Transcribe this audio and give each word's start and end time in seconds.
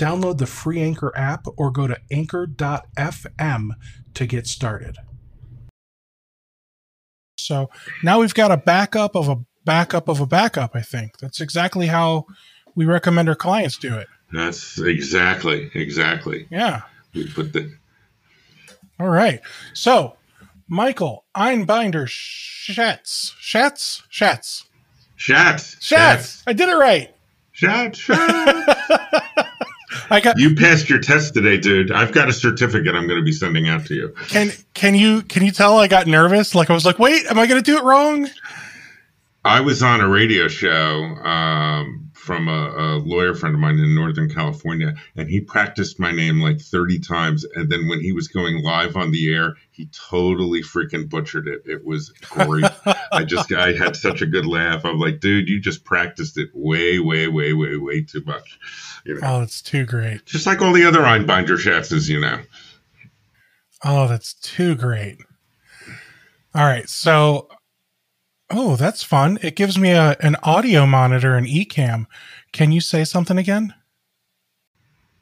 Download 0.00 0.38
the 0.38 0.46
free 0.46 0.80
Anchor 0.80 1.12
app 1.14 1.44
or 1.58 1.70
go 1.70 1.86
to 1.86 2.00
anchor.fm 2.10 3.68
to 4.14 4.26
get 4.26 4.46
started. 4.46 4.96
So 7.38 7.68
now 8.02 8.20
we've 8.20 8.32
got 8.32 8.50
a 8.50 8.56
backup 8.56 9.14
of 9.14 9.28
a 9.28 9.44
backup 9.66 10.08
of 10.08 10.18
a 10.18 10.24
backup, 10.24 10.70
I 10.74 10.80
think. 10.80 11.18
That's 11.18 11.42
exactly 11.42 11.88
how 11.88 12.24
we 12.74 12.86
recommend 12.86 13.28
our 13.28 13.34
clients 13.34 13.76
do 13.76 13.98
it. 13.98 14.08
That's 14.32 14.78
exactly, 14.78 15.70
exactly. 15.74 16.46
Yeah. 16.50 16.80
We 17.14 17.30
put 17.30 17.52
the. 17.52 17.70
All 18.98 19.10
right. 19.10 19.40
So, 19.74 20.16
Michael 20.66 21.26
Einbinder 21.36 22.08
Schatz. 22.08 23.34
Schatz? 23.38 24.02
Schatz. 24.08 24.64
Schatz. 25.16 25.76
Schatz. 25.78 26.42
I 26.46 26.54
did 26.54 26.70
it 26.70 26.76
right. 26.76 27.14
Schatz. 27.52 27.98
Schatz. 27.98 29.16
I 30.10 30.20
got 30.20 30.38
you 30.38 30.54
passed 30.54 30.90
your 30.90 30.98
test 30.98 31.34
today, 31.34 31.56
dude. 31.56 31.92
I've 31.92 32.12
got 32.12 32.28
a 32.28 32.32
certificate 32.32 32.94
I'm 32.94 33.06
going 33.06 33.20
to 33.20 33.24
be 33.24 33.32
sending 33.32 33.68
out 33.68 33.86
to 33.86 33.94
you. 33.94 34.14
Can 34.28 34.50
can 34.74 34.94
you 34.94 35.22
can 35.22 35.44
you 35.44 35.52
tell 35.52 35.78
I 35.78 35.86
got 35.86 36.06
nervous? 36.06 36.54
Like 36.54 36.68
I 36.68 36.72
was 36.72 36.84
like, 36.84 36.98
wait, 36.98 37.26
am 37.26 37.38
I 37.38 37.46
going 37.46 37.62
to 37.62 37.70
do 37.70 37.78
it 37.78 37.84
wrong? 37.84 38.28
I 39.44 39.60
was 39.60 39.82
on 39.82 40.00
a 40.00 40.08
radio 40.08 40.48
show 40.48 41.04
um, 41.24 42.09
from 42.30 42.46
a, 42.46 42.52
a, 42.52 42.86
lawyer 42.98 43.34
friend 43.34 43.56
of 43.56 43.60
mine 43.60 43.80
in 43.80 43.92
Northern 43.92 44.30
California, 44.30 44.94
and 45.16 45.28
he 45.28 45.40
practiced 45.40 45.98
my 45.98 46.12
name 46.12 46.38
like 46.38 46.60
30 46.60 47.00
times. 47.00 47.44
And 47.56 47.68
then 47.68 47.88
when 47.88 47.98
he 47.98 48.12
was 48.12 48.28
going 48.28 48.62
live 48.62 48.94
on 48.94 49.10
the 49.10 49.34
air, 49.34 49.56
he 49.72 49.86
totally 49.86 50.62
freaking 50.62 51.10
butchered 51.10 51.48
it. 51.48 51.62
It 51.66 51.84
was 51.84 52.10
great. 52.20 52.66
I 53.12 53.24
just, 53.24 53.52
I 53.52 53.72
had 53.72 53.96
such 53.96 54.22
a 54.22 54.26
good 54.26 54.46
laugh. 54.46 54.84
I'm 54.84 55.00
like, 55.00 55.18
dude, 55.18 55.48
you 55.48 55.58
just 55.58 55.84
practiced 55.84 56.38
it 56.38 56.50
way, 56.54 57.00
way, 57.00 57.26
way, 57.26 57.52
way, 57.52 57.76
way 57.76 58.02
too 58.02 58.22
much. 58.24 58.60
You 59.04 59.14
know? 59.14 59.20
Oh, 59.24 59.40
that's 59.40 59.60
too 59.60 59.84
great. 59.84 60.24
Just 60.24 60.46
like 60.46 60.62
all 60.62 60.72
the 60.72 60.86
other 60.86 61.00
Einbinder 61.00 61.58
Schatzes, 61.58 62.08
you 62.08 62.20
know. 62.20 62.38
Oh, 63.84 64.06
that's 64.06 64.34
too 64.34 64.76
great. 64.76 65.18
All 66.54 66.64
right. 66.64 66.88
So, 66.88 67.48
oh, 68.50 68.76
that's 68.76 69.02
fun. 69.02 69.38
It 69.42 69.56
gives 69.56 69.78
me 69.78 69.90
a, 69.90 70.16
an 70.20 70.36
audio 70.42 70.86
monitor 70.86 71.34
and 71.36 71.46
Ecamm. 71.46 72.06
Can 72.52 72.72
you 72.72 72.80
say 72.80 73.04
something 73.04 73.38
again? 73.38 73.74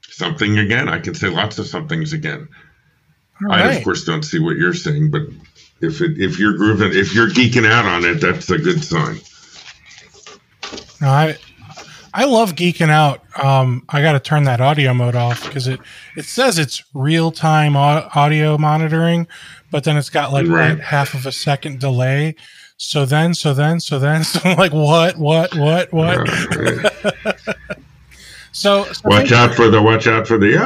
Something 0.03 0.59
again. 0.59 0.89
I 0.89 0.99
can 0.99 1.15
say 1.15 1.29
lots 1.29 1.59
of 1.59 1.67
somethings 1.67 2.13
again. 2.13 2.49
I, 3.49 3.75
of 3.75 3.85
course, 3.85 4.05
don't 4.05 4.25
see 4.25 4.41
what 4.41 4.57
you're 4.57 4.75
saying, 4.75 5.11
but 5.11 5.23
if 5.81 6.01
it, 6.01 6.21
if 6.21 6.39
you're 6.39 6.57
grooving, 6.57 6.93
if 6.93 7.15
you're 7.15 7.29
geeking 7.29 7.71
out 7.71 7.85
on 7.85 8.05
it, 8.05 8.15
that's 8.15 8.51
a 8.51 8.59
good 8.59 8.83
sign. 8.83 9.21
No, 11.01 11.09
I 11.09 11.37
I 12.13 12.25
love 12.25 12.55
geeking 12.57 12.91
out. 12.91 13.23
Um, 13.43 13.85
I 13.89 14.03
got 14.03 14.13
to 14.13 14.21
turn 14.21 14.45
that 14.45 14.61
audio 14.61 14.93
mode 14.93 15.15
off 15.15 15.45
because 15.45 15.69
it 15.69 15.79
it 16.17 16.25
says 16.25 16.59
it's 16.59 16.83
real 16.95 17.31
time 17.31 17.77
audio 17.77 18.59
monitoring, 18.59 19.29
but 19.71 19.85
then 19.85 19.97
it's 19.97 20.11
got 20.11 20.33
like 20.33 20.49
right. 20.49 20.81
half 20.81 21.15
of 21.15 21.27
a 21.27 21.33
second 21.33 21.79
delay. 21.79 22.35
So 22.79 23.05
then, 23.05 23.35
so 23.35 23.53
then, 23.53 23.81
so 23.81 23.99
then, 23.99 24.25
so 24.25 24.41
I'm 24.45 24.57
like, 24.57 24.73
what, 24.73 25.19
what, 25.19 25.55
what, 25.57 25.93
what? 25.93 26.29
so, 28.53 28.85
so, 28.85 29.01
watch 29.05 29.33
out 29.33 29.55
for 29.55 29.69
the 29.69 29.83
watch 29.83 30.07
out 30.07 30.27
for 30.27 30.39
the 30.39 30.57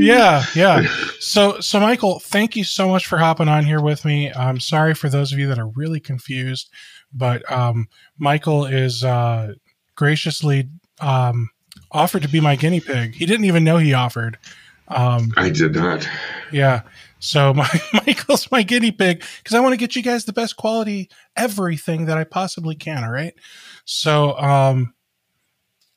yeah, 0.00 0.44
yeah. 0.54 0.86
So, 1.20 1.60
so 1.60 1.80
Michael, 1.80 2.20
thank 2.20 2.56
you 2.56 2.62
so 2.64 2.88
much 2.88 3.06
for 3.06 3.18
hopping 3.18 3.48
on 3.48 3.64
here 3.64 3.80
with 3.82 4.04
me. 4.04 4.32
I'm 4.32 4.60
sorry 4.60 4.94
for 4.94 5.08
those 5.08 5.32
of 5.32 5.38
you 5.38 5.48
that 5.48 5.58
are 5.58 5.66
really 5.68 6.00
confused, 6.00 6.70
but 7.12 7.50
um, 7.52 7.88
Michael 8.18 8.64
is 8.64 9.04
uh, 9.04 9.54
graciously 9.96 10.68
um, 11.00 11.50
offered 11.90 12.22
to 12.22 12.28
be 12.28 12.40
my 12.40 12.54
guinea 12.54 12.80
pig. 12.80 13.14
He 13.14 13.26
didn't 13.26 13.46
even 13.46 13.64
know 13.64 13.78
he 13.78 13.92
offered. 13.92 14.38
Um, 14.86 15.32
I 15.36 15.50
did 15.50 15.74
not. 15.74 16.08
Yeah. 16.52 16.82
So 17.18 17.52
my 17.54 17.68
Michael's 17.92 18.50
my 18.50 18.62
guinea 18.62 18.92
pig 18.92 19.24
because 19.42 19.54
I 19.54 19.60
want 19.60 19.72
to 19.72 19.76
get 19.76 19.96
you 19.96 20.02
guys 20.02 20.24
the 20.24 20.32
best 20.32 20.56
quality 20.56 21.10
everything 21.36 22.06
that 22.06 22.18
I 22.18 22.24
possibly 22.24 22.74
can. 22.74 23.04
All 23.04 23.10
right. 23.10 23.34
So 23.84 24.38
um, 24.38 24.94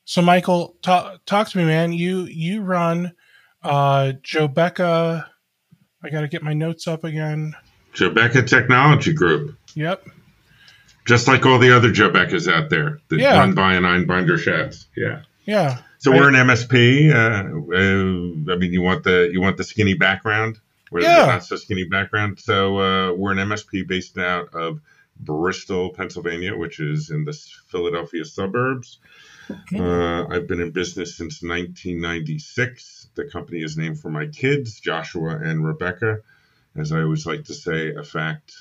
so 0.04 0.22
Michael, 0.22 0.76
talk 0.82 1.24
talk 1.24 1.48
to 1.50 1.58
me, 1.58 1.64
man. 1.64 1.92
You 1.92 2.22
you 2.24 2.62
run 2.62 3.12
uh 3.62 4.12
Jobeca. 4.22 5.26
I 6.04 6.10
got 6.10 6.22
to 6.22 6.28
get 6.28 6.42
my 6.42 6.52
notes 6.52 6.88
up 6.88 7.04
again. 7.04 7.54
Jobeca 7.94 8.48
Technology 8.48 9.12
Group. 9.12 9.56
Yep. 9.74 10.06
Just 11.04 11.28
like 11.28 11.46
all 11.46 11.58
the 11.58 11.74
other 11.74 11.90
Jobecas 11.90 12.52
out 12.52 12.70
there 12.70 13.00
that 13.08 13.18
yeah. 13.18 13.38
run 13.38 13.54
by 13.54 13.74
an 13.74 13.84
Einbinder 13.84 14.38
Schatz. 14.38 14.86
Yeah. 14.96 15.22
Yeah. 15.44 15.78
So 15.98 16.12
I, 16.12 16.16
we're 16.16 16.28
an 16.28 16.34
MSP. 16.34 17.12
Uh, 17.12 17.18
uh, 17.18 18.52
I 18.52 18.56
mean, 18.56 18.72
you 18.72 18.82
want 18.82 19.04
the 19.04 19.30
you 19.32 19.40
want 19.40 19.56
the 19.56 19.64
skinny 19.64 19.94
background, 19.94 20.58
where 20.92 21.02
yeah. 21.02 21.24
not 21.24 21.44
so 21.44 21.56
skinny 21.56 21.84
background. 21.84 22.38
So 22.38 22.78
uh, 22.78 23.12
we're 23.14 23.32
an 23.32 23.38
MSP 23.38 23.88
based 23.88 24.18
out 24.18 24.54
of 24.54 24.80
Bristol, 25.18 25.90
Pennsylvania, 25.90 26.54
which 26.54 26.80
is 26.80 27.10
in 27.10 27.24
the 27.24 27.32
Philadelphia 27.68 28.24
suburbs. 28.26 28.98
Uh, 29.74 30.26
I've 30.26 30.46
been 30.46 30.60
in 30.60 30.70
business 30.70 31.16
since 31.16 31.42
1996. 31.42 33.08
The 33.14 33.24
company 33.24 33.62
is 33.62 33.76
named 33.76 34.00
for 34.00 34.10
my 34.10 34.26
kids, 34.26 34.80
Joshua 34.80 35.38
and 35.42 35.66
Rebecca. 35.66 36.18
As 36.76 36.92
I 36.92 37.00
always 37.02 37.26
like 37.26 37.44
to 37.46 37.54
say, 37.54 37.94
a 37.94 38.02
fact 38.02 38.54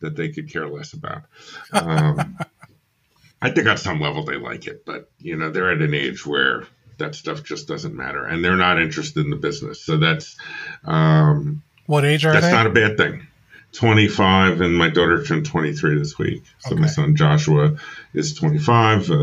that 0.00 0.14
they 0.14 0.28
could 0.30 0.52
care 0.52 0.68
less 0.68 0.92
about. 0.92 1.24
Um, 1.72 2.38
I 3.42 3.50
think 3.50 3.66
on 3.66 3.76
some 3.76 4.00
level 4.00 4.24
they 4.24 4.36
like 4.36 4.68
it, 4.68 4.84
but 4.86 5.10
you 5.18 5.36
know 5.36 5.50
they're 5.50 5.72
at 5.72 5.82
an 5.82 5.94
age 5.94 6.24
where 6.24 6.64
that 6.98 7.16
stuff 7.16 7.42
just 7.42 7.66
doesn't 7.66 7.94
matter, 7.94 8.24
and 8.24 8.44
they're 8.44 8.56
not 8.56 8.80
interested 8.80 9.24
in 9.24 9.30
the 9.30 9.36
business. 9.36 9.80
So 9.84 9.96
that's 9.96 10.36
um, 10.84 11.62
what 11.86 12.04
age 12.04 12.24
are 12.24 12.32
that's 12.32 12.46
they? 12.46 12.50
That's 12.52 12.64
not 12.64 12.66
a 12.66 12.70
bad 12.70 12.96
thing. 12.96 13.26
25 13.72 14.60
and 14.60 14.76
my 14.76 14.90
daughter 14.90 15.24
turned 15.24 15.46
23 15.46 15.98
this 15.98 16.18
week 16.18 16.44
so 16.58 16.72
okay. 16.72 16.80
my 16.82 16.86
son 16.86 17.16
joshua 17.16 17.74
is 18.12 18.34
25 18.34 19.10
uh, 19.10 19.14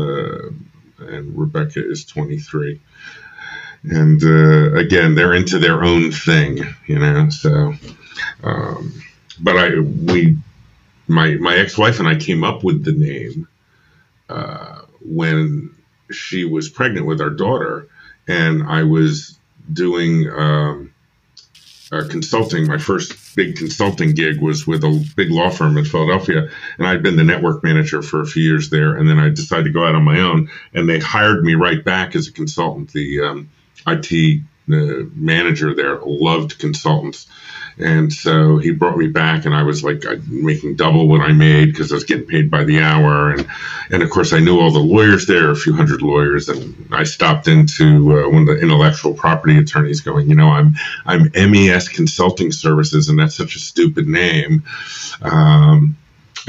and 0.98 1.38
rebecca 1.38 1.88
is 1.88 2.04
23 2.04 2.80
and 3.84 4.24
uh, 4.24 4.74
again 4.74 5.14
they're 5.14 5.34
into 5.34 5.60
their 5.60 5.84
own 5.84 6.10
thing 6.10 6.58
you 6.86 6.98
know 6.98 7.30
so 7.30 7.72
um, 8.42 8.92
but 9.38 9.56
i 9.56 9.78
we 9.78 10.36
my 11.10 11.34
my 11.34 11.56
ex-wife 11.56 11.98
and 11.98 12.08
I 12.08 12.14
came 12.14 12.44
up 12.44 12.62
with 12.62 12.84
the 12.84 12.92
name 12.92 13.48
uh, 14.28 14.82
when 15.04 15.74
she 16.10 16.44
was 16.44 16.68
pregnant 16.68 17.06
with 17.06 17.20
our 17.20 17.30
daughter, 17.30 17.88
and 18.28 18.62
I 18.62 18.84
was 18.84 19.36
doing 19.70 20.30
um, 20.30 20.89
consulting. 21.90 22.66
My 22.66 22.78
first 22.78 23.36
big 23.36 23.56
consulting 23.56 24.14
gig 24.14 24.40
was 24.40 24.66
with 24.66 24.84
a 24.84 25.06
big 25.16 25.30
law 25.30 25.50
firm 25.50 25.76
in 25.76 25.84
Philadelphia, 25.84 26.48
and 26.78 26.86
I'd 26.86 27.02
been 27.02 27.16
the 27.16 27.24
network 27.24 27.64
manager 27.64 28.00
for 28.00 28.20
a 28.20 28.26
few 28.26 28.42
years 28.42 28.70
there. 28.70 28.96
And 28.96 29.08
then 29.08 29.18
I 29.18 29.28
decided 29.28 29.64
to 29.64 29.70
go 29.70 29.84
out 29.84 29.94
on 29.94 30.04
my 30.04 30.20
own, 30.20 30.50
and 30.72 30.88
they 30.88 31.00
hired 31.00 31.44
me 31.44 31.54
right 31.54 31.84
back 31.84 32.14
as 32.14 32.28
a 32.28 32.32
consultant. 32.32 32.92
The 32.92 33.20
um, 33.20 33.50
IT 33.86 34.42
uh, 34.72 35.08
manager 35.14 35.74
there 35.74 35.98
loved 36.04 36.58
consultants 36.58 37.26
and 37.80 38.12
so 38.12 38.58
he 38.58 38.72
brought 38.72 38.98
me 38.98 39.06
back, 39.06 39.46
and 39.46 39.54
I 39.54 39.62
was 39.62 39.82
like 39.82 40.04
making 40.26 40.76
double 40.76 41.08
what 41.08 41.22
I 41.22 41.32
made 41.32 41.66
because 41.66 41.90
I 41.90 41.94
was 41.94 42.04
getting 42.04 42.26
paid 42.26 42.50
by 42.50 42.64
the 42.64 42.80
hour. 42.80 43.30
And, 43.30 43.46
and 43.90 44.02
of 44.02 44.10
course, 44.10 44.32
I 44.32 44.40
knew 44.40 44.60
all 44.60 44.70
the 44.70 44.78
lawyers 44.78 45.26
there, 45.26 45.50
a 45.50 45.56
few 45.56 45.72
hundred 45.72 46.02
lawyers. 46.02 46.48
And 46.48 46.88
I 46.92 47.04
stopped 47.04 47.48
into 47.48 48.18
uh, 48.18 48.28
one 48.28 48.42
of 48.42 48.48
the 48.48 48.60
intellectual 48.60 49.14
property 49.14 49.56
attorneys 49.56 50.02
going, 50.02 50.28
you 50.28 50.34
know, 50.34 50.50
I'm, 50.50 50.74
I'm 51.06 51.30
MES 51.34 51.88
Consulting 51.88 52.52
Services, 52.52 53.08
and 53.08 53.18
that's 53.18 53.36
such 53.36 53.56
a 53.56 53.60
stupid 53.60 54.06
name. 54.06 54.64
Um, 55.22 55.96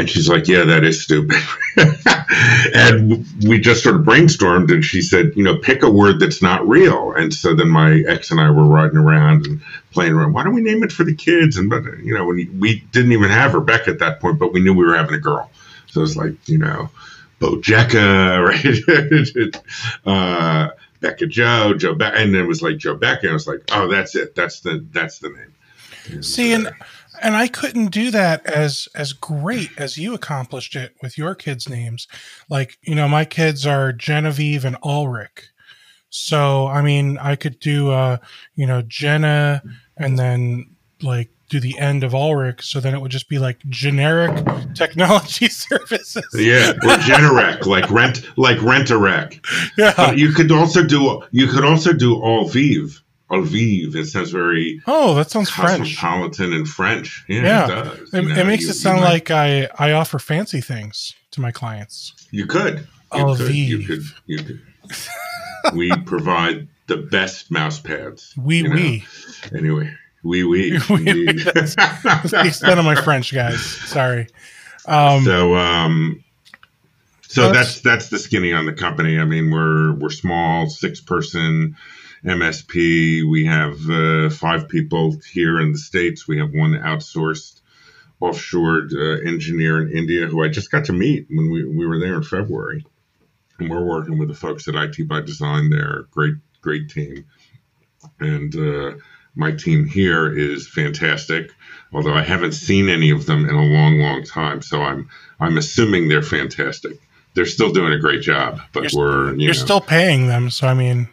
and 0.02 0.10
she's 0.10 0.28
like, 0.28 0.48
Yeah, 0.48 0.64
that 0.66 0.84
is 0.84 1.04
stupid. 1.04 1.38
and 2.76 3.24
we 3.48 3.60
just 3.60 3.84
sort 3.84 3.96
of 3.96 4.02
brainstormed, 4.02 4.74
and 4.74 4.84
she 4.84 5.02
said, 5.02 5.32
You 5.36 5.44
know, 5.44 5.58
pick 5.58 5.84
a 5.84 5.92
word 5.92 6.20
that's 6.20 6.42
not 6.42 6.68
real. 6.68 7.14
And 7.14 7.32
so 7.32 7.56
then 7.56 7.70
my 7.70 8.04
ex 8.08 8.32
and 8.32 8.42
I 8.42 8.50
were 8.50 8.66
riding 8.66 8.98
around 8.98 9.46
and 9.46 9.62
playing 9.92 10.14
around. 10.14 10.34
Why 10.34 10.44
don't 10.44 10.56
we 10.56 10.62
name 10.62 10.82
it 10.82 10.92
for 10.92 11.04
the 11.04 11.14
kids? 11.14 11.58
And, 11.58 11.70
but, 11.70 11.84
you 12.00 12.16
know, 12.16 12.26
when 12.26 12.60
we 12.60 12.80
didn't 12.92 13.12
even 13.12 13.30
have 13.30 13.54
Rebecca 13.54 13.92
at 13.92 14.00
that 14.00 14.20
point, 14.20 14.40
but 14.40 14.54
we 14.54 14.60
knew 14.60 14.74
we 14.74 14.86
were 14.86 14.98
having 14.98 15.14
a 15.14 15.20
girl. 15.20 15.52
So 15.86 16.00
it 16.00 16.02
was 16.02 16.18
like, 16.18 16.34
you 16.50 16.58
know, 16.58 16.90
Bojeca, 17.40 18.44
right? 19.54 19.62
uh, 20.06 20.70
Becca 21.00 21.28
Joe, 21.28 21.76
Joe 21.76 21.94
Beck, 21.94 22.14
and 22.16 22.36
it 22.36 22.44
was 22.44 22.64
like 22.64 22.78
Joe 22.78 22.96
Becca. 22.96 23.22
and 23.28 23.30
I 23.30 23.34
was 23.34 23.48
like, 23.48 23.62
oh, 23.72 23.88
that's 23.88 24.16
it, 24.16 24.34
that's 24.34 24.62
the 24.62 24.84
that's 24.92 25.20
the 25.20 25.30
name. 25.30 25.54
And, 26.10 26.26
See, 26.26 26.54
and 26.54 26.72
and 27.22 27.36
I 27.36 27.48
couldn't 27.48 27.88
do 27.88 28.12
that 28.12 28.46
as 28.46 28.88
as 28.96 29.14
great 29.14 29.72
as 29.78 29.98
you 29.98 30.14
accomplished 30.14 30.76
it 30.76 30.96
with 31.02 31.18
your 31.18 31.36
kids' 31.36 31.70
names. 31.70 32.08
Like, 32.50 32.78
you 32.82 32.96
know, 32.96 33.08
my 33.08 33.26
kids 33.26 33.66
are 33.66 33.94
Genevieve 33.94 34.66
and 34.66 34.78
Ulrich. 34.84 35.50
So, 36.10 36.68
I 36.68 36.82
mean, 36.82 37.18
I 37.18 37.36
could 37.36 37.60
do 37.60 37.92
uh, 37.92 38.18
you 38.56 38.68
know, 38.68 38.82
Jenna 38.82 39.64
and 39.98 40.20
then 40.20 40.76
like 41.02 41.30
do 41.52 41.60
the 41.60 41.78
end 41.78 42.04
of 42.04 42.16
Ulrich, 42.16 42.64
so 42.64 42.80
then 42.80 42.96
it 42.96 43.02
would 43.02 43.12
just 43.12 43.28
be 43.28 43.38
like 43.38 43.60
generic 43.68 44.34
technology 44.76 45.48
services. 45.50 46.26
Yeah, 46.34 46.72
or 46.84 46.98
generic, 46.98 47.66
like 47.66 47.92
rent, 47.92 48.22
like 48.38 48.62
rent 48.62 48.90
a 48.90 48.98
wreck. 48.98 49.46
Yeah, 49.78 49.94
but 49.96 50.18
you 50.18 50.32
could 50.32 50.52
also 50.52 50.84
do 50.84 51.22
you 51.32 51.48
could 51.48 51.66
also 51.66 51.94
do 51.94 52.16
Alvive. 52.16 53.02
Alvive. 53.32 53.96
It 53.96 54.06
sounds 54.08 54.32
very 54.32 54.82
oh, 54.88 55.16
that 55.16 55.32
sounds 55.32 55.50
French, 55.50 55.98
cosmopolitan 55.98 56.54
and 56.54 56.68
French. 56.68 57.24
Yeah, 57.28 57.42
yeah. 57.42 57.64
it 57.64 57.68
does. 57.68 58.14
It, 58.14 58.38
it 58.38 58.46
makes 58.46 58.64
you, 58.64 58.70
it 58.72 58.74
sound 58.74 59.02
like 59.02 59.32
I 59.32 59.70
I 59.80 59.94
offer 59.94 60.20
fancy 60.20 60.62
things 60.62 61.14
to 61.32 61.42
my 61.42 61.52
clients. 61.52 62.14
You 62.32 62.46
could. 62.46 62.88
You. 63.14 63.36
Could, 63.36 63.56
you 63.56 63.88
could. 63.88 64.04
You 64.26 64.38
could. 64.44 64.62
we 65.74 65.92
provide 66.06 66.68
the 66.88 66.98
best 66.98 67.52
mouse 67.52 67.80
pads. 67.80 68.34
We 68.38 68.64
we. 68.64 69.06
Anyway, 69.56 69.94
we 70.24 70.44
we. 70.44 70.78
that's, 70.78 71.76
the 71.76 72.44
extent 72.46 72.80
of 72.80 72.86
my 72.86 72.96
French, 72.96 73.34
guys. 73.34 73.62
Sorry. 73.64 74.28
Um, 74.86 75.24
so 75.24 75.56
um, 75.56 76.24
so 77.22 77.52
that's, 77.52 77.80
that's 77.80 77.82
that's 77.82 78.10
the 78.10 78.20
skinny 78.20 78.52
on 78.52 78.66
the 78.66 78.74
company. 78.74 79.18
I 79.18 79.24
mean, 79.24 79.52
we're 79.52 79.94
we're 79.94 80.10
small, 80.10 80.70
six 80.70 81.00
person 81.00 81.78
MSP. 82.26 83.30
We 83.30 83.46
have 83.46 83.90
uh, 83.90 84.30
five 84.30 84.68
people 84.70 85.16
here 85.32 85.60
in 85.60 85.72
the 85.72 85.78
states. 85.78 86.28
We 86.28 86.38
have 86.40 86.54
one 86.54 86.74
outsourced 86.74 87.62
offshore 88.20 88.88
uh, 88.94 89.28
engineer 89.28 89.82
in 89.82 89.98
India 89.98 90.28
who 90.28 90.44
I 90.44 90.48
just 90.48 90.72
got 90.72 90.86
to 90.86 90.94
meet 90.94 91.28
when 91.30 91.50
we, 91.50 91.66
we 91.66 91.86
were 91.86 92.00
there 92.00 92.16
in 92.16 92.24
February. 92.24 92.86
And 93.58 93.70
we're 93.70 93.84
working 93.84 94.18
with 94.18 94.28
the 94.28 94.36
folks 94.36 94.68
at 94.68 94.76
IT 94.76 95.08
by 95.08 95.22
Design 95.22 95.70
there. 95.70 96.08
Great, 96.12 96.36
great 96.62 96.90
team. 96.90 97.26
And 98.20 98.56
uh, 98.56 98.98
my 99.36 99.52
team 99.52 99.86
here 99.86 100.32
is 100.32 100.68
fantastic, 100.68 101.52
although 101.94 102.14
I 102.14 102.24
haven't 102.24 102.54
seen 102.54 102.90
any 102.90 103.12
of 103.12 103.26
them 103.26 103.48
in 103.48 103.56
a 103.56 103.64
long, 103.64 104.00
long 104.00 104.24
time. 104.24 104.62
So 104.62 104.82
I'm 104.82 105.10
I'm 105.40 105.58
assuming 105.58 106.08
they're 106.08 106.24
fantastic. 106.24 107.00
They're 107.34 107.46
still 107.46 107.72
doing 107.72 107.94
a 107.94 108.00
great 108.00 108.22
job, 108.22 108.62
but 108.74 108.92
you're, 108.92 109.02
we're 109.02 109.34
you 109.34 109.46
you're 109.46 109.54
know, 109.54 109.60
still 109.60 109.82
paying 109.82 110.28
them. 110.28 110.50
So 110.50 110.68
I 110.68 110.74
mean, 110.74 111.08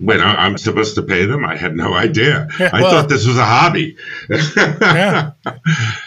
Wait, 0.00 0.20
I'm 0.20 0.58
supposed 0.58 0.94
to 0.96 1.02
pay 1.02 1.26
them? 1.26 1.44
I 1.44 1.56
had 1.56 1.76
no 1.76 1.94
idea. 1.94 2.48
Yeah, 2.58 2.70
I 2.72 2.82
well- 2.82 2.90
thought 2.90 3.08
this 3.08 3.26
was 3.26 3.36
a 3.38 3.44
hobby. 3.44 3.96
yeah. 4.28 5.32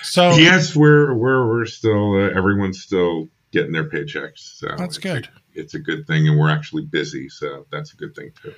So 0.03 0.31
yes, 0.35 0.75
we're 0.75 1.13
we're 1.13 1.47
we're 1.47 1.65
still 1.65 2.13
uh, 2.15 2.29
everyone's 2.37 2.81
still 2.81 3.27
getting 3.51 3.71
their 3.71 3.89
paychecks. 3.89 4.57
So 4.57 4.67
That's 4.77 4.97
it's 4.97 4.97
a- 4.97 5.01
good. 5.01 5.29
it's 5.53 5.73
a 5.73 5.79
good 5.79 6.05
thing, 6.07 6.27
and 6.27 6.37
we're 6.39 6.49
actually 6.51 6.85
busy, 6.85 7.29
so 7.29 7.65
that's 7.71 7.93
a 7.93 7.95
good 7.97 8.15
thing 8.15 8.31
too. 8.41 8.53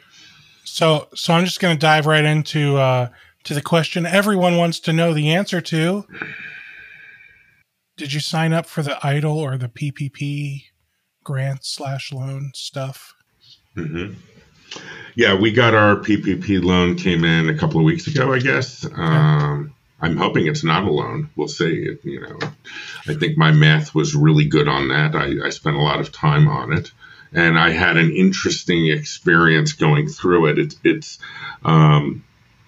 So, 0.63 1.07
so 1.15 1.33
I'm 1.33 1.43
just 1.45 1.59
going 1.59 1.75
to 1.75 1.79
dive 1.79 2.05
right 2.05 2.23
into 2.23 2.77
uh, 2.77 3.09
to 3.43 3.53
the 3.53 3.61
question 3.61 4.05
everyone 4.05 4.55
wants 4.57 4.79
to 4.81 4.93
know 4.93 5.13
the 5.13 5.31
answer 5.33 5.59
to. 5.61 6.05
Did 7.97 8.13
you 8.13 8.19
sign 8.19 8.53
up 8.53 8.65
for 8.65 8.81
the 8.81 8.97
EIDL 9.03 9.35
or 9.35 9.57
the 9.57 9.67
PPP 9.67 10.63
grant 11.23 11.63
slash 11.65 12.11
loan 12.11 12.51
stuff? 12.55 13.13
Hmm 13.75 14.13
Yeah, 15.15 15.39
we 15.39 15.51
got 15.51 15.73
our 15.73 15.97
PPP 15.97 16.63
loan 16.63 16.95
came 16.95 17.23
in 17.25 17.50
a 17.50 17.57
couple 17.57 17.79
of 17.79 17.85
weeks 17.85 18.07
ago, 18.07 18.33
I 18.33 18.39
guess. 18.39 18.85
Um, 18.85 19.73
I'm 20.01 20.18
hoping 20.18 20.47
it's 20.47 20.63
not 20.63 20.83
a 20.83 20.91
loan. 20.91 21.29
We'll 21.35 21.47
see. 21.47 21.83
It, 21.83 22.03
you 22.03 22.21
know, 22.21 22.39
I 23.07 23.13
think 23.13 23.38
my 23.38 23.51
math 23.51 23.94
was 23.94 24.15
really 24.15 24.45
good 24.45 24.68
on 24.68 24.88
that. 24.88 25.15
I, 25.15 25.45
I 25.45 25.50
spent 25.50 25.75
a 25.75 25.81
lot 25.81 26.00
of 26.00 26.12
time 26.12 26.47
on 26.47 26.73
it, 26.73 26.91
and 27.33 27.57
I 27.57 27.69
had 27.69 27.97
an 27.97 28.12
interesting 28.12 28.88
experience 28.88 29.74
going 29.74 30.07
through 30.07 30.47
it. 30.47 30.59
It's 30.59 30.75
it's 30.83 31.19
um, 31.63 32.24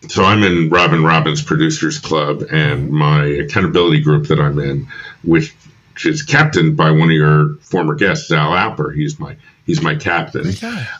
so 0.09 0.23
I'm 0.23 0.43
in 0.43 0.69
Robin 0.69 1.03
Robins 1.03 1.41
Producers 1.41 1.97
Club, 1.97 2.43
and 2.51 2.91
my 2.91 3.25
accountability 3.25 4.01
group 4.01 4.27
that 4.27 4.39
I'm 4.39 4.59
in, 4.59 4.87
which 5.23 5.55
which 5.93 6.05
is 6.05 6.23
captained 6.23 6.75
by 6.75 6.91
one 6.91 7.09
of 7.09 7.15
your 7.15 7.55
former 7.61 7.95
guests, 7.95 8.31
Al 8.31 8.51
Alper. 8.51 8.93
He's 8.95 9.19
my 9.19 9.37
he's 9.65 9.81
my 9.81 9.95
captain. 9.95 10.45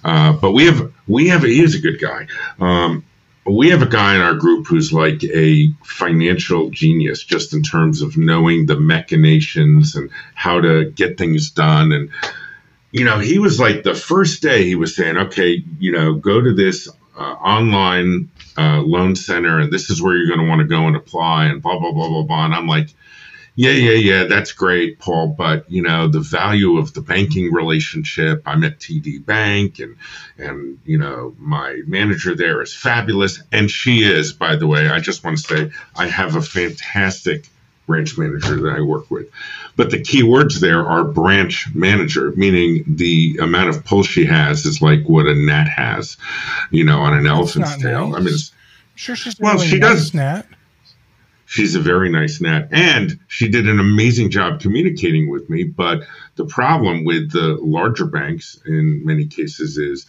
Uh, 0.04 0.34
but 0.34 0.51
we 0.51 0.66
have 0.66 0.94
we 1.07 1.30
have 1.30 1.44
he 1.44 1.62
is 1.62 1.75
a 1.75 1.80
good 1.80 2.00
guy. 2.00 2.28
Um, 2.60 3.04
we 3.45 3.72
have 3.72 3.81
a 3.81 3.88
guy 3.88 4.16
in 4.16 4.22
our 4.22 4.36
group 4.36 4.68
who's 4.68 4.94
like 4.94 5.24
a 5.24 5.69
financial 5.84 6.69
genius, 6.69 7.24
just 7.24 7.54
in 7.54 7.62
terms 7.62 8.01
of 8.01 8.16
knowing 8.16 8.68
the 8.68 8.80
machinations 8.80 9.95
and 9.95 10.10
how 10.34 10.62
to 10.62 10.86
get 10.92 11.18
things 11.18 11.51
done. 11.51 11.92
And 11.92 12.10
you 12.92 13.04
know, 13.04 13.19
he 13.19 13.40
was 13.40 13.60
like 13.60 13.84
the 13.84 13.95
first 13.95 14.42
day 14.42 14.63
he 14.63 14.75
was 14.75 14.95
saying, 14.95 15.18
"Okay, 15.18 15.63
you 15.80 15.92
know, 15.92 16.13
go 16.13 16.40
to 16.40 16.54
this 16.54 16.88
uh, 17.18 17.22
online 17.22 18.30
uh, 18.57 18.81
loan 18.81 19.16
center, 19.16 19.60
and 19.60 19.74
this 19.74 19.90
is 19.90 20.01
where 20.01 20.16
you're 20.16 20.28
going 20.28 20.40
to 20.40 20.48
want 20.48 20.62
to 20.62 20.68
go 20.68 20.88
and 20.88 20.95
apply, 20.95 21.45
and 21.45 21.62
blah 21.62 21.80
blah 21.80 21.92
blah 21.92 22.07
blah 22.07 22.24
blah." 22.24 22.45
And 22.45 22.54
I'm 22.54 22.68
like, 22.68 22.90
yeah, 23.55 23.71
yeah, 23.71 23.91
yeah, 23.91 24.23
that's 24.25 24.51
great, 24.51 25.00
Paul. 25.00 25.27
But 25.38 25.69
you 25.69 25.81
know, 25.81 26.07
the 26.07 26.19
value 26.19 26.77
of 26.77 26.94
the 26.94 27.01
banking 27.01 27.51
relationship. 27.53 28.41
I'm 28.45 28.63
at 28.63 28.79
TD 28.79 29.25
Bank, 29.25 29.79
and 29.79 29.95
and 30.38 30.79
you 30.85 30.97
know, 30.97 31.35
my 31.38 31.81
manager 31.85 32.35
there 32.35 32.61
is 32.61 32.73
fabulous, 32.73 33.41
and 33.51 33.69
she 33.69 34.03
is, 34.03 34.33
by 34.33 34.55
the 34.55 34.65
way. 34.67 34.88
I 34.89 35.00
just 35.00 35.23
want 35.23 35.38
to 35.38 35.44
say, 35.44 35.71
I 35.95 36.07
have 36.07 36.35
a 36.35 36.41
fantastic 36.41 37.47
branch 37.85 38.17
manager 38.17 38.55
that 38.61 38.75
I 38.77 38.81
work 38.81 39.11
with. 39.11 39.27
But 39.75 39.91
the 39.91 40.01
key 40.01 40.23
words 40.23 40.61
there 40.61 40.85
are 40.88 41.03
branch 41.03 41.67
manager, 41.75 42.31
meaning 42.35 42.83
the 42.88 43.38
amount 43.41 43.69
of 43.69 43.83
pull 43.83 44.03
she 44.03 44.25
has 44.25 44.65
is 44.65 44.81
like 44.81 45.03
what 45.07 45.25
a 45.27 45.35
gnat 45.35 45.67
has, 45.67 46.15
you 46.71 46.85
know, 46.85 46.99
on 46.99 47.13
an 47.13 47.27
elephant's 47.27 47.75
tail. 47.77 48.07
nice. 48.09 48.15
I 48.15 48.19
mean, 48.23 48.33
it's, 48.33 48.51
Sure, 48.95 49.15
she's 49.15 49.39
Well, 49.39 49.56
really 49.56 49.67
she 49.67 49.79
nice, 49.79 49.89
does- 49.95 50.13
Nat. 50.13 50.44
She's 51.53 51.75
a 51.75 51.79
very 51.79 52.09
nice 52.09 52.41
gnat, 52.41 52.69
and 52.71 53.19
she 53.27 53.47
did 53.47 53.69
an 53.69 53.79
amazing 53.79 54.31
job 54.31 54.59
communicating 54.59 55.29
with 55.29 55.51
me. 55.51 55.63
But 55.63 56.01
the 56.35 56.45
problem 56.45 57.05
with 57.05 57.31
the 57.31 57.59
larger 57.61 58.07
banks, 58.07 58.59
in 58.65 59.05
many 59.05 59.27
cases, 59.27 59.77
is 59.77 60.07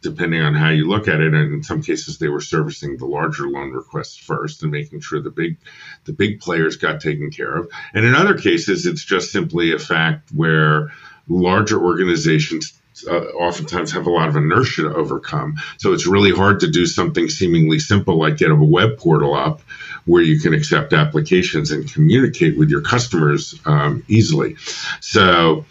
depending 0.00 0.42
on 0.42 0.54
how 0.54 0.70
you 0.70 0.88
look 0.88 1.06
at 1.06 1.20
it, 1.20 1.34
and 1.34 1.54
in 1.54 1.62
some 1.62 1.82
cases, 1.84 2.18
they 2.18 2.26
were 2.26 2.40
servicing 2.40 2.96
the 2.96 3.06
larger 3.06 3.46
loan 3.46 3.70
requests 3.70 4.16
first 4.16 4.64
and 4.64 4.72
making 4.72 4.98
sure 4.98 5.22
the 5.22 5.30
big, 5.30 5.56
the 6.04 6.12
big 6.12 6.40
players 6.40 6.74
got 6.74 7.00
taken 7.00 7.30
care 7.30 7.54
of. 7.54 7.68
And 7.94 8.04
in 8.04 8.16
other 8.16 8.36
cases, 8.36 8.84
it's 8.84 9.04
just 9.04 9.30
simply 9.30 9.72
a 9.72 9.78
fact 9.78 10.30
where 10.32 10.90
larger 11.28 11.80
organizations 11.80 12.72
uh, 13.08 13.18
oftentimes 13.38 13.92
have 13.92 14.08
a 14.08 14.10
lot 14.10 14.28
of 14.28 14.34
inertia 14.34 14.82
to 14.82 14.94
overcome. 14.94 15.54
So 15.78 15.92
it's 15.92 16.08
really 16.08 16.32
hard 16.32 16.58
to 16.60 16.70
do 16.70 16.86
something 16.86 17.28
seemingly 17.28 17.78
simple 17.78 18.18
like 18.18 18.36
get 18.36 18.50
a 18.50 18.56
web 18.56 18.98
portal 18.98 19.34
up 19.34 19.60
where 20.04 20.22
you 20.22 20.40
can 20.40 20.54
accept 20.54 20.92
applications 20.92 21.70
and 21.70 21.92
communicate 21.92 22.58
with 22.58 22.70
your 22.70 22.80
customers 22.80 23.54
um, 23.64 24.02
easily. 24.08 24.56
So 25.00 25.64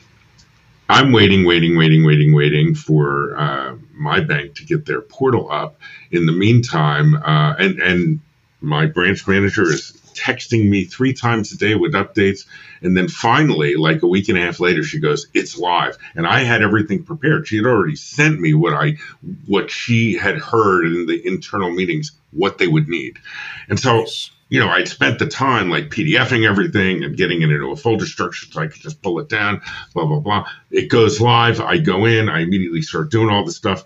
I'm 0.89 1.11
waiting, 1.11 1.45
waiting, 1.45 1.77
waiting, 1.77 2.05
waiting, 2.05 2.33
waiting 2.33 2.75
for 2.75 3.37
uh, 3.37 3.75
my 3.93 4.19
bank 4.19 4.55
to 4.55 4.65
get 4.65 4.85
their 4.85 5.01
portal 5.01 5.51
up. 5.51 5.79
In 6.11 6.25
the 6.25 6.33
meantime, 6.33 7.15
uh, 7.15 7.55
and 7.57 7.79
and 7.79 8.19
my 8.61 8.85
branch 8.85 9.27
manager 9.27 9.63
is 9.63 10.00
texting 10.21 10.69
me 10.69 10.83
three 10.85 11.13
times 11.13 11.51
a 11.51 11.57
day 11.57 11.75
with 11.75 11.93
updates. 11.93 12.45
And 12.81 12.95
then 12.95 13.07
finally, 13.07 13.75
like 13.75 14.03
a 14.03 14.07
week 14.07 14.29
and 14.29 14.37
a 14.37 14.41
half 14.41 14.59
later, 14.59 14.83
she 14.83 14.99
goes, 14.99 15.27
"It's 15.33 15.57
live." 15.57 15.97
And 16.15 16.27
I 16.27 16.39
had 16.43 16.61
everything 16.61 17.03
prepared. 17.03 17.47
She 17.47 17.57
had 17.57 17.65
already 17.65 17.95
sent 17.95 18.39
me 18.39 18.53
what 18.53 18.73
I 18.73 18.97
what 19.45 19.71
she 19.71 20.15
had 20.15 20.37
heard 20.37 20.85
in 20.85 21.05
the 21.05 21.21
internal 21.25 21.71
meetings, 21.71 22.11
what 22.31 22.57
they 22.57 22.67
would 22.67 22.87
need. 22.87 23.17
And 23.69 23.79
so 23.79 24.05
you 24.51 24.59
know, 24.59 24.67
I'd 24.67 24.89
spent 24.89 25.17
the 25.17 25.27
time 25.27 25.69
like 25.69 25.85
PDFing 25.85 26.45
everything 26.45 27.05
and 27.05 27.15
getting 27.15 27.41
it 27.41 27.49
into 27.49 27.71
a 27.71 27.75
folder 27.77 28.05
structure 28.05 28.45
so 28.51 28.59
I 28.59 28.67
could 28.67 28.81
just 28.81 29.01
pull 29.01 29.17
it 29.19 29.29
down, 29.29 29.61
blah, 29.93 30.05
blah, 30.05 30.19
blah. 30.19 30.45
It 30.69 30.89
goes 30.89 31.21
live. 31.21 31.61
I 31.61 31.77
go 31.77 32.03
in, 32.03 32.27
I 32.27 32.41
immediately 32.41 32.81
start 32.81 33.11
doing 33.11 33.29
all 33.29 33.45
the 33.45 33.53
stuff. 33.53 33.85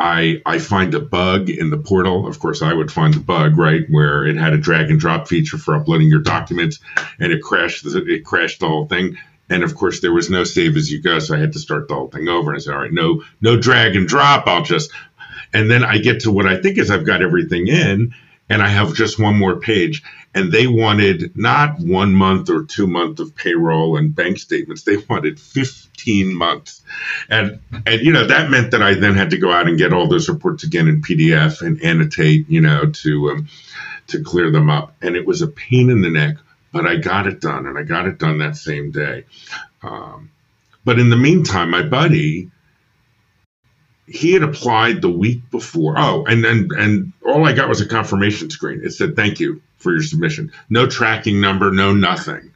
I, 0.00 0.40
I 0.46 0.58
find 0.58 0.94
a 0.94 1.00
bug 1.00 1.50
in 1.50 1.68
the 1.68 1.76
portal. 1.76 2.26
Of 2.26 2.38
course, 2.38 2.62
I 2.62 2.72
would 2.72 2.90
find 2.90 3.12
the 3.12 3.20
bug, 3.20 3.58
right, 3.58 3.84
where 3.90 4.26
it 4.26 4.36
had 4.36 4.54
a 4.54 4.58
drag 4.58 4.90
and 4.90 4.98
drop 4.98 5.28
feature 5.28 5.58
for 5.58 5.76
uploading 5.76 6.08
your 6.08 6.22
documents 6.22 6.80
and 7.18 7.30
it 7.30 7.42
crashed, 7.42 7.84
the- 7.84 8.06
it 8.06 8.24
crashed 8.24 8.60
the 8.60 8.68
whole 8.68 8.86
thing. 8.86 9.18
And 9.50 9.62
of 9.62 9.74
course, 9.74 10.00
there 10.00 10.12
was 10.12 10.30
no 10.30 10.44
save 10.44 10.76
as 10.78 10.90
you 10.90 11.02
go. 11.02 11.18
So 11.18 11.34
I 11.34 11.38
had 11.38 11.52
to 11.52 11.58
start 11.58 11.88
the 11.88 11.94
whole 11.94 12.08
thing 12.08 12.28
over. 12.28 12.50
And 12.50 12.56
I 12.56 12.60
said, 12.60 12.72
all 12.72 12.80
right, 12.80 12.92
no, 12.92 13.22
no 13.42 13.60
drag 13.60 13.94
and 13.94 14.08
drop. 14.08 14.46
I'll 14.46 14.62
just, 14.64 14.90
and 15.52 15.70
then 15.70 15.84
I 15.84 15.98
get 15.98 16.20
to 16.20 16.30
what 16.30 16.46
I 16.46 16.62
think 16.62 16.78
is 16.78 16.90
I've 16.90 17.04
got 17.04 17.20
everything 17.20 17.66
in 17.68 18.14
and 18.48 18.62
I 18.62 18.68
have 18.68 18.94
just 18.94 19.18
one 19.18 19.36
more 19.36 19.60
page. 19.60 20.02
And 20.32 20.52
they 20.52 20.68
wanted 20.68 21.36
not 21.36 21.80
one 21.80 22.14
month 22.14 22.50
or 22.50 22.64
two 22.64 22.86
months 22.86 23.20
of 23.20 23.34
payroll 23.34 23.96
and 23.96 24.14
bank 24.14 24.38
statements. 24.38 24.82
They 24.82 24.96
wanted 24.96 25.40
15 25.40 26.34
months. 26.34 26.82
And, 27.28 27.58
and, 27.84 28.00
you 28.00 28.12
know, 28.12 28.26
that 28.26 28.48
meant 28.48 28.70
that 28.70 28.82
I 28.82 28.94
then 28.94 29.14
had 29.14 29.30
to 29.30 29.38
go 29.38 29.50
out 29.50 29.68
and 29.68 29.76
get 29.76 29.92
all 29.92 30.06
those 30.06 30.28
reports 30.28 30.62
again 30.62 30.86
in 30.86 31.02
PDF 31.02 31.62
and 31.62 31.82
annotate, 31.82 32.48
you 32.48 32.60
know, 32.60 32.90
to, 32.90 33.30
um, 33.30 33.48
to 34.08 34.22
clear 34.22 34.52
them 34.52 34.70
up. 34.70 34.94
And 35.02 35.16
it 35.16 35.26
was 35.26 35.42
a 35.42 35.48
pain 35.48 35.90
in 35.90 36.00
the 36.00 36.10
neck, 36.10 36.36
but 36.72 36.86
I 36.86 36.96
got 36.96 37.26
it 37.26 37.40
done 37.40 37.66
and 37.66 37.76
I 37.76 37.82
got 37.82 38.06
it 38.06 38.18
done 38.18 38.38
that 38.38 38.56
same 38.56 38.92
day. 38.92 39.24
Um, 39.82 40.30
but 40.84 40.98
in 40.98 41.10
the 41.10 41.16
meantime, 41.16 41.70
my 41.70 41.82
buddy, 41.82 42.50
he 44.06 44.32
had 44.32 44.42
applied 44.42 45.02
the 45.02 45.10
week 45.10 45.50
before. 45.50 45.94
Oh, 45.96 46.24
and 46.24 46.44
and 46.44 46.72
and 46.72 47.12
all 47.24 47.46
I 47.46 47.52
got 47.52 47.68
was 47.68 47.80
a 47.80 47.86
confirmation 47.86 48.50
screen. 48.50 48.80
It 48.82 48.90
said 48.90 49.14
thank 49.14 49.38
you 49.38 49.62
for 49.80 49.92
your 49.92 50.02
submission. 50.02 50.52
No 50.68 50.86
tracking 50.86 51.40
number, 51.40 51.72
no 51.72 51.92
nothing. 51.92 52.52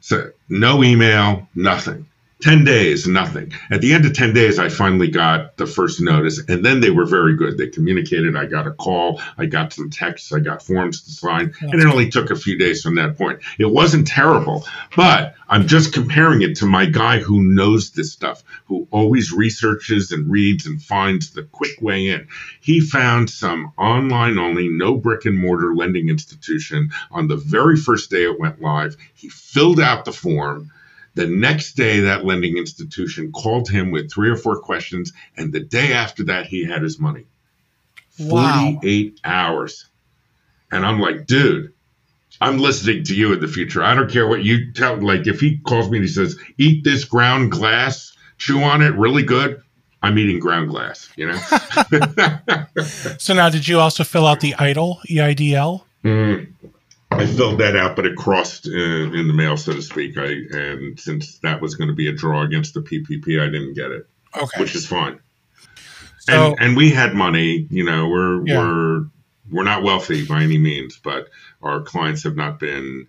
So 0.00 0.32
no 0.48 0.82
email, 0.82 1.48
nothing. 1.54 2.08
10 2.42 2.64
days, 2.64 3.06
nothing. 3.06 3.52
At 3.70 3.80
the 3.80 3.92
end 3.92 4.04
of 4.04 4.14
10 4.14 4.34
days, 4.34 4.58
I 4.58 4.68
finally 4.68 5.08
got 5.08 5.56
the 5.56 5.66
first 5.66 6.00
notice, 6.00 6.40
and 6.48 6.64
then 6.64 6.80
they 6.80 6.90
were 6.90 7.06
very 7.06 7.36
good. 7.36 7.56
They 7.56 7.68
communicated. 7.68 8.36
I 8.36 8.46
got 8.46 8.66
a 8.66 8.72
call, 8.72 9.20
I 9.38 9.46
got 9.46 9.72
some 9.72 9.90
texts, 9.90 10.32
I 10.32 10.40
got 10.40 10.60
forms 10.60 11.02
to 11.02 11.10
sign, 11.12 11.54
and 11.60 11.80
it 11.80 11.86
only 11.86 12.10
took 12.10 12.30
a 12.30 12.36
few 12.36 12.58
days 12.58 12.82
from 12.82 12.96
that 12.96 13.16
point. 13.16 13.40
It 13.60 13.70
wasn't 13.70 14.08
terrible, 14.08 14.64
but 14.96 15.36
I'm 15.48 15.68
just 15.68 15.92
comparing 15.92 16.42
it 16.42 16.56
to 16.56 16.66
my 16.66 16.86
guy 16.86 17.20
who 17.20 17.42
knows 17.42 17.90
this 17.90 18.12
stuff, 18.12 18.42
who 18.66 18.88
always 18.90 19.32
researches 19.32 20.10
and 20.10 20.28
reads 20.28 20.66
and 20.66 20.82
finds 20.82 21.30
the 21.30 21.44
quick 21.44 21.80
way 21.80 22.08
in. 22.08 22.26
He 22.60 22.80
found 22.80 23.30
some 23.30 23.72
online 23.78 24.38
only, 24.38 24.68
no 24.68 24.96
brick 24.96 25.26
and 25.26 25.38
mortar 25.38 25.76
lending 25.76 26.08
institution 26.08 26.90
on 27.12 27.28
the 27.28 27.36
very 27.36 27.76
first 27.76 28.10
day 28.10 28.24
it 28.24 28.40
went 28.40 28.60
live. 28.60 28.96
He 29.14 29.28
filled 29.28 29.78
out 29.78 30.04
the 30.04 30.12
form 30.12 30.72
the 31.14 31.26
next 31.26 31.74
day, 31.74 32.00
that 32.00 32.24
lending 32.24 32.56
institution 32.56 33.32
called 33.32 33.68
him 33.68 33.90
with 33.90 34.10
three 34.10 34.30
or 34.30 34.36
four 34.36 34.60
questions, 34.60 35.12
and 35.36 35.52
the 35.52 35.60
day 35.60 35.92
after 35.92 36.24
that, 36.24 36.46
he 36.46 36.64
had 36.64 36.82
his 36.82 36.98
money. 36.98 37.26
Wow. 38.18 38.78
48 38.80 39.20
hours. 39.24 39.88
And 40.70 40.86
I'm 40.86 41.00
like, 41.00 41.26
dude, 41.26 41.72
I'm 42.40 42.58
listening 42.58 43.04
to 43.04 43.14
you 43.14 43.32
in 43.32 43.40
the 43.40 43.48
future. 43.48 43.82
I 43.82 43.94
don't 43.94 44.10
care 44.10 44.26
what 44.26 44.42
you 44.42 44.72
tell. 44.72 44.96
Like, 44.96 45.26
if 45.26 45.40
he 45.40 45.58
calls 45.58 45.90
me 45.90 45.98
and 45.98 46.06
he 46.06 46.12
says, 46.12 46.38
eat 46.56 46.82
this 46.82 47.04
ground 47.04 47.52
glass, 47.52 48.16
chew 48.38 48.62
on 48.62 48.80
it 48.80 48.94
really 48.94 49.22
good, 49.22 49.62
I'm 50.02 50.18
eating 50.18 50.40
ground 50.40 50.70
glass, 50.70 51.08
you 51.16 51.28
know? 51.28 51.38
so 53.18 53.34
now, 53.34 53.50
did 53.50 53.68
you 53.68 53.78
also 53.78 54.02
fill 54.02 54.26
out 54.26 54.40
the 54.40 54.52
EIDL, 54.54 54.98
EIDL? 55.08 55.82
Mm, 56.04 56.52
I 57.18 57.26
filled 57.26 57.58
that 57.58 57.76
out, 57.76 57.96
but 57.96 58.06
it 58.06 58.16
crossed 58.16 58.66
in, 58.66 59.14
in, 59.14 59.28
the 59.28 59.34
mail, 59.34 59.56
so 59.56 59.72
to 59.72 59.82
speak. 59.82 60.16
I 60.18 60.26
and 60.26 60.98
since 60.98 61.38
that 61.38 61.60
was 61.60 61.74
going 61.74 61.88
to 61.88 61.94
be 61.94 62.08
a 62.08 62.12
draw 62.12 62.42
against 62.42 62.74
the 62.74 62.80
PPP, 62.80 63.40
I 63.40 63.46
didn't 63.46 63.74
get 63.74 63.90
it. 63.90 64.06
Okay, 64.36 64.60
which 64.60 64.74
is 64.74 64.86
fine. 64.86 65.20
So, 66.20 66.32
and 66.32 66.56
and 66.60 66.76
we 66.76 66.90
had 66.90 67.14
money. 67.14 67.66
You 67.70 67.84
know, 67.84 68.08
we're 68.08 68.46
yeah. 68.46 68.58
we're 68.58 69.04
we're 69.50 69.64
not 69.64 69.82
wealthy 69.82 70.24
by 70.24 70.42
any 70.42 70.58
means, 70.58 70.98
but 71.02 71.28
our 71.62 71.82
clients 71.82 72.24
have 72.24 72.36
not 72.36 72.58
been 72.58 73.06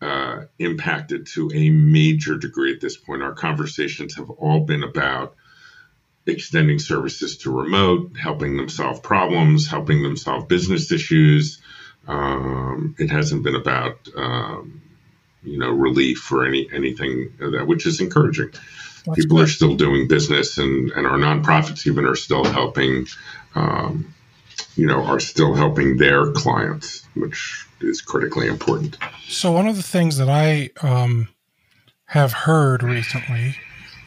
uh, 0.00 0.42
impacted 0.58 1.26
to 1.28 1.50
a 1.54 1.70
major 1.70 2.36
degree 2.36 2.72
at 2.72 2.80
this 2.80 2.96
point. 2.96 3.22
Our 3.22 3.34
conversations 3.34 4.16
have 4.16 4.30
all 4.30 4.60
been 4.60 4.82
about 4.82 5.36
extending 6.26 6.78
services 6.78 7.38
to 7.38 7.50
remote, 7.50 8.16
helping 8.16 8.56
them 8.56 8.68
solve 8.68 9.02
problems, 9.02 9.66
helping 9.66 10.02
them 10.02 10.16
solve 10.16 10.48
business 10.48 10.92
issues 10.92 11.59
um, 12.10 12.96
it 12.98 13.08
hasn't 13.08 13.44
been 13.44 13.54
about 13.54 14.08
um, 14.16 14.82
you 15.44 15.58
know 15.58 15.70
relief 15.70 16.30
or 16.32 16.44
any 16.44 16.68
anything 16.72 17.32
that, 17.38 17.66
which 17.66 17.86
is 17.86 18.00
encouraging. 18.00 18.50
That's 19.06 19.22
People 19.22 19.38
good. 19.38 19.44
are 19.44 19.50
still 19.50 19.76
doing 19.76 20.08
business, 20.08 20.58
and 20.58 20.90
and 20.90 21.06
our 21.06 21.16
nonprofits 21.16 21.86
even 21.86 22.04
are 22.04 22.16
still 22.16 22.44
helping. 22.44 23.06
Um, 23.54 24.12
you 24.76 24.86
know, 24.86 25.04
are 25.04 25.20
still 25.20 25.54
helping 25.54 25.96
their 25.96 26.32
clients, 26.32 27.04
which 27.14 27.66
is 27.80 28.02
critically 28.02 28.46
important. 28.46 28.96
So 29.28 29.52
one 29.52 29.66
of 29.66 29.76
the 29.76 29.82
things 29.82 30.18
that 30.18 30.28
I 30.28 30.70
um, 30.82 31.28
have 32.06 32.32
heard 32.32 32.82
recently, 32.82 33.56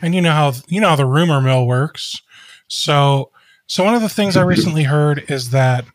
and 0.02 0.14
you 0.14 0.22
know 0.22 0.32
how 0.32 0.54
you 0.68 0.82
know 0.82 0.90
how 0.90 0.96
the 0.98 1.06
rumor 1.06 1.42
mill 1.42 1.66
works. 1.66 2.22
So 2.68 3.32
so 3.68 3.84
one 3.86 3.96
of 3.96 4.02
the 4.02 4.10
things 4.10 4.36
I 4.36 4.42
recently 4.56 4.84
heard 4.84 5.24
is 5.30 5.52
that 5.52 5.86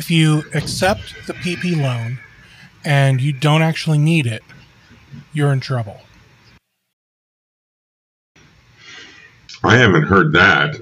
if 0.00 0.10
you 0.10 0.42
accept 0.54 1.14
the 1.26 1.34
PP 1.34 1.76
loan 1.76 2.18
and 2.86 3.20
you 3.20 3.34
don't 3.34 3.60
actually 3.60 3.98
need 3.98 4.26
it, 4.26 4.42
you're 5.34 5.52
in 5.52 5.60
trouble. 5.60 6.00
I 9.62 9.76
haven't 9.76 10.04
heard 10.04 10.32
that. 10.32 10.80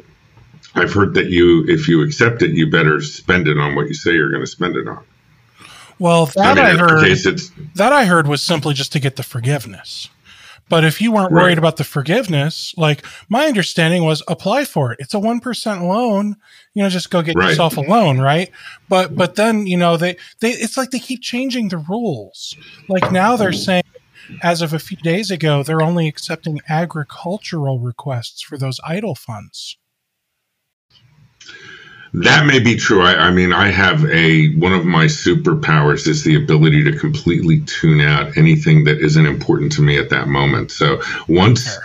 I've 0.77 0.93
heard 0.93 1.15
that 1.15 1.31
you, 1.31 1.65
if 1.67 1.89
you 1.89 2.01
accept 2.03 2.43
it, 2.43 2.53
you 2.53 2.71
better 2.71 3.01
spend 3.01 3.49
it 3.49 3.59
on 3.59 3.75
what 3.75 3.89
you 3.89 3.95
say 3.95 4.13
you're 4.13 4.31
going 4.31 4.45
to 4.45 4.47
spend 4.47 4.77
it 4.77 4.87
on. 4.87 5.05
Well, 5.99 6.27
that 6.27 6.39
I, 6.39 6.55
mean, 6.55 6.65
I 6.65 6.79
heard. 6.79 7.19
That 7.75 7.93
I 7.93 8.05
heard 8.05 8.29
was 8.29 8.41
simply 8.41 8.73
just 8.73 8.93
to 8.93 9.01
get 9.01 9.17
the 9.17 9.25
forgiveness. 9.25 10.11
But 10.69 10.85
if 10.85 11.01
you 11.01 11.13
weren't 11.13 11.33
right. 11.33 11.43
worried 11.43 11.59
about 11.59 11.77
the 11.77 11.85
forgiveness, 11.85 12.75
like 12.77 13.05
my 13.29 13.47
understanding 13.47 14.05
was 14.05 14.23
apply 14.29 14.65
for 14.65 14.93
it. 14.93 15.01
It's 15.01 15.15
a 15.15 15.19
1% 15.19 15.83
loan, 15.83 16.37
you 16.75 16.83
know, 16.83 16.89
just 16.89 17.11
go 17.11 17.23
get 17.23 17.37
right. 17.37 17.51
yourself 17.51 17.77
a 17.77 17.81
loan, 17.81 18.21
right? 18.21 18.51
But 18.89 19.17
but 19.17 19.37
then, 19.37 19.67
you 19.67 19.77
know, 19.77 19.97
they 19.97 20.17
they 20.41 20.51
it's 20.51 20.77
like 20.77 20.91
they 20.91 20.99
keep 20.99 21.23
changing 21.23 21.69
the 21.69 21.79
rules. 21.79 22.55
Like 22.89 23.11
now 23.11 23.37
they're 23.37 23.51
mm. 23.51 23.65
saying 23.65 23.83
as 24.43 24.63
of 24.63 24.73
a 24.73 24.79
few 24.79 24.97
days 24.99 25.31
ago, 25.31 25.63
they're 25.63 25.83
only 25.83 26.07
accepting 26.07 26.61
agricultural 26.69 27.81
requests 27.81 28.43
for 28.43 28.59
those 28.59 28.81
EIDL 28.81 29.17
funds. 29.17 29.79
That 32.15 32.47
may 32.47 32.59
be 32.59 32.77
true. 32.77 33.03
I, 33.03 33.29
I, 33.29 33.31
mean, 33.31 33.53
I 33.53 33.69
have 33.69 34.05
a 34.07 34.55
one 34.55 34.73
of 34.73 34.85
my 34.85 35.07
superpowers 35.07 36.07
is 36.07 36.25
the 36.25 36.37
ability 36.37 36.85
to 36.85 36.99
completely 36.99 37.61
tune 37.61 38.01
out 38.01 38.37
anything 38.37 38.85
that 38.85 38.99
isn't 38.99 39.27
important 39.27 39.73
to 39.73 39.83
me 39.83 39.99
at 39.99 40.11
that 40.11 40.29
moment. 40.29 40.71
So 40.71 41.03
once 41.29 41.77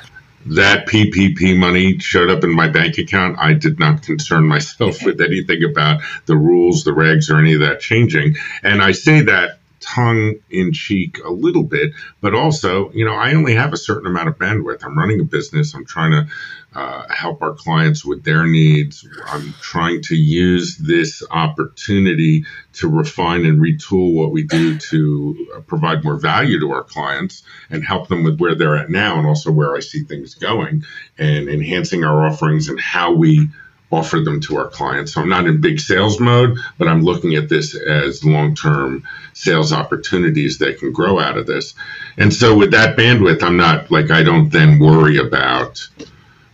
that 0.45 0.87
PPP 0.87 1.57
money 1.57 1.99
showed 1.99 2.29
up 2.29 2.43
in 2.43 2.51
my 2.51 2.67
bank 2.67 2.97
account, 2.97 3.37
I 3.39 3.53
did 3.53 3.79
not 3.79 4.01
concern 4.01 4.45
myself 4.45 5.03
with 5.03 5.21
anything 5.21 5.63
about 5.63 6.01
the 6.25 6.37
rules, 6.37 6.83
the 6.83 6.91
regs, 6.91 7.29
or 7.29 7.37
any 7.37 7.53
of 7.53 7.61
that 7.61 7.79
changing. 7.79 8.35
And 8.61 8.81
I 8.81 8.91
say 8.91 9.21
that 9.21 9.59
tongue 9.83 10.35
in 10.49 10.73
cheek 10.73 11.19
a 11.23 11.31
little 11.31 11.63
bit, 11.63 11.91
but 12.21 12.33
also, 12.33 12.91
you 12.91 13.05
know, 13.05 13.13
I 13.13 13.33
only 13.33 13.55
have 13.55 13.73
a 13.73 13.77
certain 13.77 14.07
amount 14.07 14.29
of 14.29 14.37
bandwidth. 14.37 14.83
I'm 14.83 14.97
running 14.97 15.19
a 15.19 15.23
business. 15.23 15.73
I'm 15.73 15.85
trying 15.85 16.11
to 16.11 16.27
uh, 16.75 17.07
help 17.13 17.41
our 17.41 17.53
clients 17.53 18.03
with 18.03 18.23
their 18.23 18.47
needs. 18.47 19.07
I'm 19.27 19.53
trying 19.61 20.01
to 20.03 20.15
use 20.15 20.77
this 20.77 21.21
opportunity 21.29 22.45
to 22.73 22.89
refine 22.89 23.45
and 23.45 23.61
retool 23.61 24.13
what 24.13 24.31
we 24.31 24.43
do 24.43 24.77
to 24.79 25.47
uh, 25.55 25.59
provide 25.61 26.03
more 26.03 26.15
value 26.15 26.59
to 26.59 26.71
our 26.71 26.83
clients 26.83 27.43
and 27.69 27.85
help 27.85 28.07
them 28.07 28.23
with 28.23 28.39
where 28.39 28.55
they're 28.55 28.77
at 28.77 28.89
now 28.89 29.19
and 29.19 29.27
also 29.27 29.51
where 29.51 29.75
I 29.75 29.81
see 29.81 30.03
things 30.03 30.35
going 30.35 30.83
and 31.17 31.47
enhancing 31.47 32.03
our 32.03 32.25
offerings 32.25 32.69
and 32.69 32.79
how 32.79 33.13
we 33.13 33.49
offer 33.93 34.19
them 34.19 34.41
to 34.41 34.57
our 34.57 34.67
clients. 34.67 35.13
So 35.13 35.21
I'm 35.21 35.29
not 35.29 35.45
in 35.45 35.61
big 35.61 35.79
sales 35.79 36.19
mode, 36.19 36.57
but 36.77 36.87
I'm 36.87 37.03
looking 37.03 37.35
at 37.35 37.49
this 37.49 37.75
as 37.75 38.23
long 38.23 38.55
term 38.55 39.03
sales 39.33 39.71
opportunities 39.73 40.57
that 40.59 40.79
can 40.79 40.91
grow 40.91 41.19
out 41.19 41.37
of 41.37 41.47
this. 41.47 41.73
And 42.17 42.33
so 42.33 42.57
with 42.57 42.71
that 42.71 42.97
bandwidth, 42.97 43.43
I'm 43.43 43.57
not 43.57 43.91
like, 43.91 44.11
I 44.11 44.23
don't 44.23 44.49
then 44.49 44.79
worry 44.79 45.17
about 45.17 45.87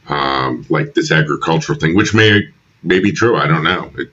um, 0.08 0.66
like 0.70 0.94
this 0.94 1.12
agricultural 1.12 1.80
thing, 1.80 1.96
which 1.96 2.14
may, 2.14 2.42
may 2.84 3.00
be 3.00 3.12
true. 3.12 3.38
I 3.38 3.48
don't 3.48 3.64
know. 3.64 3.92
It, 3.98 4.12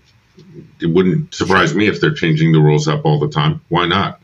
it 0.80 0.86
wouldn't 0.86 1.34
surprise 1.34 1.74
me 1.74 1.86
if 1.88 2.00
they're 2.00 2.14
changing 2.14 2.52
the 2.52 2.60
rules 2.60 2.86
up 2.88 3.04
all 3.04 3.18
the 3.18 3.28
time. 3.28 3.60
Why 3.68 3.86
not? 3.86 4.20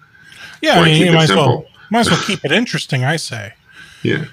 Yeah, 0.61 0.77
Why 0.77 0.83
I 0.83 0.85
mean, 0.87 1.07
you 1.07 1.13
might 1.13 1.25
as, 1.25 1.37
well, 1.37 1.67
might 1.91 2.01
as 2.01 2.11
well 2.11 2.23
keep 2.27 2.45
it 2.45 2.53
interesting, 2.53 3.05
I 3.05 3.17
say. 3.17 3.55
Yeah. 4.03 4.27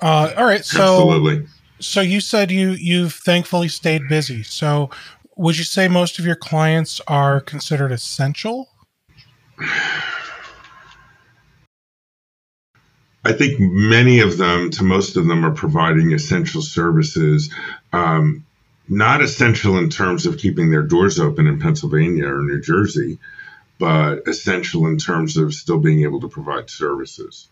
Uh, 0.00 0.32
all 0.36 0.44
right. 0.44 0.64
So, 0.64 0.82
Absolutely 0.82 1.46
so 1.80 2.00
you 2.00 2.20
said 2.20 2.50
you 2.50 2.70
you've 2.72 3.14
thankfully 3.14 3.68
stayed 3.68 4.08
busy. 4.08 4.42
So 4.42 4.90
would 5.36 5.56
you 5.56 5.64
say 5.64 5.88
most 5.88 6.18
of 6.18 6.26
your 6.26 6.36
clients 6.36 7.00
are 7.06 7.40
considered 7.40 7.92
essential? 7.92 8.68
I 13.24 13.32
think 13.32 13.60
many 13.60 14.20
of 14.20 14.38
them, 14.38 14.70
to 14.70 14.84
most 14.84 15.16
of 15.16 15.26
them, 15.26 15.44
are 15.44 15.52
providing 15.52 16.12
essential 16.12 16.62
services. 16.62 17.52
Um, 17.92 18.46
not 18.88 19.20
essential 19.20 19.76
in 19.76 19.90
terms 19.90 20.24
of 20.24 20.38
keeping 20.38 20.70
their 20.70 20.82
doors 20.82 21.20
open 21.20 21.46
in 21.46 21.60
Pennsylvania 21.60 22.26
or 22.26 22.40
New 22.42 22.60
Jersey, 22.60 23.18
but 23.78 24.26
essential 24.26 24.86
in 24.86 24.96
terms 24.96 25.36
of 25.36 25.52
still 25.52 25.78
being 25.78 26.04
able 26.04 26.20
to 26.20 26.28
provide 26.28 26.70
services. 26.70 27.48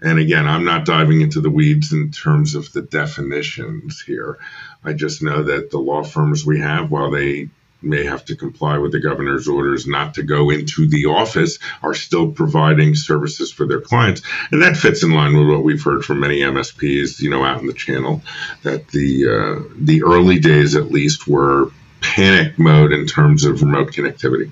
And 0.00 0.18
again, 0.18 0.46
I'm 0.46 0.64
not 0.64 0.84
diving 0.84 1.20
into 1.20 1.40
the 1.40 1.50
weeds 1.50 1.92
in 1.92 2.10
terms 2.10 2.54
of 2.54 2.72
the 2.72 2.82
definitions 2.82 4.00
here. 4.00 4.38
I 4.84 4.92
just 4.92 5.22
know 5.22 5.42
that 5.42 5.70
the 5.70 5.78
law 5.78 6.04
firms 6.04 6.46
we 6.46 6.60
have, 6.60 6.90
while 6.90 7.10
they 7.10 7.48
may 7.82 8.04
have 8.04 8.24
to 8.24 8.36
comply 8.36 8.78
with 8.78 8.92
the 8.92 9.00
governor's 9.00 9.48
orders 9.48 9.86
not 9.86 10.14
to 10.14 10.22
go 10.22 10.50
into 10.50 10.88
the 10.88 11.06
office 11.06 11.58
are 11.82 11.94
still 11.94 12.30
providing 12.32 12.94
services 12.94 13.52
for 13.52 13.66
their 13.66 13.80
clients. 13.80 14.22
And 14.50 14.62
that 14.62 14.76
fits 14.76 15.02
in 15.02 15.12
line 15.12 15.36
with 15.36 15.48
what 15.48 15.62
we've 15.62 15.82
heard 15.82 16.04
from 16.04 16.20
many 16.20 16.40
MSPs, 16.40 17.20
you 17.20 17.30
know, 17.30 17.44
out 17.44 17.60
in 17.60 17.66
the 17.66 17.72
channel, 17.72 18.22
that 18.62 18.88
the, 18.88 19.28
uh, 19.28 19.74
the 19.76 20.02
early 20.02 20.38
days 20.40 20.74
at 20.74 20.90
least 20.90 21.28
were 21.28 21.70
panic 22.00 22.58
mode 22.58 22.92
in 22.92 23.06
terms 23.06 23.44
of 23.44 23.62
remote 23.62 23.92
connectivity. 23.92 24.50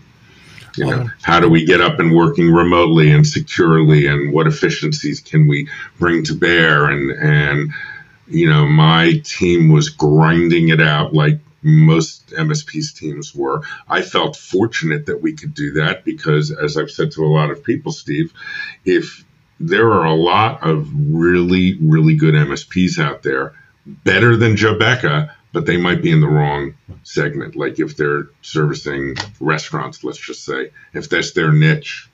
You 0.76 0.86
know, 0.86 1.10
how 1.22 1.40
do 1.40 1.48
we 1.48 1.64
get 1.64 1.80
up 1.80 1.98
and 2.00 2.14
working 2.14 2.50
remotely 2.50 3.10
and 3.10 3.26
securely, 3.26 4.06
and 4.06 4.32
what 4.32 4.46
efficiencies 4.46 5.20
can 5.20 5.46
we 5.46 5.68
bring 5.98 6.24
to 6.24 6.34
bear? 6.34 6.86
And 6.86 7.10
and 7.10 7.72
you 8.28 8.48
know, 8.48 8.66
my 8.66 9.22
team 9.24 9.68
was 9.68 9.88
grinding 9.88 10.68
it 10.68 10.80
out 10.80 11.14
like 11.14 11.38
most 11.62 12.28
MSP's 12.28 12.92
teams 12.92 13.34
were. 13.34 13.62
I 13.88 14.02
felt 14.02 14.36
fortunate 14.36 15.06
that 15.06 15.22
we 15.22 15.32
could 15.32 15.54
do 15.54 15.72
that 15.74 16.04
because, 16.04 16.50
as 16.50 16.76
I've 16.76 16.90
said 16.90 17.12
to 17.12 17.24
a 17.24 17.26
lot 17.26 17.50
of 17.50 17.64
people, 17.64 17.92
Steve, 17.92 18.32
if 18.84 19.24
there 19.58 19.90
are 19.90 20.04
a 20.04 20.14
lot 20.14 20.66
of 20.66 20.88
really, 20.94 21.78
really 21.80 22.14
good 22.14 22.34
MSPs 22.34 22.98
out 22.98 23.22
there, 23.22 23.54
better 23.86 24.36
than 24.36 24.56
Jobeca, 24.56 25.32
but 25.56 25.64
they 25.64 25.78
might 25.78 26.02
be 26.02 26.10
in 26.10 26.20
the 26.20 26.28
wrong 26.28 26.74
segment. 27.02 27.56
Like 27.56 27.80
if 27.80 27.96
they're 27.96 28.24
servicing 28.42 29.16
restaurants, 29.40 30.04
let's 30.04 30.18
just 30.18 30.44
say, 30.44 30.70
if 30.92 31.08
that's 31.08 31.32
their 31.32 31.50
niche, 31.50 32.10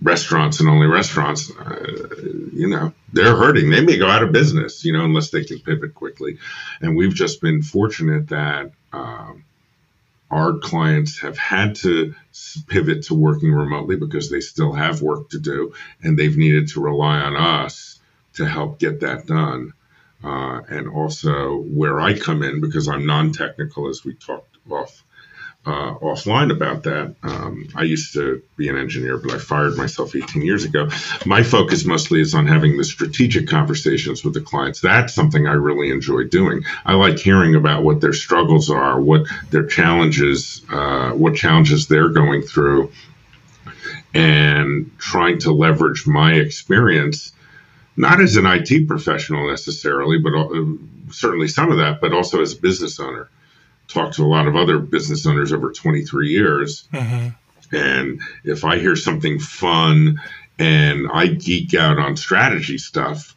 restaurants 0.00 0.58
and 0.58 0.70
only 0.70 0.86
restaurants, 0.86 1.50
uh, 1.50 2.06
you 2.54 2.68
know, 2.70 2.94
they're 3.12 3.36
hurting. 3.36 3.68
They 3.68 3.82
may 3.82 3.98
go 3.98 4.08
out 4.08 4.22
of 4.22 4.32
business, 4.32 4.82
you 4.82 4.94
know, 4.94 5.04
unless 5.04 5.28
they 5.28 5.44
can 5.44 5.58
pivot 5.58 5.92
quickly. 5.92 6.38
And 6.80 6.96
we've 6.96 7.14
just 7.14 7.42
been 7.42 7.60
fortunate 7.60 8.28
that 8.28 8.72
um, 8.94 9.44
our 10.30 10.54
clients 10.56 11.18
have 11.18 11.36
had 11.36 11.74
to 11.84 12.14
pivot 12.66 13.02
to 13.08 13.14
working 13.14 13.52
remotely 13.52 13.96
because 13.96 14.30
they 14.30 14.40
still 14.40 14.72
have 14.72 15.02
work 15.02 15.28
to 15.32 15.38
do 15.38 15.74
and 16.02 16.18
they've 16.18 16.38
needed 16.38 16.68
to 16.68 16.80
rely 16.80 17.18
on 17.18 17.36
us 17.36 18.00
to 18.36 18.46
help 18.46 18.78
get 18.78 19.00
that 19.00 19.26
done. 19.26 19.74
Uh, 20.22 20.60
and 20.68 20.88
also 20.88 21.58
where 21.58 22.00
I 22.00 22.18
come 22.18 22.42
in 22.42 22.60
because 22.60 22.88
I'm 22.88 23.06
non-technical, 23.06 23.88
as 23.88 24.04
we 24.04 24.14
talked 24.14 24.56
off 24.68 25.04
uh, 25.68 25.94
offline 26.00 26.50
about 26.50 26.84
that. 26.84 27.14
Um, 27.22 27.68
I 27.74 27.82
used 27.82 28.14
to 28.14 28.42
be 28.56 28.68
an 28.68 28.76
engineer, 28.76 29.18
but 29.18 29.32
I 29.32 29.38
fired 29.38 29.76
myself 29.76 30.16
18 30.16 30.42
years 30.42 30.64
ago. 30.64 30.88
My 31.26 31.42
focus 31.42 31.84
mostly 31.84 32.20
is 32.20 32.34
on 32.34 32.46
having 32.46 32.78
the 32.78 32.84
strategic 32.84 33.48
conversations 33.48 34.24
with 34.24 34.34
the 34.34 34.40
clients. 34.40 34.80
That's 34.80 35.12
something 35.12 35.46
I 35.46 35.52
really 35.52 35.90
enjoy 35.90 36.24
doing. 36.24 36.62
I 36.86 36.94
like 36.94 37.18
hearing 37.18 37.54
about 37.54 37.82
what 37.82 38.00
their 38.00 38.14
struggles 38.14 38.70
are, 38.70 38.98
what 39.00 39.26
their 39.50 39.66
challenges, 39.66 40.62
uh, 40.70 41.10
what 41.10 41.34
challenges 41.34 41.86
they're 41.86 42.10
going 42.10 42.42
through, 42.42 42.92
and 44.14 44.90
trying 44.98 45.38
to 45.40 45.52
leverage 45.52 46.06
my 46.06 46.32
experience 46.32 47.32
not 47.98 48.20
as 48.20 48.36
an 48.36 48.46
IT 48.46 48.86
professional 48.86 49.50
necessarily, 49.50 50.18
but 50.18 50.32
uh, 50.32 50.64
certainly 51.10 51.48
some 51.48 51.72
of 51.72 51.78
that, 51.78 52.00
but 52.00 52.12
also 52.12 52.40
as 52.40 52.54
a 52.54 52.60
business 52.60 53.00
owner. 53.00 53.28
Talked 53.88 54.14
to 54.14 54.22
a 54.22 54.26
lot 54.26 54.46
of 54.46 54.54
other 54.54 54.78
business 54.78 55.26
owners 55.26 55.52
over 55.52 55.72
23 55.72 56.28
years. 56.28 56.86
Mm-hmm. 56.92 57.74
And 57.74 58.20
if 58.44 58.64
I 58.64 58.78
hear 58.78 58.94
something 58.94 59.40
fun 59.40 60.20
and 60.58 61.08
I 61.12 61.26
geek 61.26 61.74
out 61.74 61.98
on 61.98 62.16
strategy 62.16 62.78
stuff, 62.78 63.34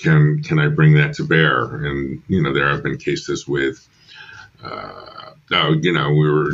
can 0.00 0.42
can 0.42 0.58
I 0.58 0.68
bring 0.68 0.94
that 0.94 1.14
to 1.14 1.24
bear? 1.24 1.64
And 1.64 2.22
you 2.28 2.42
know, 2.42 2.52
there 2.52 2.68
have 2.68 2.82
been 2.82 2.98
cases 2.98 3.48
with, 3.48 3.86
uh, 4.62 5.32
oh, 5.52 5.72
you 5.80 5.92
know, 5.92 6.10
we 6.10 6.30
were 6.30 6.52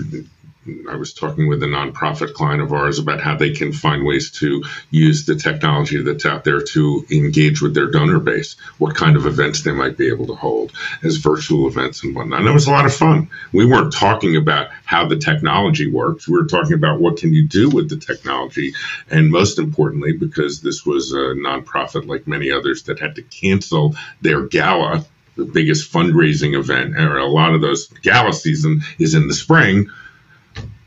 I 0.91 0.97
was 0.97 1.15
talking 1.15 1.49
with 1.49 1.63
a 1.63 1.67
nonprofit 1.67 2.35
client 2.35 2.61
of 2.61 2.75
ours 2.75 2.99
about 2.99 3.21
how 3.21 3.35
they 3.35 3.51
can 3.51 3.73
find 3.73 4.05
ways 4.05 4.31
to 4.41 4.63
use 4.91 5.25
the 5.25 5.35
technology 5.35 6.03
that's 6.03 6.27
out 6.27 6.45
there 6.45 6.61
to 6.61 7.07
engage 7.11 7.63
with 7.63 7.75
their 7.75 7.91
donor 7.91 8.19
base, 8.19 8.57
what 8.77 8.95
kind 8.95 9.17
of 9.17 9.25
events 9.25 9.63
they 9.63 9.73
might 9.73 9.97
be 9.97 10.09
able 10.09 10.27
to 10.27 10.35
hold 10.35 10.73
as 11.03 11.17
virtual 11.17 11.67
events 11.67 12.05
and 12.05 12.15
whatnot. 12.15 12.41
And 12.41 12.49
it 12.49 12.53
was 12.53 12.67
a 12.67 12.73
lot 12.73 12.85
of 12.85 12.95
fun. 12.95 13.31
We 13.53 13.65
weren't 13.65 13.95
talking 13.95 14.37
about 14.37 14.69
how 14.85 15.09
the 15.09 15.17
technology 15.17 15.91
works. 15.91 16.29
We 16.29 16.37
were 16.37 16.47
talking 16.47 16.75
about 16.75 17.01
what 17.01 17.17
can 17.17 17.33
you 17.33 17.49
do 17.49 17.71
with 17.71 17.89
the 17.89 17.97
technology. 17.97 18.75
And 19.11 19.31
most 19.31 19.59
importantly, 19.59 20.13
because 20.13 20.61
this 20.61 20.85
was 20.85 21.13
a 21.13 21.35
nonprofit 21.37 22.07
like 22.07 22.27
many 22.27 22.53
others 22.53 22.83
that 22.83 23.01
had 23.01 23.15
to 23.15 23.23
cancel 23.23 23.95
their 24.21 24.43
gala 24.43 25.07
the 25.37 25.45
biggest 25.47 25.91
fundraising 25.91 26.59
event, 26.59 26.97
or 26.97 27.17
a 27.17 27.27
lot 27.27 27.55
of 27.55 27.63
those 27.63 27.87
gala 28.03 28.33
season 28.33 28.83
is 28.99 29.15
in 29.15 29.27
the 29.27 29.33
spring 29.33 29.89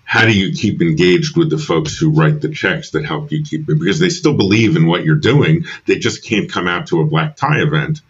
how 0.03 0.25
do 0.25 0.37
you 0.37 0.53
keep 0.53 0.81
engaged 0.81 1.37
with 1.37 1.49
the 1.49 1.57
folks 1.57 1.97
who 1.97 2.11
write 2.11 2.41
the 2.41 2.49
checks 2.49 2.91
that 2.91 3.05
help 3.05 3.31
you 3.31 3.43
keep 3.43 3.69
it? 3.69 3.79
Because 3.79 3.99
they 3.99 4.09
still 4.09 4.35
believe 4.35 4.75
in 4.75 4.85
what 4.85 5.03
you're 5.03 5.15
doing. 5.15 5.65
They 5.85 5.97
just 5.97 6.23
can't 6.23 6.51
come 6.51 6.67
out 6.67 6.87
to 6.87 7.01
a 7.01 7.05
black 7.05 7.35
tie 7.35 7.61
event 7.61 8.01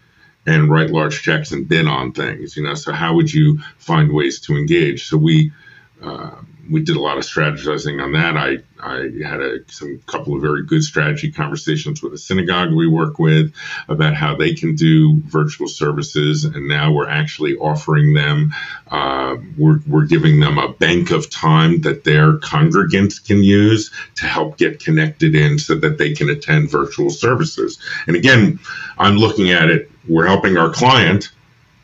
and 0.45 0.69
write 0.69 0.89
large 0.89 1.21
checks 1.21 1.51
and 1.51 1.67
bid 1.67 1.87
on 1.87 2.11
things, 2.11 2.57
you 2.57 2.63
know. 2.63 2.73
So 2.73 2.91
how 2.91 3.15
would 3.15 3.31
you 3.31 3.59
find 3.77 4.11
ways 4.11 4.41
to 4.41 4.57
engage? 4.57 5.07
So 5.07 5.17
we 5.17 5.53
uh, 6.01 6.31
we 6.69 6.81
did 6.81 6.95
a 6.95 7.01
lot 7.01 7.17
of 7.17 7.23
strategizing 7.23 8.01
on 8.01 8.13
that. 8.13 8.37
I, 8.37 8.59
I 8.79 9.09
had 9.25 9.41
a 9.41 9.59
some 9.71 9.99
couple 10.05 10.35
of 10.35 10.41
very 10.41 10.65
good 10.65 10.83
strategy 10.83 11.31
conversations 11.31 12.01
with 12.01 12.13
a 12.13 12.17
synagogue 12.17 12.73
we 12.73 12.87
work 12.87 13.19
with 13.19 13.53
about 13.89 14.13
how 14.13 14.35
they 14.35 14.53
can 14.53 14.75
do 14.75 15.21
virtual 15.25 15.67
services, 15.67 16.45
and 16.45 16.67
now 16.67 16.91
we're 16.93 17.09
actually 17.09 17.55
offering 17.55 18.13
them. 18.13 18.53
Uh, 18.89 19.35
we're 19.57 19.79
we're 19.87 20.05
giving 20.05 20.39
them 20.39 20.57
a 20.57 20.71
bank 20.71 21.11
of 21.11 21.29
time 21.29 21.81
that 21.81 22.03
their 22.03 22.33
congregants 22.33 23.25
can 23.25 23.43
use 23.43 23.91
to 24.15 24.25
help 24.25 24.57
get 24.57 24.79
connected 24.79 25.35
in, 25.35 25.59
so 25.59 25.75
that 25.75 25.97
they 25.97 26.13
can 26.13 26.29
attend 26.29 26.69
virtual 26.69 27.09
services. 27.09 27.79
And 28.07 28.15
again, 28.15 28.59
I'm 28.97 29.17
looking 29.17 29.51
at 29.51 29.69
it. 29.69 29.91
We're 30.07 30.27
helping 30.27 30.57
our 30.57 30.69
client 30.69 31.31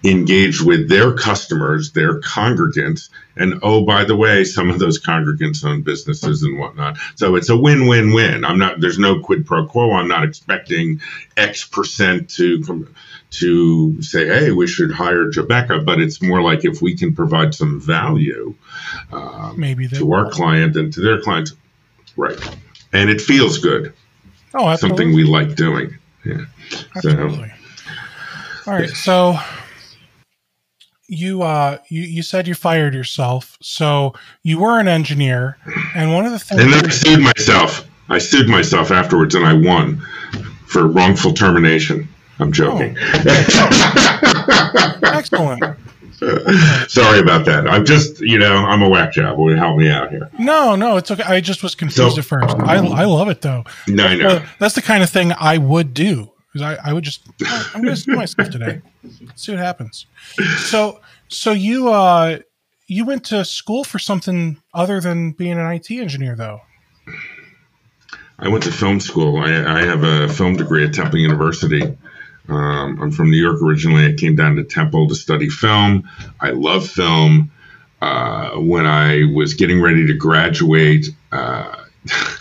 engage 0.04 0.62
with 0.62 0.88
their 0.88 1.14
customers, 1.14 1.92
their 1.92 2.22
congregants. 2.22 3.10
And 3.36 3.60
oh, 3.64 3.86
by 3.86 4.06
the 4.06 4.16
way, 4.16 4.44
some 4.44 4.70
of 4.70 4.80
those 4.80 5.02
congregants 5.02 5.66
own 5.66 5.82
businesses 5.82 6.44
and 6.44 6.58
whatnot. 6.58 6.98
So 7.16 7.36
it's 7.36 7.50
a 7.50 7.58
win 7.58 7.88
win 7.88 8.14
win. 8.14 8.46
I'm 8.46 8.58
not, 8.58 8.80
there's 8.80 9.00
no 9.00 9.20
quid 9.20 9.46
pro 9.46 9.66
quo. 9.66 9.92
I'm 9.92 10.08
not 10.08 10.24
expecting 10.24 11.02
X 11.36 11.66
percent 11.68 12.30
to, 12.32 12.88
to 13.32 14.02
say, 14.02 14.28
hey, 14.28 14.52
we 14.52 14.68
should 14.68 14.92
hire 14.92 15.30
Jobeca, 15.30 15.86
but 15.86 16.00
it's 16.00 16.22
more 16.22 16.42
like 16.42 16.64
if 16.64 16.82
we 16.82 16.96
can 16.96 17.14
provide 17.14 17.54
some 17.54 17.82
value 17.82 18.56
um, 19.12 19.60
maybe 19.60 19.88
to 19.90 20.14
our 20.14 20.30
client 20.30 20.76
and 20.78 20.94
to 20.94 21.02
their 21.02 21.22
clients. 21.22 21.54
Right. 22.16 22.40
And 22.94 23.10
it 23.10 23.22
feels 23.22 23.60
good. 23.60 23.94
Oh, 24.54 24.68
absolutely. 24.68 24.78
Something 24.78 25.16
we 25.16 25.24
like 25.24 25.56
doing. 25.56 25.98
Yeah. 26.26 26.46
Absolutely. 26.96 27.52
So, 28.64 28.72
All 28.72 28.78
right. 28.78 28.90
So 28.90 29.40
you 31.10 31.42
uh 31.42 31.78
you, 31.90 32.02
you 32.02 32.22
said 32.22 32.48
you 32.48 32.54
fired 32.54 32.94
yourself 32.94 33.58
so 33.62 34.14
you 34.44 34.60
were 34.60 34.80
an 34.80 34.88
engineer 34.88 35.58
and 35.96 36.14
one 36.14 36.26
of 36.26 36.32
the 36.32 36.40
things 36.40 36.62
and 36.62 36.72
then 36.72 36.86
i 36.86 36.90
sued 36.90 37.20
myself 37.20 37.88
i 38.10 38.18
sued 38.18 38.48
myself 38.48 38.92
afterwards 38.92 39.36
and 39.36 39.46
i 39.46 39.54
won 39.54 39.98
for 40.68 40.88
wrongful 40.88 41.34
termination 41.34 42.08
i'm 42.40 42.52
joking 42.52 42.96
oh. 43.00 45.00
excellent 45.14 45.64
Sorry 46.90 47.20
about 47.20 47.46
that. 47.46 47.66
I'm 47.70 47.86
just, 47.86 48.20
you 48.20 48.38
know, 48.38 48.54
I'm 48.54 48.82
a 48.82 48.90
whack 48.90 49.14
job. 49.14 49.38
Will 49.38 49.52
you 49.52 49.58
help 49.58 49.78
me 49.78 49.90
out 49.90 50.10
here? 50.10 50.30
No, 50.38 50.76
no, 50.76 50.98
it's 50.98 51.10
okay. 51.10 51.24
I 51.24 51.40
just 51.40 51.64
was 51.64 51.76
confused 51.76 52.16
so, 52.16 52.20
at 52.20 52.26
first. 52.26 52.58
I, 52.60 52.76
I 52.76 53.06
love 53.06 53.30
it 53.30 53.40
though. 53.40 53.64
No, 53.88 54.06
I 54.06 54.16
know. 54.16 54.44
That's 54.60 54.76
the 54.76 54.82
kind 54.82 55.02
of 55.02 55.10
thing 55.10 55.32
I 55.40 55.58
would 55.58 55.94
do 55.94 56.30
because 56.52 56.78
I, 56.80 56.90
I 56.90 56.94
would 56.94 57.04
just 57.04 57.28
I'm 57.74 57.84
going 57.84 57.96
to 57.96 58.04
do 58.04 58.16
myself 58.16 58.50
today. 58.50 58.82
See 59.36 59.52
what 59.52 59.60
happens. 59.60 60.06
So 60.58 61.02
so 61.28 61.52
you 61.52 61.90
uh 61.90 62.40
you 62.90 63.06
went 63.06 63.24
to 63.26 63.46
school 63.46 63.84
for 63.84 64.00
something 64.00 64.58
other 64.74 65.00
than 65.00 65.32
being 65.32 65.58
an 65.58 65.72
IT 65.72 65.92
engineer, 65.92 66.36
though. 66.36 66.62
I 68.40 68.48
went 68.50 68.64
to 68.64 68.72
film 68.72 69.00
school. 69.00 69.38
I, 69.38 69.80
I 69.80 69.82
have 69.84 70.04
a 70.04 70.28
film 70.28 70.56
degree 70.56 70.86
at 70.86 70.94
Temple 70.94 71.20
University. 71.20 71.84
Um, 72.48 73.00
I'm 73.00 73.12
from 73.12 73.30
New 73.30 73.38
York 73.38 73.62
originally. 73.62 74.08
I 74.08 74.14
came 74.14 74.36
down 74.36 74.56
to 74.56 74.64
Temple 74.64 75.08
to 75.08 75.16
study 75.16 75.50
film. 75.50 76.10
I 76.40 76.50
love 76.50 76.88
film. 76.90 77.52
Uh, 78.02 78.52
when 78.52 78.88
I 78.88 79.26
was 79.36 79.54
getting 79.54 79.82
ready 79.82 80.08
to 80.08 80.14
graduate, 80.14 81.08
uh, 81.32 81.76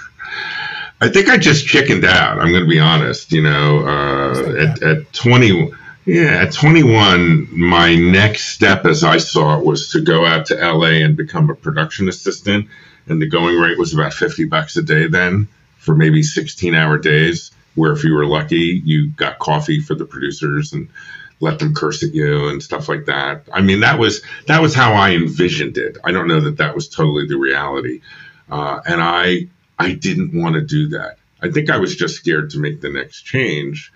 I 1.00 1.08
think 1.08 1.28
I 1.28 1.36
just 1.36 1.66
chickened 1.66 2.04
out. 2.04 2.38
I'm 2.38 2.50
going 2.50 2.64
to 2.64 2.68
be 2.68 2.80
honest. 2.80 3.32
You 3.32 3.42
know, 3.42 3.86
uh, 3.86 4.54
at, 4.58 4.82
at 4.82 5.12
20, 5.12 5.70
yeah, 6.06 6.42
at 6.42 6.52
21, 6.52 7.48
my 7.56 7.94
next 7.94 8.46
step, 8.46 8.84
as 8.84 9.04
I 9.04 9.18
saw 9.18 9.58
it, 9.58 9.64
was 9.64 9.90
to 9.90 10.00
go 10.00 10.26
out 10.26 10.46
to 10.46 10.54
LA 10.54 11.04
and 11.04 11.16
become 11.16 11.50
a 11.50 11.54
production 11.54 12.08
assistant. 12.08 12.68
And 13.06 13.22
the 13.22 13.28
going 13.28 13.56
rate 13.56 13.78
was 13.78 13.94
about 13.94 14.12
50 14.12 14.44
bucks 14.46 14.76
a 14.76 14.82
day 14.82 15.06
then 15.06 15.48
for 15.76 15.94
maybe 15.94 16.22
16 16.22 16.74
hour 16.74 16.98
days, 16.98 17.52
where 17.74 17.92
if 17.92 18.04
you 18.04 18.14
were 18.14 18.26
lucky, 18.26 18.82
you 18.84 19.10
got 19.10 19.38
coffee 19.38 19.80
for 19.80 19.94
the 19.94 20.04
producers 20.04 20.72
and 20.72 20.88
let 21.40 21.58
them 21.60 21.74
curse 21.74 22.02
at 22.02 22.12
you 22.12 22.48
and 22.48 22.62
stuff 22.62 22.88
like 22.88 23.06
that. 23.06 23.44
I 23.52 23.60
mean, 23.60 23.80
that 23.80 23.98
was 23.98 24.22
that 24.46 24.60
was 24.60 24.74
how 24.74 24.94
I 24.94 25.12
envisioned 25.12 25.78
it. 25.78 25.96
I 26.04 26.12
don't 26.12 26.28
know 26.28 26.40
that 26.40 26.56
that 26.58 26.74
was 26.74 26.88
totally 26.88 27.26
the 27.26 27.38
reality, 27.38 28.00
uh, 28.50 28.80
and 28.84 29.00
I 29.00 29.48
I 29.78 29.92
didn't 29.92 30.34
want 30.40 30.54
to 30.54 30.60
do 30.62 30.88
that. 30.90 31.18
I 31.40 31.50
think 31.50 31.70
I 31.70 31.76
was 31.78 31.94
just 31.96 32.16
scared 32.16 32.50
to 32.50 32.58
make 32.58 32.80
the 32.80 32.90
next 32.90 33.22
change. 33.22 33.92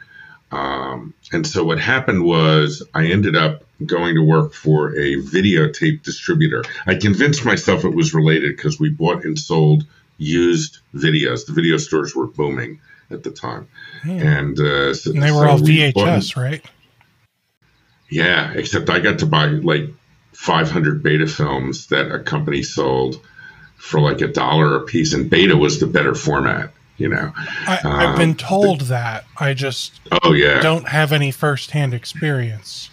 Um, 0.53 1.15
and 1.33 1.47
so 1.47 1.65
what 1.65 1.79
happened 1.81 2.25
was 2.25 2.83
I 2.95 3.07
ended 3.07 3.35
up 3.37 3.65
going 3.85 4.15
to 4.15 4.23
work 4.23 4.53
for 4.53 4.91
a 4.91 5.17
videotape 5.17 6.03
distributor. 6.03 6.63
I 6.87 6.95
convinced 6.97 7.45
myself 7.45 7.85
it 7.85 7.95
was 7.95 8.15
related 8.15 8.57
because 8.57 8.79
we 8.79 8.91
bought 8.91 9.25
and 9.25 9.39
sold 9.39 9.85
used 10.19 10.79
videos. 10.95 11.47
The 11.47 11.53
video 11.53 11.79
stores 11.79 12.15
were 12.15 12.27
booming 12.27 12.81
at 13.11 13.23
the 13.25 13.31
time, 13.31 13.69
Hmm. 14.03 14.11
and, 14.11 14.61
uh, 14.61 14.95
so, 14.95 15.11
And 15.11 15.23
they 15.23 15.31
were 15.33 15.47
so 15.47 15.49
all 15.49 15.63
we 15.63 15.79
VHS, 15.79 16.37
right? 16.37 16.65
yeah, 18.09 18.53
except 18.55 18.89
I 18.91 19.01
got 19.01 19.19
to 19.21 19.27
buy 19.27 19.47
like 19.47 19.89
500 20.33 21.03
beta 21.03 21.27
films 21.27 21.89
that 21.89 22.11
a 22.13 22.19
company 22.21 22.63
sold 22.63 23.21
for 23.83 24.01
like 24.01 24.21
a 24.21 24.29
dollar 24.29 24.77
a 24.77 24.81
piece, 24.83 25.13
and 25.13 25.29
beta 25.29 25.57
was 25.57 25.81
the 25.81 25.87
better 25.87 26.15
format. 26.15 26.73
You 26.99 27.09
know? 27.09 27.33
I, 27.37 27.81
I've 27.85 28.11
Um, 28.11 28.17
been 28.19 28.35
told 28.37 28.83
that. 28.83 29.25
I 29.39 29.55
just 29.55 30.01
Oh 30.23 30.33
yeah. 30.33 30.61
don't 30.61 30.89
have 30.89 31.11
any 31.13 31.33
firsthand 31.33 31.93
experience. 31.95 32.91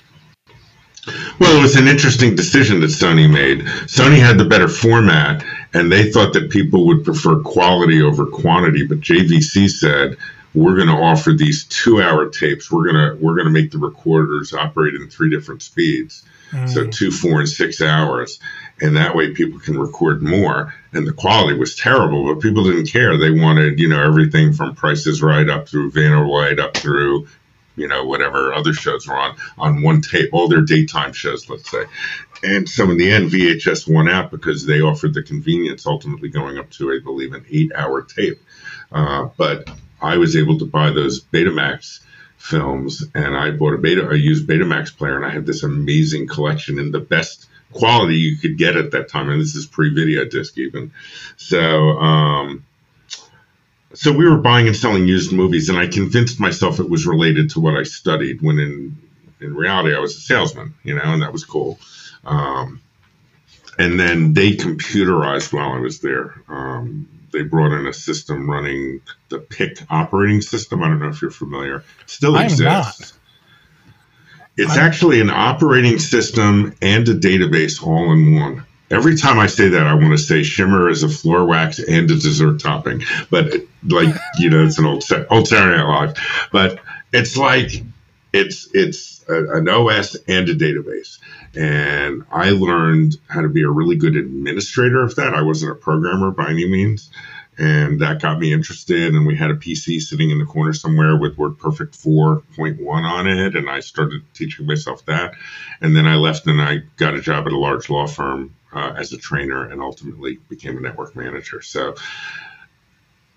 Well, 1.39 1.57
it 1.57 1.61
was 1.61 1.75
an 1.75 1.87
interesting 1.87 2.35
decision 2.35 2.79
that 2.81 2.87
Sony 2.87 3.31
made. 3.31 3.61
Sony 3.85 4.17
had 4.19 4.37
the 4.37 4.45
better 4.45 4.67
format, 4.67 5.43
and 5.73 5.91
they 5.91 6.11
thought 6.11 6.33
that 6.33 6.49
people 6.49 6.85
would 6.87 7.03
prefer 7.03 7.39
quality 7.39 8.01
over 8.01 8.25
quantity. 8.25 8.85
But 8.85 8.99
JVC 9.01 9.69
said, 9.69 10.17
"We're 10.53 10.75
going 10.75 10.87
to 10.87 10.93
offer 10.93 11.33
these 11.33 11.65
two-hour 11.65 12.29
tapes. 12.29 12.71
We're 12.71 12.85
gonna 12.91 13.15
we're 13.19 13.35
gonna 13.35 13.49
make 13.51 13.71
the 13.71 13.77
recorders 13.77 14.53
operate 14.53 14.95
in 14.95 15.07
three 15.09 15.29
different 15.29 15.61
speeds, 15.61 16.23
so 16.67 16.85
Mm. 16.85 16.91
two, 16.91 17.11
four, 17.11 17.39
and 17.39 17.49
six 17.49 17.81
hours, 17.81 18.39
and 18.81 18.97
that 18.97 19.15
way 19.15 19.31
people 19.31 19.59
can 19.59 19.77
record 19.77 20.21
more." 20.21 20.73
And 20.93 21.05
the 21.05 21.13
quality 21.13 21.57
was 21.57 21.75
terrible, 21.75 22.25
but 22.33 22.41
people 22.41 22.63
didn't 22.63 22.87
care. 22.87 23.17
They 23.17 23.31
wanted, 23.31 23.79
you 23.79 23.89
know, 23.89 24.01
everything 24.01 24.53
from 24.53 24.75
Price 24.75 25.05
Is 25.05 25.21
Right 25.21 25.47
up 25.47 25.69
through 25.69 25.91
White 25.91 26.59
up 26.59 26.75
through 26.75 27.27
you 27.75 27.87
know, 27.87 28.03
whatever 28.03 28.53
other 28.53 28.73
shows 28.73 29.07
were 29.07 29.17
on, 29.17 29.37
on 29.57 29.81
one 29.81 30.01
tape, 30.01 30.29
all 30.33 30.49
their 30.49 30.61
daytime 30.61 31.13
shows, 31.13 31.49
let's 31.49 31.71
say. 31.71 31.85
And 32.43 32.67
so 32.67 32.91
in 32.91 32.97
the 32.97 33.09
end, 33.09 33.31
VHS 33.31 33.87
won 33.87 34.09
out 34.09 34.31
because 34.31 34.65
they 34.65 34.81
offered 34.81 35.13
the 35.13 35.23
convenience, 35.23 35.85
ultimately 35.85 36.27
going 36.27 36.57
up 36.57 36.69
to, 36.71 36.91
I 36.91 36.99
believe, 37.01 37.33
an 37.33 37.45
eight 37.49 37.71
hour 37.73 38.01
tape. 38.01 38.41
Uh, 38.91 39.29
but 39.37 39.69
I 40.01 40.17
was 40.17 40.35
able 40.35 40.59
to 40.59 40.65
buy 40.65 40.91
those 40.91 41.21
Betamax 41.21 41.99
films 42.37 43.03
and 43.13 43.35
I 43.35 43.51
bought 43.51 43.73
a 43.73 43.77
Beta, 43.77 44.07
I 44.09 44.15
used 44.15 44.47
Betamax 44.47 44.95
player 44.95 45.17
and 45.17 45.25
I 45.25 45.29
had 45.29 45.45
this 45.45 45.63
amazing 45.63 46.27
collection 46.27 46.79
in 46.79 46.91
the 46.91 46.99
best 46.99 47.47
quality 47.73 48.15
you 48.15 48.37
could 48.37 48.57
get 48.57 48.77
at 48.77 48.91
that 48.91 49.09
time. 49.09 49.29
And 49.29 49.41
this 49.41 49.55
is 49.55 49.65
pre 49.65 49.93
video 49.93 50.25
disc 50.25 50.57
even. 50.57 50.91
So, 51.37 51.97
um, 51.99 52.65
so 53.93 54.11
we 54.11 54.27
were 54.27 54.37
buying 54.37 54.67
and 54.67 54.75
selling 54.75 55.07
used 55.07 55.33
movies, 55.33 55.69
and 55.69 55.77
I 55.77 55.87
convinced 55.87 56.39
myself 56.39 56.79
it 56.79 56.89
was 56.89 57.07
related 57.07 57.51
to 57.51 57.59
what 57.59 57.75
I 57.75 57.83
studied. 57.83 58.41
When 58.41 58.59
in 58.59 58.97
in 59.41 59.55
reality, 59.55 59.95
I 59.95 59.99
was 59.99 60.15
a 60.15 60.19
salesman, 60.19 60.75
you 60.83 60.95
know, 60.95 61.01
and 61.03 61.21
that 61.21 61.33
was 61.33 61.45
cool. 61.45 61.79
Um, 62.23 62.81
and 63.77 63.99
then 63.99 64.33
they 64.33 64.51
computerized 64.51 65.53
while 65.53 65.71
I 65.71 65.79
was 65.79 66.01
there. 66.01 66.35
Um, 66.49 67.07
they 67.31 67.43
brought 67.43 67.71
in 67.71 67.87
a 67.87 67.93
system 67.93 68.49
running 68.49 69.01
the 69.29 69.39
Pick 69.39 69.79
operating 69.89 70.41
system. 70.41 70.83
I 70.83 70.87
don't 70.87 70.99
know 70.99 71.09
if 71.09 71.21
you're 71.21 71.31
familiar. 71.31 71.83
Still 72.05 72.35
exists. 72.37 73.13
It's 74.57 74.71
I'm- 74.71 74.79
actually 74.79 75.21
an 75.21 75.29
operating 75.29 75.99
system 75.99 76.75
and 76.81 77.07
a 77.07 77.15
database 77.15 77.85
all 77.85 78.11
in 78.11 78.35
one. 78.35 78.65
Every 78.91 79.15
time 79.15 79.37
I 79.37 79.45
say 79.45 79.69
that, 79.69 79.85
I 79.85 79.93
want 79.93 80.11
to 80.11 80.17
say 80.17 80.41
Shimmer 80.41 80.89
is 80.89 81.03
a 81.03 81.09
floor 81.09 81.45
wax 81.45 81.77
and 81.77 82.09
a 82.09 82.15
dessert 82.15 82.59
topping. 82.59 83.03
But 83.29 83.53
like 83.87 84.15
you 84.39 84.49
know, 84.49 84.65
it's 84.65 84.79
an 84.79 84.85
old 84.85 85.03
old 85.29 85.47
Saturday 85.47 85.77
Night 85.77 85.87
Live. 85.87 86.17
But 86.51 86.79
it's 87.13 87.37
like 87.37 87.83
it's 88.33 88.67
it's 88.73 89.18
an 89.29 89.69
OS 89.69 90.15
and 90.27 90.49
a 90.49 90.55
database. 90.55 91.19
And 91.55 92.23
I 92.31 92.51
learned 92.51 93.17
how 93.27 93.41
to 93.41 93.49
be 93.49 93.63
a 93.63 93.69
really 93.69 93.95
good 93.95 94.15
administrator 94.15 95.01
of 95.01 95.15
that. 95.15 95.33
I 95.33 95.41
wasn't 95.41 95.71
a 95.71 95.75
programmer 95.75 96.31
by 96.31 96.49
any 96.49 96.67
means. 96.67 97.09
And 97.57 97.99
that 97.99 98.21
got 98.21 98.39
me 98.39 98.53
interested. 98.53 99.13
And 99.13 99.27
we 99.27 99.35
had 99.35 99.51
a 99.51 99.55
PC 99.55 100.01
sitting 100.01 100.29
in 100.29 100.39
the 100.39 100.45
corner 100.45 100.73
somewhere 100.73 101.17
with 101.17 101.35
WordPerfect 101.35 101.97
4.1 101.97 102.87
on 102.87 103.27
it. 103.27 103.55
And 103.55 103.69
I 103.69 103.81
started 103.81 104.21
teaching 104.33 104.65
myself 104.65 105.05
that. 105.05 105.33
And 105.81 105.95
then 105.95 106.07
I 106.07 106.15
left 106.15 106.47
and 106.47 106.61
I 106.61 106.83
got 106.97 107.15
a 107.15 107.21
job 107.21 107.47
at 107.47 107.53
a 107.53 107.57
large 107.57 107.89
law 107.89 108.07
firm 108.07 108.55
uh, 108.71 108.93
as 108.97 109.11
a 109.11 109.17
trainer 109.17 109.69
and 109.69 109.81
ultimately 109.81 110.37
became 110.47 110.77
a 110.77 110.81
network 110.81 111.15
manager. 111.15 111.61
So, 111.61 111.95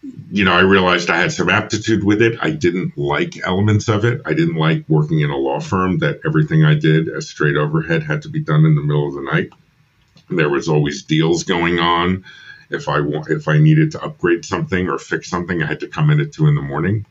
you 0.03 0.45
know, 0.45 0.53
I 0.53 0.61
realized 0.61 1.11
I 1.11 1.17
had 1.17 1.33
some 1.33 1.49
aptitude 1.49 2.03
with 2.03 2.23
it. 2.23 2.39
I 2.41 2.51
didn't 2.51 2.99
like 2.99 3.39
elements 3.47 3.89
of 3.89 4.05
it. 4.05 4.23
I 4.25 4.35
didn't 4.35 4.57
like 4.57 4.85
working 4.89 5.21
in 5.21 5.31
a 5.31 5.37
law 5.37 5.61
firm 5.61 5.99
that 5.99 6.21
everything 6.27 6.65
I 6.65 6.75
did 6.75 7.09
as 7.09 7.29
straight 7.29 7.57
overhead 7.57 8.03
had 8.03 8.23
to 8.23 8.29
be 8.29 8.41
done 8.41 8.65
in 8.65 8.75
the 8.75 8.83
middle 8.83 9.07
of 9.07 9.15
the 9.15 9.23
night. 9.23 9.51
There 10.29 10.49
was 10.49 10.69
always 10.69 11.03
deals 11.03 11.45
going 11.45 11.79
on. 11.79 12.25
If 12.71 12.89
I 12.89 13.01
want, 13.01 13.29
if 13.29 13.49
I 13.49 13.59
needed 13.59 13.93
to 13.93 14.03
upgrade 14.03 14.45
something 14.45 14.89
or 14.89 14.99
fix 14.99 15.29
something, 15.29 15.63
I 15.63 15.67
had 15.67 15.81
to 15.81 15.89
come 15.89 16.11
in 16.11 16.21
at 16.21 16.33
two 16.33 16.49
in 16.49 16.55
the 16.55 16.63
morning. 16.63 17.07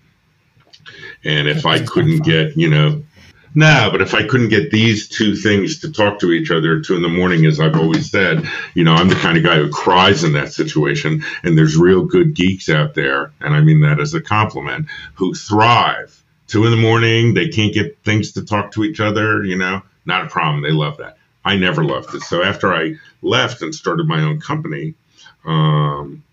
And 1.23 1.47
if 1.47 1.65
I 1.65 1.79
couldn't 1.85 2.23
get, 2.23 2.57
you 2.57 2.69
know, 2.69 3.03
no, 3.53 3.89
but 3.91 4.01
if 4.01 4.13
I 4.13 4.25
couldn't 4.25 4.49
get 4.49 4.71
these 4.71 5.09
two 5.09 5.35
things 5.35 5.79
to 5.79 5.91
talk 5.91 6.19
to 6.19 6.31
each 6.31 6.51
other 6.51 6.77
at 6.77 6.85
two 6.85 6.95
in 6.95 7.01
the 7.01 7.09
morning, 7.09 7.45
as 7.45 7.59
I've 7.59 7.75
always 7.75 8.09
said, 8.09 8.47
you 8.73 8.83
know, 8.83 8.93
I'm 8.93 9.09
the 9.09 9.15
kind 9.15 9.37
of 9.37 9.43
guy 9.43 9.57
who 9.57 9.69
cries 9.69 10.23
in 10.23 10.33
that 10.33 10.53
situation. 10.53 11.23
And 11.43 11.57
there's 11.57 11.75
real 11.75 12.05
good 12.05 12.33
geeks 12.33 12.69
out 12.69 12.93
there, 12.93 13.31
and 13.41 13.53
I 13.53 13.61
mean 13.61 13.81
that 13.81 13.99
as 13.99 14.13
a 14.13 14.21
compliment, 14.21 14.87
who 15.15 15.33
thrive. 15.33 16.17
Two 16.47 16.65
in 16.65 16.71
the 16.71 16.77
morning, 16.77 17.33
they 17.33 17.49
can't 17.49 17.73
get 17.73 17.97
things 18.03 18.33
to 18.33 18.45
talk 18.45 18.71
to 18.73 18.83
each 18.83 18.99
other, 18.99 19.43
you 19.43 19.57
know, 19.57 19.81
not 20.05 20.25
a 20.25 20.29
problem. 20.29 20.63
They 20.63 20.71
love 20.71 20.97
that. 20.97 21.17
I 21.43 21.57
never 21.57 21.83
loved 21.83 22.13
it. 22.13 22.21
So 22.21 22.43
after 22.43 22.73
I 22.73 22.95
left 23.21 23.61
and 23.61 23.73
started 23.73 24.07
my 24.07 24.21
own 24.21 24.39
company, 24.39 24.93
um, 25.45 26.23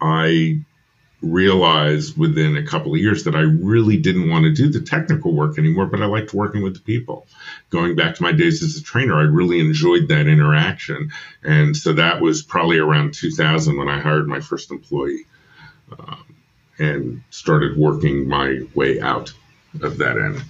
I 0.00 0.60
realized 1.20 2.16
within 2.16 2.56
a 2.56 2.64
couple 2.64 2.94
of 2.94 3.00
years 3.00 3.24
that 3.24 3.34
I 3.34 3.40
really 3.40 3.96
didn't 3.96 4.30
want 4.30 4.44
to 4.44 4.52
do 4.52 4.68
the 4.68 4.80
technical 4.80 5.34
work 5.34 5.58
anymore, 5.58 5.86
but 5.86 6.00
I 6.00 6.06
liked 6.06 6.32
working 6.32 6.62
with 6.62 6.74
the 6.74 6.80
people. 6.80 7.26
Going 7.70 7.96
back 7.96 8.14
to 8.16 8.22
my 8.22 8.32
days 8.32 8.62
as 8.62 8.76
a 8.76 8.82
trainer, 8.82 9.16
I 9.16 9.22
really 9.22 9.58
enjoyed 9.58 10.08
that 10.08 10.28
interaction. 10.28 11.10
And 11.42 11.76
so 11.76 11.92
that 11.94 12.20
was 12.20 12.42
probably 12.42 12.78
around 12.78 13.14
2000 13.14 13.76
when 13.76 13.88
I 13.88 13.98
hired 13.98 14.28
my 14.28 14.40
first 14.40 14.70
employee 14.70 15.26
um, 15.98 16.36
and 16.78 17.22
started 17.30 17.76
working 17.76 18.28
my 18.28 18.60
way 18.74 19.00
out 19.00 19.32
of 19.82 19.98
that 19.98 20.18
end. 20.18 20.42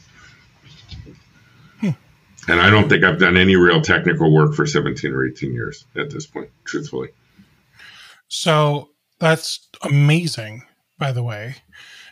And 2.49 2.59
I 2.59 2.71
don't 2.71 2.89
think 2.89 3.05
I've 3.05 3.19
done 3.19 3.37
any 3.37 3.57
real 3.57 3.83
technical 3.83 4.33
work 4.33 4.55
for 4.55 4.67
17 4.67 5.13
or 5.13 5.27
18 5.27 5.53
years 5.53 5.85
at 5.95 6.09
this 6.09 6.27
point, 6.27 6.51
truthfully. 6.65 7.11
So 8.29 8.89
that's 9.19 9.69
amazing, 9.83 10.63
by 10.99 11.13
the 11.13 11.23
way. 11.23 11.57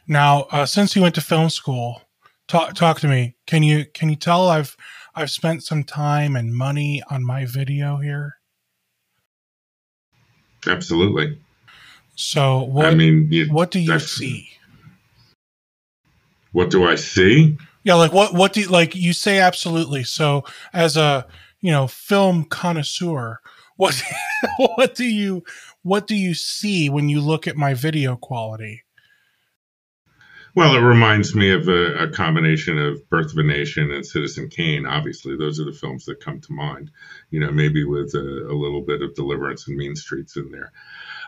Now, 0.06 0.42
uh, 0.50 0.66
since 0.66 0.94
you 0.94 1.02
went 1.02 1.14
to 1.16 1.20
film 1.20 1.50
school, 1.50 2.02
talk 2.48 2.74
talk 2.74 3.00
to 3.00 3.08
me. 3.08 3.36
Can 3.46 3.62
you 3.62 3.86
can 3.86 4.08
you 4.08 4.16
tell 4.16 4.48
I've 4.48 4.76
I've 5.14 5.30
spent 5.30 5.64
some 5.64 5.84
time 5.84 6.36
and 6.36 6.54
money 6.54 7.02
on 7.10 7.24
my 7.24 7.44
video 7.46 7.96
here? 7.96 8.36
Absolutely. 10.66 11.38
So 12.14 12.62
what 12.62 12.86
I 12.86 12.94
mean, 12.94 13.28
you, 13.30 13.46
what 13.52 13.70
do 13.70 13.78
you 13.78 13.98
see? 13.98 14.48
What 16.52 16.70
do 16.70 16.88
I 16.88 16.94
see? 16.94 17.58
Yeah, 17.84 17.94
like 17.94 18.12
what 18.12 18.32
what 18.32 18.52
do 18.52 18.62
you, 18.62 18.68
like 18.68 18.94
you 18.96 19.12
say 19.12 19.38
absolutely. 19.38 20.04
So 20.04 20.44
as 20.72 20.96
a 20.96 21.26
you 21.60 21.70
know 21.70 21.86
film 21.86 22.44
connoisseur, 22.44 23.40
what 23.76 24.02
what 24.76 24.94
do 24.94 25.04
you 25.04 25.44
what 25.86 26.08
do 26.08 26.16
you 26.16 26.34
see 26.34 26.90
when 26.90 27.08
you 27.08 27.20
look 27.20 27.46
at 27.46 27.56
my 27.56 27.72
video 27.72 28.16
quality? 28.16 28.82
Well, 30.56 30.74
it 30.74 30.80
reminds 30.80 31.32
me 31.32 31.52
of 31.52 31.68
a, 31.68 32.04
a 32.04 32.10
combination 32.10 32.76
of 32.76 33.08
Birth 33.08 33.30
of 33.30 33.38
a 33.38 33.44
Nation 33.44 33.92
and 33.92 34.04
Citizen 34.04 34.48
Kane. 34.48 34.84
Obviously, 34.84 35.36
those 35.36 35.60
are 35.60 35.64
the 35.64 35.72
films 35.72 36.06
that 36.06 36.18
come 36.18 36.40
to 36.40 36.52
mind. 36.52 36.90
You 37.30 37.38
know, 37.38 37.52
maybe 37.52 37.84
with 37.84 38.14
a, 38.14 38.48
a 38.50 38.56
little 38.56 38.80
bit 38.80 39.00
of 39.00 39.14
Deliverance 39.14 39.68
and 39.68 39.76
Mean 39.76 39.94
Streets 39.94 40.36
in 40.36 40.50
there. 40.50 40.72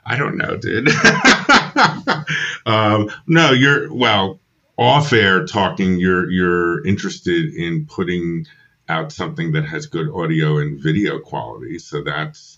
I 0.05 0.17
don't 0.17 0.37
know, 0.37 0.57
dude. 0.57 0.89
um, 2.67 3.11
no, 3.29 3.53
you're 3.53 3.93
well 3.95 4.41
off 4.77 5.13
air 5.13 5.45
talking. 5.45 5.99
You're 5.99 6.29
you're 6.31 6.85
interested 6.85 7.55
in 7.55 7.87
putting 7.87 8.47
out 8.89 9.13
something 9.13 9.53
that 9.53 9.67
has 9.67 9.87
good 9.87 10.09
audio 10.09 10.59
and 10.59 10.83
video 10.83 11.21
quality. 11.21 11.79
So 11.79 12.03
that's 12.03 12.58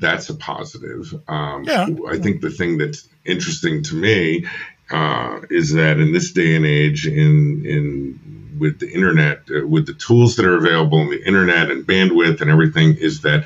that's 0.00 0.28
a 0.30 0.34
positive. 0.34 1.14
Um, 1.28 1.64
Yeah. 1.64 1.86
I 2.08 2.18
think 2.18 2.40
the 2.40 2.50
thing 2.50 2.78
that's 2.78 3.06
interesting 3.24 3.82
to 3.84 3.94
me 3.94 4.46
uh, 4.90 5.40
is 5.50 5.74
that 5.74 5.98
in 5.98 6.12
this 6.12 6.32
day 6.32 6.56
and 6.56 6.66
age, 6.66 7.06
in 7.06 7.64
in 7.64 8.56
with 8.58 8.78
the 8.80 8.90
internet, 8.90 9.42
uh, 9.50 9.66
with 9.66 9.86
the 9.86 9.94
tools 9.94 10.36
that 10.36 10.44
are 10.44 10.56
available 10.56 10.98
on 10.98 11.10
the 11.10 11.24
internet 11.24 11.70
and 11.70 11.86
bandwidth 11.86 12.40
and 12.40 12.50
everything, 12.50 12.96
is 12.96 13.20
that 13.22 13.44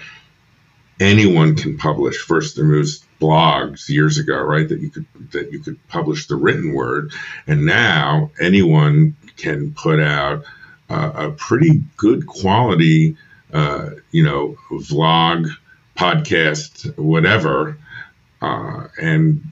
anyone 1.00 1.54
can 1.56 1.76
publish. 1.76 2.16
First, 2.16 2.56
there 2.56 2.66
was 2.66 3.04
blogs 3.20 3.88
years 3.88 4.18
ago, 4.18 4.40
right? 4.40 4.68
That 4.68 4.80
you 4.80 4.90
could 4.90 5.06
that 5.32 5.52
you 5.52 5.60
could 5.60 5.86
publish 5.88 6.26
the 6.26 6.36
written 6.36 6.72
word, 6.72 7.12
and 7.46 7.66
now 7.66 8.30
anyone 8.40 9.16
can 9.36 9.72
put 9.72 10.00
out 10.00 10.44
uh, 10.88 11.12
a 11.14 11.30
pretty 11.32 11.82
good 11.96 12.26
quality, 12.26 13.16
uh, 13.52 13.90
you 14.12 14.22
know, 14.22 14.56
vlog, 14.70 15.48
podcast, 15.96 16.96
whatever, 16.98 17.78
uh, 18.42 18.88
and 19.00 19.42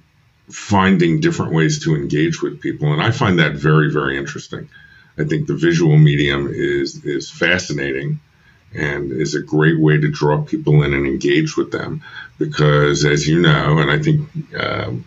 finding 0.50 1.20
different 1.20 1.52
ways 1.52 1.85
to 1.85 1.94
engage 1.94 2.42
with 2.42 2.61
people. 2.61 2.92
And 2.92 3.00
I 3.00 3.11
find 3.11 3.38
that 3.38 3.55
very, 3.55 3.90
very 3.90 4.18
interesting. 4.18 4.68
I 5.18 5.24
think 5.24 5.46
the 5.46 5.55
visual 5.55 5.96
medium 5.96 6.48
is 6.50 7.05
is 7.05 7.31
fascinating 7.31 8.20
and 8.74 9.12
is 9.12 9.35
a 9.35 9.42
great 9.42 9.78
way 9.78 9.98
to 9.98 10.11
draw 10.11 10.42
people 10.42 10.83
in 10.83 10.94
and 10.94 11.07
engage 11.07 11.57
with 11.57 11.70
them 11.70 12.02
because 12.38 13.05
as 13.05 13.28
you 13.28 13.40
know 13.40 13.78
and 13.78 13.90
i 13.90 13.98
think 13.98 14.28
um, 14.59 15.05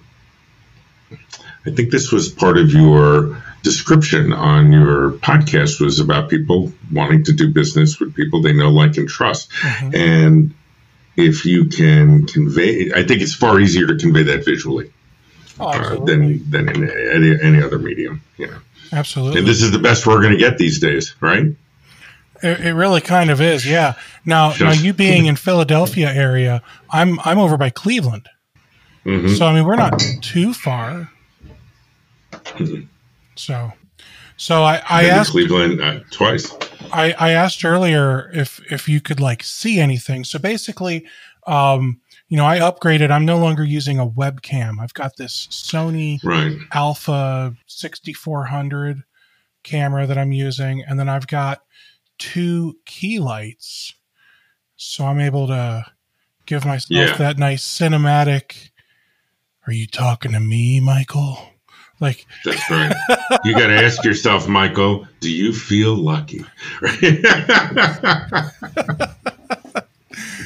i 1.65 1.71
think 1.71 1.91
this 1.91 2.11
was 2.11 2.29
part 2.29 2.57
of 2.57 2.71
your 2.71 3.41
description 3.63 4.31
on 4.31 4.71
your 4.71 5.11
podcast 5.13 5.81
was 5.81 5.99
about 5.99 6.29
people 6.29 6.71
wanting 6.91 7.23
to 7.23 7.33
do 7.33 7.51
business 7.51 7.99
with 7.99 8.13
people 8.13 8.41
they 8.41 8.53
know 8.53 8.69
like 8.69 8.97
and 8.97 9.09
trust 9.09 9.51
mm-hmm. 9.51 9.95
and 9.95 10.53
if 11.17 11.45
you 11.45 11.65
can 11.65 12.25
convey 12.28 12.91
i 12.93 13.04
think 13.04 13.21
it's 13.21 13.36
far 13.36 13.60
easier 13.60 13.88
to 13.88 13.97
convey 13.97 14.23
that 14.23 14.45
visually 14.45 14.91
oh, 15.60 15.67
uh, 15.67 16.06
than 16.06 16.49
than 16.49 16.69
in 16.69 16.89
any, 16.89 17.41
any 17.41 17.63
other 17.63 17.80
medium 17.80 18.21
you 18.38 18.47
know 18.47 18.58
absolutely 18.91 19.39
and 19.39 19.47
this 19.47 19.62
is 19.62 19.71
the 19.71 19.80
best 19.80 20.06
we're 20.06 20.21
going 20.21 20.34
to 20.34 20.39
get 20.39 20.58
these 20.58 20.80
days 20.80 21.15
right 21.21 21.56
it, 22.41 22.60
it 22.62 22.73
really 22.73 23.01
kind 23.01 23.30
of 23.30 23.41
is, 23.41 23.65
yeah. 23.65 23.93
Now, 24.25 24.54
now 24.60 24.71
you 24.71 24.93
being 24.93 25.25
in 25.25 25.36
Philadelphia 25.36 26.12
area, 26.12 26.62
I'm 26.89 27.19
I'm 27.21 27.39
over 27.39 27.58
by 27.58 27.69
Cleveland, 27.69 28.30
mm-hmm. 29.06 29.36
so 29.36 29.45
I 29.45 29.54
mean 29.54 29.65
we're 29.65 29.75
not 29.75 30.01
too 30.21 30.54
far. 30.54 31.12
Mm-hmm. 32.32 32.84
So, 33.36 33.73
so 34.37 34.63
I 34.63 34.81
I 34.89 35.05
asked 35.05 35.31
Cleveland 35.31 35.81
uh, 35.81 35.99
twice. 36.11 36.53
I 36.91 37.13
I 37.17 37.31
asked 37.31 37.63
earlier 37.63 38.31
if 38.33 38.59
if 38.71 38.87
you 38.87 39.01
could 39.01 39.19
like 39.19 39.43
see 39.43 39.79
anything. 39.79 40.23
So 40.23 40.39
basically, 40.39 41.07
um, 41.47 42.01
you 42.27 42.37
know, 42.37 42.45
I 42.45 42.59
upgraded. 42.59 43.11
I'm 43.11 43.25
no 43.25 43.37
longer 43.37 43.63
using 43.63 43.99
a 43.99 44.07
webcam. 44.07 44.79
I've 44.79 44.93
got 44.93 45.17
this 45.17 45.47
Sony 45.51 46.23
right. 46.23 46.57
Alpha 46.73 47.55
6400 47.67 49.03
camera 49.63 50.07
that 50.07 50.17
I'm 50.17 50.31
using, 50.31 50.83
and 50.87 50.99
then 50.99 51.09
I've 51.09 51.27
got 51.27 51.61
two 52.17 52.77
key 52.85 53.19
lights. 53.19 53.95
So 54.77 55.05
I'm 55.05 55.19
able 55.19 55.47
to 55.47 55.85
give 56.45 56.65
myself 56.65 56.89
yeah. 56.91 57.17
that 57.17 57.37
nice 57.37 57.63
cinematic. 57.63 58.71
Are 59.67 59.73
you 59.73 59.87
talking 59.87 60.33
to 60.33 60.39
me, 60.39 60.79
Michael? 60.79 61.54
Like 61.99 62.25
that's 62.43 62.69
right. 62.69 62.93
you 63.45 63.53
got 63.53 63.67
to 63.67 63.84
ask 63.84 64.03
yourself, 64.03 64.47
Michael, 64.47 65.08
do 65.21 65.31
you 65.31 65.53
feel 65.53 65.95
lucky? 65.95 66.43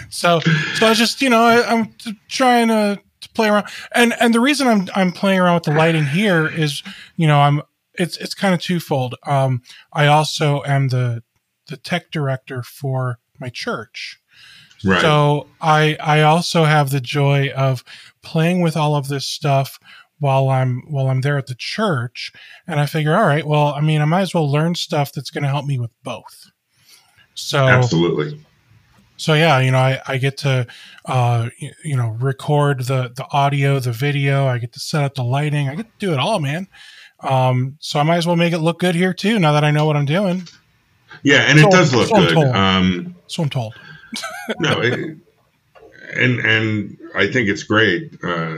so, 0.10 0.40
so 0.40 0.86
I 0.86 0.90
was 0.90 0.98
just, 0.98 1.22
you 1.22 1.30
know, 1.30 1.42
I, 1.42 1.74
am 1.74 1.96
trying 2.28 2.68
to, 2.68 3.02
to 3.22 3.30
play 3.30 3.50
around, 3.50 3.66
and 3.94 4.14
and 4.20 4.34
the 4.34 4.40
reason 4.40 4.68
I'm 4.68 4.88
I'm 4.94 5.12
playing 5.12 5.40
around 5.40 5.56
with 5.56 5.64
the 5.64 5.74
lighting 5.74 6.06
here 6.06 6.46
is, 6.46 6.84
you 7.18 7.26
know, 7.26 7.40
I'm 7.40 7.64
it's 7.96 8.18
it's 8.18 8.36
kind 8.36 8.54
of 8.54 8.62
twofold. 8.62 9.16
Um, 9.26 9.64
I 9.92 10.06
also 10.06 10.62
am 10.66 10.90
the 10.90 11.24
the 11.68 11.78
tech 11.78 12.12
director 12.12 12.62
for 12.62 13.20
my 13.40 13.50
church. 13.50 14.20
Right. 14.84 15.02
So 15.02 15.48
I 15.62 15.98
I 16.00 16.22
also 16.22 16.64
have 16.64 16.92
the 16.92 17.02
joy 17.02 17.50
of 17.50 17.84
playing 18.22 18.62
with 18.62 18.78
all 18.78 18.96
of 18.96 19.08
this 19.08 19.28
stuff 19.28 19.80
while 20.20 20.50
I'm 20.50 20.84
while 20.90 21.08
I'm 21.08 21.22
there 21.22 21.38
at 21.38 21.48
the 21.48 21.56
church, 21.56 22.32
and 22.68 22.80
I 22.80 22.86
figure, 22.86 23.16
all 23.16 23.26
right, 23.26 23.46
well, 23.46 23.74
I 23.74 23.82
mean, 23.82 24.02
I 24.02 24.06
might 24.06 24.22
as 24.22 24.34
well 24.34 24.50
learn 24.50 24.76
stuff 24.76 25.12
that's 25.12 25.32
going 25.32 25.44
to 25.44 25.50
help 25.50 25.66
me 25.66 25.80
with 25.80 25.92
both. 26.04 26.52
So 27.34 27.68
absolutely. 27.68 28.44
So 29.18 29.34
yeah, 29.34 29.60
you 29.60 29.72
know, 29.72 29.80
I, 29.80 30.02
I 30.08 30.18
get 30.18 30.38
to, 30.40 30.66
uh, 31.06 31.50
you, 31.84 31.98
know, 31.98 32.16
record 32.20 32.82
the 32.82 33.12
the 33.16 33.26
audio, 33.32 33.80
the 33.80 33.92
video. 33.92 34.48
I 34.48 34.60
get 34.60 34.74
to 34.74 34.80
set 34.80 35.04
up 35.04 35.16
the 35.16 35.24
lighting. 35.24 35.68
I 35.68 35.76
get 35.76 35.86
to 35.88 36.06
do 36.06 36.14
it 36.14 36.20
all, 36.20 36.40
man. 36.40 36.68
Um, 37.22 37.78
so 37.80 38.00
I 38.00 38.04
might 38.04 38.18
as 38.18 38.28
well 38.28 38.38
make 38.38 38.54
it 38.54 38.60
look 38.60 38.80
good 38.80 38.96
here 38.96 39.14
too. 39.14 39.40
Now 39.40 39.52
that 39.54 39.64
I 39.64 39.72
know 39.72 39.86
what 39.86 39.98
I'm 39.98 40.06
doing. 40.06 40.48
Yeah, 41.24 41.42
and 41.50 41.60
so, 41.60 41.68
it 41.68 41.72
does 41.72 41.94
look 41.94 42.08
so 42.08 42.16
good. 42.16 42.56
Um, 42.56 43.16
so 43.28 43.44
I'm 43.44 43.50
told. 43.50 43.76
no, 44.60 44.80
it, 44.80 45.18
and 46.16 46.40
and 46.40 46.98
I 47.16 47.28
think 47.28 47.50
it's 47.50 47.64
great. 47.64 48.14
Uh, 48.24 48.56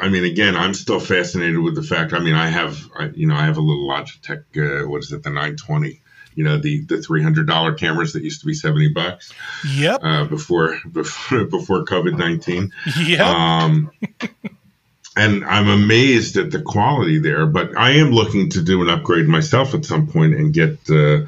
I 0.00 0.08
mean, 0.08 0.24
again, 0.24 0.56
I'm 0.56 0.74
still 0.74 1.00
fascinated 1.00 1.58
with 1.58 1.74
the 1.74 1.82
fact. 1.82 2.12
I 2.12 2.20
mean, 2.20 2.34
I 2.34 2.48
have, 2.48 2.78
I, 2.98 3.10
you 3.14 3.26
know, 3.26 3.34
I 3.34 3.44
have 3.44 3.58
a 3.58 3.60
little 3.60 3.88
Logitech. 3.88 4.44
Uh, 4.56 4.88
what 4.88 5.02
is 5.02 5.12
it, 5.12 5.22
the 5.22 5.30
920? 5.30 6.00
You 6.34 6.44
know, 6.44 6.58
the 6.58 6.84
the 6.84 7.02
three 7.02 7.22
hundred 7.22 7.48
dollar 7.48 7.74
cameras 7.74 8.12
that 8.12 8.22
used 8.22 8.40
to 8.40 8.46
be 8.46 8.54
seventy 8.54 8.88
bucks. 8.88 9.32
Yep. 9.68 10.00
Uh, 10.02 10.24
before 10.24 10.78
before 10.90 11.44
before 11.44 11.84
COVID 11.84 12.16
nineteen. 12.16 12.72
Yep. 12.96 13.20
Um, 13.20 13.90
and 15.16 15.44
I'm 15.44 15.68
amazed 15.68 16.36
at 16.36 16.52
the 16.52 16.62
quality 16.62 17.18
there. 17.18 17.46
But 17.46 17.76
I 17.76 17.96
am 17.96 18.12
looking 18.12 18.50
to 18.50 18.62
do 18.62 18.80
an 18.80 18.88
upgrade 18.88 19.26
myself 19.26 19.74
at 19.74 19.84
some 19.84 20.06
point 20.06 20.34
and 20.34 20.54
get. 20.54 20.78
Uh, 20.88 21.26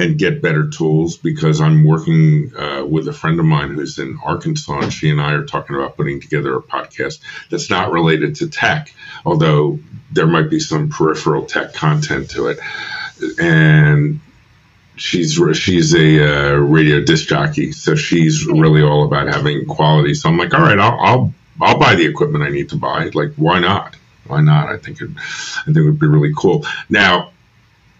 and 0.00 0.18
get 0.18 0.40
better 0.40 0.68
tools 0.68 1.18
because 1.18 1.60
I'm 1.60 1.84
working 1.84 2.52
uh, 2.56 2.84
with 2.86 3.06
a 3.06 3.12
friend 3.12 3.38
of 3.38 3.44
mine 3.44 3.74
who's 3.74 3.98
in 3.98 4.18
Arkansas, 4.24 4.80
and 4.80 4.92
she 4.92 5.10
and 5.10 5.20
I 5.20 5.32
are 5.32 5.44
talking 5.44 5.76
about 5.76 5.96
putting 5.96 6.20
together 6.20 6.56
a 6.56 6.62
podcast 6.62 7.20
that's 7.50 7.68
not 7.68 7.92
related 7.92 8.36
to 8.36 8.48
tech, 8.48 8.94
although 9.26 9.78
there 10.10 10.26
might 10.26 10.48
be 10.48 10.58
some 10.58 10.88
peripheral 10.88 11.44
tech 11.44 11.74
content 11.74 12.30
to 12.30 12.46
it. 12.46 12.58
And 13.38 14.20
she's 14.96 15.38
she's 15.58 15.94
a 15.94 16.54
uh, 16.54 16.56
radio 16.56 17.04
disc 17.04 17.28
jockey, 17.28 17.72
so 17.72 17.94
she's 17.94 18.46
really 18.46 18.82
all 18.82 19.04
about 19.04 19.28
having 19.28 19.66
quality. 19.66 20.14
So 20.14 20.30
I'm 20.30 20.38
like, 20.38 20.54
all 20.54 20.62
right, 20.62 20.78
I'll, 20.78 20.98
I'll 20.98 21.34
I'll 21.60 21.78
buy 21.78 21.94
the 21.94 22.06
equipment 22.06 22.42
I 22.42 22.48
need 22.48 22.70
to 22.70 22.76
buy. 22.76 23.10
Like, 23.12 23.34
why 23.36 23.60
not? 23.60 23.96
Why 24.26 24.40
not? 24.40 24.70
I 24.70 24.78
think 24.78 25.02
it, 25.02 25.10
I 25.14 25.64
think 25.64 25.76
it 25.76 25.84
would 25.84 26.00
be 26.00 26.06
really 26.06 26.32
cool. 26.34 26.64
Now, 26.88 27.32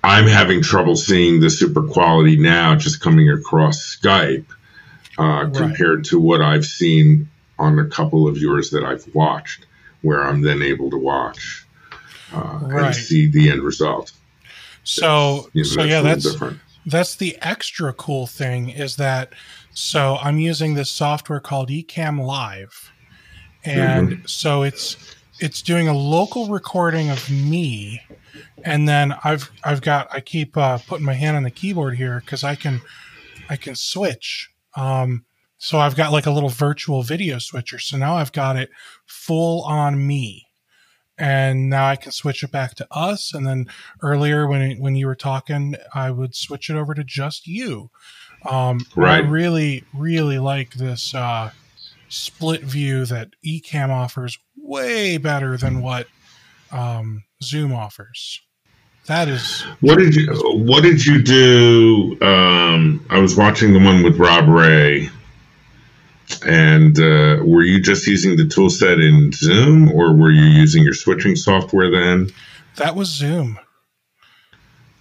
I'm 0.03 0.27
having 0.27 0.63
trouble 0.63 0.97
seeing 0.97 1.41
the 1.41 1.51
super 1.51 1.83
quality 1.83 2.37
now 2.37 2.75
just 2.75 3.01
coming 3.01 3.29
across 3.31 3.97
Skype 3.97 4.47
uh, 5.19 5.23
right. 5.23 5.55
compared 5.55 6.05
to 6.07 6.19
what 6.19 6.41
I've 6.41 6.65
seen 6.65 7.29
on 7.59 7.79
a 7.79 7.87
couple 7.87 8.27
of 8.27 8.39
yours 8.39 8.71
that 8.71 8.85
I've 8.85 9.05
watched, 9.15 9.67
where 10.01 10.23
I'm 10.23 10.41
then 10.41 10.63
able 10.63 10.91
to 10.91 10.97
watch 10.97 11.67
uh, 12.33 12.61
right. 12.63 12.87
and 12.87 12.95
see 12.95 13.31
the 13.31 13.51
end 13.51 13.63
result. 13.63 14.13
So, 14.85 15.51
you 15.53 15.63
know, 15.63 15.69
so 15.69 15.83
yeah, 15.85 16.01
that's 16.01 16.33
different. 16.33 16.61
that's 16.87 17.17
the 17.17 17.37
extra 17.43 17.93
cool 17.93 18.27
thing 18.27 18.71
is 18.71 18.97
that 18.97 19.35
so 19.73 20.17
I'm 20.23 20.39
using 20.39 20.75
this 20.75 20.91
software 20.91 21.41
called 21.41 21.69
Ecamm 21.69 22.25
Live, 22.25 22.91
and 23.63 24.09
mm-hmm. 24.09 24.27
so 24.27 24.63
it's 24.63 24.97
it's 25.39 25.61
doing 25.61 25.87
a 25.87 25.97
local 25.97 26.49
recording 26.49 27.11
of 27.11 27.31
me 27.31 28.03
and 28.65 28.89
then 28.89 29.15
I've 29.25 29.51
I've 29.65 29.83
got 29.83 30.09
I 30.13 30.21
keep 30.21 30.57
uh, 30.57 30.79
putting 30.79 31.07
my 31.07 31.15
hand 31.15 31.37
on 31.37 31.43
the 31.43 31.51
keyboard 31.51 31.97
here 31.97 32.21
because 32.21 32.45
I 32.45 32.55
can 32.55 32.81
I 33.49 33.57
can 33.57 33.75
switch. 33.75 34.51
Um, 34.77 35.25
so 35.59 35.79
I've 35.79 35.97
got 35.97 36.13
like 36.13 36.27
a 36.27 36.31
little 36.31 36.49
virtual 36.49 37.03
video 37.03 37.39
switcher. 37.39 37.79
So 37.79 37.97
now 37.97 38.17
I've 38.17 38.33
got 38.33 38.57
it 38.57 38.71
full 39.07 39.63
on 39.65 40.07
me, 40.07 40.47
and 41.19 41.69
now 41.69 41.87
I 41.87 41.97
can 41.97 42.13
switch 42.13 42.43
it 42.43 42.51
back 42.51 42.75
to 42.77 42.87
us. 42.91 43.35
And 43.35 43.47
then 43.47 43.67
earlier 44.03 44.47
when 44.47 44.63
it, 44.63 44.81
when 44.81 44.97
you 44.97 45.07
were 45.07 45.17
talking, 45.17 45.77
I 45.95 46.11
would 46.11 46.35
switch 46.35 46.71
it 46.71 46.77
over 46.77 46.95
to 46.95 47.05
just 47.05 47.47
you. 47.47 47.91
Um, 48.49 48.81
right. 48.97 49.25
I 49.25 49.29
really 49.29 49.85
really 49.93 50.39
like 50.39 50.75
this 50.75 51.15
uh, 51.15 51.51
split 52.09 52.63
view 52.63 53.05
that 53.07 53.31
Ecamm 53.45 53.91
offers. 53.91 54.39
Way 54.63 55.17
better 55.17 55.57
than 55.57 55.83
what 55.83 56.07
um, 56.71 57.25
Zoom 57.43 57.73
offers. 57.73 58.41
That 59.11 59.27
is. 59.27 59.63
What 59.81 59.99
did 59.99 60.15
you 60.15 60.33
What 60.65 60.85
did 60.85 61.05
you 61.05 61.21
do? 61.21 62.17
Um, 62.23 63.05
I 63.11 63.19
was 63.19 63.37
watching 63.37 63.73
the 63.73 63.81
one 63.81 64.05
with 64.05 64.21
Rob 64.21 64.49
Ray, 64.49 65.11
and 66.47 66.97
uh, 66.97 67.43
were 67.45 67.65
you 67.65 67.81
just 67.81 68.07
using 68.07 68.37
the 68.37 68.47
tool 68.47 68.71
set 68.71 69.01
in 69.01 69.33
Zoom, 69.33 69.91
or 69.91 70.15
were 70.15 70.31
you 70.31 70.45
using 70.45 70.85
your 70.85 70.95
switching 70.95 71.35
software 71.35 71.91
then? 71.91 72.31
That 72.77 72.95
was 72.95 73.09
Zoom. 73.09 73.59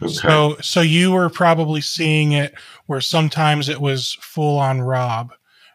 Okay. 0.02 0.12
So, 0.12 0.58
so 0.60 0.82
you 0.82 1.12
were 1.12 1.30
probably 1.30 1.82
seeing 1.82 2.32
it 2.32 2.56
where 2.88 3.02
sometimes 3.02 3.70
it 3.70 3.80
was 3.80 4.18
full 4.22 4.58
on 4.58 4.82
Rob, 4.82 5.34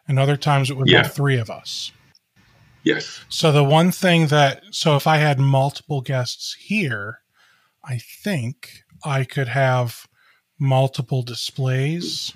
and 0.09 0.19
other 0.19 0.35
times 0.35 0.69
it 0.69 0.75
would 0.75 0.89
yeah. 0.89 1.03
be 1.03 1.07
three 1.07 1.37
of 1.37 1.49
us. 1.49 1.93
Yes. 2.83 3.23
So 3.29 3.53
the 3.53 3.63
one 3.63 3.91
thing 3.91 4.27
that 4.27 4.61
so 4.71 4.97
if 4.97 5.07
I 5.07 5.19
had 5.19 5.39
multiple 5.39 6.01
guests 6.01 6.57
here, 6.59 7.21
I 7.87 7.97
think 7.97 8.83
I 9.03 9.23
could 9.23 9.47
have 9.47 10.07
multiple 10.59 11.21
displays. 11.21 12.33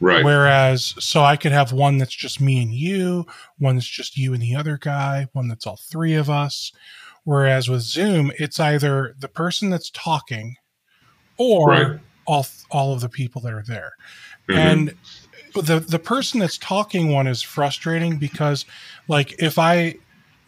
Right. 0.00 0.24
Whereas, 0.24 0.94
so 0.98 1.22
I 1.22 1.36
could 1.36 1.52
have 1.52 1.72
one 1.72 1.98
that's 1.98 2.14
just 2.14 2.40
me 2.40 2.62
and 2.62 2.72
you, 2.72 3.26
one 3.58 3.74
that's 3.76 3.86
just 3.86 4.16
you 4.16 4.32
and 4.32 4.42
the 4.42 4.56
other 4.56 4.78
guy, 4.78 5.28
one 5.32 5.48
that's 5.48 5.66
all 5.66 5.78
three 5.90 6.14
of 6.14 6.30
us. 6.30 6.72
Whereas 7.24 7.68
with 7.68 7.82
Zoom, 7.82 8.32
it's 8.38 8.58
either 8.58 9.14
the 9.18 9.28
person 9.28 9.68
that's 9.68 9.90
talking 9.90 10.56
or 11.36 11.68
Right. 11.68 12.00
all 12.26 12.46
all 12.70 12.94
of 12.94 13.00
the 13.02 13.10
people 13.10 13.42
that 13.42 13.52
are 13.52 13.64
there. 13.66 13.92
Mhm. 14.48 14.56
And 14.56 14.94
the 15.54 15.80
the 15.80 15.98
person 15.98 16.40
that's 16.40 16.56
talking 16.56 17.12
one 17.12 17.26
is 17.26 17.42
frustrating 17.42 18.16
because 18.18 18.64
like 19.06 19.34
if 19.38 19.58
I 19.58 19.96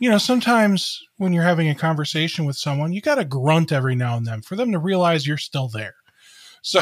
you 0.02 0.10
know, 0.10 0.18
sometimes 0.18 1.00
when 1.18 1.32
you're 1.32 1.44
having 1.44 1.68
a 1.68 1.76
conversation 1.76 2.44
with 2.44 2.56
someone, 2.56 2.92
you 2.92 3.00
got 3.00 3.14
to 3.14 3.24
grunt 3.24 3.70
every 3.70 3.94
now 3.94 4.16
and 4.16 4.26
then 4.26 4.42
for 4.42 4.56
them 4.56 4.72
to 4.72 4.78
realize 4.80 5.28
you're 5.28 5.38
still 5.38 5.68
there. 5.68 5.94
So, 6.64 6.80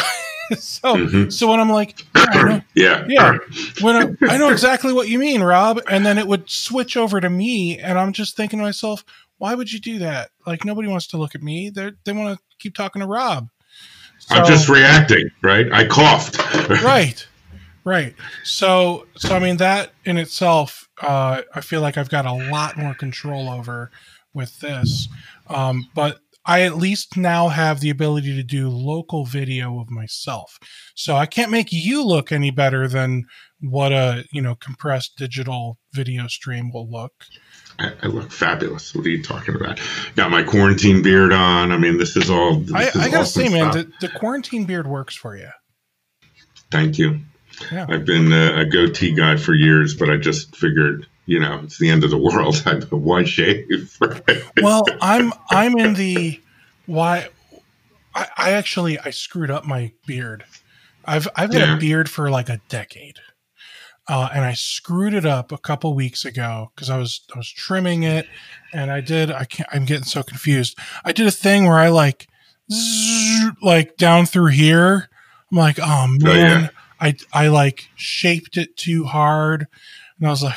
so, 0.59 0.95
Mhm. 0.97 1.33
so 1.33 1.49
when 1.51 1.59
I'm 1.61 1.71
like, 1.71 2.05
yeah, 2.15 2.43
know, 2.43 2.61
yeah. 2.75 3.05
yeah, 3.09 3.39
when 3.81 3.97
I, 3.97 4.35
I 4.35 4.37
know 4.37 4.51
exactly 4.53 4.93
what 4.93 5.09
you 5.09 5.19
mean, 5.19 5.43
Rob, 5.43 5.81
and 5.89 6.05
then 6.05 6.19
it 6.19 6.27
would 6.27 6.51
switch 6.51 6.99
over 6.99 7.19
to 7.19 7.31
me, 7.31 7.79
and 7.79 7.99
I'm 7.99 8.13
just 8.13 8.37
thinking 8.37 8.59
to 8.59 8.65
myself, 8.65 9.05
why 9.39 9.55
would 9.55 9.73
you 9.73 9.81
do 9.81 9.99
that? 10.01 10.31
Like 10.47 10.67
nobody 10.67 10.87
wants 10.89 11.07
to 11.09 11.17
look 11.17 11.35
at 11.35 11.43
me; 11.43 11.71
they 11.71 11.93
they 12.05 12.13
want 12.13 12.37
to 12.39 12.45
keep 12.59 12.75
talking 12.75 13.01
to 13.01 13.07
Rob. 13.07 13.49
I'm 14.29 14.45
just 14.47 14.69
reacting, 14.69 15.31
right? 15.43 15.67
I 15.73 15.87
coughed. 15.87 16.37
right 16.83 17.27
right 17.85 18.15
so 18.45 19.07
so 19.17 19.35
i 19.35 19.39
mean 19.39 19.57
that 19.57 19.93
in 20.05 20.19
itself 20.19 20.90
uh 21.03 21.43
i 21.55 21.61
feel 21.61 21.81
like 21.81 21.97
i've 21.97 22.09
got 22.09 22.27
a 22.27 22.51
lot 22.51 22.77
more 22.77 22.95
control 22.95 23.49
over 23.49 23.91
with 24.35 24.59
this 24.61 25.09
um 25.49 25.89
but 25.95 26.19
i 26.47 26.63
at 26.63 26.77
least 26.77 27.17
now 27.17 27.49
have 27.49 27.81
the 27.81 27.91
ability 27.91 28.35
to 28.35 28.43
do 28.43 28.69
local 28.69 29.25
video 29.25 29.81
of 29.81 29.91
myself 29.91 30.59
so 30.95 31.17
i 31.17 31.27
can't 31.27 31.51
make 31.51 31.69
you 31.71 32.05
look 32.05 32.33
any 32.33 32.51
better 32.51 32.89
than 32.89 33.25
what 33.61 33.93
a 33.93 34.25
you 34.33 34.41
know 34.41 34.55
compressed 34.55 35.17
digital 35.17 35.79
video 35.93 36.27
stream 36.27 36.71
will 36.73 36.89
look 36.91 37.13
I, 37.79 37.95
I 38.03 38.07
look 38.09 38.31
fabulous. 38.31 38.95
What 38.95 39.07
are 39.07 39.09
you 39.09 39.23
talking 39.23 39.55
about? 39.55 39.81
Got 40.15 40.31
my 40.31 40.43
quarantine 40.43 41.01
beard 41.01 41.33
on. 41.33 41.73
I 41.73 41.79
mean, 41.79 41.97
this 41.97 42.15
is 42.15 42.29
all. 42.29 42.57
This 42.57 42.75
i, 42.75 42.83
is 42.83 42.97
I 42.97 43.05
gotta 43.07 43.19
awesome 43.21 43.47
say 43.47 43.49
man 43.49 43.71
the, 43.71 43.91
the 44.03 44.09
quarantine 44.11 44.67
beard 44.67 44.87
works 44.87 45.17
for 45.17 45.35
you 45.35 45.49
Thank 46.71 46.99
you. 46.99 47.21
Yeah. 47.71 47.87
I've 47.89 48.05
been 48.05 48.33
a, 48.33 48.61
a 48.61 48.65
goatee 48.65 49.15
guy 49.15 49.37
for 49.37 49.55
years, 49.55 49.95
but 49.95 50.09
I 50.11 50.17
just 50.17 50.57
figured, 50.57 51.07
you 51.27 51.39
know, 51.41 51.61
it's 51.63 51.79
the 51.79 51.91
end 51.91 52.05
of 52.05 52.11
the 52.11 52.19
world. 52.19 52.63
I, 52.67 52.77
why 52.95 53.25
shave? 53.25 53.97
well 54.63 54.85
i'm 55.01 55.33
i'm 55.51 55.77
in 55.79 55.95
the 55.95 56.41
why 56.87 57.29
I, 58.15 58.27
I 58.37 58.51
actually 58.53 58.99
i 58.99 59.11
screwed 59.11 59.51
up 59.51 59.65
my 59.65 59.93
beard 60.07 60.45
i've 61.05 61.29
i've 61.37 61.53
had 61.53 61.61
Yeah. 61.63 61.77
a 61.77 61.79
beard 61.81 62.09
for 62.11 62.31
like 62.31 62.49
a 62.49 62.61
decade 62.69 63.17
uh, 64.09 64.29
and 64.35 64.45
i 64.45 64.55
screwed 64.55 65.15
it 65.15 65.25
up 65.27 65.53
a 65.53 65.59
couple 65.59 65.95
weeks 65.95 66.25
ago 66.25 66.73
because 66.75 66.91
i 66.91 66.99
was 66.99 67.21
i 67.35 67.39
was 67.39 67.49
trimming 67.51 68.03
it 68.03 68.27
and 68.73 68.91
i 68.91 69.01
did 69.01 69.31
i 69.31 69.45
can't 69.45 69.69
i'm 69.73 69.85
getting 69.85 70.05
so 70.05 70.23
confused 70.23 70.77
i 71.05 71.13
did 71.13 71.27
a 71.27 71.31
thing 71.31 71.65
where 71.67 71.79
i 71.79 71.89
like 71.89 72.27
zzz, 72.73 73.51
like 73.63 73.97
down 73.97 74.27
through 74.27 74.51
here 74.51 75.09
i'm 75.53 75.59
like 75.59 75.79
oh 75.81 76.07
man 76.21 76.63
yeah. 76.63 76.69
I 77.01 77.15
i 77.33 77.49
like 77.49 77.89
shaped 77.97 78.57
it 78.57 78.77
too 78.77 79.05
hard 79.05 79.67
and 80.19 80.27
i 80.27 80.31
was 80.31 80.43
like 80.43 80.57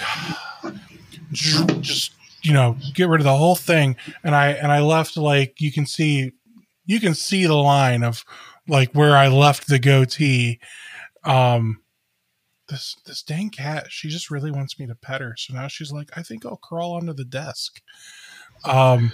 just 1.32 2.14
you 2.44 2.54
know 2.54 2.78
get 2.94 3.10
rid 3.10 3.22
of 3.22 3.26
the 3.26 3.36
whole 3.36 3.56
thing. 3.56 3.96
And 4.24 4.36
i 4.36 4.50
and 4.50 4.72
i 4.72 4.80
left 4.80 5.18
like 5.18 5.60
you 5.60 5.72
can 5.72 5.86
see 5.86 6.34
you 6.86 7.00
can 7.00 7.16
see 7.16 7.46
the 7.46 7.56
line 7.56 8.04
of 8.04 8.24
like 8.68 8.94
where 8.94 9.18
i 9.18 9.28
left 9.28 9.68
the 9.68 9.80
goatee. 9.80 10.60
Um 11.24 11.80
this 12.70 12.96
this 13.06 13.24
dang 13.24 13.50
cat 13.50 13.88
she 13.90 14.10
just 14.10 14.30
really 14.30 14.52
wants 14.52 14.78
me 14.78 14.86
to 14.88 14.96
pet 14.96 15.22
her. 15.22 15.36
So 15.38 15.54
now 15.54 15.68
she's 15.68 15.92
like 15.92 16.10
i 16.18 16.22
think 16.22 16.46
i'll 16.46 16.58
crawl 16.58 16.98
under 16.98 17.14
the 17.14 17.26
desk. 17.26 17.82
Um 18.66 19.12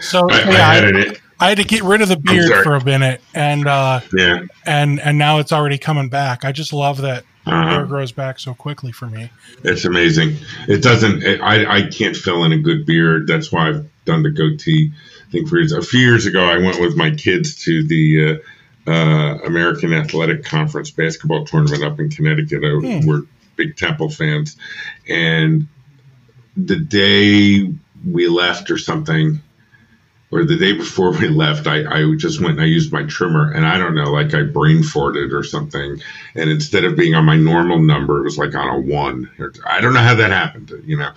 so 0.00 0.28
I, 0.30 0.34
I 0.34 0.50
yeah, 0.50 0.68
I, 0.68 0.98
it. 1.00 1.20
I 1.38 1.48
had 1.50 1.58
to 1.58 1.64
get 1.64 1.82
rid 1.82 2.00
of 2.02 2.08
the 2.08 2.16
beard 2.16 2.62
for 2.64 2.74
a 2.74 2.84
minute 2.84 3.20
and 3.34 3.66
uh 3.66 4.00
Yeah. 4.12 4.44
and 4.64 5.00
and 5.00 5.18
now 5.18 5.38
it's 5.38 5.52
already 5.52 5.76
coming 5.78 6.08
back 6.08 6.44
i 6.44 6.52
just 6.52 6.72
love 6.72 7.02
that 7.02 7.24
Uh-huh. 7.46 7.68
hair 7.68 7.84
grows 7.86 8.12
back 8.12 8.38
so 8.38 8.54
quickly 8.54 8.92
for 8.92 9.06
me 9.06 9.30
It's 9.62 9.84
amazing. 9.84 10.36
It 10.68 10.82
doesn't. 10.82 11.22
It, 11.22 11.40
I 11.40 11.56
I 11.78 11.82
can't 11.88 12.16
fill 12.16 12.44
in 12.44 12.52
a 12.52 12.58
good 12.58 12.86
beard. 12.86 13.26
That's 13.26 13.50
why 13.52 13.68
I've 13.68 13.86
done 14.04 14.22
the 14.22 14.30
goatee 14.30 14.92
thing 15.32 15.46
for 15.46 15.56
years. 15.58 15.72
A 15.72 15.82
few 15.82 16.00
years 16.00 16.26
ago, 16.26 16.44
I 16.44 16.58
went 16.58 16.80
with 16.80 16.96
my 16.96 17.10
kids 17.10 17.56
to 17.64 17.82
the 17.82 18.40
uh, 18.86 18.90
uh, 18.90 19.38
American 19.44 19.92
Athletic 19.92 20.44
Conference 20.44 20.90
basketball 20.92 21.44
tournament 21.44 21.82
up 21.82 21.98
in 22.00 22.10
Connecticut. 22.10 22.62
Uh, 22.64 22.78
Hmm. 22.80 23.06
We're 23.06 23.22
big 23.56 23.76
Temple 23.76 24.10
fans, 24.10 24.56
and 25.08 25.66
the 26.56 26.76
day 26.76 27.72
we 28.04 28.28
left 28.28 28.70
or 28.70 28.78
something. 28.78 29.40
Or 30.32 30.44
the 30.44 30.56
day 30.56 30.72
before 30.72 31.12
we 31.12 31.28
left, 31.28 31.68
I, 31.68 31.84
I 31.84 32.16
just 32.16 32.40
went 32.40 32.54
and 32.54 32.62
I 32.62 32.64
used 32.64 32.92
my 32.92 33.04
trimmer, 33.04 33.52
and 33.52 33.64
I 33.64 33.78
don't 33.78 33.94
know, 33.94 34.10
like 34.10 34.34
I 34.34 34.42
brain 34.42 34.78
farted 34.78 35.32
or 35.32 35.44
something, 35.44 36.00
and 36.34 36.50
instead 36.50 36.84
of 36.84 36.96
being 36.96 37.14
on 37.14 37.24
my 37.24 37.36
normal 37.36 37.78
number, 37.78 38.18
it 38.18 38.24
was 38.24 38.36
like 38.36 38.54
on 38.54 38.68
a 38.68 38.80
one. 38.80 39.30
I 39.64 39.80
don't 39.80 39.94
know 39.94 40.00
how 40.00 40.16
that 40.16 40.32
happened, 40.32 40.72
you 40.84 40.96
know. 40.96 41.12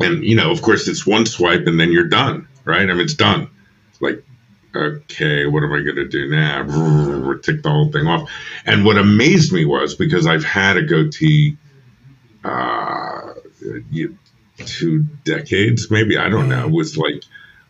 And 0.00 0.22
you 0.22 0.36
know, 0.36 0.50
of 0.50 0.60
course, 0.60 0.86
it's 0.86 1.06
one 1.06 1.24
swipe 1.24 1.66
and 1.66 1.80
then 1.80 1.92
you're 1.92 2.08
done, 2.08 2.48
right? 2.64 2.82
I 2.82 2.92
mean, 2.92 3.00
it's 3.00 3.14
done. 3.14 3.48
Like, 4.00 4.22
okay, 4.74 5.46
what 5.46 5.62
am 5.62 5.72
I 5.72 5.80
going 5.80 5.96
to 5.96 6.08
do 6.08 6.28
now? 6.28 7.34
Tick 7.42 7.62
the 7.62 7.70
whole 7.70 7.90
thing 7.90 8.06
off. 8.06 8.30
And 8.66 8.84
what 8.84 8.98
amazed 8.98 9.52
me 9.52 9.64
was 9.64 9.94
because 9.94 10.26
I've 10.26 10.44
had 10.44 10.76
a 10.76 10.82
goatee, 10.82 11.56
uh, 12.44 13.32
two 14.58 15.02
decades, 15.24 15.90
maybe 15.90 16.18
I 16.18 16.28
don't 16.28 16.48
know. 16.48 16.66
It 16.66 16.72
was 16.72 16.98
like, 16.98 17.22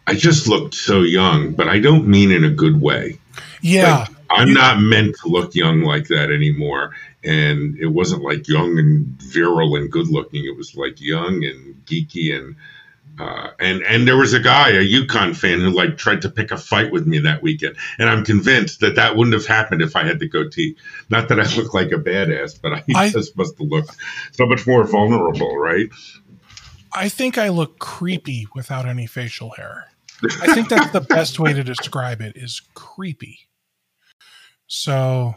I 0.06 0.14
just 0.14 0.46
looked 0.46 0.74
so 0.74 1.02
young, 1.02 1.52
but 1.52 1.68
I 1.68 1.80
don't 1.80 2.06
mean 2.06 2.30
in 2.30 2.44
a 2.44 2.50
good 2.50 2.80
way. 2.80 3.18
yeah 3.60 4.06
I'm 4.30 4.48
You- 4.48 4.54
not 4.54 4.80
meant 4.80 5.16
to 5.22 5.28
look 5.28 5.54
young 5.54 5.82
like 5.82 6.08
that 6.08 6.30
anymore. 6.30 6.94
And 7.24 7.76
it 7.78 7.86
wasn't 7.88 8.22
like 8.22 8.46
young 8.48 8.78
and 8.78 9.06
virile 9.20 9.74
and 9.76 9.90
good 9.90 10.08
looking. 10.08 10.44
It 10.44 10.56
was 10.56 10.76
like 10.76 11.00
young 11.00 11.44
and 11.44 11.84
geeky 11.86 12.36
and 12.36 12.54
uh, 13.18 13.48
and 13.58 13.82
and 13.82 14.06
there 14.06 14.16
was 14.16 14.34
a 14.34 14.38
guy, 14.40 14.68
a 14.70 14.84
UConn 14.86 15.34
fan, 15.34 15.60
who 15.60 15.70
like 15.70 15.96
tried 15.96 16.20
to 16.22 16.28
pick 16.28 16.50
a 16.50 16.56
fight 16.58 16.92
with 16.92 17.06
me 17.06 17.18
that 17.20 17.42
weekend. 17.42 17.74
And 17.98 18.10
I'm 18.10 18.24
convinced 18.24 18.80
that 18.80 18.96
that 18.96 19.16
wouldn't 19.16 19.32
have 19.34 19.46
happened 19.46 19.80
if 19.80 19.96
I 19.96 20.04
had 20.04 20.18
the 20.18 20.28
goatee. 20.28 20.76
Not 21.08 21.28
that 21.30 21.40
I 21.40 21.46
look 21.56 21.72
like 21.72 21.92
a 21.92 21.96
badass, 21.96 22.60
but 22.60 22.74
I, 22.74 22.84
I- 22.94 23.08
just 23.18 23.34
must 23.36 23.56
have 23.58 23.66
looked 23.68 23.96
so 24.32 24.44
much 24.46 24.66
more 24.66 24.84
vulnerable, 24.84 25.56
right? 25.56 25.88
I 26.92 27.08
think 27.08 27.38
I 27.38 27.48
look 27.48 27.78
creepy 27.78 28.46
without 28.54 28.86
any 28.86 29.06
facial 29.06 29.50
hair. 29.52 29.86
I 30.22 30.54
think 30.54 30.68
that's 30.68 30.92
the 30.92 31.00
best 31.00 31.38
way 31.38 31.52
to 31.52 31.62
describe 31.62 32.20
it 32.20 32.36
is 32.36 32.62
creepy. 32.74 33.40
So, 34.66 35.34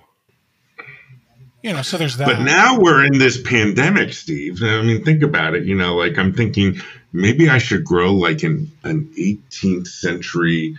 you 1.62 1.74
know, 1.74 1.82
so 1.82 1.98
there's 1.98 2.18
that. 2.18 2.28
But 2.28 2.42
now 2.42 2.80
we're 2.80 3.06
in 3.06 3.18
this 3.18 3.42
pandemic, 3.42 4.14
Steve. 4.14 4.64
I 4.64 4.82
mean, 4.82 5.04
think 5.04 5.24
about 5.24 5.56
it. 5.56 5.66
You 5.66 5.76
know, 5.76 5.96
like 5.96 6.18
I'm 6.18 6.34
thinking 6.34 6.82
maybe 7.12 7.50
I 7.50 7.58
should 7.58 7.84
grow 7.84 8.14
like 8.14 8.44
an 8.44 8.72
an 8.84 9.12
18th 9.18 9.88
century 9.88 10.78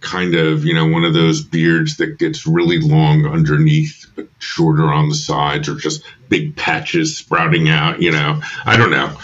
kind 0.00 0.34
of, 0.34 0.64
you 0.64 0.74
know, 0.74 0.86
one 0.88 1.04
of 1.04 1.14
those 1.14 1.42
beards 1.42 1.98
that 1.98 2.18
gets 2.18 2.46
really 2.46 2.78
long 2.78 3.24
underneath 3.26 4.06
but 4.16 4.28
shorter 4.38 4.92
on 4.92 5.08
the 5.08 5.14
sides, 5.14 5.68
or 5.68 5.76
just 5.76 6.02
big 6.28 6.56
patches 6.56 7.16
sprouting 7.16 7.68
out. 7.68 8.02
You 8.02 8.10
know, 8.12 8.40
I 8.64 8.76
don't 8.76 8.90
know. 8.90 9.16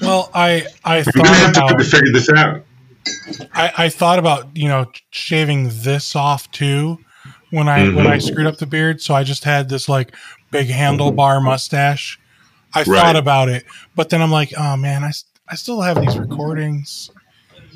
well, 0.00 0.30
I 0.34 0.66
I 0.84 0.98
I'm 0.98 1.04
gonna 1.04 1.28
thought 1.28 1.36
have 1.36 1.52
to 1.54 1.64
about 1.64 1.82
figure 1.84 2.12
this 2.12 2.28
out. 2.28 2.64
I, 3.54 3.72
I 3.78 3.88
thought 3.88 4.18
about 4.18 4.56
you 4.56 4.68
know 4.68 4.86
shaving 5.10 5.70
this 5.72 6.14
off 6.16 6.50
too 6.50 6.98
when 7.50 7.68
I 7.68 7.84
when 7.92 8.06
I 8.06 8.16
mm-hmm. 8.16 8.26
screwed 8.26 8.46
up 8.46 8.58
the 8.58 8.66
beard. 8.66 9.00
So 9.00 9.14
I 9.14 9.24
just 9.24 9.44
had 9.44 9.68
this 9.68 9.88
like 9.88 10.14
big 10.50 10.68
mm-hmm. 10.68 10.78
handlebar 10.78 11.42
mustache. 11.42 12.18
I 12.74 12.80
Right. 12.80 12.86
thought 12.86 13.16
about 13.16 13.48
it, 13.50 13.64
but 13.94 14.08
then 14.08 14.22
I'm 14.22 14.30
like, 14.30 14.52
oh 14.56 14.76
man, 14.76 15.04
I 15.04 15.12
I 15.48 15.54
still 15.56 15.80
have 15.82 16.00
these 16.00 16.18
recordings. 16.18 17.10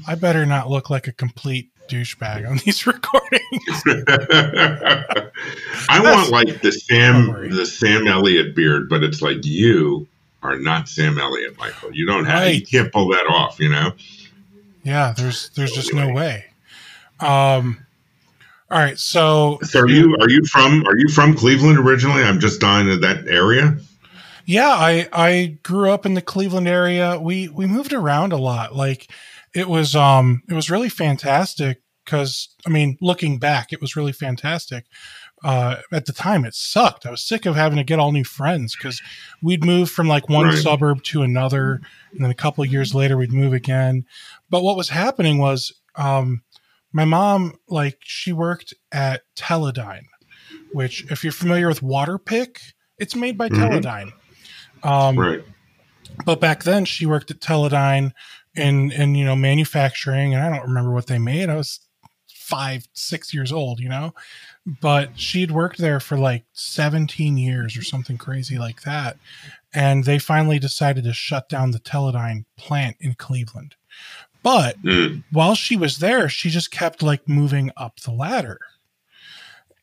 I 0.09 0.15
better 0.15 0.47
not 0.47 0.71
look 0.71 0.89
like 0.89 1.07
a 1.07 1.13
complete 1.13 1.69
douchebag 1.89 2.49
on 2.49 2.57
these 2.65 2.87
recordings. 2.87 3.43
I 5.89 6.01
want 6.01 6.31
like 6.31 6.63
the 6.63 6.73
Sam 6.73 7.51
the 7.55 7.67
Sam 7.67 8.07
Elliott 8.07 8.55
beard, 8.55 8.89
but 8.89 9.03
it's 9.03 9.21
like 9.23 9.45
you 9.45 10.09
are 10.43 10.59
not 10.59 10.89
Sam 10.89 11.19
Elliott, 11.19 11.59
Michael. 11.59 11.93
You 11.93 12.07
don't 12.07 12.25
have 12.25 12.45
you 12.45 12.55
Right. 12.55 12.69
can't 12.71 12.93
pull 12.93 13.09
that 13.09 13.27
off, 13.29 13.59
you 13.61 13.69
know. 13.69 13.93
Yeah, 14.87 15.13
there's 15.17 15.51
there's 15.51 15.73
just 15.73 15.93
no 15.93 16.13
way. 16.13 16.45
Um 17.21 17.85
all 18.71 18.79
right, 18.79 18.99
so 18.99 19.59
So 19.63 19.81
are 19.81 19.89
you 19.89 20.17
are 20.21 20.31
you 20.31 20.45
from 20.45 20.87
are 20.87 20.97
you 20.97 21.09
from 21.09 21.35
Cleveland 21.35 21.79
originally? 21.79 22.23
I'm 22.23 22.41
just 22.41 22.61
dying 22.61 22.89
in 22.89 23.01
that 23.01 23.27
area. 23.29 23.77
Yeah, 24.45 24.69
I 24.69 25.09
I 25.13 25.59
grew 25.65 25.91
up 25.91 26.07
in 26.07 26.15
the 26.15 26.23
Cleveland 26.23 26.69
area. 26.69 27.19
We 27.21 27.49
we 27.49 27.67
moved 27.67 27.93
around 27.93 28.33
a 28.33 28.37
lot. 28.37 28.75
Like 28.77 29.11
it 29.53 29.69
was 29.69 29.97
um 29.97 30.43
it 30.49 30.55
was 30.55 30.71
really 30.71 30.89
fantastic 30.89 31.81
because 32.05 32.49
I 32.65 32.71
mean, 32.71 32.97
looking 33.01 33.39
back, 33.39 33.73
it 33.73 33.81
was 33.81 33.97
really 33.97 34.13
fantastic. 34.13 34.87
Uh, 35.45 35.77
at 35.93 36.07
the 36.07 36.13
time, 36.13 36.45
it 36.45 36.55
sucked. 36.55 37.05
I 37.05 37.11
was 37.11 37.23
sick 37.23 37.45
of 37.45 37.57
having 37.57 37.77
to 37.77 37.85
get 37.85 37.99
all 37.99 38.11
new 38.11 38.25
friends 38.25 38.75
because 38.75 39.03
we'd 39.43 39.65
move 39.65 39.91
from 39.91 40.09
like 40.09 40.29
one 40.29 40.47
right. 40.47 40.59
suburb 40.59 41.03
to 41.05 41.23
another, 41.23 41.83
and 42.13 42.25
then 42.25 42.31
a 42.31 42.35
couple 42.35 42.65
of 42.65 42.73
years 42.73 42.95
later, 42.95 43.17
we'd 43.17 43.33
move 43.33 43.53
again. 43.53 44.07
But 44.51 44.63
what 44.63 44.77
was 44.77 44.89
happening 44.89 45.39
was, 45.39 45.73
um, 45.97 46.43
my 46.93 47.05
mom, 47.05 47.55
like, 47.69 47.99
she 48.03 48.33
worked 48.33 48.75
at 48.93 49.23
Teledyne, 49.37 50.07
which, 50.73 51.11
if 51.11 51.25
you're 51.25 51.33
familiar 51.33 51.69
with 51.69 51.81
Waterpik, 51.81 52.59
it's 52.99 53.17
made 53.17 53.37
by 53.37 53.49
mm-hmm. 53.49 53.63
Teledyne. 53.63 54.13
Um, 54.83 55.19
right. 55.19 55.45
But 56.25 56.41
back 56.41 56.63
then, 56.63 56.85
she 56.85 57.07
worked 57.07 57.31
at 57.31 57.41
Teledyne 57.41 58.13
in 58.55 58.91
in 58.93 59.15
you 59.15 59.25
know 59.25 59.37
manufacturing, 59.37 60.35
and 60.35 60.43
I 60.43 60.49
don't 60.49 60.69
remember 60.69 60.93
what 60.93 61.09
they 61.09 61.19
made. 61.19 61.51
I 61.51 61.57
was 61.57 61.81
five, 62.47 62.87
six 62.93 63.35
years 63.35 63.51
old, 63.51 63.81
you 63.81 63.89
know? 63.89 64.15
But 64.81 65.19
she'd 65.19 65.51
worked 65.51 65.79
there 65.79 65.99
for 65.99 66.17
like 66.17 66.45
17 66.53 67.37
years 67.37 67.77
or 67.77 67.83
something 67.83 68.17
crazy 68.17 68.57
like 68.57 68.83
that. 68.83 69.17
And 69.75 70.05
they 70.05 70.21
finally 70.21 70.61
decided 70.61 71.03
to 71.05 71.13
shut 71.13 71.49
down 71.49 71.73
the 71.73 71.81
Teledyne 71.81 72.45
plant 72.57 72.97
in 73.01 73.15
Cleveland. 73.15 73.75
But 74.47 74.81
mm. 74.81 75.25
while 75.33 75.57
she 75.57 75.77
was 75.77 75.99
there, 75.99 76.29
she 76.29 76.51
just 76.51 76.71
kept 76.71 77.03
like 77.03 77.29
moving 77.29 77.73
up 77.77 77.99
the 77.99 78.13
ladder. 78.13 78.61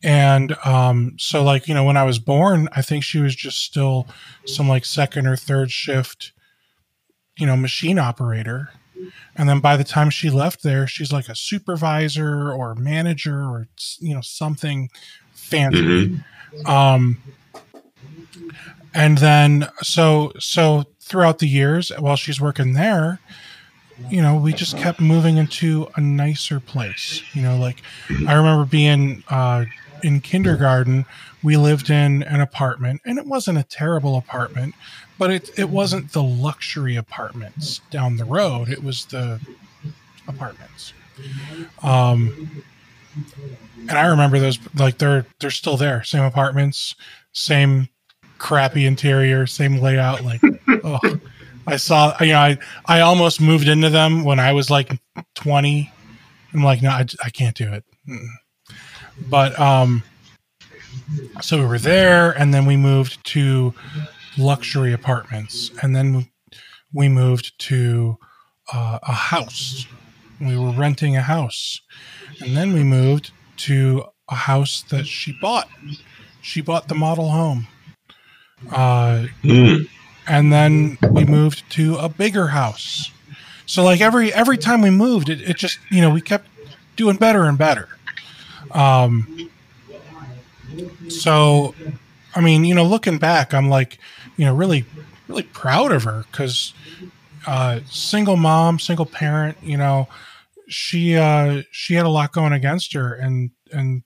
And 0.01 0.55
um, 0.63 1.17
so, 1.19 1.43
like, 1.43 1.67
you 1.67 1.73
know, 1.73 1.83
when 1.83 1.97
I 1.97 2.05
was 2.05 2.17
born, 2.17 2.69
I 2.71 2.81
think 2.81 3.03
she 3.03 3.19
was 3.19 3.35
just 3.35 3.61
still 3.61 4.07
some 4.45 4.69
like 4.69 4.85
second 4.85 5.27
or 5.27 5.35
third 5.35 5.69
shift, 5.69 6.31
you 7.37 7.45
know, 7.45 7.57
machine 7.57 7.99
operator 7.99 8.69
and 9.35 9.49
then 9.49 9.59
by 9.59 9.75
the 9.75 9.83
time 9.83 10.09
she 10.09 10.29
left 10.29 10.63
there 10.63 10.87
she's 10.87 11.11
like 11.11 11.27
a 11.27 11.35
supervisor 11.35 12.53
or 12.53 12.73
manager 12.75 13.41
or 13.41 13.67
you 13.99 14.13
know 14.13 14.21
something 14.21 14.89
fancy 15.33 15.81
mm-hmm. 15.81 16.67
um 16.67 17.21
and 18.93 19.17
then 19.17 19.67
so 19.81 20.31
so 20.39 20.85
throughout 21.01 21.39
the 21.39 21.47
years 21.47 21.91
while 21.99 22.15
she's 22.15 22.39
working 22.39 22.73
there 22.73 23.19
you 24.09 24.21
know 24.21 24.35
we 24.35 24.53
just 24.53 24.77
kept 24.77 24.99
moving 24.99 25.37
into 25.37 25.87
a 25.95 26.01
nicer 26.01 26.59
place 26.59 27.21
you 27.33 27.41
know 27.41 27.57
like 27.57 27.81
i 28.27 28.33
remember 28.33 28.65
being 28.65 29.23
uh 29.29 29.65
in 30.03 30.19
kindergarten 30.19 31.05
we 31.43 31.55
lived 31.57 31.89
in 31.89 32.23
an 32.23 32.41
apartment 32.41 33.01
and 33.05 33.17
it 33.17 33.25
wasn't 33.25 33.57
a 33.57 33.63
terrible 33.63 34.17
apartment 34.17 34.73
but 35.17 35.31
it 35.31 35.49
it 35.57 35.69
wasn't 35.69 36.11
the 36.11 36.23
luxury 36.23 36.95
apartments 36.95 37.81
down 37.89 38.17
the 38.17 38.25
road. 38.25 38.69
It 38.69 38.83
was 38.83 39.05
the 39.05 39.39
apartments. 40.27 40.93
Um, 41.81 42.63
and 43.87 43.91
I 43.91 44.07
remember 44.07 44.39
those 44.39 44.59
like 44.75 44.97
they're 44.97 45.25
they're 45.39 45.51
still 45.51 45.77
there. 45.77 46.03
Same 46.03 46.23
apartments, 46.23 46.95
same 47.31 47.89
crappy 48.37 48.85
interior, 48.85 49.45
same 49.45 49.77
layout. 49.77 50.23
Like, 50.23 50.41
oh, 50.83 50.99
I 51.67 51.77
saw. 51.77 52.15
You 52.21 52.33
know, 52.33 52.39
I 52.39 52.57
I 52.85 53.01
almost 53.01 53.41
moved 53.41 53.67
into 53.67 53.89
them 53.89 54.23
when 54.23 54.39
I 54.39 54.53
was 54.53 54.69
like 54.69 54.99
twenty. 55.35 55.91
I'm 56.53 56.63
like, 56.63 56.81
no, 56.81 56.89
I, 56.89 57.05
I 57.23 57.29
can't 57.29 57.55
do 57.55 57.73
it. 57.73 57.83
But 59.29 59.59
um, 59.59 60.03
so 61.41 61.59
we 61.59 61.65
were 61.65 61.79
there, 61.79 62.31
and 62.31 62.53
then 62.53 62.65
we 62.65 62.77
moved 62.77 63.23
to 63.27 63.73
luxury 64.37 64.93
apartments, 64.93 65.71
and 65.81 65.95
then 65.95 66.29
we 66.93 67.09
moved 67.09 67.57
to 67.59 68.17
uh, 68.71 68.99
a 69.01 69.13
house. 69.13 69.87
We 70.39 70.57
were 70.57 70.71
renting 70.71 71.15
a 71.15 71.21
house, 71.21 71.79
and 72.41 72.55
then 72.55 72.73
we 72.73 72.83
moved 72.83 73.31
to 73.57 74.03
a 74.29 74.35
house 74.35 74.83
that 74.89 75.07
she 75.07 75.37
bought. 75.41 75.67
She 76.41 76.61
bought 76.61 76.87
the 76.87 76.95
model 76.95 77.29
home. 77.29 77.67
Uh, 78.71 79.27
mm. 79.43 79.87
And 80.27 80.51
then 80.51 80.97
we 81.11 81.25
moved 81.25 81.69
to 81.71 81.97
a 81.97 82.07
bigger 82.07 82.47
house. 82.47 83.11
So 83.65 83.83
like 83.83 84.01
every 84.01 84.33
every 84.33 84.57
time 84.57 84.81
we 84.81 84.89
moved, 84.89 85.29
it, 85.29 85.41
it 85.41 85.57
just 85.57 85.79
you 85.89 86.01
know 86.01 86.09
we 86.09 86.21
kept 86.21 86.47
doing 86.95 87.17
better 87.17 87.43
and 87.43 87.57
better. 87.57 87.89
Um, 88.71 89.49
so, 91.09 91.75
I 92.35 92.41
mean, 92.41 92.65
you 92.65 92.73
know, 92.73 92.85
looking 92.85 93.17
back, 93.17 93.53
I'm 93.53 93.69
like, 93.69 93.99
you 94.37 94.45
know, 94.45 94.55
really, 94.55 94.85
really 95.27 95.43
proud 95.43 95.91
of 95.91 96.03
her 96.03 96.25
because 96.31 96.73
uh, 97.45 97.81
single 97.89 98.37
mom, 98.37 98.79
single 98.79 99.05
parent, 99.05 99.57
you 99.61 99.77
know, 99.77 100.07
she 100.67 101.15
uh, 101.15 101.61
she 101.71 101.93
had 101.93 102.05
a 102.05 102.09
lot 102.09 102.31
going 102.31 102.53
against 102.53 102.93
her, 102.93 103.13
and 103.13 103.51
and 103.71 104.03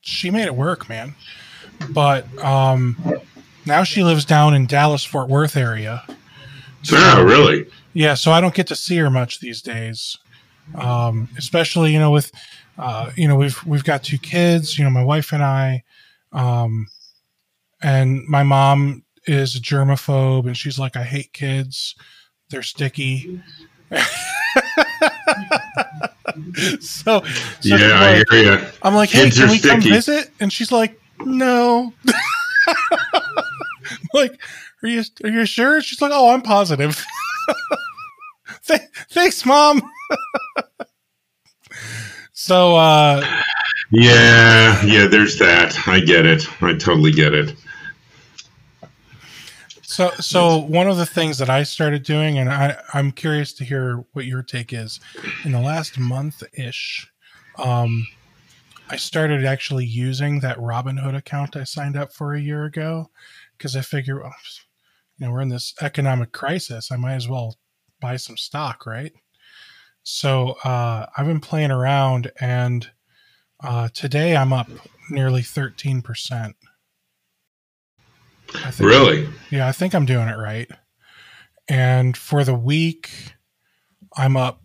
she 0.00 0.30
made 0.30 0.44
it 0.44 0.54
work, 0.54 0.88
man. 0.88 1.14
But 1.90 2.26
um, 2.42 2.96
now 3.68 3.84
she 3.84 4.02
lives 4.02 4.24
down 4.24 4.54
in 4.54 4.66
Dallas 4.66 5.04
Fort 5.04 5.28
Worth 5.28 5.56
area. 5.56 6.02
So, 6.82 6.96
oh, 6.98 7.22
really? 7.22 7.66
Yeah, 7.92 8.14
so 8.14 8.32
I 8.32 8.40
don't 8.40 8.54
get 8.54 8.66
to 8.68 8.76
see 8.76 8.96
her 8.96 9.10
much 9.10 9.40
these 9.40 9.62
days. 9.62 10.16
Um, 10.74 11.28
especially, 11.38 11.92
you 11.92 11.98
know, 11.98 12.10
with 12.10 12.32
uh, 12.78 13.10
you 13.16 13.28
know, 13.28 13.36
we've 13.36 13.64
we've 13.64 13.84
got 13.84 14.02
two 14.02 14.18
kids, 14.18 14.78
you 14.78 14.84
know, 14.84 14.90
my 14.90 15.04
wife 15.04 15.32
and 15.32 15.42
I. 15.42 15.84
Um, 16.32 16.86
and 17.82 18.24
my 18.26 18.42
mom 18.42 19.04
is 19.26 19.54
a 19.56 19.60
germaphobe 19.60 20.46
and 20.46 20.56
she's 20.56 20.78
like, 20.78 20.96
I 20.96 21.02
hate 21.02 21.32
kids. 21.32 21.94
They're 22.50 22.62
sticky. 22.62 23.40
so, 26.80 27.22
so, 27.22 27.22
yeah, 27.62 27.76
like, 27.76 28.24
I 28.30 28.36
hear 28.36 28.58
you. 28.58 28.66
I'm 28.82 28.94
like, 28.94 29.10
hey, 29.10 29.24
kids 29.24 29.38
can 29.38 29.50
we 29.50 29.58
sticky. 29.58 29.74
come 29.74 29.82
visit? 29.82 30.30
And 30.40 30.52
she's 30.52 30.72
like, 30.72 31.00
no. 31.20 31.92
like, 34.14 34.40
are 34.82 34.88
you 34.88 35.02
are 35.24 35.30
you 35.30 35.44
sure? 35.44 35.80
She's 35.80 36.00
like, 36.00 36.12
oh, 36.14 36.30
I'm 36.30 36.42
positive. 36.42 37.04
Th- 38.66 38.80
thanks, 39.10 39.44
mom. 39.44 39.82
so, 42.32 42.76
uh, 42.76 43.24
yeah, 43.90 44.84
yeah, 44.84 45.06
there's 45.06 45.38
that. 45.38 45.76
I 45.86 46.00
get 46.00 46.26
it. 46.26 46.46
I 46.62 46.74
totally 46.74 47.12
get 47.12 47.34
it. 47.34 47.54
So, 49.82 50.10
so 50.20 50.58
one 50.58 50.86
of 50.86 50.96
the 50.96 51.06
things 51.06 51.38
that 51.38 51.48
I 51.48 51.62
started 51.62 52.02
doing, 52.02 52.38
and 52.38 52.50
I, 52.50 52.76
I'm 52.92 53.10
curious 53.10 53.52
to 53.54 53.64
hear 53.64 54.04
what 54.12 54.26
your 54.26 54.42
take 54.42 54.72
is. 54.72 55.00
In 55.44 55.52
the 55.52 55.60
last 55.60 55.98
month 55.98 56.42
ish, 56.52 57.10
um, 57.56 58.06
I 58.90 58.96
started 58.96 59.44
actually 59.44 59.86
using 59.86 60.40
that 60.40 60.58
Robinhood 60.58 61.16
account 61.16 61.56
I 61.56 61.64
signed 61.64 61.96
up 61.96 62.12
for 62.12 62.34
a 62.34 62.40
year 62.40 62.64
ago 62.64 63.10
because 63.58 63.76
I 63.76 63.80
figure, 63.80 64.20
well, 64.20 64.34
you 65.18 65.26
know, 65.26 65.32
we're 65.32 65.40
in 65.40 65.48
this 65.48 65.74
economic 65.82 66.32
crisis. 66.32 66.90
I 66.90 66.96
might 66.96 67.14
as 67.14 67.28
well 67.28 67.56
buy 68.00 68.16
some 68.16 68.36
stock, 68.36 68.86
right? 68.86 69.12
So 70.04 70.56
uh, 70.64 71.06
I've 71.16 71.26
been 71.26 71.40
playing 71.40 71.72
around, 71.72 72.30
and 72.40 72.88
uh, 73.62 73.88
today 73.92 74.36
I'm 74.36 74.52
up 74.52 74.70
nearly 75.10 75.42
thirteen 75.42 76.00
percent. 76.00 76.56
really? 78.78 79.28
Yeah, 79.50 79.68
I 79.68 79.72
think 79.72 79.94
I'm 79.94 80.06
doing 80.06 80.28
it 80.28 80.38
right. 80.38 80.68
And 81.68 82.16
for 82.16 82.44
the 82.44 82.54
week, 82.54 83.10
I'm 84.16 84.36
up 84.36 84.62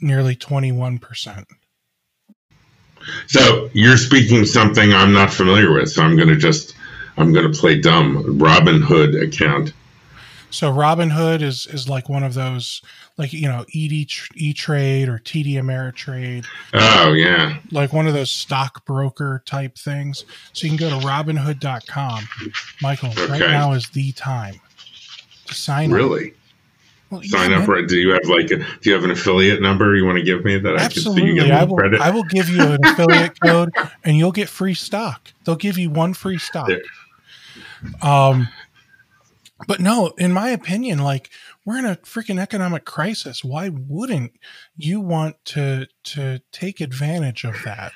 nearly 0.00 0.36
21%. 0.36 1.44
So 3.26 3.70
you're 3.72 3.96
speaking 3.96 4.44
something 4.44 4.92
I'm 4.92 5.12
not 5.12 5.32
familiar 5.32 5.72
with. 5.72 5.90
So 5.90 6.02
I'm 6.02 6.16
going 6.16 6.28
to 6.28 6.36
just, 6.36 6.74
I'm 7.16 7.32
going 7.32 7.50
to 7.50 7.58
play 7.58 7.80
dumb. 7.80 8.38
Robinhood 8.38 9.20
account. 9.20 9.72
So 10.50 10.72
Robinhood 10.72 11.42
is 11.42 11.66
is 11.66 11.88
like 11.88 12.08
one 12.08 12.22
of 12.22 12.34
those, 12.34 12.80
like 13.18 13.32
you 13.32 13.48
know, 13.48 13.62
ED 13.74 14.06
E 14.36 14.54
Trade 14.54 15.08
or 15.08 15.18
TD 15.18 15.54
Ameritrade. 15.54 16.46
Oh 16.72 17.12
yeah, 17.12 17.58
like 17.72 17.92
one 17.92 18.06
of 18.06 18.14
those 18.14 18.30
stockbroker 18.30 19.42
type 19.44 19.76
things. 19.76 20.24
So 20.52 20.66
you 20.66 20.76
can 20.76 20.88
go 20.88 21.00
to 21.00 21.06
Robinhood.com. 21.06 22.28
Michael, 22.80 23.10
okay. 23.10 23.26
right 23.26 23.40
now 23.40 23.72
is 23.72 23.88
the 23.90 24.12
time 24.12 24.54
to 25.46 25.54
sign 25.54 25.90
really? 25.90 26.04
up. 26.06 26.10
Really? 26.12 26.34
Well, 27.10 27.22
sign 27.22 27.52
yeah, 27.52 27.60
up 27.60 27.68
right 27.68 27.86
do 27.86 27.98
you 27.98 28.10
have 28.10 28.24
like 28.24 28.50
a, 28.50 28.56
do 28.56 28.64
you 28.82 28.92
have 28.92 29.04
an 29.04 29.12
affiliate 29.12 29.62
number 29.62 29.94
you 29.94 30.04
want 30.04 30.18
to 30.18 30.24
give 30.24 30.44
me 30.44 30.58
that 30.58 30.74
absolutely. 30.74 31.40
I 31.40 31.44
can 31.44 31.48
so 31.48 31.54
I 31.54 31.64
will, 31.64 31.76
credit? 31.76 32.00
I 32.00 32.10
will 32.10 32.24
give 32.24 32.48
you 32.48 32.60
an 32.60 32.84
affiliate 32.84 33.40
code 33.40 33.70
and 34.02 34.16
you'll 34.16 34.32
get 34.32 34.48
free 34.48 34.74
stock. 34.74 35.32
They'll 35.44 35.54
give 35.54 35.78
you 35.78 35.88
one 35.88 36.14
free 36.14 36.38
stock. 36.38 36.66
There. 36.66 36.82
Um 38.02 38.48
but 39.66 39.80
no, 39.80 40.08
in 40.18 40.32
my 40.32 40.50
opinion, 40.50 40.98
like 40.98 41.30
we're 41.64 41.78
in 41.78 41.86
a 41.86 41.96
freaking 41.96 42.40
economic 42.40 42.84
crisis. 42.84 43.42
Why 43.42 43.70
wouldn't 43.70 44.32
you 44.76 45.00
want 45.00 45.36
to 45.46 45.86
to 46.04 46.40
take 46.52 46.80
advantage 46.80 47.44
of 47.44 47.56
that? 47.64 47.92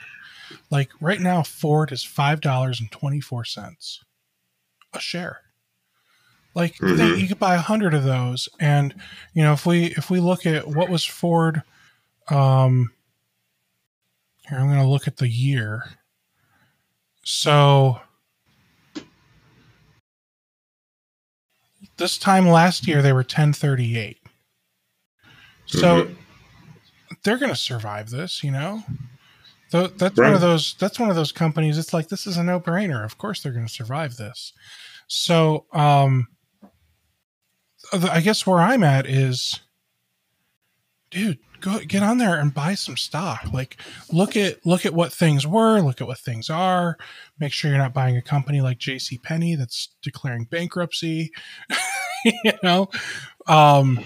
Like 0.70 0.91
right 1.01 1.20
now, 1.20 1.43
Ford 1.43 1.93
is 1.93 2.03
five 2.03 2.41
dollars 2.41 2.81
and 2.81 2.91
twenty 2.91 3.20
four 3.20 3.45
cents 3.45 4.03
a 4.93 5.01
share. 5.01 5.41
Like 6.55 6.76
mm-hmm. 6.76 6.97
they, 6.97 7.14
you 7.20 7.28
could 7.28 7.39
buy 7.39 7.55
a 7.55 7.61
hundred 7.61 7.95
of 7.95 8.05
those, 8.05 8.49
and 8.59 8.95
you 9.35 9.43
know 9.43 9.53
if 9.53 9.66
we 9.66 9.87
if 9.97 10.11
we 10.11 10.18
look 10.18 10.47
at 10.47 10.66
what 10.66 10.89
was 10.89 11.05
Ford, 11.05 11.62
um, 12.28 12.91
here 14.49 14.59
I'm 14.59 14.66
going 14.66 14.81
to 14.81 14.89
look 14.89 15.07
at 15.07 15.18
the 15.18 15.28
year. 15.28 15.85
So 17.22 18.01
this 22.01 22.18
time 22.18 22.48
last 22.48 22.88
year 22.88 23.03
they 23.03 23.12
were 23.12 23.18
1038. 23.18 24.18
So 25.66 26.05
mm-hmm. 26.05 26.14
they're 27.22 27.38
going 27.38 27.51
to 27.51 27.57
survive 27.57 28.11
this, 28.11 28.42
you 28.42 28.51
know. 28.51 28.82
that's 29.70 30.01
right. 30.01 30.18
one 30.18 30.32
of 30.32 30.40
those. 30.40 30.74
That's 30.80 30.98
one 30.98 31.11
of 31.11 31.16
those 31.16 31.30
companies. 31.30 31.78
It's 31.78 31.92
like 31.92 32.09
this 32.09 32.26
is 32.26 32.36
a 32.36 32.42
no 32.42 32.59
brainer. 32.59 33.05
Of 33.05 33.18
course 33.18 33.42
they're 33.42 33.53
going 33.53 33.66
to 33.66 33.72
survive 33.72 34.16
this. 34.16 34.53
So, 35.07 35.66
um, 35.72 36.26
I 37.92 38.20
guess 38.20 38.46
where 38.46 38.59
I'm 38.59 38.82
at 38.82 39.07
is, 39.07 39.61
dude, 41.11 41.38
go 41.61 41.78
get 41.80 42.02
on 42.02 42.18
there 42.18 42.38
and 42.38 42.52
buy 42.52 42.74
some 42.74 42.96
stock. 42.96 43.52
Like 43.52 43.76
look 44.12 44.36
at 44.36 44.64
look 44.64 44.86
at 44.86 44.94
what 44.94 45.12
things 45.12 45.46
were, 45.46 45.80
look 45.80 46.00
at 46.00 46.06
what 46.06 46.18
things 46.18 46.50
are. 46.50 46.96
Make 47.38 47.52
sure 47.52 47.70
you're 47.70 47.78
not 47.78 47.94
buying 47.94 48.16
a 48.16 48.22
company 48.22 48.61
like 48.61 48.78
J.C. 48.78 49.18
Penney 49.18 49.54
that's 49.54 49.88
declaring 50.02 50.44
bankruptcy. 50.44 51.32
you 52.24 52.52
know, 52.62 52.88
um, 53.46 54.00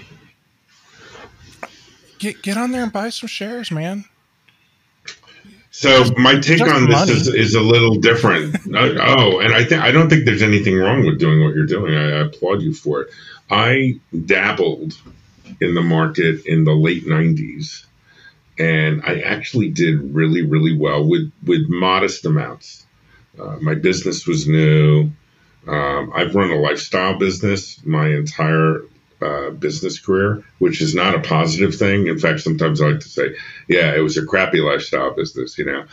get 2.18 2.42
get 2.42 2.56
on 2.56 2.72
there 2.72 2.82
and 2.82 2.92
buy 2.92 3.08
some 3.10 3.28
shares, 3.28 3.70
man. 3.70 4.04
So 5.70 6.04
my 6.16 6.38
take 6.38 6.60
on 6.60 6.88
this 6.88 7.10
is, 7.10 7.26
is 7.26 7.54
a 7.56 7.60
little 7.60 7.96
different. 7.96 8.56
oh, 8.74 9.40
and 9.40 9.52
I 9.52 9.64
think 9.64 9.82
I 9.82 9.90
don't 9.90 10.08
think 10.08 10.24
there's 10.24 10.42
anything 10.42 10.76
wrong 10.78 11.04
with 11.04 11.18
doing 11.18 11.42
what 11.42 11.54
you're 11.54 11.66
doing. 11.66 11.96
I, 11.96 12.18
I 12.18 12.26
applaud 12.26 12.62
you 12.62 12.72
for 12.72 13.02
it. 13.02 13.08
I 13.50 13.98
dabbled 14.24 14.96
in 15.60 15.74
the 15.74 15.82
market 15.82 16.46
in 16.46 16.64
the 16.64 16.72
late 16.74 17.06
90s 17.06 17.84
and 18.58 19.02
I 19.04 19.20
actually 19.20 19.70
did 19.70 20.14
really, 20.14 20.42
really 20.42 20.76
well 20.76 21.06
with, 21.06 21.32
with 21.44 21.68
modest 21.68 22.24
amounts. 22.24 22.86
Uh, 23.38 23.56
my 23.60 23.74
business 23.74 24.26
was 24.26 24.46
new. 24.46 25.10
Um, 25.66 26.12
I've 26.14 26.34
run 26.34 26.50
a 26.50 26.56
lifestyle 26.56 27.18
business 27.18 27.84
my 27.84 28.08
entire 28.08 28.82
uh, 29.20 29.50
business 29.50 29.98
career, 29.98 30.44
which 30.58 30.80
is 30.80 30.94
not 30.94 31.14
a 31.14 31.20
positive 31.20 31.74
thing. 31.74 32.06
In 32.06 32.18
fact, 32.18 32.40
sometimes 32.40 32.80
I 32.80 32.90
like 32.90 33.00
to 33.00 33.08
say, 33.08 33.34
yeah, 33.66 33.94
it 33.94 34.00
was 34.00 34.18
a 34.18 34.24
crappy 34.24 34.60
lifestyle 34.60 35.14
business, 35.14 35.58
you 35.58 35.64
know, 35.64 35.84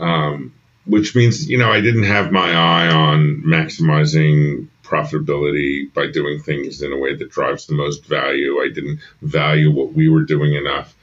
um, 0.00 0.54
which 0.88 1.14
means, 1.14 1.48
you 1.48 1.58
know, 1.58 1.70
I 1.70 1.80
didn't 1.80 2.04
have 2.04 2.32
my 2.32 2.52
eye 2.52 2.88
on 2.88 3.42
maximizing 3.46 4.68
profitability 4.82 5.92
by 5.92 6.06
doing 6.06 6.40
things 6.40 6.80
in 6.82 6.92
a 6.92 6.96
way 6.96 7.14
that 7.14 7.30
drives 7.30 7.66
the 7.66 7.74
most 7.74 8.06
value. 8.06 8.60
I 8.60 8.70
didn't 8.74 9.00
value 9.20 9.70
what 9.70 9.92
we 9.92 10.08
were 10.08 10.22
doing 10.22 10.54
enough. 10.54 10.94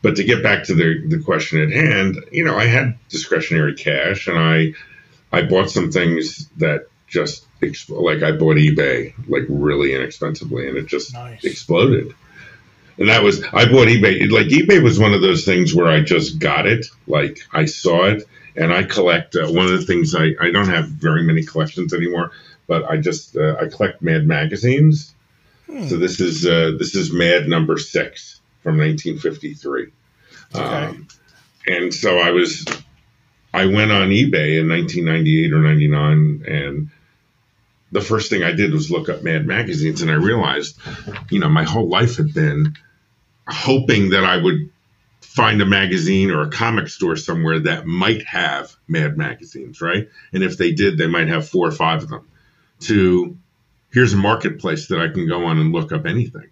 But 0.00 0.16
to 0.16 0.24
get 0.24 0.42
back 0.42 0.64
to 0.64 0.74
the, 0.74 1.04
the 1.08 1.18
question 1.18 1.60
at 1.60 1.70
hand, 1.70 2.18
you 2.30 2.44
know, 2.44 2.56
I 2.56 2.66
had 2.66 2.98
discretionary 3.08 3.74
cash 3.74 4.26
and 4.28 4.38
I 4.38 4.74
I 5.32 5.42
bought 5.42 5.70
some 5.70 5.90
things 5.90 6.48
that 6.58 6.88
just 7.08 7.46
like 7.88 8.22
I 8.22 8.32
bought 8.32 8.56
eBay 8.56 9.14
like 9.28 9.44
really 9.48 9.94
inexpensively 9.94 10.68
and 10.68 10.76
it 10.76 10.86
just 10.86 11.14
nice. 11.14 11.44
exploded. 11.44 12.14
And 12.98 13.08
that 13.08 13.22
was 13.22 13.42
I 13.44 13.66
bought 13.66 13.88
eBay 13.88 14.30
like 14.30 14.48
eBay 14.48 14.82
was 14.82 14.98
one 14.98 15.14
of 15.14 15.22
those 15.22 15.44
things 15.44 15.74
where 15.74 15.86
I 15.86 16.00
just 16.00 16.38
got 16.38 16.66
it 16.66 16.86
like 17.06 17.38
I 17.52 17.66
saw 17.66 18.06
it 18.06 18.24
and 18.56 18.72
I 18.72 18.82
collect 18.82 19.36
uh, 19.36 19.48
one 19.48 19.66
of 19.66 19.72
the 19.72 19.82
things 19.82 20.14
I 20.14 20.34
I 20.40 20.50
don't 20.50 20.68
have 20.68 20.86
very 20.88 21.22
many 21.22 21.44
collections 21.44 21.92
anymore 21.94 22.32
but 22.66 22.88
I 22.88 22.96
just 22.96 23.36
uh, 23.36 23.56
I 23.60 23.66
collect 23.68 24.02
Mad 24.02 24.26
magazines. 24.26 25.14
Hmm. 25.66 25.88
So 25.88 25.98
this 25.98 26.20
is 26.20 26.46
uh, 26.46 26.72
this 26.78 26.94
is 26.94 27.12
Mad 27.12 27.46
number 27.46 27.78
six 27.78 28.40
from 28.62 28.78
1953. 28.78 29.88
Okay. 30.54 30.64
Um, 30.64 31.08
and 31.66 31.92
so 31.92 32.18
I 32.18 32.30
was 32.30 32.64
I 33.52 33.66
went 33.66 33.92
on 33.92 34.08
eBay 34.08 34.58
in 34.58 34.68
1998 34.68 35.52
or 35.52 35.58
99 35.58 36.44
and 36.48 36.90
the 37.90 38.00
first 38.00 38.30
thing 38.30 38.42
I 38.42 38.52
did 38.52 38.72
was 38.72 38.90
look 38.90 39.10
up 39.10 39.22
Mad 39.22 39.46
magazines 39.46 40.00
and 40.00 40.10
I 40.10 40.14
realized, 40.14 40.78
you 41.30 41.40
know, 41.40 41.50
my 41.50 41.64
whole 41.64 41.88
life 41.88 42.16
had 42.16 42.32
been 42.32 42.74
hoping 43.46 44.10
that 44.10 44.24
I 44.24 44.38
would 44.38 44.70
find 45.34 45.62
a 45.62 45.66
magazine 45.66 46.30
or 46.30 46.42
a 46.42 46.50
comic 46.50 46.88
store 46.88 47.16
somewhere 47.16 47.58
that 47.60 47.86
might 47.86 48.22
have 48.26 48.76
Mad 48.86 49.16
magazines, 49.16 49.80
right? 49.80 50.10
And 50.34 50.42
if 50.42 50.58
they 50.58 50.72
did, 50.72 50.98
they 50.98 51.06
might 51.06 51.28
have 51.28 51.48
four 51.48 51.66
or 51.66 51.72
five 51.72 52.02
of 52.02 52.10
them 52.10 52.28
to 52.80 53.38
here's 53.90 54.12
a 54.12 54.18
marketplace 54.18 54.88
that 54.88 55.00
I 55.00 55.08
can 55.08 55.26
go 55.26 55.46
on 55.46 55.58
and 55.58 55.72
look 55.72 55.90
up 55.90 56.04
anything. 56.04 56.50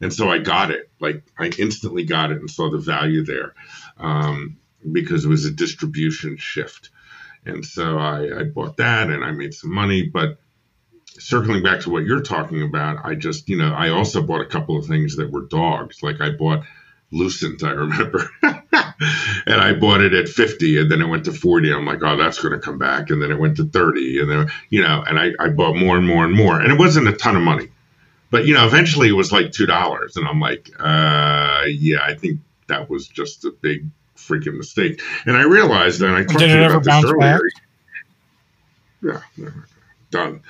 And 0.00 0.12
so 0.12 0.30
I 0.30 0.38
got 0.38 0.70
it. 0.70 0.88
Like 1.00 1.24
I 1.36 1.50
instantly 1.58 2.04
got 2.04 2.30
it 2.30 2.38
and 2.38 2.48
saw 2.48 2.70
the 2.70 2.78
value 2.78 3.24
there 3.24 3.54
um, 3.98 4.58
because 4.90 5.24
it 5.24 5.28
was 5.28 5.44
a 5.44 5.50
distribution 5.50 6.36
shift. 6.36 6.90
And 7.44 7.64
so 7.64 7.98
I, 7.98 8.40
I 8.40 8.44
bought 8.44 8.76
that 8.76 9.10
and 9.10 9.24
I 9.24 9.32
made 9.32 9.52
some 9.52 9.74
money. 9.74 10.02
But 10.02 10.38
circling 11.06 11.64
back 11.64 11.80
to 11.80 11.90
what 11.90 12.04
you're 12.04 12.22
talking 12.22 12.62
about, 12.62 13.04
I 13.04 13.16
just, 13.16 13.48
you 13.48 13.56
know, 13.56 13.72
I 13.74 13.88
also 13.88 14.22
bought 14.22 14.42
a 14.42 14.48
couple 14.48 14.76
of 14.76 14.86
things 14.86 15.16
that 15.16 15.32
were 15.32 15.46
dogs. 15.46 16.04
Like 16.04 16.20
I 16.20 16.30
bought 16.30 16.64
Lucent, 17.12 17.62
I 17.62 17.70
remember. 17.70 18.30
and 18.42 19.60
I 19.60 19.74
bought 19.74 20.00
it 20.00 20.14
at 20.14 20.28
50 20.28 20.80
and 20.80 20.90
then 20.90 21.02
it 21.02 21.06
went 21.06 21.24
to 21.26 21.32
40. 21.32 21.72
I'm 21.72 21.86
like, 21.86 22.02
oh, 22.02 22.16
that's 22.16 22.40
going 22.40 22.52
to 22.52 22.58
come 22.58 22.78
back. 22.78 23.10
And 23.10 23.22
then 23.22 23.30
it 23.30 23.38
went 23.38 23.56
to 23.58 23.64
30 23.66 24.20
and 24.20 24.30
then, 24.30 24.52
you 24.70 24.82
know, 24.82 25.04
and 25.06 25.18
I, 25.18 25.32
I 25.38 25.50
bought 25.50 25.76
more 25.76 25.96
and 25.96 26.06
more 26.06 26.24
and 26.24 26.34
more. 26.34 26.58
And 26.58 26.72
it 26.72 26.78
wasn't 26.78 27.08
a 27.08 27.12
ton 27.12 27.36
of 27.36 27.42
money. 27.42 27.68
But, 28.30 28.46
you 28.46 28.54
know, 28.54 28.66
eventually 28.66 29.08
it 29.08 29.12
was 29.12 29.30
like 29.30 29.46
$2. 29.48 30.16
And 30.16 30.26
I'm 30.26 30.40
like, 30.40 30.70
uh, 30.78 31.64
yeah, 31.66 32.02
I 32.02 32.14
think 32.14 32.40
that 32.68 32.88
was 32.88 33.06
just 33.06 33.44
a 33.44 33.50
big 33.50 33.86
freaking 34.16 34.56
mistake. 34.56 35.02
And 35.26 35.36
I 35.36 35.42
realized, 35.42 36.00
and 36.00 36.14
I 36.14 36.24
talked 36.24 36.38
Did 36.38 36.48
to 36.48 36.54
you 36.54 36.64
about 36.64 36.84
this 36.84 37.04
earlier. 37.04 37.40
Back? 39.02 39.22
Yeah, 39.36 39.50
done. 40.10 40.42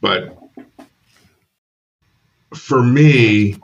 But 0.00 0.38
for 2.54 2.82
me, 2.82 3.56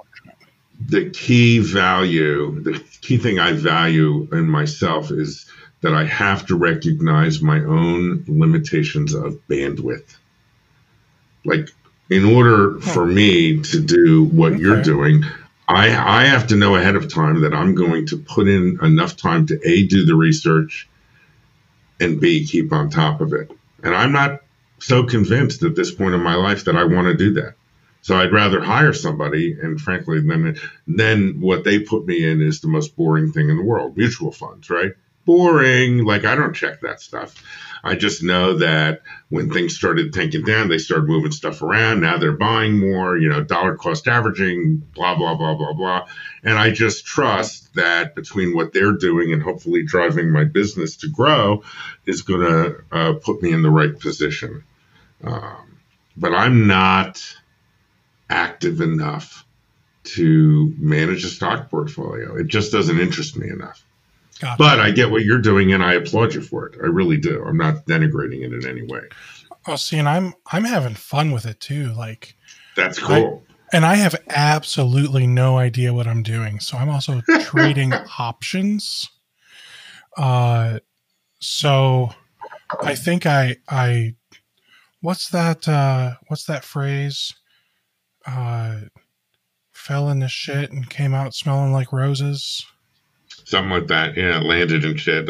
the 0.88 1.10
key 1.10 1.58
value, 1.58 2.60
the 2.60 2.78
key 3.00 3.18
thing 3.18 3.38
I 3.38 3.52
value 3.52 4.28
in 4.32 4.48
myself 4.48 5.10
is 5.10 5.46
that 5.80 5.94
I 5.94 6.04
have 6.04 6.46
to 6.46 6.56
recognize 6.56 7.42
my 7.42 7.58
own 7.60 8.24
limitations 8.28 9.14
of 9.14 9.46
bandwidth. 9.48 10.16
Like, 11.44 11.70
in 12.08 12.24
order 12.24 12.78
for 12.80 13.04
hmm. 13.04 13.14
me 13.14 13.62
to 13.62 13.80
do 13.80 14.24
what 14.24 14.52
okay. 14.52 14.62
you're 14.62 14.82
doing, 14.82 15.24
I, 15.68 15.88
I 15.88 16.24
have 16.26 16.48
to 16.48 16.56
know 16.56 16.76
ahead 16.76 16.94
of 16.94 17.12
time 17.12 17.40
that 17.42 17.52
I'm 17.52 17.74
going 17.74 18.06
to 18.06 18.18
put 18.18 18.46
in 18.46 18.78
enough 18.80 19.16
time 19.16 19.46
to 19.46 19.60
A, 19.68 19.86
do 19.86 20.04
the 20.04 20.14
research, 20.14 20.88
and 21.98 22.20
B, 22.20 22.46
keep 22.46 22.72
on 22.72 22.90
top 22.90 23.20
of 23.20 23.32
it. 23.32 23.50
And 23.82 23.94
I'm 23.94 24.12
not 24.12 24.42
so 24.78 25.04
convinced 25.04 25.64
at 25.64 25.74
this 25.74 25.92
point 25.92 26.14
in 26.14 26.22
my 26.22 26.34
life 26.34 26.64
that 26.66 26.76
I 26.76 26.84
want 26.84 27.08
to 27.08 27.14
do 27.14 27.34
that. 27.34 27.54
So 28.06 28.16
I'd 28.16 28.32
rather 28.32 28.62
hire 28.62 28.92
somebody, 28.92 29.58
and 29.60 29.80
frankly, 29.80 30.20
then 30.20 30.56
then 30.86 31.40
what 31.40 31.64
they 31.64 31.80
put 31.80 32.06
me 32.06 32.24
in 32.24 32.40
is 32.40 32.60
the 32.60 32.68
most 32.68 32.94
boring 32.94 33.32
thing 33.32 33.50
in 33.50 33.56
the 33.56 33.64
world: 33.64 33.96
mutual 33.96 34.30
funds, 34.30 34.70
right? 34.70 34.92
Boring. 35.24 36.04
Like 36.04 36.24
I 36.24 36.36
don't 36.36 36.54
check 36.54 36.82
that 36.82 37.00
stuff. 37.00 37.34
I 37.82 37.96
just 37.96 38.22
know 38.22 38.58
that 38.58 39.02
when 39.28 39.50
things 39.50 39.74
started 39.74 40.12
tanking 40.12 40.44
down, 40.44 40.68
they 40.68 40.78
started 40.78 41.08
moving 41.08 41.32
stuff 41.32 41.62
around. 41.62 42.00
Now 42.00 42.16
they're 42.16 42.30
buying 42.30 42.78
more, 42.78 43.16
you 43.16 43.28
know, 43.28 43.42
dollar 43.42 43.74
cost 43.74 44.06
averaging, 44.06 44.84
blah, 44.94 45.16
blah, 45.16 45.34
blah, 45.34 45.56
blah, 45.56 45.72
blah. 45.72 46.06
And 46.44 46.56
I 46.56 46.70
just 46.70 47.06
trust 47.06 47.74
that 47.74 48.14
between 48.14 48.54
what 48.54 48.72
they're 48.72 48.92
doing 48.92 49.32
and 49.32 49.42
hopefully 49.42 49.82
driving 49.84 50.30
my 50.30 50.44
business 50.44 50.98
to 50.98 51.08
grow 51.08 51.64
is 52.06 52.22
going 52.22 52.42
to 52.42 52.84
uh, 52.92 53.14
put 53.14 53.42
me 53.42 53.52
in 53.52 53.62
the 53.62 53.70
right 53.70 53.98
position. 53.98 54.62
Um, 55.24 55.78
but 56.16 56.32
I'm 56.32 56.68
not 56.68 57.20
active 58.30 58.80
enough 58.80 59.44
to 60.04 60.72
manage 60.78 61.24
a 61.24 61.28
stock 61.28 61.70
portfolio. 61.70 62.36
It 62.36 62.46
just 62.46 62.72
doesn't 62.72 62.98
interest 62.98 63.36
me 63.36 63.48
enough. 63.48 63.84
Gotcha. 64.40 64.56
But 64.58 64.80
I 64.80 64.90
get 64.90 65.10
what 65.10 65.24
you're 65.24 65.40
doing, 65.40 65.72
and 65.72 65.82
I 65.82 65.94
applaud 65.94 66.34
you 66.34 66.42
for 66.42 66.66
it. 66.66 66.78
I 66.82 66.86
really 66.86 67.16
do. 67.16 67.42
I'm 67.44 67.56
not 67.56 67.86
denigrating 67.86 68.44
it 68.44 68.52
in 68.52 68.66
any 68.66 68.82
way. 68.82 69.02
Oh, 69.66 69.76
see, 69.76 69.98
and 69.98 70.08
I'm 70.08 70.34
I'm 70.52 70.64
having 70.64 70.94
fun 70.94 71.32
with 71.32 71.46
it 71.46 71.58
too. 71.58 71.92
Like 71.94 72.36
that's 72.76 72.98
cool. 72.98 73.42
I, 73.48 73.76
and 73.76 73.84
I 73.84 73.96
have 73.96 74.14
absolutely 74.28 75.26
no 75.26 75.58
idea 75.58 75.92
what 75.92 76.06
I'm 76.06 76.22
doing. 76.22 76.60
So 76.60 76.76
I'm 76.76 76.90
also 76.90 77.22
trading 77.40 77.94
options. 78.18 79.10
Uh, 80.16 80.80
so 81.40 82.10
I 82.82 82.94
think 82.94 83.26
I 83.26 83.56
I 83.68 84.14
what's 85.00 85.30
that 85.30 85.66
uh 85.66 86.14
what's 86.28 86.44
that 86.44 86.64
phrase? 86.64 87.34
Uh, 88.26 88.80
fell 89.72 90.08
in 90.08 90.20
the 90.20 90.28
shit 90.28 90.72
and 90.72 90.88
came 90.88 91.14
out 91.14 91.34
smelling 91.34 91.72
like 91.72 91.92
roses. 91.92 92.66
Something 93.44 93.70
like 93.70 93.86
that. 93.88 94.16
Yeah, 94.16 94.40
landed 94.40 94.84
in 94.84 94.96
shit. 94.96 95.28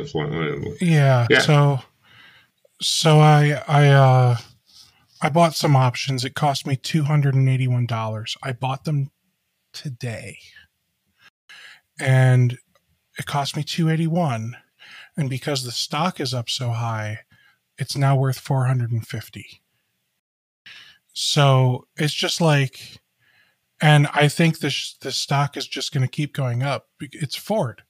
Yeah, 0.81 1.27
yeah. 1.29 1.41
So, 1.41 1.81
so 2.81 3.21
I 3.21 3.63
I 3.69 3.89
uh, 3.89 4.37
I 5.21 5.29
bought 5.29 5.55
some 5.55 5.77
options. 5.77 6.25
It 6.25 6.35
cost 6.35 6.67
me 6.67 6.77
$281. 6.77 8.37
I 8.43 8.53
bought 8.53 8.85
them 8.85 9.11
today. 9.73 10.39
And 11.99 12.59
it 13.19 13.27
cost 13.27 13.57
me 13.57 13.63
281 13.63 14.57
and 15.17 15.31
because 15.31 15.65
the 15.65 15.73
stock 15.73 16.21
is 16.21 16.35
up 16.35 16.51
so 16.51 16.71
high, 16.71 17.21
it's 17.79 17.97
now 17.97 18.17
worth 18.17 18.39
450. 18.39 19.63
So, 21.19 21.87
it's 21.97 22.13
just 22.13 22.41
like 22.41 23.01
and 23.81 24.09
I 24.15 24.29
think 24.29 24.59
this 24.59 24.97
the 25.01 25.13
stock 25.13 25.57
is 25.57 25.67
just 25.67 25.93
going 25.93 26.07
to 26.07 26.11
keep 26.11 26.35
going 26.35 26.63
up. 26.63 26.89
It's 27.01 27.37
Ford. 27.37 27.83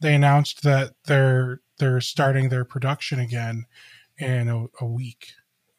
They 0.00 0.14
announced 0.14 0.62
that 0.62 0.92
they're 1.06 1.60
they're 1.78 2.00
starting 2.00 2.48
their 2.48 2.64
production 2.64 3.18
again 3.18 3.66
in 4.18 4.48
a, 4.48 4.66
a 4.80 4.86
week, 4.86 5.32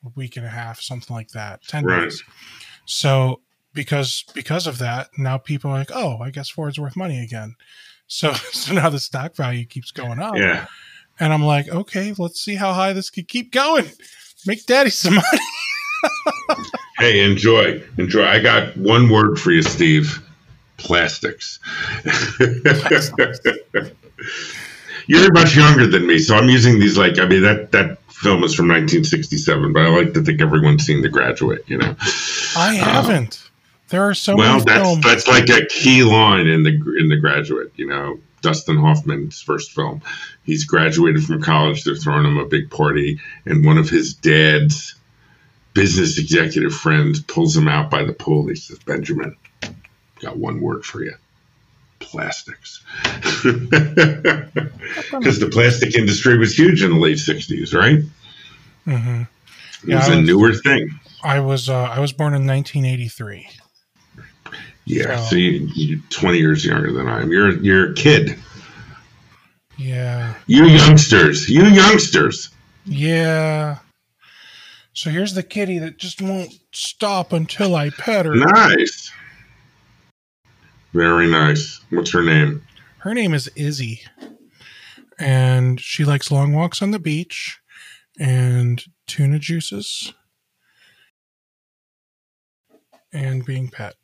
a 0.06 0.10
week 0.16 0.36
and 0.36 0.46
a 0.46 0.50
half, 0.50 0.82
something 0.82 1.16
like 1.16 1.30
that, 1.30 1.62
ten 1.68 1.86
right. 1.86 2.04
days. 2.04 2.24
So 2.86 3.42
because 3.74 4.26
because 4.34 4.68
of 4.68 4.78
that, 4.80 5.10
now 5.18 5.38
people 5.38 5.72
are 5.72 5.80
like, 5.80 5.92
oh, 5.94 6.18
I 6.20 6.32
guess 6.32 6.50
Ford's 6.50 6.80
worth 6.80 6.96
money 6.96 7.24
again. 7.24 7.56
So 8.08 8.34
so 8.34 8.72
now 8.72 8.92
the 8.92 9.00
stock 9.00 9.36
value 9.36 9.66
keeps 9.66 9.90
going 9.90 10.20
up. 10.20 10.36
Yeah. 10.36 10.68
And 11.20 11.34
I'm 11.34 11.42
like, 11.42 11.70
okay, 11.70 12.14
let's 12.20 12.40
see 12.40 12.54
how 12.54 12.72
high 12.72 12.94
this 12.94 13.10
could 13.10 13.28
keep 13.28 13.52
going. 13.52 13.90
Make 14.46 14.64
daddy 14.68 14.92
some 14.92 15.16
money. 15.16 15.40
Hey, 16.98 17.30
enjoy. 17.30 17.82
Enjoy. 17.98 18.26
I 18.26 18.40
got 18.40 18.76
one 18.78 19.10
word 19.10 19.40
for 19.40 19.52
you, 19.52 19.62
Steve. 19.62 20.22
Plastics. 20.78 21.60
You're 25.08 25.32
much 25.34 25.56
younger 25.56 25.88
than 25.88 26.08
me, 26.08 26.20
so 26.20 26.36
I'm 26.36 26.50
using 26.50 26.80
these 26.80 26.98
like 26.98 27.20
I 27.20 27.28
mean 27.28 27.44
that 27.44 27.72
that 27.72 28.00
film 28.10 28.44
is 28.44 28.56
from 28.56 28.68
1967, 28.68 29.74
but 29.74 29.84
I 29.84 29.90
like 29.90 30.14
to 30.14 30.24
think 30.24 30.42
everyone's 30.42 30.86
seen 30.86 31.02
The 31.02 31.10
Graduate. 31.10 31.64
You 31.68 31.78
know, 31.78 31.96
I 32.58 32.74
haven't. 32.74 33.42
Um, 33.44 33.52
there 33.90 34.04
are 34.04 34.16
so 34.16 34.36
well, 34.36 34.54
many 34.54 34.66
that's 34.66 34.82
films. 34.82 35.04
that's 35.04 35.28
like 35.28 35.50
a 35.50 35.66
key 35.68 36.04
line 36.04 36.48
in 36.48 36.64
the 36.64 36.72
in 37.00 37.10
The 37.10 37.18
Graduate. 37.18 37.72
You 37.76 37.88
know, 37.88 38.20
Dustin 38.42 38.78
Hoffman's 38.78 39.42
first 39.42 39.72
film. 39.72 40.02
He's 40.44 40.66
graduated 40.66 41.24
from 41.24 41.42
college. 41.42 41.84
They're 41.84 41.96
throwing 41.96 42.26
him 42.26 42.38
a 42.38 42.46
big 42.46 42.72
party, 42.72 43.20
and 43.46 43.66
one 43.66 43.78
of 43.78 43.90
his 43.90 44.14
dad's 44.16 44.96
business 45.76 46.18
executive 46.18 46.74
friend 46.74 47.16
pulls 47.28 47.56
him 47.56 47.68
out 47.68 47.92
by 47.92 48.04
the 48.04 48.14
pool. 48.14 48.48
He 48.48 48.56
says, 48.56 48.80
"Benjamin, 48.80 49.36
got 50.20 50.38
one 50.38 50.60
word 50.60 50.84
for 50.84 51.04
you." 51.04 51.14
Plastics, 52.00 52.84
because 53.04 53.44
the 55.40 55.50
plastic 55.52 55.96
industry 55.96 56.38
was 56.38 56.58
huge 56.58 56.82
in 56.82 56.92
the 56.92 56.98
late 56.98 57.18
'60s, 57.18 57.74
right? 57.74 58.00
Mm-hmm. 58.88 59.24
It 59.90 59.96
was, 59.96 60.08
was 60.08 60.18
a 60.18 60.22
newer 60.22 60.54
thing. 60.54 61.00
I 61.24 61.40
was 61.40 61.70
uh, 61.70 61.84
I 61.84 62.00
was 62.00 62.12
born 62.14 62.34
in 62.34 62.48
1983. 62.48 63.48
Yeah, 64.86 65.18
so, 65.18 65.32
so 65.32 65.36
you, 65.36 65.98
are 65.98 66.02
20 66.10 66.38
years 66.38 66.64
younger 66.64 66.92
than 66.92 67.08
I 67.08 67.22
am. 67.22 67.32
You're 67.32 67.52
you're 67.52 67.92
a 67.92 67.94
kid. 67.94 68.38
Yeah. 69.78 70.36
You 70.48 70.66
youngsters, 70.66 71.50
you 71.50 71.66
youngsters. 71.66 72.50
Yeah. 72.86 73.80
So 74.96 75.10
here's 75.10 75.34
the 75.34 75.44
kitty 75.44 75.78
that 75.80 75.98
just 75.98 76.22
won't 76.22 76.58
stop 76.72 77.34
until 77.34 77.76
I 77.76 77.90
pet 77.90 78.26
her. 78.26 78.34
Nice. 78.34 79.12
Very 80.94 81.28
nice. 81.28 81.82
What's 81.90 82.14
her 82.14 82.24
name? 82.24 82.66
Her 83.00 83.14
name 83.14 83.34
is 83.34 83.52
Izzy. 83.58 84.02
And 85.20 85.82
she 85.82 86.06
likes 86.06 86.32
long 86.32 86.54
walks 86.54 86.82
on 86.82 86.92
the 86.92 87.00
beach 87.00 87.60
and 88.18 88.82
tuna 89.06 89.38
juices 89.38 90.14
and 93.12 93.44
being 93.44 93.68
pet. 93.68 93.96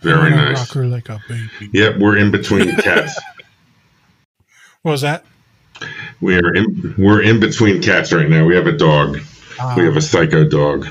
Very 0.00 0.30
nice. 0.30 0.58
Rock 0.60 0.72
her 0.74 0.86
like 0.86 1.08
a 1.08 1.20
baby. 1.28 1.70
Yep, 1.72 1.98
we're 1.98 2.18
in 2.18 2.30
between 2.30 2.76
cats. 2.76 3.20
what 4.82 4.92
was 4.92 5.00
that? 5.00 5.24
We 6.20 6.36
are 6.36 6.54
in. 6.54 6.94
We're 6.98 7.22
in 7.22 7.40
between 7.40 7.82
cats 7.82 8.12
right 8.12 8.28
now. 8.28 8.44
We 8.44 8.54
have 8.56 8.66
a 8.66 8.76
dog. 8.76 9.20
Um, 9.60 9.76
we 9.76 9.84
have 9.84 9.96
a 9.96 10.00
psycho 10.00 10.48
dog. 10.48 10.86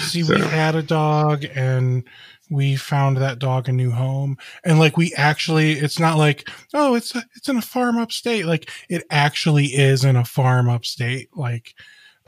See, 0.00 0.22
so. 0.22 0.34
we 0.34 0.40
had 0.40 0.74
a 0.74 0.82
dog, 0.82 1.44
and 1.54 2.04
we 2.50 2.76
found 2.76 3.16
that 3.16 3.38
dog 3.38 3.68
a 3.68 3.72
new 3.72 3.90
home, 3.90 4.36
and 4.64 4.78
like 4.78 4.96
we 4.96 5.12
actually, 5.16 5.72
it's 5.72 5.98
not 5.98 6.18
like 6.18 6.48
oh, 6.74 6.94
it's 6.94 7.14
a, 7.14 7.24
it's 7.34 7.48
in 7.48 7.56
a 7.56 7.62
farm 7.62 7.98
upstate. 7.98 8.46
Like 8.46 8.70
it 8.88 9.04
actually 9.10 9.66
is 9.66 10.04
in 10.04 10.16
a 10.16 10.24
farm 10.24 10.68
upstate. 10.68 11.28
Like, 11.36 11.74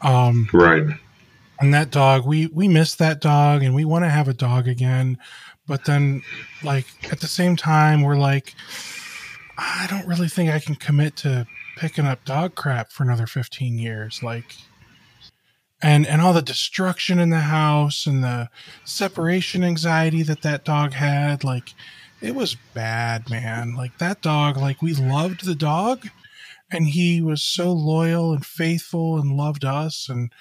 um, 0.03 0.49
right. 0.53 0.87
And 1.61 1.74
that 1.74 1.91
dog, 1.91 2.26
we 2.26 2.47
we 2.49 2.68
miss 2.68 2.95
that 2.97 3.20
dog, 3.20 3.62
and 3.62 3.74
we 3.74 3.85
want 3.85 4.05
to 4.05 4.11
have 4.11 4.29
a 4.29 4.35
dog 4.35 4.68
again 4.68 5.18
but 5.68 5.85
then 5.85 6.22
like 6.64 6.87
at 7.12 7.20
the 7.20 7.29
same 7.29 7.55
time 7.55 8.03
we're 8.03 8.16
like 8.16 8.55
i 9.59 9.87
don't 9.89 10.07
really 10.09 10.29
think 10.29 10.51
i 10.51 10.59
can 10.59 10.74
commit 10.74 11.14
to 11.14 11.47
picking 11.79 12.07
up 12.07 12.24
dog 12.24 12.55
crap 12.55 12.91
for 12.91 13.05
another 13.05 13.26
15 13.26 13.79
years 13.79 14.22
like 14.22 14.57
and 15.81 16.07
and 16.07 16.20
all 16.20 16.33
the 16.33 16.43
destruction 16.43 17.18
in 17.18 17.31
the 17.31 17.41
house 17.41 18.07
and 18.07 18.22
the 18.22 18.51
separation 18.85 19.62
anxiety 19.62 20.22
that 20.22 20.43
that 20.43 20.64
dog 20.64 20.93
had 20.93 21.45
like 21.45 21.74
it 22.20 22.35
was 22.35 22.57
bad 22.74 23.31
man. 23.31 23.74
Like 23.76 23.99
that 23.99 24.20
dog 24.22 24.57
like 24.57 24.83
we 24.83 24.95
loved 24.95 25.45
the 25.45 25.55
dog 25.55 26.09
and 26.70 26.89
he 26.89 27.22
was 27.22 27.43
so 27.43 27.72
loyal 27.72 28.33
and 28.33 28.45
faithful 28.45 29.18
and 29.18 29.37
loved 29.37 29.64
us 29.64 30.09
and 30.09 30.33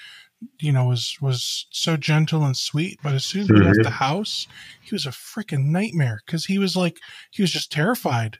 you 0.59 0.71
know 0.71 0.85
was 0.85 1.17
was 1.21 1.67
so 1.71 1.97
gentle 1.97 2.43
and 2.43 2.55
sweet 2.55 2.99
but 3.01 3.13
as 3.13 3.25
soon 3.25 3.41
as 3.43 3.49
we 3.49 3.55
mm-hmm. 3.55 3.67
left 3.67 3.83
the 3.83 3.89
house 3.89 4.47
he 4.81 4.93
was 4.93 5.05
a 5.05 5.09
freaking 5.09 5.65
nightmare 5.65 6.21
because 6.25 6.45
he 6.45 6.59
was 6.59 6.75
like 6.75 6.97
he 7.31 7.43
was 7.43 7.51
just 7.51 7.71
terrified. 7.71 8.39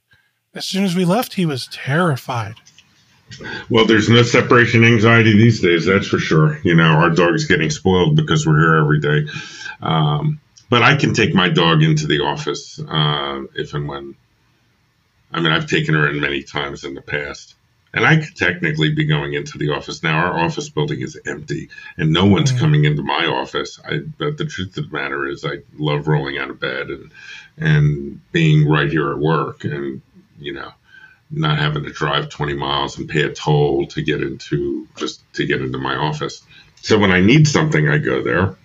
As 0.55 0.65
soon 0.65 0.83
as 0.83 0.95
we 0.95 1.05
left 1.05 1.35
he 1.35 1.45
was 1.45 1.67
terrified 1.67 2.55
well 3.69 3.85
there's 3.85 4.09
no 4.09 4.23
separation 4.23 4.83
anxiety 4.83 5.33
these 5.33 5.61
days 5.61 5.85
that's 5.85 6.07
for 6.07 6.19
sure 6.19 6.59
you 6.63 6.75
know 6.75 6.83
our 6.83 7.09
dog's 7.09 7.45
getting 7.45 7.69
spoiled 7.69 8.15
because 8.15 8.45
we're 8.45 8.59
here 8.59 8.77
every 8.77 8.99
day 8.99 9.31
um, 9.81 10.39
but 10.69 10.81
i 10.81 10.95
can 10.95 11.13
take 11.13 11.33
my 11.33 11.49
dog 11.49 11.83
into 11.83 12.07
the 12.07 12.21
office 12.21 12.79
uh, 12.79 13.41
if 13.55 13.73
and 13.73 13.87
when 13.87 14.15
i 15.31 15.41
mean 15.41 15.51
i've 15.51 15.69
taken 15.69 15.93
her 15.93 16.09
in 16.09 16.19
many 16.19 16.43
times 16.43 16.83
in 16.83 16.93
the 16.93 17.01
past 17.01 17.55
and 17.93 18.05
I 18.05 18.17
could 18.17 18.35
technically 18.35 18.93
be 18.93 19.05
going 19.05 19.33
into 19.33 19.57
the 19.57 19.71
office 19.71 20.03
now. 20.03 20.17
Our 20.17 20.39
office 20.39 20.69
building 20.69 21.01
is 21.01 21.19
empty, 21.25 21.69
and 21.97 22.11
no 22.11 22.25
one's 22.25 22.51
mm. 22.51 22.59
coming 22.59 22.85
into 22.85 23.01
my 23.01 23.25
office. 23.25 23.79
I, 23.83 23.99
but 23.99 24.37
the 24.37 24.45
truth 24.45 24.77
of 24.77 24.89
the 24.89 24.97
matter 24.97 25.27
is, 25.27 25.45
I 25.45 25.59
love 25.77 26.07
rolling 26.07 26.37
out 26.37 26.49
of 26.49 26.59
bed 26.59 26.89
and 26.89 27.11
and 27.57 28.31
being 28.31 28.69
right 28.69 28.89
here 28.89 29.11
at 29.11 29.17
work, 29.17 29.63
and 29.63 30.01
you 30.37 30.53
know, 30.53 30.71
not 31.29 31.57
having 31.57 31.83
to 31.83 31.91
drive 31.91 32.29
20 32.29 32.53
miles 32.53 32.97
and 32.97 33.09
pay 33.09 33.23
a 33.23 33.33
toll 33.33 33.85
to 33.87 34.01
get 34.01 34.21
into 34.21 34.87
just 34.95 35.21
to 35.33 35.45
get 35.45 35.61
into 35.61 35.77
my 35.77 35.95
office. 35.95 36.41
So 36.81 36.97
when 36.97 37.11
I 37.11 37.19
need 37.19 37.47
something, 37.47 37.89
I 37.89 37.97
go 37.97 38.21
there. 38.23 38.55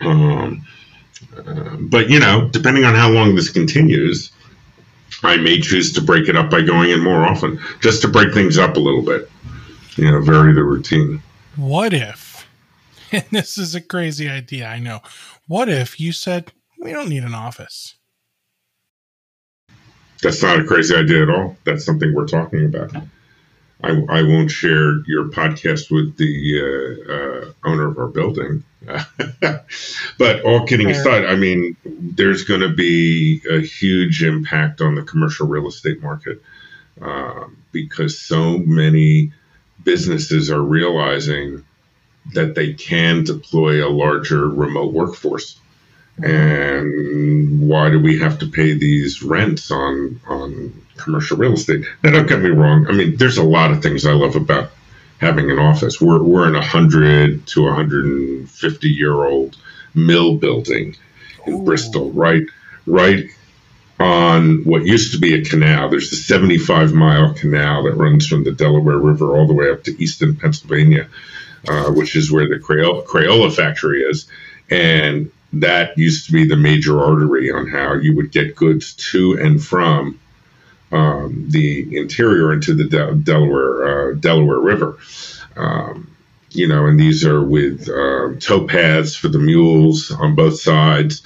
Um, 0.00 0.66
uh, 1.36 1.76
but 1.78 2.10
you 2.10 2.18
know, 2.18 2.48
depending 2.48 2.84
on 2.84 2.94
how 2.94 3.10
long 3.10 3.34
this 3.34 3.50
continues, 3.50 4.32
I 5.22 5.36
may 5.36 5.60
choose 5.60 5.92
to 5.92 6.02
break 6.02 6.28
it 6.28 6.36
up 6.36 6.50
by 6.50 6.62
going 6.62 6.90
in 6.90 7.00
more 7.00 7.24
often, 7.24 7.60
just 7.80 8.02
to 8.02 8.08
break 8.08 8.34
things 8.34 8.58
up 8.58 8.76
a 8.76 8.80
little 8.80 9.02
bit. 9.02 9.30
You 9.96 10.10
know, 10.10 10.20
vary 10.20 10.52
the 10.52 10.64
routine. 10.64 11.22
What 11.56 11.94
if, 11.94 12.48
and 13.12 13.24
this 13.30 13.56
is 13.56 13.74
a 13.74 13.80
crazy 13.80 14.28
idea, 14.28 14.66
I 14.66 14.80
know. 14.80 15.00
What 15.46 15.68
if 15.68 16.00
you 16.00 16.12
said, 16.12 16.52
we 16.80 16.92
don't 16.92 17.08
need 17.08 17.22
an 17.22 17.34
office? 17.34 17.94
That's 20.22 20.42
not 20.42 20.60
a 20.60 20.64
crazy 20.64 20.94
idea 20.94 21.22
at 21.22 21.30
all. 21.30 21.56
That's 21.64 21.84
something 21.84 22.14
we're 22.14 22.26
talking 22.26 22.64
about. 22.64 22.94
I, 23.82 23.90
I 24.08 24.22
won't 24.22 24.50
share 24.50 25.00
your 25.06 25.28
podcast 25.28 25.90
with 25.90 26.16
the 26.16 26.60
uh, 26.60 27.12
uh, 27.12 27.70
owner 27.70 27.88
of 27.88 27.98
our 27.98 28.08
building. 28.08 28.64
but 30.18 30.42
all 30.42 30.66
kidding 30.66 30.90
aside, 30.90 31.26
I 31.26 31.36
mean, 31.36 31.76
there's 31.84 32.44
going 32.44 32.60
to 32.60 32.70
be 32.70 33.42
a 33.50 33.60
huge 33.60 34.22
impact 34.22 34.80
on 34.80 34.94
the 34.94 35.02
commercial 35.02 35.46
real 35.46 35.66
estate 35.68 36.02
market 36.02 36.42
uh, 37.00 37.46
because 37.72 38.18
so 38.18 38.58
many 38.58 39.32
businesses 39.82 40.50
are 40.50 40.62
realizing 40.62 41.64
that 42.32 42.54
they 42.54 42.72
can 42.72 43.24
deploy 43.24 43.86
a 43.86 43.90
larger 43.90 44.48
remote 44.48 44.92
workforce. 44.92 45.58
And 46.22 47.68
why 47.68 47.90
do 47.90 48.00
we 48.00 48.20
have 48.20 48.38
to 48.38 48.46
pay 48.46 48.74
these 48.74 49.22
rents 49.22 49.70
on 49.70 50.20
on 50.26 50.84
commercial 50.96 51.36
real 51.36 51.54
estate. 51.54 51.84
Now, 52.02 52.10
don't 52.12 52.28
get 52.28 52.40
me 52.40 52.50
wrong. 52.50 52.86
I 52.88 52.92
mean, 52.92 53.16
there's 53.16 53.38
a 53.38 53.44
lot 53.44 53.70
of 53.70 53.82
things 53.82 54.06
I 54.06 54.12
love 54.12 54.36
about 54.36 54.70
having 55.18 55.50
an 55.50 55.58
office. 55.58 56.00
We're, 56.00 56.22
we're 56.22 56.48
in 56.48 56.54
a 56.54 56.58
100 56.58 57.46
to 57.48 57.62
150 57.62 58.88
year 58.88 59.12
old 59.12 59.56
mill 59.94 60.36
building 60.36 60.96
in 61.46 61.54
Ooh. 61.54 61.64
Bristol, 61.64 62.10
right, 62.12 62.44
right 62.86 63.26
on 64.00 64.64
what 64.64 64.84
used 64.84 65.12
to 65.12 65.20
be 65.20 65.34
a 65.34 65.44
canal. 65.44 65.88
There's 65.88 66.12
a 66.12 66.16
75 66.16 66.92
mile 66.92 67.34
canal 67.34 67.84
that 67.84 67.94
runs 67.94 68.26
from 68.26 68.44
the 68.44 68.52
Delaware 68.52 68.98
River 68.98 69.36
all 69.36 69.46
the 69.46 69.54
way 69.54 69.70
up 69.70 69.84
to 69.84 70.02
Easton, 70.02 70.36
Pennsylvania. 70.36 71.08
uh, 71.68 71.90
which 71.90 72.14
is 72.14 72.30
where 72.30 72.46
the 72.46 72.56
Crayola, 72.56 73.06
Crayola 73.06 73.54
factory 73.54 74.02
is. 74.02 74.26
And 74.70 75.30
that 75.60 75.98
used 75.98 76.26
to 76.26 76.32
be 76.32 76.46
the 76.46 76.56
major 76.56 77.00
artery 77.00 77.50
on 77.50 77.68
how 77.68 77.94
you 77.94 78.14
would 78.16 78.30
get 78.32 78.56
goods 78.56 78.94
to 78.94 79.38
and 79.40 79.62
from 79.62 80.20
um, 80.92 81.46
the 81.48 81.96
interior 81.96 82.52
into 82.52 82.74
the 82.74 82.84
De- 82.84 83.14
Delaware 83.14 84.12
uh, 84.12 84.14
Delaware 84.14 84.60
River. 84.60 84.98
Um, 85.56 86.16
you 86.50 86.68
know, 86.68 86.86
and 86.86 86.98
these 86.98 87.24
are 87.24 87.42
with 87.42 87.88
uh, 87.88 88.38
towpaths 88.38 89.18
for 89.18 89.28
the 89.28 89.40
mules 89.40 90.12
on 90.12 90.36
both 90.36 90.60
sides. 90.60 91.22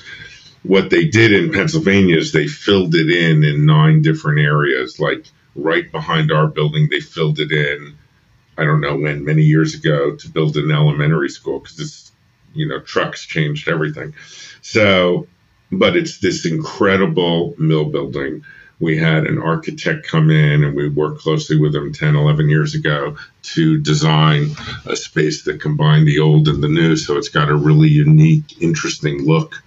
What 0.62 0.90
they 0.90 1.04
did 1.04 1.32
in 1.32 1.52
Pennsylvania 1.52 2.16
is 2.16 2.32
they 2.32 2.46
filled 2.46 2.94
it 2.94 3.10
in 3.10 3.44
in 3.44 3.66
nine 3.66 4.02
different 4.02 4.40
areas, 4.40 4.98
like 4.98 5.26
right 5.54 5.90
behind 5.92 6.32
our 6.32 6.46
building. 6.46 6.88
They 6.90 7.00
filled 7.00 7.38
it 7.40 7.52
in. 7.52 7.96
I 8.56 8.64
don't 8.64 8.80
know 8.80 8.96
when, 8.96 9.24
many 9.24 9.42
years 9.42 9.74
ago, 9.74 10.16
to 10.16 10.28
build 10.28 10.56
an 10.56 10.72
elementary 10.72 11.28
school 11.28 11.60
because 11.60 11.76
this, 11.76 12.07
you 12.54 12.66
know, 12.66 12.80
trucks 12.80 13.24
changed 13.24 13.68
everything. 13.68 14.14
So, 14.62 15.26
but 15.70 15.96
it's 15.96 16.18
this 16.18 16.46
incredible 16.46 17.54
mill 17.58 17.86
building 17.86 18.44
we 18.80 18.96
had 18.96 19.26
an 19.26 19.40
architect 19.40 20.06
come 20.06 20.30
in 20.30 20.62
and 20.62 20.74
we 20.76 20.88
worked 20.88 21.20
closely 21.20 21.56
with 21.56 21.74
him 21.74 21.92
10, 21.92 22.14
11 22.14 22.48
years 22.48 22.74
ago 22.74 23.16
to 23.42 23.78
design 23.78 24.50
a 24.86 24.94
space 24.94 25.42
that 25.44 25.60
combined 25.60 26.06
the 26.06 26.20
old 26.20 26.48
and 26.48 26.62
the 26.62 26.68
new. 26.68 26.96
So 26.96 27.16
it's 27.16 27.28
got 27.28 27.48
a 27.48 27.56
really 27.56 27.88
unique, 27.88 28.62
interesting 28.62 29.24
look. 29.24 29.62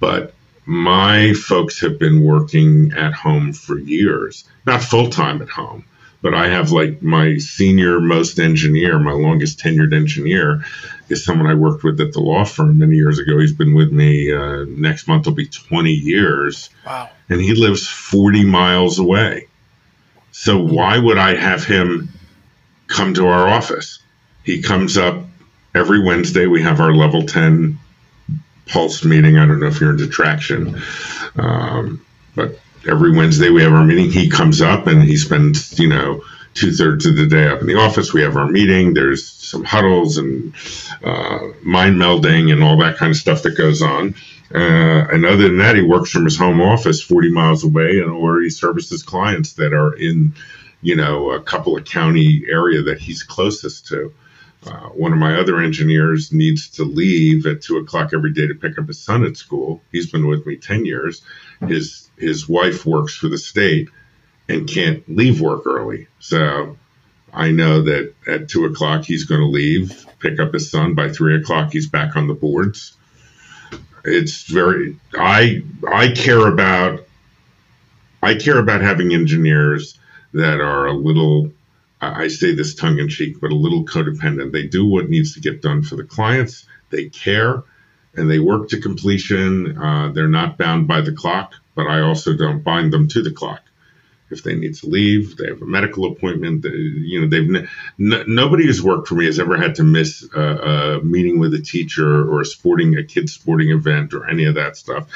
But 0.00 0.34
my 0.64 1.34
folks 1.34 1.80
have 1.80 1.98
been 1.98 2.22
working 2.22 2.92
at 2.92 3.12
home 3.12 3.52
for 3.52 3.78
years, 3.78 4.44
not 4.66 4.82
full 4.82 5.10
time 5.10 5.42
at 5.42 5.48
home, 5.48 5.84
but 6.20 6.34
I 6.34 6.48
have 6.48 6.72
like 6.72 7.02
my 7.02 7.36
senior 7.38 8.00
most 8.00 8.38
engineer, 8.38 8.98
my 8.98 9.12
longest 9.12 9.60
tenured 9.60 9.94
engineer, 9.94 10.64
is 11.08 11.24
someone 11.24 11.46
I 11.46 11.54
worked 11.54 11.84
with 11.84 12.00
at 12.00 12.12
the 12.12 12.20
law 12.20 12.44
firm 12.44 12.78
many 12.78 12.96
years 12.96 13.18
ago. 13.18 13.38
He's 13.38 13.54
been 13.54 13.74
with 13.74 13.92
me. 13.92 14.32
Uh, 14.32 14.64
next 14.68 15.06
month 15.06 15.26
will 15.26 15.34
be 15.34 15.46
20 15.46 15.90
years. 15.92 16.70
Wow. 16.84 17.10
And 17.28 17.40
he 17.40 17.54
lives 17.54 17.86
40 17.86 18.44
miles 18.44 18.98
away. 18.98 19.48
So 20.32 20.58
why 20.58 20.98
would 20.98 21.18
I 21.18 21.34
have 21.36 21.64
him 21.64 22.10
come 22.88 23.14
to 23.14 23.26
our 23.26 23.48
office? 23.48 24.00
He 24.44 24.62
comes 24.62 24.96
up 24.96 25.24
every 25.74 26.02
Wednesday. 26.02 26.46
We 26.46 26.62
have 26.62 26.80
our 26.80 26.92
level 26.92 27.24
10 27.26 27.78
pulse 28.66 29.04
meeting. 29.04 29.38
I 29.38 29.46
don't 29.46 29.60
know 29.60 29.66
if 29.66 29.80
you're 29.80 29.90
into 29.90 30.08
traction, 30.08 30.80
um, 31.36 32.04
but 32.34 32.58
every 32.88 33.12
Wednesday 33.12 33.50
we 33.50 33.62
have 33.62 33.72
our 33.72 33.84
meeting. 33.84 34.10
He 34.10 34.28
comes 34.28 34.60
up 34.60 34.86
and 34.86 35.02
he 35.02 35.16
spends, 35.16 35.78
you 35.78 35.88
know, 35.88 36.22
two 36.54 36.72
thirds 36.72 37.06
of 37.06 37.16
the 37.16 37.26
day 37.26 37.46
up 37.46 37.60
in 37.60 37.66
the 37.66 37.76
office. 37.78 38.12
We 38.12 38.22
have 38.22 38.36
our 38.36 38.48
meeting. 38.48 38.94
There's 38.94 39.28
some 39.28 39.64
huddles 39.64 40.18
and 40.18 40.54
uh, 41.04 41.38
mind 41.62 41.96
melding 41.96 42.52
and 42.52 42.62
all 42.62 42.78
that 42.78 42.96
kind 42.96 43.10
of 43.10 43.16
stuff 43.16 43.42
that 43.42 43.56
goes 43.56 43.82
on. 43.82 44.14
Uh, 44.54 45.06
and 45.12 45.26
other 45.26 45.44
than 45.44 45.58
that, 45.58 45.76
he 45.76 45.82
works 45.82 46.10
from 46.10 46.24
his 46.24 46.38
home 46.38 46.60
office 46.60 47.02
40 47.02 47.30
miles 47.30 47.64
away, 47.64 48.00
and 48.00 48.10
or 48.10 48.40
he 48.40 48.48
services 48.48 49.02
clients 49.02 49.52
that 49.54 49.74
are 49.74 49.92
in, 49.94 50.34
you 50.80 50.96
know, 50.96 51.30
a 51.32 51.42
couple 51.42 51.76
of 51.76 51.84
county 51.84 52.44
area 52.48 52.82
that 52.82 52.98
he's 52.98 53.22
closest 53.22 53.86
to. 53.88 54.12
Uh, 54.66 54.88
one 54.88 55.12
of 55.12 55.18
my 55.18 55.36
other 55.38 55.60
engineers 55.60 56.32
needs 56.32 56.68
to 56.68 56.84
leave 56.84 57.46
at 57.46 57.62
two 57.62 57.76
o'clock 57.76 58.10
every 58.12 58.32
day 58.32 58.46
to 58.46 58.54
pick 58.54 58.78
up 58.78 58.88
his 58.88 59.00
son 59.00 59.24
at 59.24 59.36
school. 59.36 59.80
He's 59.92 60.10
been 60.10 60.26
with 60.26 60.46
me 60.46 60.56
10 60.56 60.84
years. 60.84 61.22
His 61.66 62.10
his 62.16 62.48
wife 62.48 62.84
works 62.84 63.14
for 63.14 63.28
the 63.28 63.38
state 63.38 63.88
and 64.48 64.68
can't 64.68 65.08
leave 65.08 65.40
work 65.40 65.66
early. 65.66 66.08
So 66.18 66.76
I 67.32 67.52
know 67.52 67.82
that 67.82 68.14
at 68.26 68.48
two 68.48 68.64
o'clock 68.64 69.04
he's 69.04 69.24
going 69.24 69.40
to 69.40 69.46
leave, 69.46 70.06
pick 70.18 70.40
up 70.40 70.52
his 70.52 70.70
son. 70.70 70.94
By 70.94 71.10
three 71.10 71.36
o'clock 71.36 71.72
he's 71.72 71.88
back 71.88 72.16
on 72.16 72.26
the 72.26 72.34
boards. 72.34 72.96
It's 74.04 74.42
very 74.42 74.96
I 75.14 75.62
I 75.86 76.08
care 76.08 76.48
about 76.48 77.06
I 78.22 78.34
care 78.34 78.58
about 78.58 78.80
having 78.80 79.12
engineers 79.12 79.98
that 80.32 80.60
are 80.60 80.86
a 80.86 80.92
little 80.92 81.52
I 82.00 82.28
say 82.28 82.54
this 82.54 82.74
tongue 82.74 82.98
in 82.98 83.08
cheek, 83.08 83.40
but 83.40 83.50
a 83.50 83.56
little 83.56 83.84
codependent. 83.84 84.52
They 84.52 84.66
do 84.66 84.86
what 84.86 85.10
needs 85.10 85.34
to 85.34 85.40
get 85.40 85.62
done 85.62 85.82
for 85.82 85.96
the 85.96 86.04
clients. 86.04 86.66
They 86.90 87.08
care 87.08 87.62
and 88.14 88.30
they 88.30 88.38
work 88.38 88.68
to 88.70 88.80
completion. 88.80 89.76
Uh, 89.76 90.12
they're 90.12 90.28
not 90.28 90.58
bound 90.58 90.86
by 90.86 91.00
the 91.00 91.12
clock, 91.12 91.54
but 91.74 91.86
I 91.86 92.00
also 92.00 92.36
don't 92.36 92.62
bind 92.62 92.92
them 92.92 93.08
to 93.08 93.22
the 93.22 93.32
clock 93.32 93.62
if 94.30 94.42
they 94.42 94.54
need 94.54 94.74
to 94.74 94.86
leave, 94.86 95.36
they 95.36 95.46
have 95.46 95.62
a 95.62 95.66
medical 95.66 96.04
appointment. 96.12 96.62
They, 96.62 96.70
you 96.70 97.20
know, 97.20 97.28
they've 97.28 97.48
n- 97.54 97.68
nobody 97.98 98.66
who's 98.66 98.82
worked 98.82 99.08
for 99.08 99.14
me 99.14 99.26
has 99.26 99.38
ever 99.38 99.56
had 99.56 99.76
to 99.76 99.82
miss 99.82 100.26
a, 100.34 100.40
a, 100.40 101.02
meeting 101.02 101.38
with 101.38 101.54
a 101.54 101.60
teacher 101.60 102.28
or 102.30 102.42
a 102.42 102.44
sporting 102.44 102.96
a 102.96 103.04
kid's 103.04 103.32
sporting 103.32 103.70
event 103.70 104.12
or 104.12 104.28
any 104.28 104.44
of 104.44 104.54
that 104.56 104.76
stuff. 104.76 105.08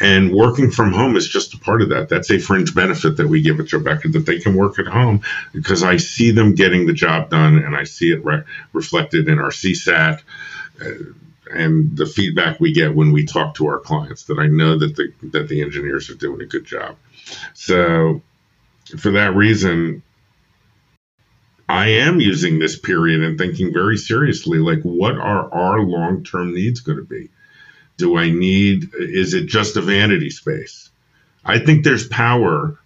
And 0.00 0.32
working 0.32 0.70
from 0.70 0.92
home 0.92 1.16
is 1.16 1.28
just 1.28 1.54
a 1.54 1.58
part 1.58 1.82
of 1.82 1.88
that. 1.90 2.08
That's 2.08 2.30
a 2.30 2.38
fringe 2.38 2.74
benefit 2.74 3.16
that 3.16 3.28
we 3.28 3.40
give 3.40 3.58
at 3.60 3.66
Tribeca 3.66 4.12
that 4.12 4.26
they 4.26 4.38
can 4.38 4.54
work 4.54 4.78
at 4.78 4.86
home 4.86 5.22
because 5.52 5.82
I 5.82 5.96
see 5.96 6.30
them 6.30 6.54
getting 6.54 6.86
the 6.86 6.92
job 6.92 7.30
done 7.30 7.58
and 7.58 7.74
I 7.74 7.84
see 7.84 8.12
it 8.12 8.24
re- 8.24 8.44
reflected 8.72 9.28
in 9.28 9.38
our 9.38 9.50
CSAT. 9.50 10.20
Uh, 10.80 11.12
and 11.50 11.96
the 11.96 12.06
feedback 12.06 12.60
we 12.60 12.72
get 12.72 12.94
when 12.94 13.12
we 13.12 13.24
talk 13.24 13.54
to 13.54 13.66
our 13.66 13.78
clients 13.78 14.24
that 14.24 14.38
I 14.38 14.46
know 14.46 14.78
that 14.78 14.96
the 14.96 15.12
that 15.30 15.48
the 15.48 15.62
engineers 15.62 16.10
are 16.10 16.14
doing 16.14 16.42
a 16.42 16.46
good 16.46 16.64
job. 16.64 16.96
So 17.54 18.22
for 18.96 19.12
that 19.12 19.34
reason, 19.34 20.02
I 21.68 21.88
am 21.88 22.20
using 22.20 22.58
this 22.58 22.78
period 22.78 23.22
and 23.22 23.36
thinking 23.36 23.72
very 23.72 23.98
seriously 23.98 24.58
like, 24.58 24.82
what 24.82 25.16
are 25.16 25.52
our 25.52 25.80
long 25.80 26.24
term 26.24 26.54
needs 26.54 26.80
going 26.80 26.98
to 26.98 27.04
be? 27.04 27.28
Do 27.98 28.16
I 28.16 28.30
need, 28.30 28.90
is 28.94 29.34
it 29.34 29.46
just 29.46 29.76
a 29.76 29.82
vanity 29.82 30.30
space? 30.30 30.90
I 31.44 31.58
think 31.58 31.84
there's 31.84 32.06
power 32.08 32.78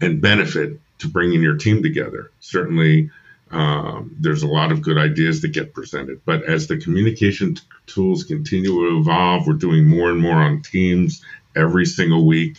and 0.00 0.20
benefit 0.20 0.80
to 0.98 1.08
bringing 1.08 1.42
your 1.42 1.56
team 1.56 1.82
together. 1.82 2.30
Certainly, 2.40 3.10
um, 3.50 4.14
there's 4.20 4.42
a 4.42 4.48
lot 4.48 4.72
of 4.72 4.82
good 4.82 4.98
ideas 4.98 5.40
that 5.42 5.48
get 5.48 5.72
presented. 5.72 6.20
But 6.24 6.44
as 6.44 6.66
the 6.66 6.76
communication 6.76 7.54
t- 7.54 7.62
tools 7.86 8.24
continue 8.24 8.70
to 8.70 8.98
evolve, 8.98 9.46
we're 9.46 9.54
doing 9.54 9.86
more 9.86 10.10
and 10.10 10.20
more 10.20 10.36
on 10.36 10.62
Teams 10.62 11.22
every 11.56 11.86
single 11.86 12.26
week 12.26 12.58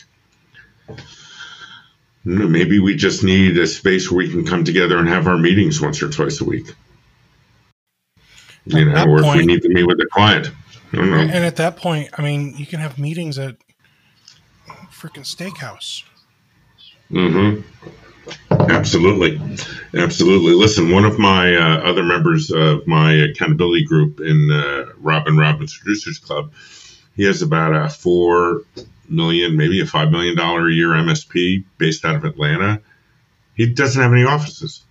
maybe 2.30 2.80
we 2.80 2.96
just 2.96 3.24
need 3.24 3.58
a 3.58 3.66
space 3.66 4.12
where 4.12 4.20
we 4.20 4.30
can 4.30 4.46
come 4.46 4.64
together 4.64 4.98
and 4.98 5.08
have 5.08 5.28
our 5.28 5.38
meetings 5.38 5.82
once 5.82 6.02
or 6.02 6.10
twice 6.10 6.42
a 6.42 6.46
week. 6.46 6.68
You 8.66 8.86
know, 8.86 9.06
or 9.06 9.22
point, 9.22 9.26
if 9.26 9.36
we 9.36 9.46
need 9.46 9.62
to 9.64 9.70
meet 9.70 9.88
with 9.88 10.00
a 10.00 10.08
client. 10.12 10.52
And 10.94 11.46
at 11.46 11.56
that 11.56 11.78
point, 11.78 12.10
I 12.18 12.22
mean, 12.22 12.56
you 12.58 12.66
can 12.66 12.80
have 12.80 13.00
meetings 13.00 13.40
at 13.40 13.56
freaking 14.92 15.26
steakhouse. 15.26 16.04
Mm-hmm. 17.12 17.62
Absolutely, 18.52 19.42
absolutely. 19.96 20.54
Listen, 20.54 20.92
one 20.92 21.06
of 21.06 21.18
my 21.18 21.56
uh, 21.56 21.80
other 21.80 22.04
members 22.04 22.52
of 22.52 22.86
my 22.86 23.14
accountability 23.14 23.86
group 23.86 24.20
in 24.20 24.52
uh, 24.52 24.94
Robin 24.98 25.36
Robins 25.36 25.76
Producers 25.76 26.20
Club, 26.20 26.54
he 27.16 27.24
has 27.24 27.42
about 27.42 27.74
a 27.74 27.90
four 27.90 28.62
million, 29.10 29.58
maybe 29.58 29.82
a 29.82 29.86
five 29.86 30.12
million 30.12 30.36
dollar 30.36 30.68
a 30.68 30.74
year 30.74 30.90
MSP 30.90 31.64
based 31.78 32.06
out 32.06 32.16
of 32.16 32.26
Atlanta. 32.26 32.82
He 33.56 33.68
doesn't 33.68 34.02
have 34.02 34.14
any 34.14 34.24
offices. 34.24 34.84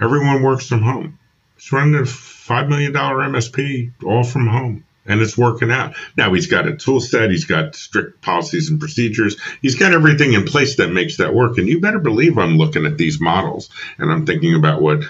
Everyone 0.00 0.42
works 0.42 0.68
from 0.68 0.82
home. 0.82 1.18
He's 1.56 1.72
running 1.72 1.94
a 1.94 2.06
five 2.06 2.68
million 2.68 2.92
dollar 2.92 3.16
MSP 3.28 3.92
all 4.04 4.24
from 4.24 4.46
home. 4.46 4.84
And 5.06 5.22
it's 5.22 5.38
working 5.38 5.70
out. 5.70 5.94
Now 6.18 6.34
he's 6.34 6.48
got 6.48 6.68
a 6.68 6.76
tool 6.76 7.00
set, 7.00 7.30
he's 7.30 7.46
got 7.46 7.74
strict 7.74 8.20
policies 8.20 8.68
and 8.68 8.78
procedures, 8.78 9.36
he's 9.62 9.74
got 9.74 9.94
everything 9.94 10.34
in 10.34 10.44
place 10.44 10.76
that 10.76 10.92
makes 10.92 11.16
that 11.16 11.32
work. 11.32 11.56
And 11.56 11.66
you 11.66 11.80
better 11.80 11.98
believe 11.98 12.36
I'm 12.36 12.58
looking 12.58 12.84
at 12.84 12.98
these 12.98 13.18
models 13.18 13.70
and 13.96 14.12
I'm 14.12 14.26
thinking 14.26 14.54
about 14.54 14.82
what 14.82 15.04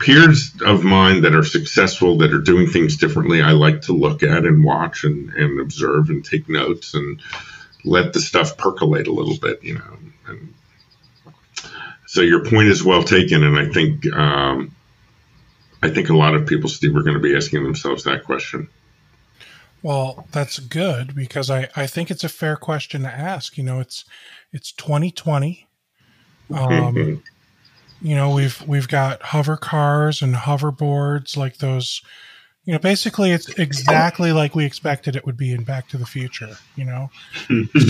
peers 0.00 0.50
of 0.64 0.82
mine 0.82 1.20
that 1.20 1.34
are 1.34 1.44
successful 1.44 2.16
that 2.18 2.32
are 2.32 2.40
doing 2.40 2.66
things 2.66 2.96
differently 2.96 3.42
i 3.42 3.52
like 3.52 3.82
to 3.82 3.92
look 3.92 4.22
at 4.22 4.44
and 4.44 4.64
watch 4.64 5.04
and, 5.04 5.30
and 5.34 5.60
observe 5.60 6.08
and 6.08 6.24
take 6.24 6.48
notes 6.48 6.94
and 6.94 7.20
let 7.84 8.12
the 8.12 8.20
stuff 8.20 8.56
percolate 8.56 9.06
a 9.06 9.12
little 9.12 9.36
bit 9.36 9.62
you 9.62 9.74
know 9.74 9.98
and 10.26 10.54
so 12.06 12.22
your 12.22 12.44
point 12.44 12.68
is 12.68 12.82
well 12.82 13.02
taken 13.02 13.44
and 13.44 13.58
i 13.58 13.68
think 13.68 14.10
um, 14.14 14.74
i 15.82 15.90
think 15.90 16.08
a 16.08 16.16
lot 16.16 16.34
of 16.34 16.46
people 16.46 16.68
steve 16.68 16.96
are 16.96 17.02
going 17.02 17.14
to 17.14 17.20
be 17.20 17.36
asking 17.36 17.62
themselves 17.62 18.04
that 18.04 18.24
question. 18.24 18.68
Well 19.82 20.26
that's 20.32 20.58
good 20.58 21.14
because 21.14 21.50
i 21.50 21.68
i 21.76 21.86
think 21.86 22.10
it's 22.10 22.24
a 22.24 22.28
fair 22.28 22.56
question 22.56 23.02
to 23.02 23.08
ask 23.08 23.56
you 23.56 23.64
know 23.64 23.80
it's 23.80 24.04
it's 24.52 24.72
2020 24.72 25.66
um, 26.52 27.22
you 28.00 28.14
know 28.14 28.30
we've 28.30 28.60
we've 28.66 28.88
got 28.88 29.22
hover 29.22 29.56
cars 29.56 30.22
and 30.22 30.34
hoverboards 30.34 31.36
like 31.36 31.58
those 31.58 32.02
you 32.64 32.72
know 32.72 32.78
basically 32.78 33.30
it's 33.30 33.48
exactly 33.58 34.32
like 34.32 34.54
we 34.54 34.64
expected 34.64 35.16
it 35.16 35.24
would 35.26 35.36
be 35.36 35.52
in 35.52 35.64
back 35.64 35.88
to 35.88 35.96
the 35.96 36.06
future 36.06 36.56
you 36.76 36.84
know 36.84 37.10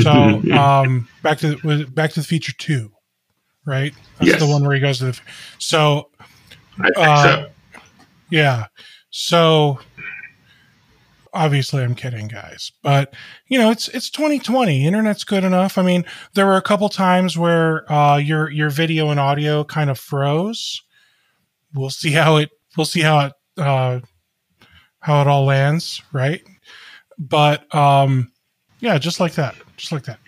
so 0.02 0.10
um 0.52 1.08
back 1.22 1.38
to 1.38 1.56
the, 1.56 1.86
back 1.86 2.10
to 2.10 2.20
the 2.20 2.26
future 2.26 2.52
2 2.52 2.90
right 3.66 3.94
that's 4.18 4.30
yes. 4.30 4.40
the 4.40 4.46
one 4.46 4.62
where 4.64 4.74
he 4.74 4.80
goes 4.80 4.98
to 4.98 5.06
the 5.06 5.20
so, 5.58 6.10
uh, 6.96 7.46
Yeah. 8.30 8.66
So 9.10 9.80
obviously 11.32 11.82
I'm 11.82 11.94
kidding, 11.94 12.28
guys. 12.28 12.72
But 12.82 13.14
you 13.46 13.58
know, 13.58 13.70
it's 13.70 13.88
it's 13.88 14.10
2020. 14.10 14.86
Internet's 14.86 15.24
good 15.24 15.44
enough. 15.44 15.78
I 15.78 15.82
mean, 15.82 16.04
there 16.34 16.46
were 16.46 16.56
a 16.56 16.62
couple 16.62 16.88
times 16.88 17.36
where 17.36 17.90
uh, 17.92 18.16
your 18.16 18.50
your 18.50 18.70
video 18.70 19.10
and 19.10 19.20
audio 19.20 19.64
kind 19.64 19.90
of 19.90 19.98
froze. 19.98 20.82
We'll 21.74 21.90
see 21.90 22.12
how 22.12 22.36
it 22.36 22.50
we'll 22.76 22.86
see 22.86 23.00
how 23.00 23.26
it 23.26 23.32
uh, 23.58 24.00
how 25.00 25.20
it 25.20 25.26
all 25.26 25.44
lands, 25.44 26.02
right? 26.12 26.42
But 27.18 27.72
um, 27.74 28.32
yeah, 28.80 28.98
just 28.98 29.20
like 29.20 29.34
that, 29.34 29.54
just 29.76 29.92
like 29.92 30.04
that. 30.04 30.18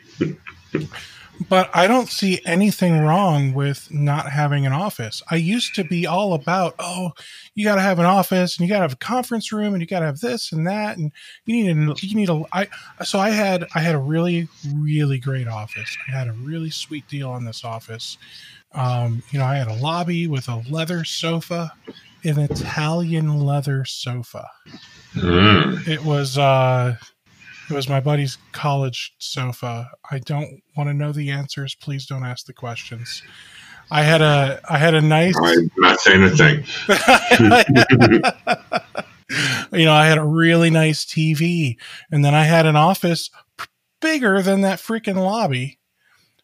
But 1.48 1.70
I 1.74 1.86
don't 1.86 2.08
see 2.08 2.40
anything 2.44 3.00
wrong 3.00 3.52
with 3.52 3.92
not 3.92 4.30
having 4.30 4.66
an 4.66 4.72
office. 4.72 5.22
I 5.30 5.36
used 5.36 5.74
to 5.76 5.84
be 5.84 6.06
all 6.06 6.34
about, 6.34 6.74
oh, 6.78 7.12
you 7.54 7.64
got 7.64 7.76
to 7.76 7.80
have 7.80 7.98
an 7.98 8.04
office 8.04 8.56
and 8.56 8.66
you 8.66 8.72
got 8.72 8.78
to 8.78 8.82
have 8.82 8.92
a 8.92 8.96
conference 8.96 9.52
room 9.52 9.72
and 9.72 9.80
you 9.80 9.86
got 9.86 10.00
to 10.00 10.06
have 10.06 10.20
this 10.20 10.52
and 10.52 10.66
that 10.66 10.96
and 10.96 11.12
you 11.44 11.54
need 11.54 11.70
a 11.70 11.94
you 12.06 12.14
need 12.14 12.28
a 12.28 12.42
I 12.52 12.68
so 13.04 13.18
I 13.18 13.30
had 13.30 13.66
I 13.74 13.80
had 13.80 13.94
a 13.94 13.98
really 13.98 14.48
really 14.74 15.18
great 15.18 15.48
office. 15.48 15.96
I 16.08 16.12
had 16.12 16.28
a 16.28 16.32
really 16.32 16.70
sweet 16.70 17.08
deal 17.08 17.30
on 17.30 17.44
this 17.44 17.64
office. 17.64 18.18
Um, 18.74 19.22
you 19.30 19.38
know, 19.38 19.44
I 19.44 19.56
had 19.56 19.68
a 19.68 19.74
lobby 19.74 20.26
with 20.26 20.48
a 20.48 20.62
leather 20.70 21.04
sofa, 21.04 21.72
an 22.24 22.38
Italian 22.38 23.40
leather 23.40 23.84
sofa. 23.84 24.48
Mm. 25.14 25.86
It 25.86 26.04
was 26.04 26.38
uh 26.38 26.96
it 27.72 27.76
was 27.76 27.88
my 27.88 28.00
buddy's 28.00 28.36
college 28.52 29.14
sofa. 29.18 29.90
I 30.10 30.18
don't 30.18 30.62
want 30.76 30.90
to 30.90 30.94
know 30.94 31.10
the 31.10 31.30
answers. 31.30 31.74
Please 31.74 32.04
don't 32.04 32.24
ask 32.24 32.44
the 32.44 32.52
questions. 32.52 33.22
I 33.90 34.02
had 34.02 34.20
a 34.20 34.60
I 34.68 34.76
had 34.76 34.94
a 34.94 35.00
nice. 35.00 35.34
I'm 35.42 35.70
not 35.78 36.00
saying 36.00 36.22
a 36.22 36.30
thing. 36.30 36.64
you 39.72 39.86
know, 39.86 39.92
I 39.92 40.06
had 40.06 40.18
a 40.18 40.24
really 40.24 40.68
nice 40.68 41.06
TV, 41.06 41.76
and 42.10 42.22
then 42.24 42.34
I 42.34 42.44
had 42.44 42.66
an 42.66 42.76
office 42.76 43.30
bigger 44.00 44.42
than 44.42 44.60
that 44.60 44.78
freaking 44.78 45.16
lobby 45.16 45.78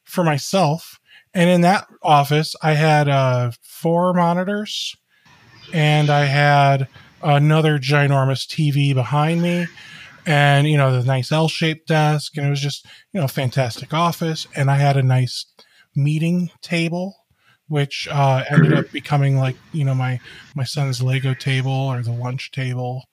for 0.05 0.25
myself. 0.25 0.99
And 1.35 1.51
in 1.51 1.61
that 1.61 1.87
office, 2.03 2.57
I 2.63 2.73
had 2.73 3.09
uh, 3.09 3.51
four 3.61 4.15
monitors, 4.15 4.97
and 5.75 6.09
I 6.09 6.25
had 6.25 6.89
another 7.23 7.79
ginormous 7.79 8.47
TV 8.47 8.95
behind 8.95 9.43
me 9.43 9.67
and 10.29 10.69
you 10.69 10.77
know 10.77 10.93
the 10.93 11.07
nice 11.07 11.33
L-shaped 11.33 11.89
desk, 11.89 12.37
and 12.37 12.47
it 12.47 12.51
was 12.51 12.61
just 12.61 12.87
you 13.13 13.21
know 13.21 13.27
fantastic 13.27 13.95
office. 13.95 14.47
And 14.55 14.71
I 14.71 14.77
had 14.77 14.99
a 14.99 15.03
nice 15.03 15.47
meeting 15.97 16.51
table, 16.61 17.17
which 17.67 18.07
uh, 18.11 18.45
ended 18.51 18.75
up 18.75 18.93
becoming 18.93 19.39
like 19.39 19.57
you 19.73 19.85
know 19.85 19.95
my 19.95 20.21
my 20.55 20.65
son's 20.65 21.03
Lego 21.03 21.33
table 21.33 21.73
or 21.73 22.03
the 22.03 22.13
lunch 22.13 22.53
table. 22.53 23.05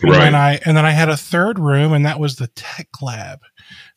And 0.00 0.10
right. 0.10 0.18
then 0.18 0.34
I 0.34 0.58
and 0.64 0.76
then 0.76 0.86
I 0.86 0.92
had 0.92 1.10
a 1.10 1.18
third 1.18 1.58
room, 1.58 1.92
and 1.92 2.06
that 2.06 2.18
was 2.18 2.36
the 2.36 2.48
tech 2.48 2.88
lab. 3.02 3.40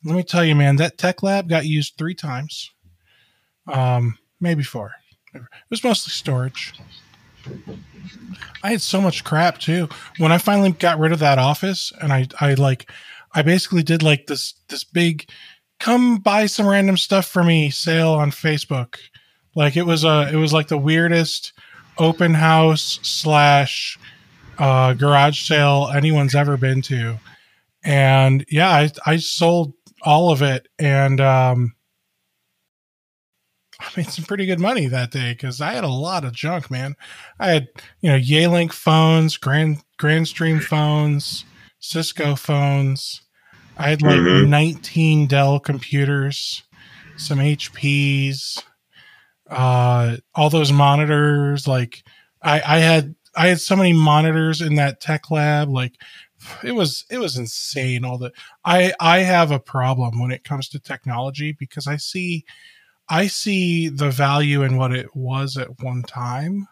Let 0.04 0.14
me 0.14 0.22
tell 0.22 0.44
you, 0.44 0.54
man, 0.54 0.76
that 0.76 0.98
tech 0.98 1.22
lab 1.22 1.48
got 1.48 1.64
used 1.64 1.94
three 1.96 2.14
times, 2.14 2.70
um, 3.66 4.18
maybe 4.40 4.62
four. 4.62 4.92
It 5.32 5.40
was 5.70 5.82
mostly 5.82 6.10
storage. 6.10 6.74
I 8.62 8.70
had 8.70 8.82
so 8.82 9.00
much 9.00 9.24
crap 9.24 9.58
too. 9.58 9.88
When 10.18 10.32
I 10.32 10.38
finally 10.38 10.72
got 10.72 10.98
rid 10.98 11.12
of 11.12 11.18
that 11.18 11.38
office 11.38 11.92
and 12.00 12.12
I, 12.12 12.28
I 12.40 12.54
like, 12.54 12.90
I 13.34 13.42
basically 13.42 13.82
did 13.82 14.02
like 14.02 14.26
this, 14.26 14.54
this 14.68 14.84
big, 14.84 15.28
come 15.80 16.18
buy 16.18 16.46
some 16.46 16.66
random 16.66 16.96
stuff 16.96 17.26
for 17.26 17.42
me 17.42 17.70
sale 17.70 18.12
on 18.12 18.30
Facebook. 18.30 18.98
Like 19.54 19.76
it 19.76 19.82
was 19.86 20.04
a, 20.04 20.30
it 20.32 20.36
was 20.36 20.52
like 20.52 20.68
the 20.68 20.78
weirdest 20.78 21.52
open 21.98 22.34
house 22.34 23.00
slash, 23.02 23.98
uh, 24.58 24.94
garage 24.94 25.42
sale 25.42 25.90
anyone's 25.94 26.34
ever 26.34 26.56
been 26.56 26.82
to. 26.82 27.18
And 27.84 28.44
yeah, 28.48 28.70
I, 28.70 28.90
I 29.04 29.16
sold 29.16 29.74
all 30.02 30.30
of 30.30 30.40
it. 30.42 30.68
And, 30.78 31.20
um, 31.20 31.74
I 33.82 33.88
made 33.96 34.10
some 34.10 34.24
pretty 34.24 34.46
good 34.46 34.60
money 34.60 34.86
that 34.86 35.10
day 35.10 35.32
because 35.32 35.60
I 35.60 35.72
had 35.72 35.84
a 35.84 35.88
lot 35.88 36.24
of 36.24 36.32
junk, 36.32 36.70
man. 36.70 36.94
I 37.38 37.50
had, 37.50 37.68
you 38.00 38.10
know, 38.10 38.18
Yealink 38.18 38.72
phones, 38.72 39.36
Grand 39.36 39.82
Grandstream 39.98 40.62
phones, 40.62 41.44
Cisco 41.80 42.36
phones. 42.36 43.22
I 43.76 43.90
had 43.90 44.02
like 44.02 44.16
mm-hmm. 44.16 44.50
19 44.50 45.26
Dell 45.26 45.58
computers, 45.58 46.62
some 47.16 47.38
HPs, 47.38 48.62
uh, 49.50 50.16
all 50.34 50.50
those 50.50 50.72
monitors. 50.72 51.66
Like 51.66 52.04
I, 52.42 52.60
I 52.60 52.78
had, 52.78 53.14
I 53.34 53.48
had 53.48 53.60
so 53.60 53.74
many 53.74 53.92
monitors 53.92 54.60
in 54.60 54.76
that 54.76 55.00
tech 55.00 55.30
lab. 55.30 55.68
Like 55.68 55.94
it 56.62 56.72
was, 56.72 57.04
it 57.10 57.18
was 57.18 57.36
insane. 57.36 58.04
All 58.04 58.18
the, 58.18 58.32
I, 58.64 58.92
I 59.00 59.20
have 59.20 59.50
a 59.50 59.58
problem 59.58 60.20
when 60.20 60.30
it 60.30 60.44
comes 60.44 60.68
to 60.68 60.78
technology 60.78 61.52
because 61.58 61.86
I 61.86 61.96
see 61.96 62.44
I 63.12 63.26
see 63.26 63.90
the 63.90 64.10
value 64.10 64.62
in 64.62 64.78
what 64.78 64.90
it 64.90 65.14
was 65.14 65.58
at 65.58 65.82
one 65.82 66.02
time, 66.02 66.66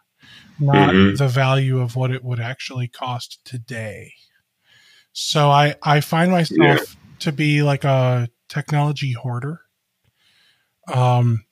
not 0.58 0.94
mm-hmm. 0.94 1.16
the 1.16 1.28
value 1.28 1.80
of 1.80 1.96
what 1.96 2.10
it 2.10 2.24
would 2.24 2.40
actually 2.40 2.88
cost 2.88 3.44
today. 3.44 4.14
So 5.12 5.50
I 5.50 5.74
I 5.82 6.00
find 6.00 6.30
myself 6.30 6.58
yeah. 6.58 6.84
to 7.18 7.32
be 7.32 7.62
like 7.62 7.84
a 7.84 8.30
technology 8.48 9.12
hoarder. 9.12 9.60
Um 10.88 11.44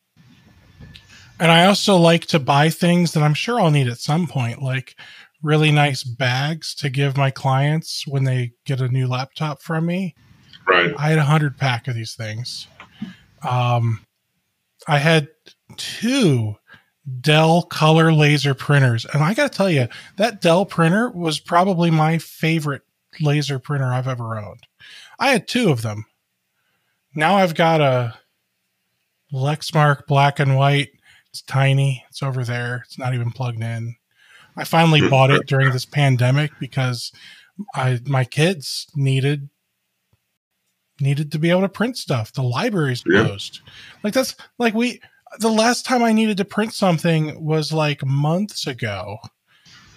and 1.39 1.51
I 1.51 1.67
also 1.67 1.99
like 1.99 2.25
to 2.27 2.39
buy 2.39 2.71
things 2.71 3.13
that 3.13 3.23
I'm 3.23 3.35
sure 3.35 3.61
I'll 3.61 3.71
need 3.71 3.89
at 3.89 3.99
some 3.99 4.27
point, 4.27 4.63
like 4.63 4.97
really 5.43 5.71
nice 5.71 6.03
bags 6.03 6.75
to 6.77 6.89
give 6.89 7.15
my 7.15 7.31
clients 7.31 8.07
when 8.07 8.25
they 8.25 8.53
get 8.65 8.81
a 8.81 8.89
new 8.89 9.07
laptop 9.07 9.61
from 9.61 9.85
me. 9.85 10.15
Right. 10.67 10.95
I 10.97 11.11
had 11.11 11.19
a 11.19 11.25
hundred 11.25 11.59
pack 11.59 11.89
of 11.89 11.95
these 11.95 12.15
things. 12.15 12.67
Um, 13.43 14.01
I 14.89 14.99
had 14.99 15.29
two 15.77 16.57
Dell 17.21 17.63
color 17.63 18.13
laser 18.13 18.55
printers. 18.55 19.07
And 19.07 19.23
I 19.23 19.35
got 19.35 19.53
to 19.53 19.57
tell 19.57 19.71
you, 19.71 19.89
that 20.17 20.41
Dell 20.41 20.67
printer 20.67 21.11
was 21.11 21.39
probably 21.39 21.91
my 21.91 22.19
favorite 22.19 22.83
laser 23.21 23.59
printer 23.59 23.87
I've 23.87 24.09
ever 24.09 24.37
owned. 24.39 24.67
I 25.19 25.31
had 25.31 25.49
two 25.49 25.71
of 25.71 25.83
them. 25.83 26.07
Now 27.15 27.37
I've 27.37 27.55
got 27.55 27.81
a 27.81 28.15
Lexmark 29.33 30.07
black 30.07 30.39
and 30.39 30.57
white. 30.57 30.91
It's 31.31 31.43
tiny. 31.43 32.05
It's 32.09 32.23
over 32.23 32.45
there. 32.45 32.83
It's 32.85 32.99
not 32.99 33.15
even 33.15 33.31
plugged 33.31 33.63
in. 33.63 33.97
I 34.57 34.65
finally 34.65 35.01
hmm. 35.01 35.09
bought 35.09 35.31
it 35.31 35.47
during 35.47 35.71
this 35.71 35.87
pandemic 35.87 36.51
because 36.59 37.13
I 37.75 38.01
my 38.07 38.25
kids 38.25 38.87
needed 38.95 39.49
needed 41.01 41.33
to 41.33 41.39
be 41.39 41.51
able 41.51 41.63
to 41.63 41.69
print 41.69 41.97
stuff. 41.97 42.33
The 42.33 42.43
library's 42.43 43.03
closed. 43.03 43.61
Yeah. 43.65 43.73
Like 44.05 44.15
that's 44.15 44.37
like 44.59 44.75
we 44.75 45.01
the 45.39 45.51
last 45.51 45.85
time 45.85 46.03
I 46.03 46.13
needed 46.13 46.37
to 46.39 46.45
print 46.45 46.73
something 46.73 47.45
was 47.45 47.73
like 47.73 48.05
months 48.05 48.67
ago. 48.67 49.19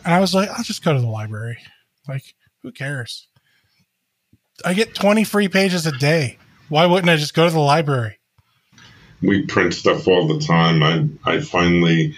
And 0.04 0.14
I 0.14 0.20
was 0.20 0.34
like, 0.34 0.50
I'll 0.50 0.64
just 0.64 0.84
go 0.84 0.94
to 0.94 1.00
the 1.00 1.08
library. 1.08 1.60
Like, 2.08 2.36
who 2.64 2.72
cares? 2.72 3.28
I 4.66 4.74
get 4.74 4.96
20 4.96 5.24
free 5.24 5.48
pages 5.48 5.86
a 5.86 5.92
day. 5.92 6.38
Why 6.70 6.86
wouldn't 6.86 7.10
I 7.10 7.18
just 7.18 7.34
go 7.34 7.46
to 7.46 7.54
the 7.54 7.60
library? 7.60 8.20
We 9.22 9.46
print 9.46 9.74
stuff 9.74 10.08
all 10.08 10.28
the 10.28 10.40
time. 10.40 10.82
I 10.84 11.08
I 11.36 11.40
finally 11.42 12.18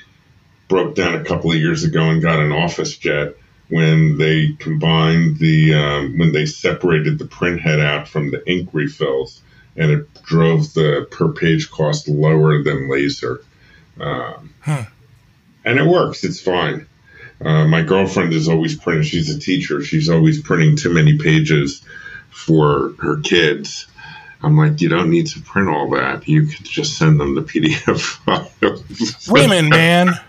broke 0.70 0.96
down 0.96 1.16
a 1.16 1.24
couple 1.24 1.52
of 1.52 1.58
years 1.58 1.84
ago 1.84 2.02
and 2.04 2.22
got 2.22 2.40
an 2.40 2.52
office 2.52 2.98
jet 2.98 3.36
when 3.70 4.18
they 4.18 4.54
combined 4.60 5.38
the 5.38 5.74
um, 5.74 6.18
when 6.18 6.32
they 6.32 6.46
separated 6.46 7.18
the 7.18 7.26
print 7.26 7.62
head 7.62 7.80
out 7.80 8.08
from 8.08 8.32
the 8.32 8.48
ink 8.50 8.70
refills, 8.74 9.42
and 9.76 9.92
it 9.92 10.24
drove 10.24 10.74
the 10.74 11.08
per 11.10 11.30
page 11.30 11.72
cost 11.72 12.08
lower 12.08 12.62
than 12.62 12.90
laser. 12.90 13.42
Um, 14.00 14.54
huh. 14.62 14.86
And 15.66 15.80
it 15.80 15.86
works. 15.86 16.24
It's 16.24 16.42
fine. 16.42 16.88
Uh, 17.42 17.66
my 17.68 17.82
girlfriend 17.82 18.34
is 18.34 18.48
always 18.48 18.78
printing. 18.78 19.04
She's 19.04 19.34
a 19.34 19.40
teacher. 19.40 19.82
She's 19.84 20.10
always 20.10 20.42
printing 20.42 20.78
too 20.78 20.94
many 20.94 21.18
pages 21.18 21.82
for 22.30 22.94
her 23.00 23.20
kids. 23.22 23.88
I'm 24.42 24.58
like, 24.58 24.82
you 24.82 24.90
don't 24.90 25.10
need 25.10 25.28
to 25.28 25.42
print 25.42 25.70
all 25.70 25.90
that. 25.92 26.28
You 26.28 26.48
could 26.48 26.66
just 26.66 26.98
send 26.98 27.20
them 27.20 27.36
the 27.36 27.42
PDF 27.42 28.00
files. 28.00 29.30
Women, 29.30 29.70
man, 29.70 30.20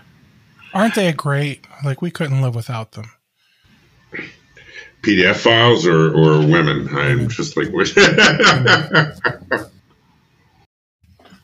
aren't 0.73 0.95
they 0.95 1.11
great? 1.11 1.65
Like 1.83 2.01
we 2.01 2.11
couldn't 2.11 2.41
live 2.41 2.55
without 2.55 2.93
them. 2.93 3.11
PDF 5.05 5.35
files 5.35 5.85
or, 5.85 6.13
or 6.13 6.39
women? 6.39 6.89
I'm 6.89 7.29
just 7.29 7.55
like, 7.55 7.67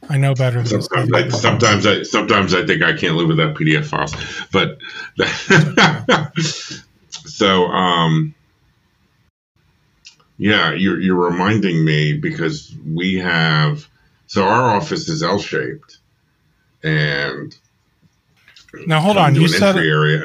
I 0.10 0.18
know 0.18 0.34
better. 0.34 0.66
Sometimes 0.66 1.14
I, 1.14 1.30
sometimes 1.30 1.86
I, 1.86 2.04
sometimes 2.04 2.54
I 2.54 2.66
think 2.66 2.84
I 2.84 2.98
can't 2.98 3.16
live 3.16 3.30
without 3.30 3.56
PDF 3.56 3.86
files, 3.86 4.14
but 4.52 4.78
so 7.26 7.68
um, 7.68 8.36
yeah, 10.38 10.74
you're 10.74 11.00
you're 11.00 11.30
reminding 11.30 11.86
me 11.86 12.18
because 12.18 12.76
we 12.86 13.20
have 13.20 13.88
so 14.28 14.44
our 14.44 14.76
office 14.76 15.08
is 15.08 15.24
L 15.24 15.40
shaped, 15.40 16.00
and 16.84 17.58
now 18.86 19.00
hold 19.00 19.16
on, 19.16 19.36
you 19.36 19.48
said 19.48 19.78
area 19.78 20.24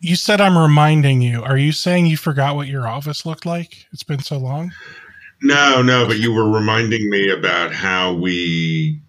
you 0.00 0.16
said 0.16 0.40
I'm 0.40 0.56
reminding 0.56 1.20
you. 1.20 1.42
Are 1.42 1.58
you 1.58 1.72
saying 1.72 2.06
you 2.06 2.16
forgot 2.16 2.56
what 2.56 2.68
your 2.68 2.88
office 2.88 3.26
looked 3.26 3.44
like? 3.46 3.86
It's 3.92 4.02
been 4.02 4.20
so 4.22 4.38
long. 4.38 4.72
No, 5.42 5.82
no, 5.82 6.06
but 6.06 6.18
you 6.18 6.32
were 6.32 6.50
reminding 6.50 7.08
me 7.08 7.30
about 7.30 7.72
how 7.72 8.14
we 8.14 9.00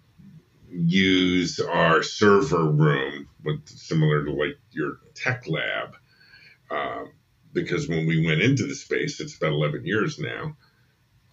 use 0.70 1.60
our 1.60 2.02
server 2.02 2.70
room, 2.70 3.28
with 3.44 3.66
similar 3.68 4.24
to 4.24 4.32
like 4.32 4.58
your 4.70 4.98
tech 5.14 5.44
lab. 5.48 5.94
Uh, 6.70 7.04
because 7.52 7.88
when 7.88 8.06
we 8.06 8.26
went 8.26 8.40
into 8.40 8.66
the 8.66 8.74
space, 8.74 9.20
it's 9.20 9.36
about 9.36 9.52
11 9.52 9.84
years 9.84 10.18
now. 10.18 10.56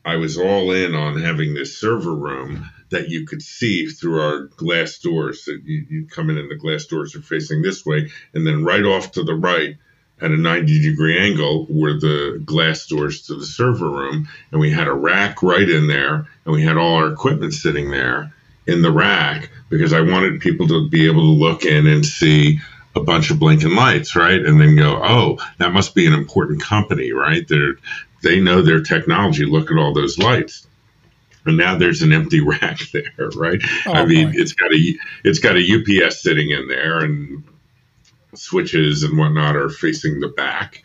I 0.04 0.18
was 0.18 0.38
all 0.38 0.72
in 0.72 0.96
on 0.96 1.22
having 1.22 1.54
this 1.54 1.78
server 1.78 2.16
room 2.16 2.70
that 2.90 3.10
you 3.10 3.26
could 3.26 3.42
see 3.42 3.88
through 3.88 4.22
our 4.22 4.40
glass 4.58 5.00
doors. 5.00 5.46
That 5.46 5.62
you, 5.64 5.86
you 5.90 6.08
come 6.08 6.30
in 6.30 6.38
and 6.38 6.50
the 6.50 6.56
glass 6.56 6.86
doors 6.86 7.16
are 7.16 7.22
facing 7.22 7.62
this 7.62 7.86
way, 7.86 8.10
and 8.34 8.46
then 8.46 8.64
right 8.64 8.84
off 8.84 9.14
to 9.14 9.24
the 9.24 9.36
right 9.36 9.78
at 10.22 10.32
a 10.32 10.38
90 10.38 10.82
degree 10.82 11.18
angle 11.18 11.66
were 11.70 11.94
the 11.94 12.42
glass 12.44 12.88
doors 12.88 13.24
to 13.28 13.36
the 13.36 13.46
server 13.46 13.90
room, 13.90 14.28
and 14.52 14.60
we 14.60 14.72
had 14.72 14.88
a 14.88 14.94
rack 14.94 15.42
right 15.42 15.70
in 15.70 15.88
there, 15.88 16.28
and 16.46 16.54
we 16.54 16.64
had 16.64 16.78
all 16.78 16.96
our 16.96 17.12
equipment 17.12 17.54
sitting 17.54 17.90
there 17.90 18.34
in 18.68 18.82
the 18.82 18.92
rack 18.92 19.50
because 19.70 19.94
I 19.94 20.02
wanted 20.02 20.42
people 20.42 20.68
to 20.68 20.90
be 20.90 21.08
able 21.08 21.22
to 21.22 21.44
look 21.44 21.64
in 21.64 21.88
and 21.88 22.06
see 22.06 22.60
a 22.96 23.00
bunch 23.00 23.32
of 23.32 23.40
blinking 23.40 23.76
lights, 23.76 24.16
right? 24.16 24.44
And 24.44 24.60
then 24.60 24.76
go, 24.76 25.00
oh, 25.02 25.38
that 25.58 25.74
must 25.74 25.96
be 25.96 26.06
an 26.06 26.14
important 26.14 26.62
company, 26.62 27.12
right? 27.12 27.48
They're 27.48 27.76
they 28.22 28.42
know 28.42 28.62
their 28.62 28.82
technology. 28.82 29.46
Look 29.46 29.72
at 29.72 29.78
all 29.78 29.94
those 29.94 30.18
lights. 30.18 30.68
And 31.46 31.58
now 31.58 31.78
there's 31.78 32.02
an 32.02 32.12
empty 32.12 32.40
rack 32.46 32.80
there, 32.92 33.30
right? 33.36 33.62
Oh, 33.86 33.94
I 33.94 34.06
mean, 34.06 34.32
boy. 34.32 34.38
it's 34.38 34.54
got 34.54 34.72
a 34.72 34.96
it's 35.24 35.40
got 35.40 35.56
a 35.56 36.06
UPS 36.06 36.22
sitting 36.22 36.50
in 36.50 36.68
there, 36.68 37.00
and 37.00 37.44
switches 38.36 39.04
and 39.04 39.18
whatnot 39.18 39.56
are 39.56 39.70
facing 39.70 40.20
the 40.20 40.28
back. 40.28 40.84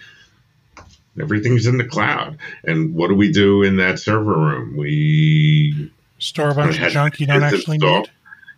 Everything's 1.20 1.66
in 1.66 1.78
the 1.78 1.84
cloud. 1.84 2.38
And 2.64 2.94
what 2.94 3.08
do 3.08 3.14
we 3.14 3.30
do 3.30 3.62
in 3.62 3.76
that 3.76 4.00
server 4.00 4.36
room? 4.36 4.76
We 4.76 5.92
store 6.18 6.50
a 6.50 6.54
bunch 6.54 6.80
of 6.80 6.90
junk 6.90 7.20
you 7.20 7.26
don't 7.26 7.42
actually 7.42 7.76
installed. 7.76 8.10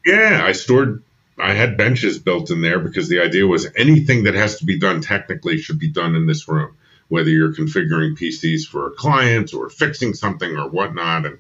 need. 0.07 0.13
Yeah, 0.15 0.43
I 0.45 0.53
stored. 0.53 1.03
I 1.39 1.53
had 1.53 1.77
benches 1.77 2.19
built 2.19 2.51
in 2.51 2.63
there 2.63 2.79
because 2.79 3.11
the 3.11 3.21
idea 3.21 3.47
was 3.47 3.69
anything 3.77 4.25
that 4.25 4.35
has 4.35 4.59
to 4.61 4.65
be 4.65 4.79
done 4.79 5.03
technically 5.03 5.59
should 5.59 5.79
be 5.79 5.89
done 5.89 6.15
in 6.17 6.27
this 6.27 6.49
room 6.49 6.75
whether 7.09 7.31
you're 7.31 7.53
configuring 7.53 8.19
PCs 8.19 8.67
for 8.67 8.89
a 8.89 8.91
client 8.93 9.55
or 9.55 9.69
fixing 9.69 10.15
something 10.15 10.57
or 10.57 10.69
whatnot. 10.69 11.27
And 11.27 11.39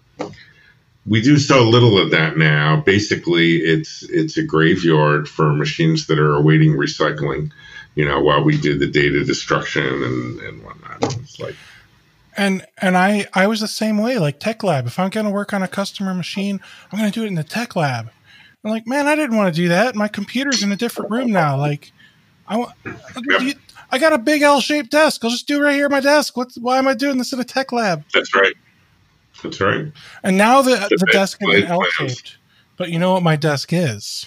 we 1.06 1.22
do 1.22 1.38
so 1.38 1.62
little 1.62 1.98
of 1.98 2.10
that 2.10 2.36
now. 2.36 2.80
Basically, 2.80 3.58
it's 3.58 4.02
it's 4.04 4.36
a 4.36 4.42
graveyard 4.42 5.28
for 5.28 5.52
machines 5.52 6.06
that 6.06 6.18
are 6.18 6.34
awaiting 6.34 6.72
recycling. 6.72 7.50
You 7.94 8.04
know, 8.04 8.20
while 8.20 8.44
we 8.44 8.58
do 8.58 8.78
the 8.78 8.86
data 8.86 9.24
destruction 9.24 9.84
and 9.84 10.40
and 10.40 10.64
whatnot. 10.64 11.16
It's 11.20 11.40
like. 11.40 11.54
And 12.38 12.66
and 12.82 12.98
I 12.98 13.26
I 13.32 13.46
was 13.46 13.60
the 13.60 13.68
same 13.68 13.96
way. 13.96 14.18
Like 14.18 14.38
Tech 14.40 14.62
Lab, 14.62 14.86
if 14.86 14.98
I'm 14.98 15.08
going 15.08 15.24
to 15.24 15.32
work 15.32 15.54
on 15.54 15.62
a 15.62 15.68
customer 15.68 16.12
machine, 16.12 16.60
I'm 16.92 16.98
going 16.98 17.10
to 17.10 17.18
do 17.18 17.24
it 17.24 17.28
in 17.28 17.34
the 17.34 17.44
Tech 17.44 17.74
Lab. 17.76 18.10
I'm 18.62 18.70
like, 18.70 18.86
man, 18.86 19.06
I 19.06 19.14
didn't 19.14 19.36
want 19.36 19.54
to 19.54 19.58
do 19.58 19.68
that. 19.68 19.94
My 19.94 20.08
computer's 20.08 20.62
in 20.62 20.72
a 20.72 20.76
different 20.76 21.10
room 21.10 21.30
now. 21.30 21.56
Like, 21.56 21.92
I 22.46 22.56
want. 22.58 22.72
Yep. 22.84 23.56
I 23.90 23.98
got 23.98 24.12
a 24.12 24.18
big 24.18 24.42
L-shaped 24.42 24.90
desk. 24.90 25.24
I'll 25.24 25.30
just 25.30 25.46
do 25.46 25.60
it 25.60 25.62
right 25.62 25.74
here 25.74 25.84
at 25.86 25.90
my 25.90 26.00
desk. 26.00 26.36
What's 26.36 26.58
why 26.58 26.78
am 26.78 26.88
I 26.88 26.94
doing 26.94 27.18
this 27.18 27.32
in 27.32 27.40
a 27.40 27.44
tech 27.44 27.72
lab? 27.72 28.04
That's 28.12 28.34
right. 28.34 28.54
That's 29.42 29.60
right. 29.60 29.92
And 30.22 30.36
now 30.36 30.62
the 30.62 30.76
the, 30.90 30.96
the 30.98 31.06
desk 31.12 31.38
is 31.42 31.64
L-shaped. 31.64 32.38
But 32.76 32.90
you 32.90 32.98
know 32.98 33.12
what 33.12 33.22
my 33.22 33.36
desk 33.36 33.72
is? 33.72 34.26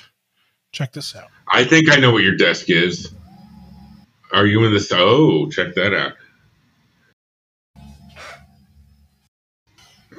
Check 0.71 0.93
this 0.93 1.15
out. 1.15 1.29
I 1.51 1.63
think 1.63 1.91
I 1.91 1.97
know 1.97 2.11
what 2.11 2.23
your 2.23 2.35
desk 2.35 2.69
is. 2.69 3.13
Are 4.31 4.45
you 4.45 4.63
in 4.65 4.73
this? 4.73 4.91
Oh, 4.91 5.49
check 5.49 5.73
that 5.75 5.93
out. 5.93 6.13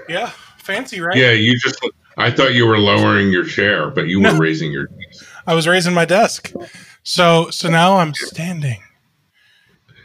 Yeah, 0.09 0.31
fancy, 0.59 1.01
right? 1.01 1.17
Yeah, 1.17 1.31
you 1.33 1.59
just. 1.59 1.81
I 2.17 2.31
thought 2.31 2.55
you 2.55 2.67
were 2.67 2.79
lowering 2.79 3.31
your 3.31 3.45
chair, 3.45 3.91
but 3.91 4.09
you 4.09 4.21
no. 4.21 4.33
were 4.33 4.41
raising 4.41 4.73
your. 4.73 4.87
Desk. 4.87 5.27
I 5.47 5.55
was 5.55 5.69
raising 5.69 5.95
my 5.95 6.05
desk. 6.05 6.53
So 7.03 7.51
so 7.51 7.71
now 7.71 7.99
I'm 7.99 8.15
standing. 8.15 8.83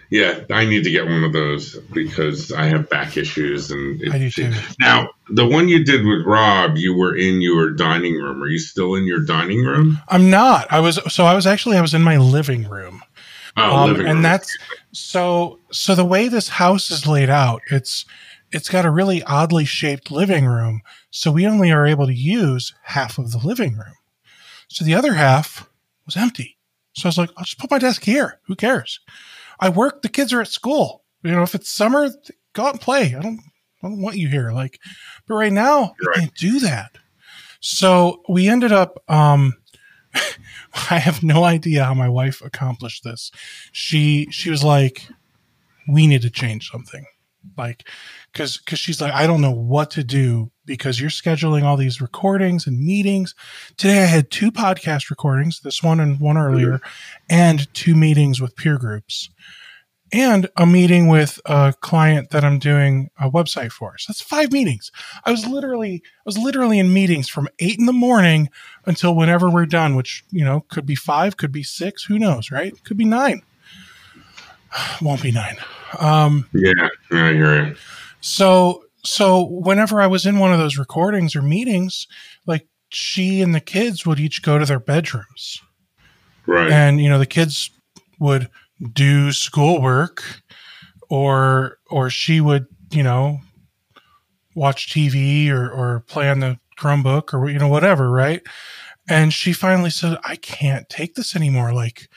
Yeah, 0.09 0.41
I 0.51 0.65
need 0.65 0.83
to 0.83 0.91
get 0.91 1.05
one 1.05 1.23
of 1.23 1.33
those 1.33 1.77
because 1.93 2.51
I 2.51 2.65
have 2.65 2.89
back 2.89 3.17
issues 3.17 3.71
and 3.71 4.01
it, 4.01 4.13
I 4.13 4.19
do 4.19 4.29
too. 4.29 4.53
Now, 4.79 5.09
the 5.29 5.47
one 5.47 5.67
you 5.67 5.83
did 5.83 6.05
with 6.05 6.25
Rob, 6.25 6.77
you 6.77 6.95
were 6.95 7.15
in 7.15 7.41
your 7.41 7.71
dining 7.71 8.13
room. 8.15 8.41
Are 8.41 8.47
you 8.47 8.59
still 8.59 8.95
in 8.95 9.05
your 9.05 9.23
dining 9.25 9.63
room? 9.63 9.97
I'm 10.09 10.29
not. 10.29 10.71
I 10.71 10.79
was 10.79 10.99
so 11.11 11.25
I 11.25 11.33
was 11.33 11.47
actually 11.47 11.77
I 11.77 11.81
was 11.81 11.93
in 11.93 12.03
my 12.03 12.17
living 12.17 12.69
room. 12.69 13.01
Oh, 13.57 13.75
um, 13.75 13.89
living 13.89 14.07
and 14.07 14.23
that's 14.23 14.55
so 14.91 15.59
so 15.71 15.95
the 15.95 16.05
way 16.05 16.27
this 16.27 16.49
house 16.49 16.91
is 16.91 17.07
laid 17.07 17.29
out, 17.29 17.61
it's 17.71 18.05
it's 18.51 18.69
got 18.69 18.85
a 18.85 18.91
really 18.91 19.23
oddly 19.23 19.65
shaped 19.65 20.11
living 20.11 20.45
room. 20.45 20.81
So 21.09 21.31
we 21.31 21.47
only 21.47 21.71
are 21.71 21.85
able 21.85 22.05
to 22.05 22.13
use 22.13 22.73
half 22.83 23.17
of 23.17 23.31
the 23.31 23.39
living 23.39 23.75
room. 23.77 23.95
So 24.67 24.85
the 24.85 24.95
other 24.95 25.13
half 25.13 25.69
was 26.05 26.17
empty. 26.17 26.57
So 26.93 27.07
I 27.07 27.09
was 27.09 27.17
like, 27.17 27.31
I'll 27.37 27.43
just 27.43 27.59
put 27.59 27.71
my 27.71 27.79
desk 27.79 28.03
here. 28.03 28.39
Who 28.47 28.55
cares? 28.55 28.99
I 29.59 29.69
work. 29.69 30.01
The 30.01 30.09
kids 30.09 30.33
are 30.33 30.41
at 30.41 30.47
school. 30.47 31.03
You 31.23 31.31
know, 31.31 31.43
if 31.43 31.55
it's 31.55 31.69
summer, 31.69 32.09
go 32.53 32.65
out 32.65 32.73
and 32.73 32.81
play. 32.81 33.15
I 33.15 33.21
don't, 33.21 33.39
I 33.83 33.87
don't 33.87 34.01
want 34.01 34.17
you 34.17 34.27
here. 34.27 34.51
Like, 34.51 34.79
but 35.27 35.35
right 35.35 35.51
now, 35.53 35.95
you 35.99 36.11
can't 36.15 36.35
do 36.35 36.59
that. 36.59 36.91
So 37.59 38.21
we 38.29 38.47
ended 38.47 38.71
up. 38.71 39.03
Um, 39.07 39.53
I 40.91 40.99
have 40.99 41.23
no 41.23 41.43
idea 41.43 41.83
how 41.83 41.93
my 41.93 42.09
wife 42.09 42.41
accomplished 42.43 43.03
this. 43.03 43.31
She 43.71 44.27
she 44.29 44.49
was 44.49 44.63
like, 44.63 45.07
"We 45.87 46.07
need 46.07 46.21
to 46.21 46.29
change 46.29 46.69
something," 46.69 47.05
like, 47.57 47.87
because 48.31 48.57
because 48.57 48.79
she's 48.79 49.01
like, 49.01 49.13
"I 49.13 49.27
don't 49.27 49.41
know 49.41 49.51
what 49.51 49.91
to 49.91 50.03
do 50.03 50.51
because 50.65 50.99
you're 50.99 51.09
scheduling 51.09 51.63
all 51.63 51.77
these 51.77 52.01
recordings 52.01 52.67
and 52.67 52.79
meetings. 52.79 53.35
Today 53.77 54.03
I 54.03 54.07
had 54.07 54.31
two 54.31 54.51
podcast 54.51 55.09
recordings, 55.09 55.61
this 55.61 55.83
one 55.83 55.99
and 55.99 56.19
one 56.19 56.35
mm-hmm. 56.35 56.45
earlier, 56.45 56.81
and 57.29 57.71
two 57.73 57.95
meetings 57.95 58.41
with 58.41 58.55
peer 58.55 58.77
groups 58.77 59.29
and 60.15 60.49
a 60.55 60.65
meeting 60.65 61.07
with 61.07 61.39
a 61.45 61.73
client 61.81 62.29
that 62.29 62.45
I'm 62.45 62.59
doing 62.59 63.09
a 63.19 63.29
website 63.29 63.71
for. 63.71 63.97
So 63.97 64.11
that's 64.11 64.21
five 64.21 64.51
meetings. 64.51 64.91
I 65.25 65.31
was 65.31 65.45
literally 65.45 66.01
I 66.05 66.21
was 66.25 66.37
literally 66.37 66.79
in 66.79 66.93
meetings 66.93 67.27
from 67.27 67.49
eight 67.59 67.79
in 67.79 67.85
the 67.85 67.93
morning 67.93 68.49
until 68.85 69.15
whenever 69.15 69.49
we're 69.49 69.65
done, 69.65 69.95
which 69.95 70.23
you 70.31 70.45
know 70.45 70.61
could 70.69 70.85
be 70.85 70.95
five, 70.95 71.37
could 71.37 71.51
be 71.51 71.63
six, 71.63 72.03
who 72.05 72.19
knows, 72.19 72.51
right? 72.51 72.73
Could 72.83 72.97
be 72.97 73.05
nine. 73.05 73.41
Won't 75.01 75.21
be 75.21 75.31
nine. 75.31 75.57
Um, 75.99 76.47
yeah, 76.53 76.87
I 77.11 77.33
hear 77.33 77.65
you. 77.67 77.75
So 78.21 78.83
so 79.03 79.43
whenever 79.43 80.01
I 80.01 80.07
was 80.07 80.25
in 80.25 80.39
one 80.39 80.51
of 80.51 80.59
those 80.59 80.77
recordings 80.77 81.35
or 81.35 81.41
meetings, 81.41 82.07
like 82.45 82.67
she 82.89 83.41
and 83.41 83.53
the 83.53 83.59
kids 83.59 84.05
would 84.05 84.19
each 84.19 84.41
go 84.41 84.57
to 84.57 84.65
their 84.65 84.79
bedrooms. 84.79 85.61
Right. 86.45 86.71
And 86.71 86.99
you 86.99 87.09
know, 87.09 87.19
the 87.19 87.25
kids 87.25 87.69
would 88.19 88.49
do 88.93 89.31
schoolwork 89.31 90.23
or 91.09 91.77
or 91.89 92.09
she 92.09 92.41
would, 92.41 92.67
you 92.91 93.03
know, 93.03 93.39
watch 94.55 94.91
TV 94.91 95.49
or 95.49 95.69
or 95.69 96.01
play 96.07 96.29
on 96.29 96.39
the 96.39 96.59
Chromebook 96.77 97.33
or 97.33 97.49
you 97.49 97.59
know 97.59 97.67
whatever, 97.67 98.09
right? 98.09 98.41
And 99.07 99.31
she 99.31 99.53
finally 99.53 99.91
said, 99.91 100.17
"I 100.23 100.35
can't 100.35 100.89
take 100.89 101.15
this 101.15 101.35
anymore. 101.35 101.73
Like, 101.73 102.09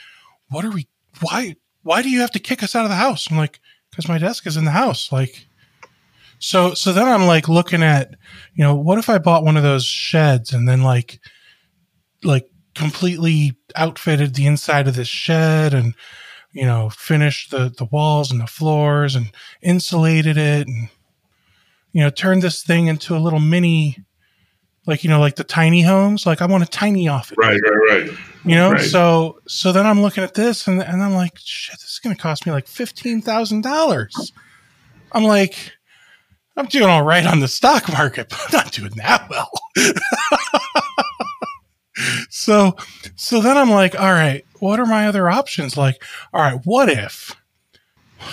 what 0.49 0.65
are 0.65 0.71
we 0.71 0.89
why 1.21 1.57
why 1.89 2.03
do 2.03 2.11
you 2.11 2.21
have 2.21 2.31
to 2.33 2.39
kick 2.39 2.63
us 2.63 2.77
out 2.77 2.85
of 2.85 2.91
the 2.91 2.97
house?" 2.97 3.31
I'm 3.31 3.39
like, 3.39 3.61
"Cuz 3.95 4.09
my 4.09 4.19
desk 4.19 4.47
is 4.47 4.59
in 4.59 4.67
the 4.67 4.73
house." 4.83 5.11
Like 5.11 5.47
so 6.39 6.75
so 6.75 6.93
then 6.93 7.09
I'm 7.09 7.27
like 7.27 7.49
looking 7.49 7.83
at, 7.83 8.15
you 8.55 8.63
know, 8.63 8.75
what 8.75 8.99
if 8.99 9.09
I 9.09 9.17
bought 9.19 9.45
one 9.45 9.57
of 9.57 9.63
those 9.63 9.85
sheds 9.85 10.53
and 10.53 10.69
then 10.69 10.83
like 10.83 11.19
like 12.23 12.47
completely 12.75 13.57
outfitted 13.75 14.35
the 14.35 14.47
inside 14.47 14.87
of 14.87 14.97
this 14.97 15.09
shed 15.09 15.73
and 15.73 15.95
you 16.53 16.65
know, 16.65 16.91
finished 16.91 17.51
the 17.51 17.73
the 17.77 17.87
walls 17.87 18.31
and 18.31 18.41
the 18.41 18.47
floors 18.47 19.15
and 19.15 19.33
insulated 19.63 20.37
it 20.37 20.67
and 20.67 20.91
you 21.93 22.03
know, 22.03 22.11
turned 22.11 22.43
this 22.43 22.63
thing 22.63 22.87
into 22.87 23.17
a 23.17 23.25
little 23.25 23.41
mini 23.41 24.05
like 24.89 25.05
you 25.05 25.11
know 25.11 25.21
like 25.21 25.37
the 25.37 25.45
tiny 25.45 25.83
homes 25.83 26.27
like 26.27 26.43
i 26.43 26.47
want 26.47 26.65
a 26.65 26.67
tiny 26.67 27.07
office 27.07 27.37
right 27.37 27.61
right 27.63 27.91
right 27.91 28.11
you 28.45 28.55
know 28.55 28.73
right. 28.73 28.81
so 28.81 29.39
so 29.47 29.71
then 29.71 29.87
i'm 29.87 30.03
looking 30.03 30.25
at 30.25 30.35
this 30.35 30.67
and, 30.67 30.83
and 30.83 31.03
i'm 31.03 31.15
like 31.15 31.33
shit 31.37 31.79
this 31.79 31.93
is 31.93 32.01
going 32.03 32.17
to 32.17 32.21
cost 32.21 32.47
me 32.47 32.51
like 32.51 32.67
$15000 32.67 34.33
i'm 35.13 35.25
like 35.25 35.73
I'm 36.57 36.67
doing 36.67 36.89
all 36.89 37.05
right 37.05 37.25
on 37.25 37.39
the 37.39 37.47
stock 37.47 37.89
market, 37.89 38.31
but 38.31 38.47
I'm 38.47 38.65
not 38.65 38.73
doing 38.73 38.91
that 38.97 39.31
well. 39.31 39.49
so, 42.31 42.75
so 43.15 43.41
then 43.41 43.57
I'm 43.57 43.71
like, 43.71 43.95
all 43.95 44.13
right, 44.13 44.45
what 44.59 44.81
are 44.81 44.87
my 44.87 45.07
other 45.07 45.31
options? 45.31 45.77
Like, 45.77 46.03
all 46.33 46.43
right, 46.43 46.61
what 46.65 46.89
if, 46.89 47.33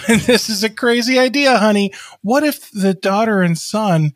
and 0.08 0.22
this 0.22 0.50
is 0.50 0.64
a 0.64 0.72
crazy 0.72 1.20
idea, 1.20 1.60
honey, 1.60 1.94
what 2.24 2.44
if 2.44 2.72
the 2.72 2.96
daughter 2.96 3.44
and 3.44 3.60
son 3.60 4.16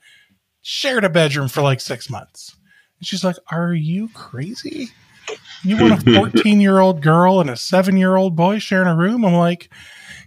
shared 0.62 1.03
a 1.03 1.10
bedroom 1.10 1.47
for 1.47 1.62
like 1.62 1.82
six 1.82 2.10
months? 2.10 2.55
And 2.99 3.07
she's 3.07 3.24
like, 3.24 3.38
are 3.51 3.74
you 3.74 4.10
crazy? 4.10 4.89
You 5.64 5.78
want 5.78 6.07
a 6.07 6.14
14 6.16 6.62
year 6.62 6.80
old 6.80 7.01
girl 7.01 7.39
and 7.39 7.49
a 7.49 7.57
seven 7.57 7.97
year 7.97 8.16
old 8.16 8.36
boy 8.36 8.60
sharing 8.60 8.88
a 8.88 8.95
room? 8.95 9.26
I'm 9.26 9.34
like, 9.34 9.70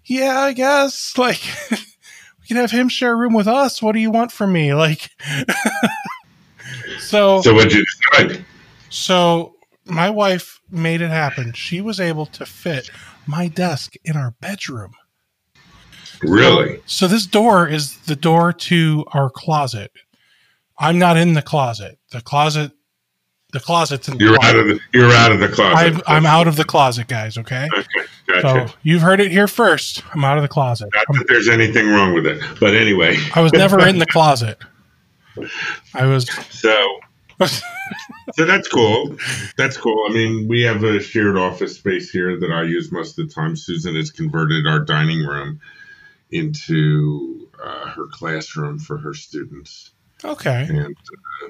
yeah, 0.05 0.41
I 0.41 0.53
guess. 0.53 1.15
Like, 1.19 1.43
we 1.71 2.47
can 2.49 2.57
have 2.57 2.71
him 2.71 2.89
share 2.89 3.13
a 3.13 3.17
room 3.17 3.35
with 3.35 3.47
us. 3.47 3.81
What 3.81 3.93
do 3.93 4.01
you 4.01 4.11
want 4.11 4.33
from 4.33 4.53
me? 4.53 4.75
Like, 4.75 5.11
so. 6.99 7.41
So 7.43 7.55
what'd 7.55 7.73
you 7.73 7.85
decide? 8.11 8.45
So 8.91 9.55
my 9.85 10.11
wife 10.11 10.61
made 10.71 11.01
it 11.01 11.11
happen. 11.11 11.53
She 11.53 11.81
was 11.81 12.01
able 12.01 12.27
to 12.27 12.45
fit 12.45 12.91
my 13.27 13.49
desk 13.49 13.95
in 14.05 14.17
our 14.17 14.33
bedroom. 14.41 14.93
Really? 16.23 16.81
So 16.87 17.09
this 17.09 17.27
door 17.27 17.67
is 17.67 17.97
the 17.99 18.17
door 18.17 18.53
to 18.53 19.05
our 19.13 19.31
closet. 19.31 19.93
I'm 20.83 20.99
not 20.99 21.17
in 21.17 21.35
the 21.35 21.43
closet. 21.43 21.99
The 22.11 22.21
closet, 22.21 22.73
the 23.53 23.61
closet's 23.61 24.09
in. 24.09 24.19
The 24.19 24.25
You're 24.25 24.37
closet. 24.37 24.55
out 24.55 24.61
of 24.61 24.67
the 24.69 24.81
you're 24.93 25.13
out 25.13 25.33
of 25.33 25.41
the 25.41 25.49
closet. 25.49 25.77
I'm, 25.77 26.03
I'm 26.07 26.27
out 26.27 26.49
of 26.49 26.57
the 26.57 26.65
closet, 26.65 27.09
guys. 27.09 27.39
Okay. 27.39 27.69
Okay, 27.73 27.87
gotcha. 28.27 28.69
So 28.69 28.75
you've 28.83 29.03
heard 29.03 29.21
it 29.21 29.31
here 29.31 29.49
first. 29.49 30.03
I'm 30.15 30.25
out 30.25 30.37
of 30.39 30.43
the 30.43 30.49
closet. 30.49 30.89
Not 30.95 31.07
that 31.09 31.27
there's 31.29 31.49
anything 31.49 31.89
wrong 31.89 32.13
with 32.15 32.27
it, 32.27 32.43
but 32.61 32.75
anyway. 32.75 33.17
I 33.35 33.41
was 33.41 33.53
never 33.53 33.87
in 33.87 33.99
the 33.99 34.07
closet. 34.11 34.59
I 35.95 36.07
was. 36.07 36.29
So 36.51 37.01
so 37.47 38.45
that's 38.47 38.69
cool. 38.69 39.17
That's 39.57 39.77
cool. 39.77 40.07
I 40.09 40.13
mean, 40.13 40.49
we 40.49 40.63
have 40.63 40.83
a 40.85 41.01
shared 41.01 41.37
office 41.37 41.77
space 41.77 42.11
here 42.11 42.39
that 42.39 42.51
I 42.53 42.63
use 42.63 42.93
most 42.93 43.19
of 43.19 43.29
the 43.29 43.35
time. 43.35 43.57
Susan 43.57 43.97
has 43.97 44.11
converted 44.11 44.67
our 44.67 44.81
dining 44.81 45.25
room 45.25 45.61
into 46.31 47.49
uh, 47.63 47.89
her 47.91 48.07
classroom 48.11 48.79
for 48.79 48.99
her 48.99 49.15
students, 49.15 49.92
okay. 50.25 50.67
and 50.69 50.97
uh, 51.43 51.49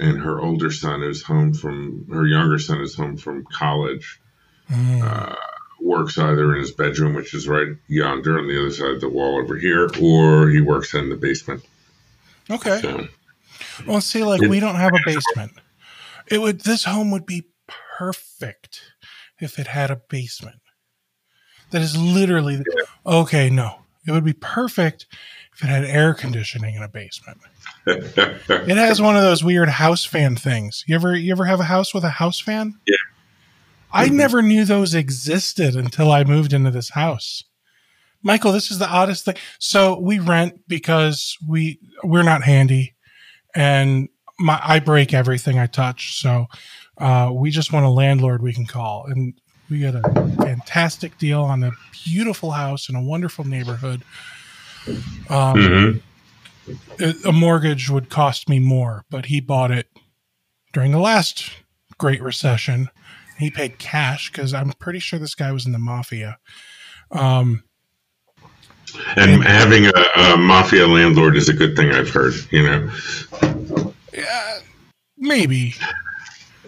and 0.00 0.20
her 0.20 0.40
older 0.40 0.70
son 0.70 1.02
is 1.02 1.22
home 1.22 1.52
from 1.52 2.06
her 2.10 2.26
younger 2.26 2.58
son 2.58 2.80
is 2.80 2.94
home 2.94 3.16
from 3.16 3.44
college. 3.52 4.20
Mm. 4.70 5.02
Uh, 5.02 5.36
works 5.80 6.18
either 6.18 6.54
in 6.54 6.60
his 6.60 6.72
bedroom, 6.72 7.14
which 7.14 7.34
is 7.34 7.48
right 7.48 7.68
yonder 7.88 8.38
on 8.38 8.46
the 8.46 8.60
other 8.60 8.70
side 8.70 8.90
of 8.90 9.00
the 9.00 9.08
wall 9.08 9.40
over 9.40 9.56
here, 9.56 9.88
or 10.00 10.48
he 10.48 10.60
works 10.60 10.94
in 10.94 11.08
the 11.08 11.16
basement. 11.16 11.64
Okay. 12.50 12.80
So 12.80 13.08
Well, 13.86 14.00
see, 14.00 14.24
like 14.24 14.40
we 14.42 14.60
don't 14.60 14.76
have 14.76 14.92
a 14.92 15.00
basement. 15.04 15.52
It 16.26 16.40
would. 16.40 16.60
This 16.60 16.84
home 16.84 17.10
would 17.10 17.26
be 17.26 17.46
perfect 17.98 18.82
if 19.40 19.58
it 19.58 19.66
had 19.66 19.90
a 19.90 19.96
basement. 19.96 20.60
That 21.70 21.82
is 21.82 21.96
literally 21.96 22.62
okay. 23.06 23.50
No, 23.50 23.80
it 24.06 24.12
would 24.12 24.24
be 24.24 24.32
perfect 24.32 25.06
if 25.54 25.62
it 25.62 25.68
had 25.68 25.84
air 25.84 26.14
conditioning 26.14 26.74
in 26.74 26.82
a 26.82 26.88
basement. 26.88 27.38
It 27.90 28.76
has 28.76 29.00
one 29.00 29.16
of 29.16 29.22
those 29.22 29.42
weird 29.44 29.68
house 29.68 30.04
fan 30.04 30.36
things. 30.36 30.84
You 30.86 30.94
ever 30.94 31.14
you 31.16 31.32
ever 31.32 31.44
have 31.44 31.60
a 31.60 31.64
house 31.64 31.92
with 31.94 32.04
a 32.04 32.10
house 32.10 32.40
fan? 32.40 32.74
Yeah. 32.86 32.96
I 33.92 34.08
Mhm. 34.08 34.12
never 34.12 34.42
knew 34.42 34.64
those 34.64 34.94
existed 34.94 35.74
until 35.74 36.12
I 36.12 36.24
moved 36.24 36.52
into 36.52 36.70
this 36.70 36.90
house. 36.90 37.42
Michael, 38.22 38.52
this 38.52 38.70
is 38.70 38.78
the 38.78 38.88
oddest 38.88 39.24
thing. 39.24 39.36
So 39.58 39.98
we 39.98 40.18
rent 40.18 40.60
because 40.68 41.36
we 41.48 41.78
we're 42.04 42.22
not 42.22 42.42
handy, 42.44 42.94
and 43.54 44.08
my 44.38 44.60
I 44.62 44.78
break 44.78 45.12
everything 45.14 45.58
I 45.58 45.66
touch. 45.66 46.20
So 46.20 46.46
uh, 46.98 47.30
we 47.32 47.50
just 47.50 47.72
want 47.72 47.86
a 47.86 47.90
landlord 47.90 48.42
we 48.42 48.52
can 48.52 48.66
call, 48.66 49.06
and 49.08 49.32
we 49.70 49.80
got 49.80 49.94
a 49.94 50.02
fantastic 50.42 51.16
deal 51.18 51.42
on 51.42 51.62
a 51.62 51.70
beautiful 52.04 52.50
house 52.50 52.88
in 52.88 52.94
a 52.96 53.02
wonderful 53.02 53.44
neighborhood. 53.46 54.02
Um, 55.28 55.56
Mhm. 55.56 56.00
A- 56.98 57.32
mortgage 57.32 57.88
would 57.90 58.08
cost 58.10 58.48
me 58.48 58.58
more, 58.58 59.04
but 59.10 59.26
he 59.26 59.40
bought 59.40 59.70
it 59.70 59.88
during 60.72 60.92
the 60.92 60.98
last 60.98 61.50
Great 61.98 62.22
Recession. 62.22 62.88
He 63.38 63.50
paid 63.50 63.78
cash 63.78 64.30
because 64.30 64.52
I'm 64.54 64.72
pretty 64.78 64.98
sure 64.98 65.18
this 65.18 65.34
guy 65.34 65.50
was 65.52 65.66
in 65.66 65.72
the 65.72 65.78
mafia. 65.78 66.38
Um, 67.10 67.64
And 69.16 69.42
having 69.44 69.86
a, 69.86 69.92
a 70.16 70.36
mafia 70.36 70.86
landlord 70.86 71.36
is 71.36 71.48
a 71.48 71.52
good 71.54 71.76
thing. 71.76 71.90
I've 71.90 72.10
heard. 72.10 72.34
You 72.50 72.62
know, 72.62 73.92
yeah, 74.12 74.58
maybe. 75.16 75.74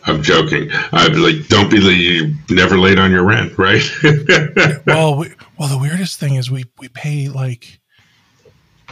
I'm 0.05 0.23
joking. 0.23 0.69
I'm 0.93 1.13
like, 1.15 1.47
don't 1.49 1.71
be 1.71 1.79
you 1.79 2.35
never 2.51 2.77
late 2.79 2.99
on 2.99 3.11
your 3.13 3.25
rent, 3.25 3.57
right? 3.59 3.83
Well, 4.87 5.17
we, 5.17 5.33
well, 5.59 5.69
the 5.69 5.79
weirdest 5.79 6.19
thing 6.19 6.35
is 6.35 6.51
we 6.51 6.65
we 6.79 6.89
pay 6.89 7.29
like 7.29 7.81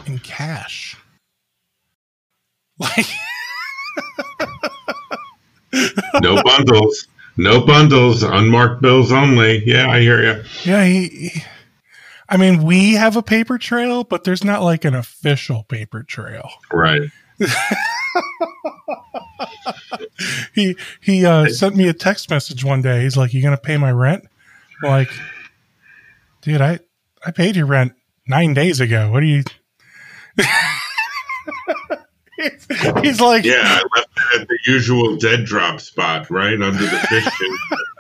in 0.07 0.19
cash. 0.21 0.97
Like, 2.79 3.07
no 6.23 6.43
bundles. 6.43 7.07
No 7.37 7.65
bundles. 7.65 8.23
Unmarked 8.23 8.83
bills 8.83 9.13
only. 9.13 9.63
Yeah, 9.67 9.89
I 9.91 10.01
hear 10.01 10.23
you. 10.23 10.43
yeah, 10.65 10.85
he, 10.85 11.09
he- 11.09 11.43
I 12.33 12.37
mean, 12.37 12.63
we 12.63 12.93
have 12.95 13.17
a 13.17 13.23
paper 13.25 13.59
trail, 13.59 14.05
but 14.05 14.23
there's 14.23 14.45
not 14.45 14.63
like 14.63 14.85
an 14.85 14.95
official 14.95 15.65
paper 15.65 16.05
trail. 16.05 16.49
Right. 16.73 17.11
he 20.55 20.77
he 21.01 21.27
uh, 21.27 21.49
sent 21.49 21.75
me 21.77 21.89
a 21.89 21.93
text 21.93 22.31
message 22.31 22.65
one 22.65 22.83
day. 22.83 23.03
He's 23.03 23.17
like, 23.17 23.35
"You 23.35 23.43
gonna 23.43 23.57
pay 23.57 23.77
my 23.79 23.91
rent?" 23.91 24.25
I'm 24.83 24.91
like, 24.91 25.11
dude, 26.43 26.61
I 26.61 26.79
I 27.27 27.33
paid 27.33 27.57
your 27.57 27.67
rent 27.67 27.95
nine 28.29 28.55
days 28.55 28.79
ago. 28.81 29.11
What 29.11 29.21
do 29.21 29.27
you? 29.27 29.43
He's, 32.37 32.67
he's 33.03 33.21
like, 33.21 33.45
Yeah, 33.45 33.63
I 33.63 33.83
left 33.97 34.09
it 34.35 34.41
at 34.41 34.49
the 34.49 34.59
usual 34.67 35.17
dead 35.17 35.45
drop 35.45 35.81
spot, 35.81 36.31
right 36.31 36.61
under 36.61 36.83
the 36.83 37.07
fish 37.09 37.25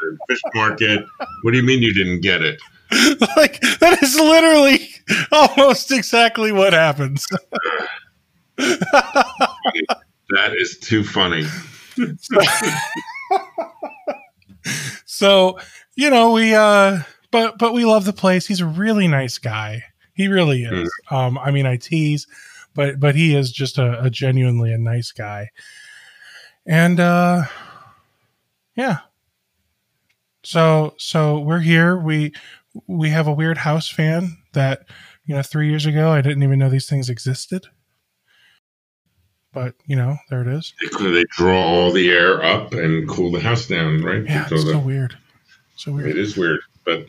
the 0.00 0.18
fish 0.28 0.40
market. 0.54 1.04
What 1.42 1.52
do 1.52 1.56
you 1.58 1.62
mean 1.64 1.82
you 1.82 1.94
didn't 1.94 2.20
get 2.20 2.42
it? 2.42 2.60
like 3.36 3.60
that 3.78 4.02
is 4.02 4.16
literally 4.16 4.88
almost 5.30 5.92
exactly 5.92 6.50
what 6.52 6.72
happens. 6.72 7.26
That 10.32 10.54
is 10.56 10.78
too 10.78 11.04
funny. 11.04 11.44
so 15.04 15.58
you 15.96 16.10
know 16.10 16.32
we 16.32 16.54
uh 16.54 17.00
but 17.30 17.58
but 17.58 17.72
we 17.74 17.84
love 17.84 18.04
the 18.04 18.12
place 18.12 18.46
he's 18.46 18.60
a 18.60 18.66
really 18.66 19.06
nice 19.06 19.38
guy 19.38 19.82
he 20.20 20.28
really 20.28 20.62
is. 20.64 20.90
Um 21.10 21.38
i 21.38 21.50
mean 21.50 21.66
i 21.66 21.76
tease 21.76 22.26
but 22.74 23.00
but 23.00 23.14
he 23.14 23.34
is 23.34 23.50
just 23.50 23.78
a, 23.78 24.02
a 24.02 24.10
genuinely 24.10 24.72
a 24.72 24.78
nice 24.78 25.12
guy. 25.12 25.48
And 26.66 27.00
uh 27.00 27.44
yeah. 28.76 28.98
So 30.42 30.94
so 30.98 31.38
we're 31.40 31.60
here. 31.60 31.96
We 31.96 32.32
we 32.86 33.08
have 33.10 33.26
a 33.26 33.32
weird 33.32 33.58
house 33.58 33.88
fan 33.88 34.36
that 34.52 34.82
you 35.24 35.34
know 35.34 35.42
three 35.42 35.68
years 35.68 35.86
ago 35.86 36.10
i 36.10 36.20
didn't 36.20 36.42
even 36.42 36.58
know 36.58 36.70
these 36.70 36.88
things 36.88 37.10
existed. 37.10 37.66
But 39.52 39.74
you 39.86 39.96
know 39.96 40.16
there 40.28 40.42
it 40.42 40.48
is. 40.48 40.72
They, 40.80 41.10
they 41.10 41.24
draw 41.30 41.60
all 41.60 41.90
the 41.92 42.08
air 42.10 42.42
up 42.42 42.72
and 42.72 43.08
cool 43.08 43.32
the 43.32 43.40
house 43.40 43.66
down, 43.66 44.02
right? 44.02 44.24
yeah 44.24 44.46
So 44.46 44.54
it's 44.54 44.64
so 44.64 44.72
the- 44.72 44.78
weird. 44.78 45.16
So 45.76 45.92
weird. 45.92 46.10
It 46.10 46.18
is 46.18 46.36
weird, 46.36 46.60
but 46.84 47.06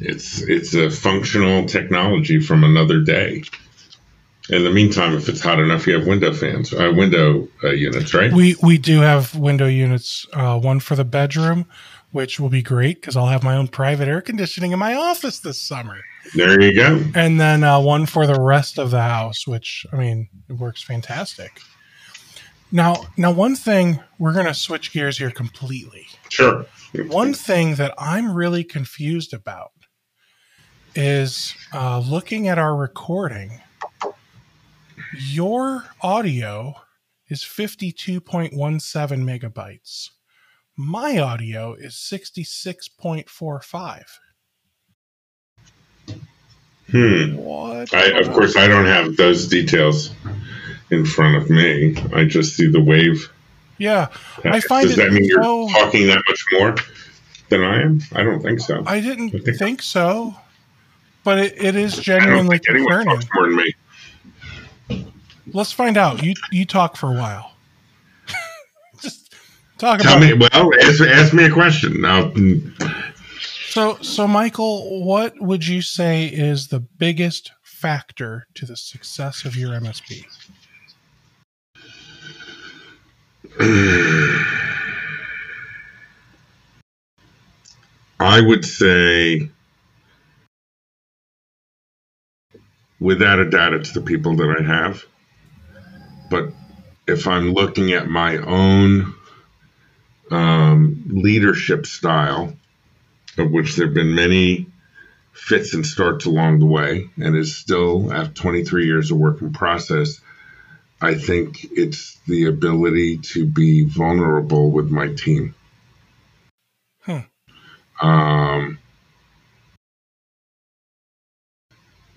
it's 0.00 0.40
it's 0.42 0.74
a 0.74 0.90
functional 0.90 1.66
technology 1.66 2.40
from 2.40 2.64
another 2.64 3.00
day. 3.00 3.42
In 4.48 4.64
the 4.64 4.70
meantime, 4.70 5.14
if 5.16 5.28
it's 5.28 5.40
hot 5.40 5.60
enough, 5.60 5.86
you 5.86 5.94
have 5.96 6.06
window 6.08 6.32
fans, 6.32 6.72
uh, 6.72 6.92
window 6.94 7.46
uh, 7.62 7.70
units, 7.70 8.14
right? 8.14 8.32
We 8.32 8.56
we 8.62 8.78
do 8.78 9.00
have 9.00 9.34
window 9.36 9.66
units. 9.66 10.26
Uh, 10.32 10.58
one 10.58 10.80
for 10.80 10.96
the 10.96 11.04
bedroom, 11.04 11.66
which 12.10 12.40
will 12.40 12.48
be 12.48 12.62
great 12.62 13.00
because 13.00 13.16
I'll 13.16 13.28
have 13.28 13.44
my 13.44 13.54
own 13.56 13.68
private 13.68 14.08
air 14.08 14.20
conditioning 14.20 14.72
in 14.72 14.78
my 14.78 14.94
office 14.94 15.38
this 15.38 15.60
summer, 15.60 15.98
There 16.34 16.60
you 16.60 16.74
go. 16.74 17.04
and 17.14 17.40
then 17.40 17.62
uh, 17.62 17.78
one 17.80 18.06
for 18.06 18.26
the 18.26 18.40
rest 18.40 18.78
of 18.78 18.90
the 18.90 19.02
house, 19.02 19.46
which 19.46 19.86
I 19.92 19.96
mean 19.96 20.28
it 20.48 20.54
works 20.54 20.82
fantastic. 20.82 21.60
Now, 22.72 23.04
now 23.16 23.32
one 23.32 23.56
thing 23.56 23.98
we're 24.18 24.32
gonna 24.32 24.54
switch 24.54 24.92
gears 24.92 25.18
here 25.18 25.30
completely. 25.30 26.06
Sure. 26.28 26.66
One 27.08 27.34
thing 27.34 27.74
that 27.76 27.94
I'm 27.98 28.34
really 28.34 28.64
confused 28.64 29.32
about 29.32 29.70
is 30.94 31.54
uh, 31.72 32.00
looking 32.00 32.48
at 32.48 32.58
our 32.58 32.76
recording. 32.76 33.60
Your 35.18 35.86
audio 36.02 36.74
is 37.28 37.42
52.17 37.42 38.52
megabytes. 38.52 40.10
My 40.76 41.18
audio 41.18 41.74
is 41.74 41.94
66.45. 41.94 44.02
Hmm. 46.90 47.36
What? 47.36 47.94
I, 47.94 48.18
of 48.18 48.32
course, 48.32 48.56
I 48.56 48.66
don't 48.66 48.86
have 48.86 49.16
those 49.16 49.46
details 49.46 50.10
in 50.90 51.04
front 51.04 51.36
of 51.36 51.50
me. 51.50 51.96
I 52.14 52.24
just 52.24 52.56
see 52.56 52.66
the 52.66 52.80
wave. 52.80 53.30
Yeah, 53.78 54.08
I 54.44 54.60
find 54.60 54.88
Does 54.88 54.98
it 54.98 55.02
that 55.04 55.12
mean 55.12 55.24
you're 55.24 55.42
so- 55.42 55.68
talking 55.68 56.06
that 56.08 56.22
much 56.28 56.44
more 56.52 56.74
than 57.48 57.62
I 57.62 57.82
am? 57.82 58.00
I 58.12 58.22
don't 58.22 58.40
think 58.42 58.60
so. 58.60 58.82
I 58.86 59.00
didn't 59.00 59.34
I 59.34 59.38
think- 59.38 59.58
think 59.58 59.82
so, 59.82 60.34
but 61.24 61.38
it, 61.38 61.54
it 61.56 61.76
is 61.76 61.96
genuinely 61.98 62.58
concerning. 62.58 63.06
more 63.34 63.46
than 63.48 63.56
me. 63.56 63.74
Let's 65.52 65.72
find 65.72 65.96
out. 65.96 66.22
You 66.22 66.34
you 66.52 66.64
talk 66.66 66.96
for 66.96 67.06
a 67.10 67.18
while. 67.18 67.52
just 69.00 69.34
Talk 69.78 70.00
Tell 70.00 70.18
about 70.18 70.26
me. 70.26 70.34
Well, 70.34 70.70
ask, 70.82 71.00
ask 71.00 71.32
me 71.32 71.44
a 71.44 71.50
question. 71.50 72.00
Now, 72.02 72.24
mm. 72.30 72.70
So, 73.70 73.96
so 74.02 74.28
Michael, 74.28 75.02
what 75.04 75.40
would 75.40 75.66
you 75.66 75.80
say 75.80 76.26
is 76.26 76.68
the 76.68 76.80
biggest 76.80 77.52
factor 77.62 78.46
to 78.54 78.66
the 78.66 78.76
success 78.76 79.44
of 79.46 79.56
your 79.56 79.70
MSP? 79.70 80.24
I 88.18 88.40
would 88.40 88.64
say, 88.64 89.50
without 92.98 93.38
a 93.38 93.50
doubt, 93.50 93.74
it's 93.74 93.92
the 93.92 94.00
people 94.00 94.36
that 94.36 94.56
I 94.58 94.62
have. 94.62 95.04
But 96.30 96.54
if 97.06 97.26
I'm 97.26 97.52
looking 97.52 97.92
at 97.92 98.08
my 98.08 98.38
own 98.38 99.14
um, 100.30 101.02
leadership 101.08 101.84
style, 101.84 102.54
of 103.36 103.50
which 103.50 103.76
there 103.76 103.86
have 103.88 103.94
been 103.94 104.14
many 104.14 104.68
fits 105.32 105.74
and 105.74 105.86
starts 105.86 106.24
along 106.24 106.60
the 106.60 106.66
way, 106.66 107.10
and 107.18 107.36
is 107.36 107.56
still 107.56 108.10
after 108.10 108.32
23 108.32 108.86
years 108.86 109.10
of 109.10 109.18
work 109.18 109.42
in 109.42 109.52
process, 109.52 110.22
I 111.00 111.14
think 111.14 111.64
it's 111.72 112.18
the 112.26 112.46
ability 112.46 113.18
to 113.18 113.46
be 113.46 113.84
vulnerable 113.84 114.70
with 114.70 114.90
my 114.90 115.08
team. 115.14 115.54
Hmm. 117.02 117.18
Um, 118.00 118.78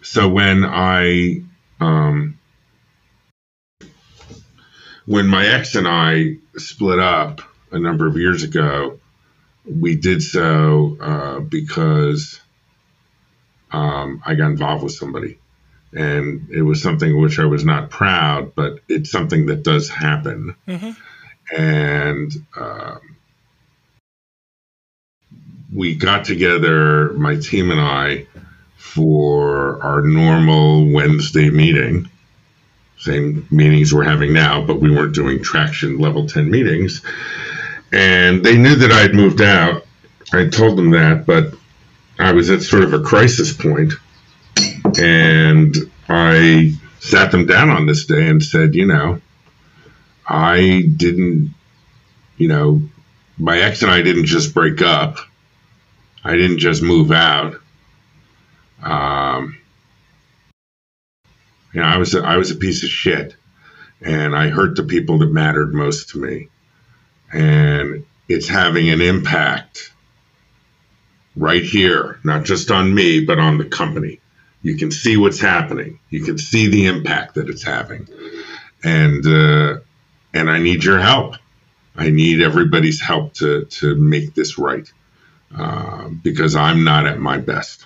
so 0.01 0.27
when 0.27 0.65
I, 0.65 1.43
um, 1.79 2.37
when 5.05 5.27
my 5.27 5.45
ex 5.45 5.75
and 5.75 5.87
I 5.87 6.37
split 6.57 6.99
up 6.99 7.41
a 7.71 7.79
number 7.79 8.05
of 8.05 8.17
years 8.17 8.43
ago, 8.43 8.99
we 9.65 9.95
did 9.95 10.21
so 10.21 10.97
uh, 10.99 11.39
because 11.39 12.39
um, 13.71 14.21
I 14.25 14.35
got 14.35 14.51
involved 14.51 14.83
with 14.83 14.93
somebody. 14.93 15.39
And 15.95 16.49
it 16.49 16.61
was 16.63 16.81
something 16.81 17.19
which 17.19 17.39
I 17.39 17.45
was 17.45 17.63
not 17.63 17.89
proud, 17.89 18.55
but 18.55 18.79
it's 18.89 19.11
something 19.11 19.45
that 19.47 19.63
does 19.63 19.89
happen. 19.89 20.55
Mm-hmm. 20.67 20.91
And 21.55 22.31
um, 22.57 22.99
we 25.73 25.95
got 25.95 26.25
together, 26.25 27.13
my 27.13 27.35
team 27.35 27.71
and 27.71 27.79
I, 27.79 28.27
for 28.77 29.81
our 29.83 30.01
normal 30.01 30.91
Wednesday 30.91 31.49
meeting. 31.49 32.09
Same 32.99 33.47
meetings 33.51 33.93
we're 33.93 34.03
having 34.03 34.33
now, 34.33 34.65
but 34.65 34.79
we 34.79 34.91
weren't 34.91 35.15
doing 35.15 35.43
traction 35.43 35.97
level 35.97 36.27
10 36.27 36.49
meetings. 36.49 37.01
And 37.91 38.43
they 38.43 38.57
knew 38.57 38.75
that 38.75 38.91
I 38.91 39.01
had 39.01 39.13
moved 39.13 39.41
out. 39.41 39.85
I 40.31 40.47
told 40.47 40.77
them 40.77 40.91
that, 40.91 41.25
but 41.25 41.53
I 42.19 42.31
was 42.31 42.49
at 42.49 42.61
sort 42.61 42.83
of 42.83 42.93
a 42.93 43.01
crisis 43.01 43.51
point, 43.53 43.93
and 44.99 45.75
I 46.09 46.73
sat 46.99 47.31
them 47.31 47.45
down 47.45 47.69
on 47.69 47.85
this 47.85 48.05
day 48.05 48.27
and 48.27 48.43
said, 48.43 48.75
you 48.75 48.85
know, 48.85 49.21
I 50.27 50.83
didn't, 50.95 51.53
you 52.37 52.47
know, 52.47 52.81
my 53.37 53.59
ex 53.59 53.81
and 53.81 53.91
I 53.91 54.01
didn't 54.01 54.25
just 54.25 54.53
break 54.53 54.81
up. 54.81 55.17
I 56.23 56.37
didn't 56.37 56.59
just 56.59 56.81
move 56.81 57.11
out. 57.11 57.55
Um, 58.81 59.57
you 61.73 61.81
know, 61.81 61.87
I 61.87 61.97
was 61.97 62.15
a, 62.15 62.21
I 62.21 62.37
was 62.37 62.51
a 62.51 62.55
piece 62.55 62.83
of 62.83 62.89
shit, 62.89 63.35
and 64.01 64.35
I 64.35 64.49
hurt 64.49 64.75
the 64.75 64.83
people 64.83 65.19
that 65.19 65.31
mattered 65.31 65.73
most 65.73 66.09
to 66.09 66.19
me, 66.19 66.49
and 67.31 68.05
it's 68.29 68.47
having 68.47 68.89
an 68.89 69.01
impact 69.01 69.91
right 71.35 71.63
here, 71.63 72.19
not 72.23 72.43
just 72.43 72.71
on 72.71 72.93
me, 72.93 73.25
but 73.25 73.39
on 73.39 73.57
the 73.57 73.65
company. 73.65 74.19
You 74.63 74.77
can 74.77 74.91
see 74.91 75.17
what's 75.17 75.41
happening. 75.41 75.99
You 76.09 76.23
can 76.23 76.37
see 76.37 76.67
the 76.69 76.85
impact 76.85 77.35
that 77.35 77.49
it's 77.49 77.63
having, 77.63 78.07
and 78.83 79.25
uh, 79.27 79.79
and 80.33 80.49
I 80.49 80.59
need 80.59 80.85
your 80.85 80.99
help. 80.99 81.35
I 81.95 82.09
need 82.09 82.41
everybody's 82.41 83.01
help 83.01 83.33
to 83.35 83.65
to 83.65 83.95
make 83.95 84.33
this 84.33 84.57
right, 84.57 84.91
uh, 85.55 86.07
because 86.07 86.55
I'm 86.55 86.85
not 86.85 87.05
at 87.05 87.19
my 87.19 87.39
best, 87.39 87.85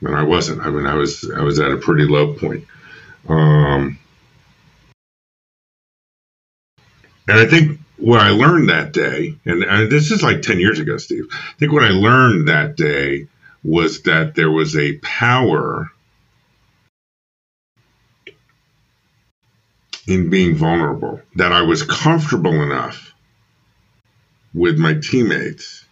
and 0.00 0.16
I 0.16 0.22
wasn't. 0.22 0.62
I 0.62 0.70
mean, 0.70 0.86
I 0.86 0.94
was 0.94 1.30
I 1.30 1.42
was 1.42 1.60
at 1.60 1.70
a 1.70 1.76
pretty 1.76 2.04
low 2.04 2.32
point. 2.32 2.64
Um, 3.28 3.98
and 7.28 7.38
I 7.38 7.46
think 7.46 7.80
what 7.96 8.20
I 8.20 8.30
learned 8.30 8.70
that 8.70 8.92
day, 8.92 9.36
and, 9.44 9.62
and 9.62 9.90
this 9.90 10.10
is 10.10 10.22
like 10.22 10.42
10 10.42 10.60
years 10.60 10.78
ago, 10.78 10.96
Steve, 10.98 11.26
I 11.32 11.52
think 11.58 11.72
what 11.72 11.84
I 11.84 11.88
learned 11.90 12.48
that 12.48 12.76
day 12.76 13.28
was 13.62 14.02
that 14.02 14.34
there 14.34 14.50
was 14.50 14.76
a 14.76 14.98
power 14.98 15.90
in 20.06 20.30
being 20.30 20.54
vulnerable, 20.54 21.20
that 21.36 21.52
I 21.52 21.62
was 21.62 21.82
comfortable 21.82 22.62
enough 22.62 23.12
with 24.52 24.78
my 24.78 24.94
teammates 24.94 25.84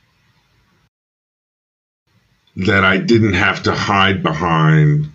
that 2.56 2.84
I 2.84 2.98
didn't 2.98 3.34
have 3.34 3.62
to 3.64 3.74
hide 3.74 4.22
behind 4.22 5.10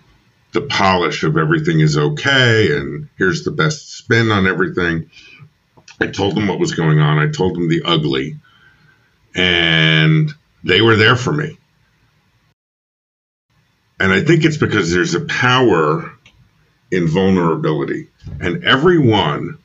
the 0.52 0.62
polish 0.62 1.22
of 1.22 1.36
everything 1.36 1.80
is 1.80 1.96
okay 1.96 2.76
and 2.76 3.08
here's 3.16 3.44
the 3.44 3.50
best 3.50 3.96
spin 3.96 4.30
on 4.30 4.46
everything. 4.46 5.10
I 6.00 6.06
told 6.06 6.34
them 6.34 6.48
what 6.48 6.58
was 6.58 6.74
going 6.74 7.00
on. 7.00 7.18
I 7.18 7.30
told 7.30 7.54
them 7.54 7.68
the 7.68 7.82
ugly, 7.84 8.36
and 9.34 10.32
they 10.62 10.80
were 10.80 10.96
there 10.96 11.16
for 11.16 11.32
me. 11.32 11.58
And 14.00 14.12
I 14.12 14.22
think 14.22 14.44
it's 14.44 14.58
because 14.58 14.92
there's 14.92 15.14
a 15.14 15.24
power 15.24 16.12
in 16.90 17.08
vulnerability. 17.08 18.08
And 18.40 18.64
everyone 18.64 19.58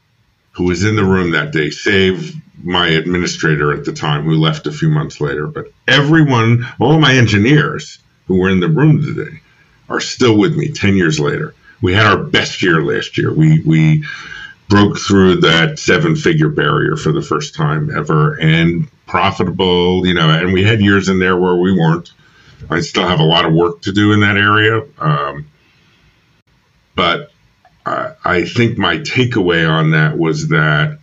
who 0.52 0.66
was 0.66 0.84
in 0.84 0.96
the 0.96 1.04
room 1.04 1.32
that 1.32 1.52
day, 1.52 1.70
save 1.70 2.36
my 2.64 2.88
administrator 2.88 3.74
at 3.74 3.86
the 3.86 3.94
time 3.94 4.24
who 4.24 4.36
left 4.36 4.68
a 4.68 4.72
few 4.72 4.90
months 4.90 5.20
later, 5.20 5.48
but 5.48 5.72
everyone, 5.88 6.66
all 6.80 7.00
my 7.00 7.16
engineers 7.16 8.00
who 8.28 8.40
were 8.40 8.50
in 8.50 8.60
the 8.60 8.70
room 8.70 9.02
today, 9.02 9.42
are 9.90 10.00
still 10.00 10.38
with 10.38 10.56
me 10.56 10.70
10 10.70 10.96
years 10.96 11.20
later. 11.20 11.54
We 11.82 11.94
had 11.94 12.06
our 12.06 12.24
best 12.24 12.62
year 12.62 12.82
last 12.82 13.18
year. 13.18 13.34
We, 13.34 13.62
we, 13.66 14.04
broke 14.70 14.98
through 14.98 15.36
that 15.36 15.78
seven 15.78 16.16
figure 16.16 16.50
barrier 16.50 16.96
for 16.96 17.12
the 17.12 17.22
first 17.22 17.54
time 17.54 17.96
ever 17.96 18.40
and 18.40 18.88
profitable, 19.06 20.06
you 20.08 20.16
know, 20.16 20.28
and 20.30 20.54
we 20.54 20.64
had 20.64 20.82
years 20.82 21.10
in 21.10 21.20
there 21.20 21.38
where 21.38 21.56
we 21.56 21.72
weren't. 21.72 22.12
I 22.72 22.80
still 22.80 23.08
have 23.08 23.20
a 23.20 23.26
lot 23.26 23.46
of 23.46 23.54
work 23.54 23.82
to 23.84 23.92
do 23.92 24.14
in 24.14 24.22
that 24.22 24.38
area. 24.38 24.84
Um, 24.98 25.46
but 26.96 27.33
I, 27.86 28.46
think 28.46 28.78
my 28.78 28.98
takeaway 28.98 29.70
on 29.70 29.92
that 29.92 30.18
was 30.18 30.50
that 30.50 31.00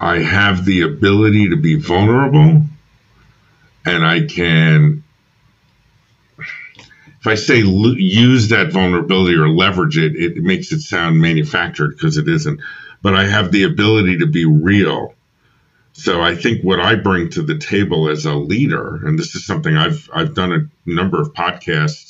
I 0.00 0.18
have 0.18 0.64
the 0.64 0.82
ability 0.82 1.50
to 1.50 1.56
be 1.56 1.76
vulnerable 1.76 2.62
and 3.84 4.04
I 4.04 4.26
can 4.26 5.04
if 6.38 7.26
I 7.26 7.34
say 7.34 7.58
use 7.58 8.50
that 8.50 8.72
vulnerability 8.72 9.36
or 9.36 9.48
leverage 9.48 9.98
it, 9.98 10.14
it 10.14 10.36
makes 10.36 10.70
it 10.70 10.80
sound 10.80 11.20
manufactured 11.20 11.96
because 11.96 12.18
it 12.18 12.28
isn't. 12.28 12.60
But 13.02 13.16
I 13.16 13.26
have 13.26 13.50
the 13.50 13.64
ability 13.64 14.18
to 14.18 14.26
be 14.26 14.44
real. 14.44 15.14
So 15.92 16.20
I 16.20 16.36
think 16.36 16.62
what 16.62 16.78
I 16.78 16.94
bring 16.94 17.30
to 17.30 17.42
the 17.42 17.58
table 17.58 18.08
as 18.08 18.26
a 18.26 18.34
leader, 18.34 19.04
and 19.04 19.18
this 19.18 19.34
is 19.34 19.44
something 19.44 19.76
I've 19.76 20.08
I've 20.14 20.34
done 20.34 20.52
a 20.52 20.90
number 20.90 21.20
of 21.20 21.32
podcasts 21.32 22.05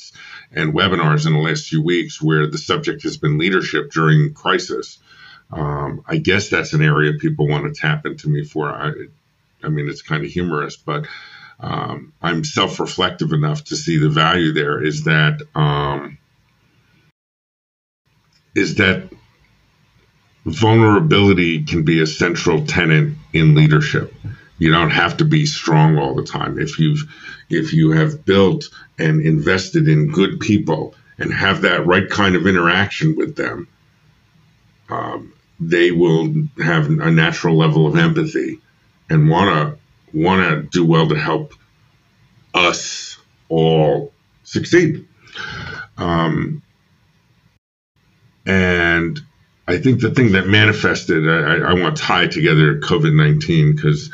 and 0.51 0.73
webinars 0.73 1.25
in 1.27 1.33
the 1.33 1.39
last 1.39 1.67
few 1.67 1.81
weeks 1.81 2.21
where 2.21 2.47
the 2.47 2.57
subject 2.57 3.03
has 3.03 3.17
been 3.17 3.37
leadership 3.37 3.91
during 3.91 4.33
crisis. 4.33 4.99
Um, 5.51 6.03
I 6.07 6.17
guess 6.17 6.49
that's 6.49 6.73
an 6.73 6.81
area 6.81 7.13
people 7.13 7.47
want 7.47 7.73
to 7.73 7.79
tap 7.79 8.05
into 8.05 8.29
me 8.29 8.43
for. 8.43 8.69
I, 8.69 8.91
I 9.63 9.69
mean, 9.69 9.89
it's 9.89 10.01
kind 10.01 10.23
of 10.23 10.29
humorous, 10.29 10.75
but 10.75 11.07
um, 11.59 12.13
I'm 12.21 12.43
self 12.43 12.79
reflective 12.79 13.31
enough 13.31 13.63
to 13.65 13.75
see 13.75 13.97
the 13.97 14.09
value 14.09 14.53
there 14.53 14.81
is 14.83 15.05
that 15.05 15.41
um, 15.55 16.17
is 18.55 18.75
that 18.75 19.09
vulnerability 20.45 21.63
can 21.63 21.83
be 21.83 22.01
a 22.01 22.07
central 22.07 22.65
tenet 22.65 23.13
in 23.33 23.55
leadership. 23.55 24.13
You 24.57 24.71
don't 24.71 24.91
have 24.91 25.17
to 25.17 25.25
be 25.25 25.45
strong 25.45 25.97
all 25.97 26.15
the 26.15 26.23
time. 26.23 26.59
If 26.59 26.79
you've 26.79 27.03
if 27.49 27.73
you 27.73 27.91
have 27.91 28.25
built 28.25 28.69
and 28.97 29.21
invested 29.21 29.87
in 29.87 30.11
good 30.11 30.39
people 30.39 30.95
and 31.17 31.33
have 31.33 31.61
that 31.61 31.85
right 31.85 32.09
kind 32.09 32.35
of 32.35 32.45
interaction 32.45 33.15
with 33.15 33.35
them, 33.35 33.67
um, 34.89 35.33
they 35.59 35.91
will 35.91 36.33
have 36.63 36.87
a 36.87 37.11
natural 37.11 37.57
level 37.57 37.87
of 37.87 37.97
empathy 37.97 38.59
and 39.09 39.29
want 39.29 39.79
to 40.13 40.67
do 40.71 40.85
well 40.85 41.07
to 41.07 41.15
help 41.15 41.53
us 42.53 43.17
all 43.49 44.11
succeed. 44.43 45.07
Um, 45.97 46.61
and 48.45 49.19
I 49.67 49.77
think 49.77 49.99
the 49.99 50.11
thing 50.11 50.31
that 50.33 50.47
manifested, 50.47 51.27
I, 51.27 51.69
I 51.69 51.73
want 51.73 51.97
to 51.97 52.03
tie 52.03 52.27
together 52.27 52.79
COVID 52.79 53.13
19 53.13 53.75
because 53.75 54.11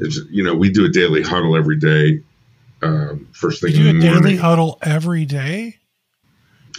it's, 0.00 0.18
you 0.30 0.42
know, 0.42 0.54
we 0.54 0.70
do 0.70 0.84
a 0.84 0.88
daily 0.88 1.22
huddle 1.22 1.56
every 1.56 1.78
day. 1.78 2.22
Uh, 2.82 3.14
first 3.32 3.60
thing 3.62 3.72
you 3.72 3.88
in 3.88 3.96
do 3.96 4.00
the 4.00 4.06
a 4.06 4.10
daily 4.10 4.20
morning. 4.20 4.38
huddle 4.38 4.78
every 4.82 5.24
day? 5.24 5.76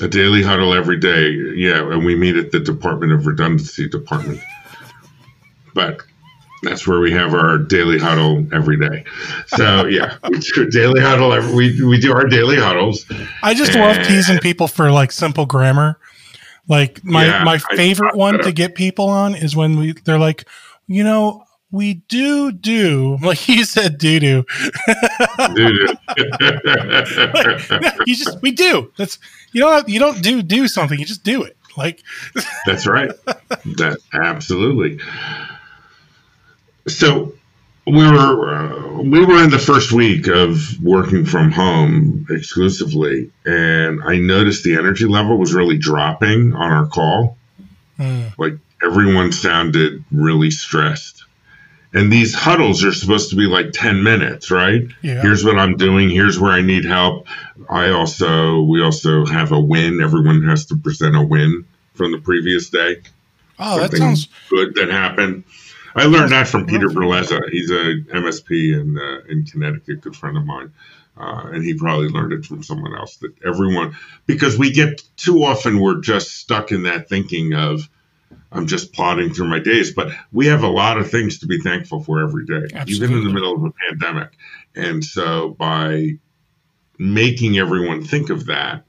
A 0.02 0.08
daily 0.08 0.44
huddle 0.44 0.74
every 0.74 1.00
day. 1.00 1.32
Yeah. 1.56 1.92
And 1.92 2.06
we 2.06 2.16
meet 2.16 2.36
at 2.36 2.52
the 2.52 2.60
Department 2.60 3.14
of 3.14 3.26
Redundancy 3.26 3.88
Department. 3.88 4.40
But 5.74 6.02
that's 6.64 6.88
where 6.88 7.00
we 7.00 7.12
have 7.12 7.34
our 7.34 7.58
daily 7.58 8.00
huddle 8.00 8.46
every 8.54 8.78
day. 8.78 9.06
So 9.48 9.86
yeah, 9.88 10.18
we 10.30 10.40
do 10.40 10.64
a 10.64 10.70
daily 10.70 11.02
huddle. 11.02 11.34
Every, 11.34 11.54
we 11.54 11.84
we 11.84 12.00
do 12.00 12.14
our 12.14 12.26
daily 12.28 12.58
huddles. 12.58 13.06
I 13.44 13.54
just 13.54 13.76
love 13.76 13.98
teasing 14.06 14.40
people 14.40 14.68
for 14.68 14.92
like 14.92 15.12
simple 15.12 15.46
grammar. 15.46 16.00
Like 16.68 17.04
my 17.04 17.26
Yeah, 17.26 17.44
my 17.44 17.58
favorite 17.58 18.16
one 18.16 18.40
to 18.40 18.52
get 18.52 18.76
people 18.76 19.08
on 19.08 19.36
is 19.36 19.56
when 19.56 19.78
we 19.78 19.94
they're 20.06 20.18
like, 20.20 20.48
you 20.88 21.04
know, 21.04 21.45
we 21.76 21.96
do 22.08 22.52
do 22.54 23.18
like 23.22 23.48
you 23.56 23.66
said 23.66 23.98
do 23.98 24.20
do. 24.20 24.46
No, 27.82 27.92
you 28.06 28.16
just 28.16 28.42
we 28.42 28.52
do. 28.52 28.92
That's 28.98 29.20
you 29.52 29.62
don't 29.62 29.88
you 29.90 30.00
don't 30.00 30.22
do 30.22 30.42
do 30.42 30.68
something. 30.68 30.98
You 30.98 31.06
just 31.06 31.24
do 31.24 31.44
it. 31.44 31.58
Like 31.78 32.02
That's 32.66 32.88
right. 32.88 33.12
That 33.26 33.98
absolutely. 34.14 35.00
So 36.88 37.34
we 37.86 38.10
were 38.10 38.56
uh, 38.56 39.02
we 39.02 39.26
were 39.26 39.44
in 39.44 39.50
the 39.50 39.60
first 39.60 39.92
week 39.92 40.28
of 40.28 40.82
working 40.82 41.26
from 41.26 41.52
home 41.52 42.26
exclusively, 42.30 43.32
and 43.46 44.02
I 44.04 44.18
noticed 44.18 44.64
the 44.64 44.76
energy 44.76 45.06
level 45.06 45.38
was 45.38 45.54
really 45.54 45.78
dropping 45.78 46.54
on 46.54 46.72
our 46.72 46.88
call. 46.88 47.38
mm, 48.00 48.32
Like 48.38 48.54
everyone 48.84 49.32
sounded 49.34 50.04
really 50.12 50.52
stressed. 50.52 51.25
And 51.96 52.12
these 52.12 52.36
huddles 52.36 52.84
are 52.84 52.92
supposed 52.92 53.30
to 53.30 53.38
be 53.38 53.46
like 53.46 53.72
10 53.72 54.04
minutes, 54.04 54.52
right? 54.52 54.82
yeah. 55.02 55.22
Here's 55.22 55.46
what 55.46 55.58
I'm 55.58 55.78
doing. 55.78 56.10
Here's 56.10 56.38
where 56.38 56.52
I 56.52 56.62
need 56.62 56.84
help. 56.84 57.26
I 57.70 57.92
also, 57.92 58.64
we 58.64 58.84
also 58.84 59.26
have 59.26 59.54
a 59.54 59.60
win. 59.60 60.02
Everyone 60.02 60.44
has 60.44 60.66
to 60.66 60.76
present 60.76 61.16
a 61.16 61.24
win 61.24 61.66
from 61.94 62.12
the 62.12 62.18
previous 62.18 62.70
day. 62.70 62.98
oh, 63.60 63.80
that 63.80 63.94
sounds 63.94 64.28
good 64.50 64.76
that 64.76 64.90
happened. 64.90 65.46
I 65.96 66.04
learned 66.04 66.34
that 66.34 66.50
from 66.50 66.66
Peter 66.66 66.90
Berleza. 66.90 67.40
He's 67.50 67.72
a 67.72 67.96
MSP 68.14 68.78
in 68.78 68.98
uh, 68.98 69.32
in 69.32 69.46
Connecticut, 69.46 70.02
good 70.02 70.18
friend 70.18 70.36
of 70.36 70.46
mine, 70.46 70.74
uh, 71.16 71.50
and 71.54 71.64
he 71.64 71.76
probably 71.76 72.10
learned 72.10 72.34
it 72.34 72.46
from 72.46 72.62
someone 72.64 72.94
else. 72.94 73.16
That 73.18 73.32
everyone, 73.46 73.96
because 74.26 74.58
we 74.58 74.74
get 74.74 75.02
too 75.16 75.46
often, 75.46 75.80
we're 75.80 76.02
just 76.02 76.32
stuck 76.32 76.74
in 76.74 76.84
that 76.84 77.08
thinking 77.08 77.54
of 77.54 77.88
I'm 78.56 78.68
just 78.68 78.94
plodding 78.94 79.34
through 79.34 79.50
my 79.50 79.60
days. 79.60 79.94
But 79.94 80.12
we 80.32 80.48
have 80.48 80.64
a 80.64 80.70
lot 80.70 80.98
of 80.98 81.12
things 81.12 81.40
to 81.40 81.48
be 81.48 81.60
thankful 81.60 82.04
for 82.04 82.22
every 82.22 82.46
day, 82.46 82.68
even 82.88 83.14
in 83.14 83.24
the 83.24 83.34
middle 83.34 83.56
of 83.56 83.64
a 83.64 83.72
pandemic. 83.90 84.30
And 84.76 85.04
so 85.04 85.50
by 85.50 86.18
making 86.98 87.58
everyone 87.58 88.04
think 88.04 88.30
of 88.30 88.48
that, 88.48 88.86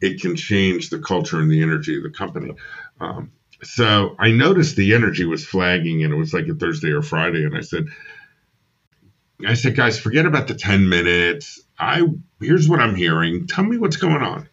it 0.00 0.20
can 0.20 0.36
change 0.36 0.90
the 0.90 0.98
culture 0.98 1.40
and 1.40 1.50
the 1.50 1.62
energy 1.62 1.96
of 1.96 2.02
the 2.02 2.10
company. 2.10 2.54
Um, 3.00 3.32
so 3.62 4.14
I 4.18 4.30
noticed 4.30 4.76
the 4.76 4.94
energy 4.94 5.24
was 5.24 5.44
flagging, 5.44 6.04
and 6.04 6.12
it 6.12 6.16
was 6.16 6.34
like 6.34 6.46
a 6.48 6.54
Thursday 6.54 6.90
or 6.90 7.02
Friday, 7.02 7.44
and 7.44 7.56
I 7.56 7.62
said, 7.62 7.86
I 9.46 9.54
said, 9.54 9.74
guys, 9.76 9.98
forget 9.98 10.26
about 10.26 10.48
the 10.48 10.54
ten 10.54 10.88
minutes. 10.88 11.60
I 11.78 12.02
here's 12.40 12.68
what 12.68 12.80
I'm 12.80 12.94
hearing. 12.94 13.46
Tell 13.46 13.64
me 13.64 13.78
what's 13.78 13.96
going 13.96 14.22
on. 14.22 14.48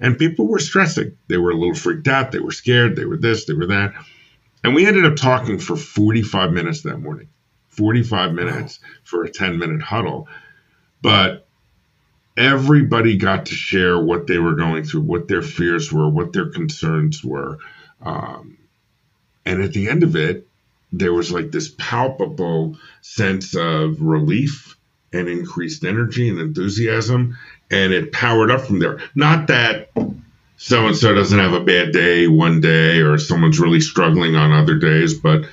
And 0.00 0.18
people 0.18 0.48
were 0.48 0.58
stressing. 0.58 1.16
They 1.28 1.36
were 1.36 1.50
a 1.50 1.56
little 1.56 1.74
freaked 1.74 2.08
out. 2.08 2.32
They 2.32 2.38
were 2.38 2.52
scared. 2.52 2.96
They 2.96 3.04
were 3.04 3.18
this. 3.18 3.44
They 3.44 3.52
were 3.52 3.66
that. 3.66 3.94
And 4.64 4.74
we 4.74 4.86
ended 4.86 5.04
up 5.04 5.16
talking 5.16 5.58
for 5.58 5.76
45 5.76 6.52
minutes 6.52 6.82
that 6.82 6.98
morning. 6.98 7.28
45 7.68 8.32
minutes 8.32 8.80
for 9.04 9.24
a 9.24 9.30
10 9.30 9.58
minute 9.58 9.82
huddle. 9.82 10.28
But 11.02 11.46
everybody 12.36 13.16
got 13.16 13.46
to 13.46 13.54
share 13.54 13.98
what 13.98 14.26
they 14.26 14.38
were 14.38 14.54
going 14.54 14.84
through, 14.84 15.02
what 15.02 15.28
their 15.28 15.42
fears 15.42 15.92
were, 15.92 16.08
what 16.08 16.32
their 16.32 16.50
concerns 16.50 17.22
were. 17.22 17.58
Um, 18.02 18.58
and 19.44 19.62
at 19.62 19.72
the 19.72 19.88
end 19.88 20.02
of 20.02 20.16
it, 20.16 20.46
there 20.92 21.12
was 21.12 21.30
like 21.30 21.52
this 21.52 21.72
palpable 21.78 22.76
sense 23.00 23.54
of 23.54 24.00
relief 24.00 24.76
and 25.12 25.28
increased 25.28 25.84
energy 25.84 26.28
and 26.28 26.40
enthusiasm. 26.40 27.36
And 27.70 27.92
it 27.92 28.12
powered 28.12 28.50
up 28.50 28.62
from 28.62 28.78
there. 28.80 29.00
Not 29.14 29.46
that 29.48 29.90
so 30.56 30.86
and 30.86 30.96
so 30.96 31.14
doesn't 31.14 31.38
have 31.38 31.52
a 31.54 31.64
bad 31.64 31.92
day 31.92 32.26
one 32.26 32.60
day 32.60 32.98
or 33.00 33.16
someone's 33.18 33.60
really 33.60 33.80
struggling 33.80 34.36
on 34.36 34.52
other 34.52 34.74
days, 34.76 35.14
but 35.14 35.44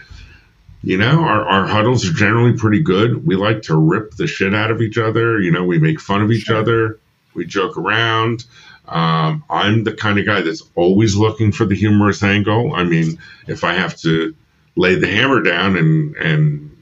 you 0.84 0.98
know, 0.98 1.22
our, 1.22 1.48
our 1.48 1.66
huddles 1.68 2.08
are 2.08 2.14
generally 2.14 2.58
pretty 2.58 2.82
good. 2.82 3.26
We 3.26 3.36
like 3.36 3.64
to 3.64 3.76
rip 3.76 4.12
the 4.12 4.28
shit 4.28 4.54
out 4.54 4.72
of 4.72 4.82
each 4.82 4.98
other. 4.98 5.40
You 5.40 5.52
know, 5.52 5.64
we 5.64 5.80
make 5.80 6.00
fun 6.00 6.22
of 6.22 6.32
each 6.32 6.44
Sure. 6.46 6.58
other. 6.58 7.00
We 7.34 7.46
joke 7.46 7.78
around. 7.78 8.46
Um, 8.88 9.44
I'm 9.50 9.84
the 9.84 9.94
kind 9.94 10.18
of 10.18 10.26
guy 10.26 10.42
that's 10.42 10.64
always 10.76 11.16
looking 11.16 11.52
for 11.52 11.66
the 11.66 11.76
humorous 11.76 12.24
angle. 12.24 12.74
I 12.74 12.84
mean, 12.84 13.20
if 13.48 13.64
I 13.64 13.74
have 13.74 13.98
to 14.02 14.36
lay 14.76 14.96
the 14.96 15.08
hammer 15.08 15.42
down 15.42 15.76
and 15.76 16.16
and 16.16 16.78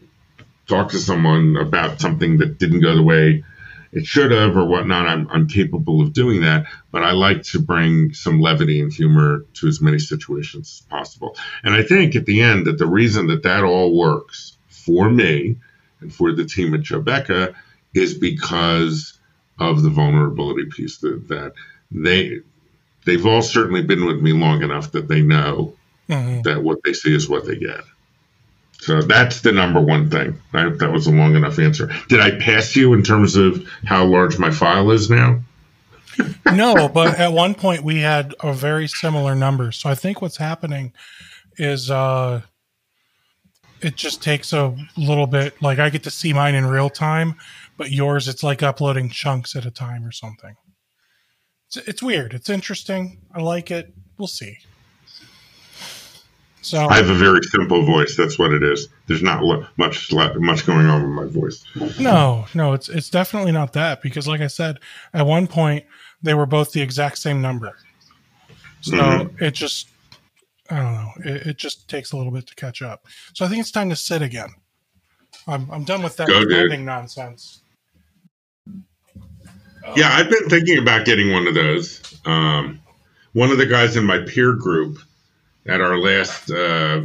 talk 0.68 0.92
to 0.92 0.98
someone 0.98 1.58
about 1.58 2.02
something 2.02 2.38
that 2.38 2.60
didn't 2.60 2.82
go 2.82 2.96
the 2.96 3.04
way 3.04 3.44
it 3.92 4.06
should 4.06 4.32
have 4.32 4.56
or 4.58 4.66
whatnot, 4.66 5.08
I'm, 5.08 5.28
I'm 5.30 5.48
capable 5.48 6.02
of 6.02 6.14
doing 6.14 6.42
that. 6.42 6.66
But 6.92 7.04
I 7.04 7.12
like 7.12 7.44
to 7.44 7.60
bring 7.60 8.14
some 8.14 8.40
levity 8.40 8.82
and 8.82 8.92
humor 8.92 9.46
to 9.56 9.68
as 9.68 9.82
many 9.82 10.00
situations 10.00 10.82
as 10.82 10.88
possible. 10.88 11.36
And 11.64 11.74
I 11.74 11.84
think 11.84 12.16
at 12.16 12.26
the 12.26 12.42
end 12.42 12.68
that 12.68 12.78
the 12.78 12.88
reason 12.88 13.28
that 13.28 13.44
that 13.44 13.64
all 13.64 13.98
works 13.98 14.58
for 14.68 15.10
me 15.10 15.58
and 16.02 16.14
for 16.14 16.32
the 16.32 16.46
team 16.46 16.74
at 16.74 16.82
Jobeca 16.82 17.56
is 17.94 18.14
because 18.14 19.18
of 19.60 19.82
the 19.82 19.90
vulnerability 19.90 20.66
piece 20.66 20.98
that, 20.98 21.28
that 21.30 21.54
they 21.92 22.40
they've 23.06 23.26
all 23.26 23.42
certainly 23.42 23.82
been 23.82 24.06
with 24.06 24.22
me 24.22 24.34
long 24.34 24.64
enough 24.64 24.92
that 24.92 25.08
they 25.08 25.22
know 25.22 25.76
mhm. 26.10 26.44
that 26.44 26.64
what 26.64 26.80
they 26.84 26.94
see 26.94 27.16
is 27.16 27.30
what 27.30 27.46
they 27.46 27.56
get. 27.56 27.82
So 28.80 29.02
that's 29.02 29.42
the 29.42 29.52
number 29.52 29.80
one 29.80 30.10
thing. 30.10 30.40
That, 30.54 30.80
that 30.80 30.92
was 30.92 31.08
a 31.08 31.12
long 31.12 31.36
enough 31.36 31.58
answer. 31.60 31.92
Did 32.08 32.20
I 32.20 32.38
pass 32.38 32.76
you 32.76 32.94
in 32.94 33.04
terms 33.04 33.36
of 33.36 33.68
how 33.86 34.06
large 34.06 34.38
my 34.38 34.52
file 34.52 34.92
is 34.92 35.10
now? 35.10 35.40
no, 36.54 36.88
but 36.88 37.20
at 37.20 37.34
one 37.34 37.56
point 37.56 37.84
we 37.84 38.00
had 38.00 38.36
a 38.42 38.54
very 38.54 38.88
similar 38.88 39.36
number. 39.36 39.72
So 39.72 39.90
I 39.90 39.96
think 39.96 40.22
what's 40.22 40.38
happening 40.38 40.94
is 41.58 41.90
uh 41.90 42.42
it 43.82 43.96
just 43.96 44.24
takes 44.24 44.54
a 44.54 44.76
little 44.98 45.28
bit 45.28 45.62
like 45.62 45.80
I 45.80 45.90
get 45.90 46.04
to 46.04 46.12
see 46.12 46.34
mine 46.34 46.56
in 46.56 46.66
real 46.66 46.90
time, 46.90 47.36
but 47.78 47.92
yours 47.92 48.28
it's 48.28 48.44
like 48.44 48.64
uploading 48.64 49.10
chunks 49.10 49.56
at 49.56 49.66
a 49.66 49.72
time 49.72 50.06
or 50.06 50.12
something. 50.12 50.56
It's, 51.68 51.78
it's 51.88 52.04
weird. 52.04 52.34
It's 52.34 52.50
interesting. 52.50 53.20
I 53.34 53.42
like 53.42 53.72
it. 53.72 53.94
We'll 54.18 54.28
see. 54.28 54.58
So 56.66 56.88
I 56.88 56.96
have 56.96 57.12
a 57.12 57.14
very 57.14 57.44
simple 57.44 57.86
voice. 57.86 58.18
That's 58.18 58.40
what 58.40 58.52
it 58.52 58.64
is. 58.64 58.88
There's 59.06 59.22
not 59.22 59.44
lo- 59.44 59.68
much 59.78 60.12
much 60.12 60.66
going 60.66 60.88
on 60.88 61.04
with 61.04 61.12
my 61.12 61.40
voice. 61.40 61.64
No, 62.00 62.48
no, 62.56 62.74
it's 62.74 62.90
it's 62.90 63.12
definitely 63.12 63.52
not 63.52 63.74
that 63.74 64.02
because, 64.02 64.28
like 64.28 64.42
I 64.42 64.48
said, 64.48 64.80
at 65.14 65.28
one 65.28 65.46
point 65.46 65.86
they 66.24 66.34
were 66.34 66.48
both 66.48 66.72
the 66.72 66.82
exact 66.82 67.20
same 67.20 67.40
number. 67.40 67.78
So 68.82 68.94
Mhm. 68.98 69.42
it 69.44 69.52
just, 69.52 69.90
I 70.72 70.78
don't 70.78 70.94
know, 70.94 71.12
it, 71.24 71.48
it 71.50 71.58
just 71.58 71.88
takes 71.88 72.14
a 72.14 72.18
little 72.18 72.32
bit 72.32 72.48
to 72.48 72.56
catch 72.56 72.82
up. 72.82 73.06
So 73.36 73.46
I 73.46 73.48
think 73.48 73.60
it's 73.62 73.70
time 73.70 73.92
to 73.92 73.96
sit 73.96 74.24
again. 74.24 74.50
I'm 75.48 75.70
I'm 75.70 75.84
done 75.84 76.02
with 76.02 76.18
that 76.18 76.28
Go, 76.30 76.76
nonsense. 76.78 77.62
Yeah, 79.96 80.10
I've 80.12 80.32
been 80.32 80.50
thinking 80.50 80.80
about 80.80 81.06
getting 81.06 81.32
one 81.32 81.46
of 81.46 81.54
those. 81.54 82.02
Um, 82.26 82.80
one 83.34 83.52
of 83.52 83.60
the 83.60 83.68
guys 83.68 83.96
in 83.96 84.04
my 84.04 84.18
peer 84.18 84.54
group 84.54 84.98
at 85.68 85.82
our 85.82 85.98
last 85.98 86.50
uh, 86.52 87.02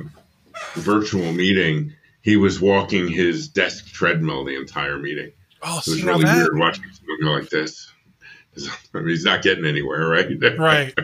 virtual 0.75 1.33
meeting, 1.33 1.93
he 2.23 2.37
was 2.37 2.61
walking 2.61 3.09
his 3.09 3.49
desk 3.49 3.87
treadmill 3.87 4.45
the 4.45 4.57
entire 4.57 4.99
meeting. 4.99 5.33
Oh, 5.63 5.79
It 5.79 5.91
was 5.91 6.03
really 6.05 6.25
that 6.25 6.37
weird 6.37 6.59
watching 6.59 6.85
someone 6.93 7.19
go 7.23 7.31
like 7.33 7.51
this. 7.51 7.91
I 8.95 8.99
mean, 8.99 9.09
he's 9.09 9.25
not 9.25 9.43
getting 9.43 9.65
anywhere, 9.65 10.07
right? 10.09 10.29
right. 10.59 10.95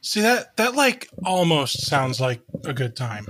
See 0.00 0.20
that 0.20 0.56
that 0.56 0.74
like 0.74 1.08
almost 1.24 1.86
sounds 1.86 2.20
like 2.20 2.40
a 2.64 2.72
good 2.72 2.96
time, 2.96 3.26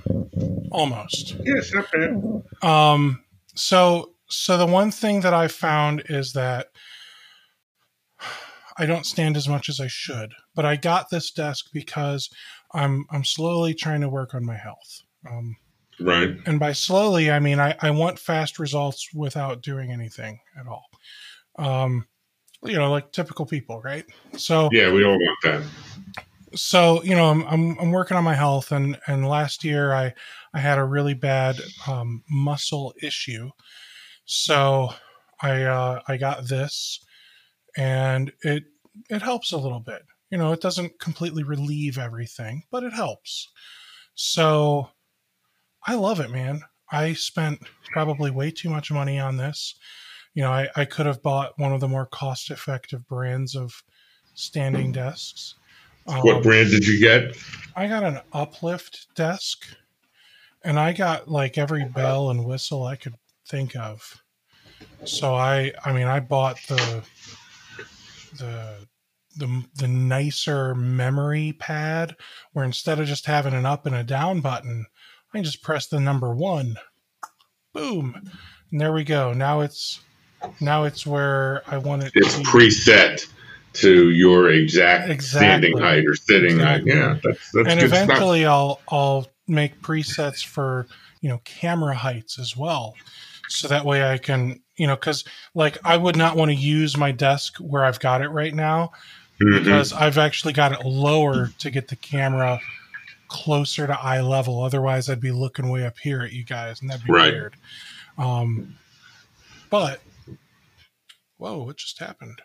almost. 0.71 1.33
Yeah, 1.33 1.55
it's 1.57 1.75
not 1.75 1.91
bad. 1.93 2.69
Um, 2.69 3.23
so 3.55 4.13
so 4.29 4.57
the 4.57 4.67
one 4.67 4.91
thing 4.91 5.21
that 5.21 5.35
I 5.35 5.49
found 5.49 6.05
is 6.09 6.33
that 6.33 6.69
I 8.79 8.87
don't 8.87 9.07
stand 9.07 9.37
as 9.37 9.49
much 9.49 9.69
as 9.69 9.81
I 9.81 9.87
should, 9.87 10.33
but 10.55 10.65
I 10.65 10.77
got 10.77 11.11
this 11.11 11.31
desk 11.31 11.67
because 11.73 12.31
I'm 12.75 13.07
I'm 13.11 13.25
slowly 13.25 13.75
trying 13.75 14.01
to 14.01 14.09
work 14.09 14.35
on 14.35 14.45
my 14.45 14.57
health. 14.57 15.03
Um, 15.29 15.57
Right. 16.01 16.37
and 16.47 16.59
by 16.59 16.73
slowly, 16.73 17.31
I 17.31 17.39
mean 17.39 17.61
I, 17.61 17.77
I 17.81 17.91
want 17.91 18.19
fast 18.19 18.59
results 18.59 19.13
without 19.15 19.63
doing 19.63 19.93
anything 19.93 20.41
at 20.59 20.67
all. 20.67 20.85
Um, 21.59 22.07
you 22.65 22.77
know, 22.79 22.91
like 22.91 23.13
typical 23.13 23.47
people, 23.47 23.81
right? 23.83 24.05
So 24.37 24.69
Yeah, 24.73 24.91
we 24.93 25.05
all 25.05 25.19
want 25.19 25.39
that. 25.45 25.63
so 26.55 27.03
you 27.05 27.15
know, 27.15 27.27
I'm, 27.31 27.43
I'm 27.47 27.79
I'm 27.79 27.91
working 27.93 28.17
on 28.17 28.25
my 28.25 28.35
health, 28.35 28.73
and 28.73 28.99
and 29.07 29.29
last 29.29 29.65
year 29.65 29.93
I 29.93 30.13
I 30.55 30.59
had 30.59 30.79
a 30.79 30.85
really 30.85 31.15
bad 31.15 31.61
um, 31.87 32.23
muscle 32.31 32.95
issue, 33.03 33.51
so 34.25 34.91
I 35.41 35.63
uh, 35.63 36.01
I 36.09 36.17
got 36.17 36.49
this, 36.49 37.05
and 37.77 38.33
it 38.43 38.65
it 39.11 39.23
helps 39.23 39.53
a 39.53 39.59
little 39.59 39.81
bit. 39.81 40.03
You 40.33 40.39
know, 40.39 40.53
it 40.53 40.63
doesn't 40.63 40.99
completely 40.99 41.43
relieve 41.43 41.99
everything, 41.99 42.63
but 42.71 42.83
it 42.85 42.95
helps. 42.95 43.51
So 44.15 44.89
I 45.87 45.95
love 45.95 46.21
it, 46.21 46.31
man. 46.31 46.63
I 46.91 47.13
spent 47.13 47.61
probably 47.93 48.31
way 48.31 48.51
too 48.51 48.71
much 48.71 48.91
money 48.91 49.19
on 49.19 49.37
this. 49.37 49.75
You 50.33 50.43
know, 50.43 50.51
I, 50.51 50.71
I 50.75 50.87
could 50.87 51.05
have 51.05 51.23
bought 51.23 51.59
one 51.59 51.75
of 51.75 51.81
the 51.81 51.89
more 51.89 52.07
cost 52.07 52.51
effective 52.51 53.07
brands 53.07 53.55
of 53.55 53.83
standing 54.33 54.91
desks. 54.91 55.57
what 56.07 56.37
Um, 56.37 56.43
brand 56.43 56.71
did 56.71 56.87
you 56.87 56.99
get? 56.99 57.37
I 57.77 57.87
got 57.87 58.03
an 58.03 58.21
uplift 58.33 59.09
desk 59.15 59.67
and 60.65 60.81
I 60.81 60.95
got 60.95 61.29
like 61.29 61.59
every 61.59 61.85
bell 61.85 62.31
and 62.31 62.47
whistle 62.47 62.85
I 62.85 62.97
could 62.97 63.17
think 63.47 63.77
of. 63.77 64.23
So 65.05 65.35
I 65.35 65.73
I 65.85 65.93
mean 65.93 66.07
I 66.07 66.21
bought 66.21 66.59
the 66.69 67.03
the 68.39 68.87
the 69.37 69.65
the 69.77 69.89
nicer 69.89 70.75
memory 70.75 71.55
pad 71.59 72.17
where 72.53 72.65
instead 72.65 73.01
of 73.01 73.07
just 73.07 73.27
having 73.27 73.55
an 73.55 73.67
up 73.67 73.87
and 73.87 73.95
a 73.95 74.05
down 74.05 74.41
button, 74.41 74.87
I 75.33 75.39
can 75.39 75.45
just 75.45 75.63
press 75.63 75.87
the 75.87 76.01
number 76.01 76.35
1. 76.35 76.77
Boom. 77.73 78.15
And 78.71 78.81
there 78.81 78.93
we 78.93 79.05
go. 79.05 79.33
Now 79.33 79.61
it's 79.61 80.01
now 80.61 80.85
it's 80.85 81.07
where 81.07 81.63
I 81.67 81.79
want 81.79 82.03
it 82.03 82.13
It's 82.15 82.35
to 82.35 82.41
be. 82.41 82.45
preset 82.47 83.27
to 83.75 84.11
your 84.11 84.51
exact 84.51 85.09
Exactly. 85.11 85.47
standing 85.71 85.79
height 85.79 86.05
or 86.07 86.15
sitting 86.15 86.57
Exactly. 86.57 86.93
height. 86.93 86.99
Yeah, 86.99 87.19
that's 87.23 87.51
that's 87.53 87.69
and 87.71 87.81
good 87.81 87.89
stuff. 87.89 88.03
eventually 88.05 88.45
I'll 88.47 88.81
I'll 88.89 89.27
make 89.49 89.81
presets 89.83 90.45
for 90.45 90.87
you 91.21 91.29
know 91.29 91.41
camera 91.45 91.95
heights 91.95 92.39
as 92.39 92.57
well, 92.57 92.95
so 93.49 93.69
that 93.69 93.85
way 93.85 94.05
I 94.11 94.19
can 94.19 94.61
you 94.77 94.87
know 94.87 94.97
because 94.97 95.25
like 95.55 95.79
I 95.85 95.97
would 95.97 96.17
not 96.17 96.37
want 96.37 96.51
to 96.51 96.55
use 96.57 96.97
my 96.97 97.13
desk 97.13 97.57
where 97.59 97.85
I've 97.85 98.01
got 98.01 98.21
it 98.21 98.29
right 98.29 98.55
now 98.55 98.93
Mhm. 99.43 99.65
because 99.65 99.93
I've 99.93 100.19
actually 100.19 100.53
got 100.53 100.73
it 100.73 100.85
lower 100.87 101.49
to 101.59 101.71
get 101.71 101.89
the 101.89 101.97
camera 101.97 102.61
closer 103.29 103.87
to 103.87 103.99
eye 104.01 104.21
level. 104.21 104.63
Otherwise, 104.63 105.09
I'd 105.09 105.21
be 105.21 105.31
looking 105.33 105.69
way 105.71 105.85
up 105.87 105.99
here 105.99 106.23
at 106.23 106.33
you 106.33 106.45
guys, 106.45 106.81
and 106.81 106.91
that'd 106.91 107.05
be 107.07 107.13
Right. 107.13 107.33
weird. 107.33 107.57
Um, 108.19 108.77
but 109.71 110.01
whoa, 111.39 111.63
what 111.65 111.77
just 111.79 111.99
happened? 111.99 112.41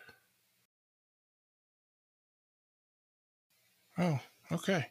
Oh, 3.98 4.20
okay. 4.52 4.86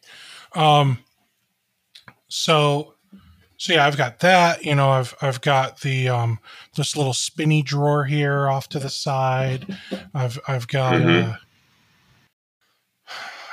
Um, 0.53 0.99
so, 2.27 2.95
so 3.57 3.73
yeah, 3.73 3.87
I've 3.87 3.97
got 3.97 4.19
that. 4.19 4.63
You 4.65 4.75
know, 4.75 4.89
I've 4.89 5.15
I've 5.21 5.41
got 5.41 5.79
the 5.81 6.09
um 6.09 6.39
this 6.75 6.95
little 6.95 7.13
spinny 7.13 7.63
drawer 7.63 8.03
here 8.05 8.49
off 8.49 8.67
to 8.69 8.79
the 8.79 8.89
side. 8.89 9.77
I've 10.13 10.37
I've 10.47 10.67
got 10.67 10.95
Mhm. 11.01 11.33
uh, 11.33 11.37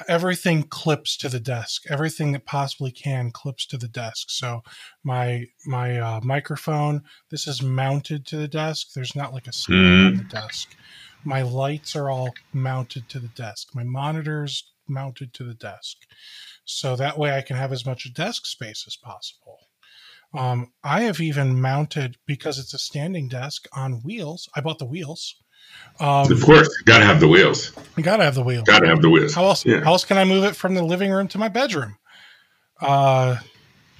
everything 0.08 0.64
clips 0.64 1.16
to 1.18 1.28
the 1.28 1.40
desk. 1.40 1.84
Everything 1.88 2.32
that 2.32 2.46
possibly 2.46 2.90
can 2.90 3.30
clips 3.30 3.66
to 3.66 3.76
the 3.76 3.88
desk. 3.88 4.30
So 4.30 4.62
my 5.02 5.46
my 5.66 5.98
uh, 5.98 6.20
microphone. 6.22 7.02
This 7.30 7.46
is 7.46 7.62
mounted 7.62 8.26
to 8.26 8.36
the 8.36 8.48
desk. 8.48 8.88
There's 8.94 9.16
not 9.16 9.32
like 9.32 9.46
a 9.46 9.52
stand 9.52 10.06
on 10.06 10.16
the 10.16 10.24
desk. 10.24 10.76
My 11.24 11.42
lights 11.42 11.96
are 11.96 12.10
all 12.10 12.34
mounted 12.52 13.08
to 13.10 13.18
the 13.18 13.28
desk. 13.28 13.74
My 13.74 13.84
monitors 13.84 14.72
mounted 14.86 15.32
to 15.34 15.44
the 15.44 15.54
desk. 15.54 15.96
So 16.64 16.96
that 16.96 17.18
way 17.18 17.36
I 17.36 17.42
can 17.42 17.56
have 17.56 17.72
as 17.72 17.86
much 17.86 18.12
desk 18.14 18.46
space 18.46 18.84
as 18.86 18.96
possible. 18.96 19.58
Um, 20.34 20.72
I 20.82 21.02
have 21.02 21.20
even 21.20 21.60
mounted 21.60 22.16
because 22.26 22.58
it's 22.58 22.74
a 22.74 22.78
standing 22.78 23.28
desk 23.28 23.66
on 23.72 24.02
wheels. 24.02 24.48
I 24.54 24.60
bought 24.60 24.78
the 24.78 24.84
wheels. 24.84 25.36
Um, 26.00 26.30
of 26.30 26.42
course, 26.42 26.68
got 26.84 26.98
to 26.98 27.04
have 27.04 27.20
the 27.20 27.28
wheels. 27.28 27.72
you 27.96 28.02
gotta 28.02 28.24
have 28.24 28.34
the 28.34 28.42
wheels. 28.42 28.64
Got 28.64 28.80
to 28.80 28.88
have 28.88 29.00
the 29.00 29.08
wheels. 29.10 29.34
How 29.34 29.44
else? 29.44 29.64
Yeah. 29.64 29.84
How 29.84 29.92
else 29.92 30.04
can 30.04 30.18
I 30.18 30.24
move 30.24 30.42
it 30.44 30.56
from 30.56 30.74
the 30.74 30.82
living 30.82 31.10
room 31.12 31.28
to 31.28 31.38
my 31.38 31.48
bedroom? 31.48 31.96
Uh, 32.80 33.36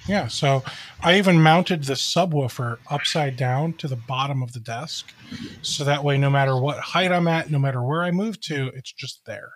yeah. 0.07 0.27
So 0.27 0.63
I 1.01 1.17
even 1.17 1.41
mounted 1.41 1.85
the 1.85 1.93
subwoofer 1.93 2.77
upside 2.89 3.37
down 3.37 3.73
to 3.73 3.87
the 3.87 3.95
bottom 3.95 4.43
of 4.43 4.51
the 4.53 4.59
desk, 4.59 5.13
so 5.61 5.83
that 5.85 6.03
way, 6.03 6.17
no 6.17 6.29
matter 6.29 6.59
what 6.59 6.79
height 6.79 7.11
I'm 7.11 7.27
at, 7.29 7.49
no 7.49 7.59
matter 7.59 7.81
where 7.81 8.03
I 8.03 8.11
move 8.11 8.41
to, 8.41 8.71
it's 8.75 8.91
just 8.91 9.21
there. 9.25 9.49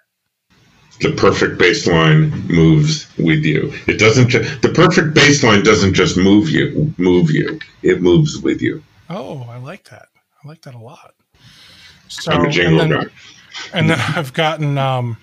the 1.02 1.12
perfect 1.12 1.60
baseline 1.60 2.50
moves 2.50 3.08
with 3.18 3.44
you. 3.44 3.74
It 3.88 4.00
doesn't. 4.00 4.30
Ju- 4.30 4.44
the 4.62 4.70
perfect 4.70 5.14
baseline 5.14 5.64
doesn't 5.66 5.94
just 5.94 6.16
move 6.18 6.50
you. 6.50 6.94
Move 6.98 7.32
you. 7.32 7.60
It 7.84 8.02
moves 8.02 8.38
with 8.40 8.62
you. 8.62 8.82
Oh, 9.10 9.46
I 9.50 9.58
like 9.58 9.90
that. 9.90 10.08
I 10.44 10.48
like 10.48 10.62
that 10.62 10.74
a 10.76 10.80
lot. 10.80 11.14
So 12.10 12.31
and 12.31 12.80
then, 12.80 13.10
and 13.73 13.90
then 13.90 13.99
I've 14.15 14.34
gotten 14.34 14.77
um 14.77 15.18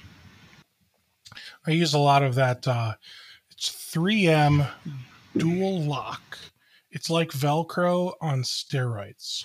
I 1.67 1.73
use 1.73 1.95
a 1.95 1.99
lot 1.99 2.23
of 2.23 2.37
that 2.37 2.67
uh 2.67 2.95
it's 3.51 3.69
3M 3.71 4.69
dual 5.37 5.83
lock. 5.83 6.39
It's 6.91 7.11
like 7.11 7.31
Velcro 7.31 8.15
on 8.21 8.43
steroids. 8.43 9.45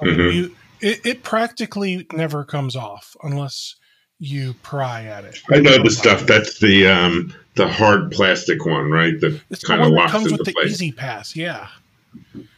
Like 0.00 0.10
Mhm. 0.10 0.34
you 0.34 0.56
it, 0.80 1.04
it 1.06 1.22
practically 1.22 2.06
never 2.12 2.44
comes 2.44 2.76
off 2.76 3.16
unless 3.22 3.76
you 4.18 4.54
pry 4.62 5.04
at 5.04 5.24
it. 5.24 5.40
I 5.52 5.60
know 5.60 5.82
the 5.82 5.90
stuff. 5.90 6.26
That's 6.26 6.58
the 6.58 6.86
um 6.88 7.32
the 7.54 7.68
hard 7.68 8.10
plastic 8.12 8.64
one, 8.66 8.90
right? 8.90 9.18
That 9.20 9.40
kind 9.64 9.82
of 9.82 9.90
locks 9.90 10.12
comes 10.12 10.32
with 10.32 10.44
the 10.44 10.52
place. 10.52 10.80
E-ZPass, 10.80 11.34
yeah. 11.36 11.68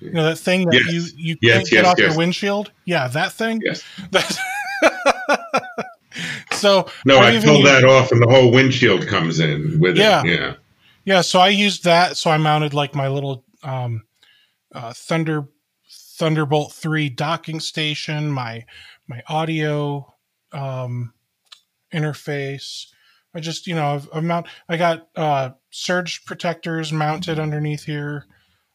You 0.01 0.11
know 0.13 0.25
that 0.25 0.37
thing 0.39 0.67
that 0.67 0.83
Yes. 0.87 0.93
you 0.93 1.03
you 1.17 1.37
Yes, 1.43 1.57
can't 1.59 1.71
get 1.71 1.85
off 1.85 1.95
yes. 1.99 2.09
your 2.11 2.19
windshield? 2.19 2.73
Yeah, 2.85 3.09
that 3.09 3.33
thing. 3.33 3.61
Yes. 3.65 3.83
That's 4.11 4.39
so 6.53 6.89
No, 7.05 7.27
even 7.29 7.43
pull 7.49 7.63
that 7.63 7.85
off, 7.85 8.13
and 8.13 8.21
the 8.23 8.27
whole 8.29 8.51
windshield 8.51 9.07
comes 9.07 9.41
in 9.41 9.79
with 9.81 9.97
Yeah. 9.97 10.23
it. 10.25 10.27
Yeah. 10.27 10.55
Yeah, 11.05 11.21
so 11.23 11.41
I 11.41 11.49
used 11.49 11.85
that. 11.85 12.17
So 12.17 12.31
I 12.31 12.37
mounted 12.37 12.75
like 12.75 12.95
my 12.95 13.09
little 13.09 13.45
um, 13.63 14.05
uh, 14.75 14.93
Thunder 14.93 15.49
Thunderbolt 15.91 16.73
three 16.73 17.09
docking 17.09 17.61
station, 17.61 18.31
my 18.31 18.65
my 19.09 19.23
audio 19.29 20.15
um, 20.53 21.13
interface. 21.93 22.87
I 23.35 23.41
just 23.41 23.67
you 23.67 23.75
know 23.75 23.95
I've, 23.95 24.09
I've 24.13 24.25
mount. 24.25 24.47
I 24.69 24.77
got 24.77 25.09
uh, 25.17 25.51
surge 25.71 26.25
protectors 26.27 26.93
mounted 26.93 27.39
underneath 27.39 27.85
here, 27.85 28.27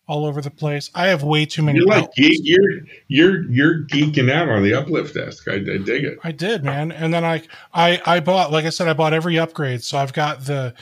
all 0.08 0.26
over 0.26 0.42
the 0.42 0.52
place. 0.52 0.92
I 0.94 1.08
have 1.08 1.24
way 1.24 1.46
too 1.46 1.64
many. 1.64 1.80
You're 1.80 1.88
like 1.88 2.14
geek, 2.16 2.40
you're 2.44 2.82
you're 3.08 3.52
you're 3.52 3.84
geeking 3.86 4.32
out 4.32 4.50
on 4.50 4.64
the 4.64 4.74
uplift 4.74 5.16
desk. 5.16 5.48
I, 5.48 5.56
I 5.56 5.60
dig 5.60 6.04
it. 6.04 6.20
I 6.24 6.32
did, 6.32 6.64
man. 6.64 6.92
And 6.92 7.14
then 7.14 7.26
I, 7.26 7.42
I, 7.74 8.02
I 8.06 8.20
bought, 8.20 8.52
like 8.52 8.66
I 8.66 8.70
said, 8.70 8.88
I 8.88 8.94
bought 8.94 9.14
every 9.14 9.40
upgrade. 9.40 9.84
So 9.84 9.98
I've 9.98 10.14
got 10.14 10.46
the, 10.46 10.74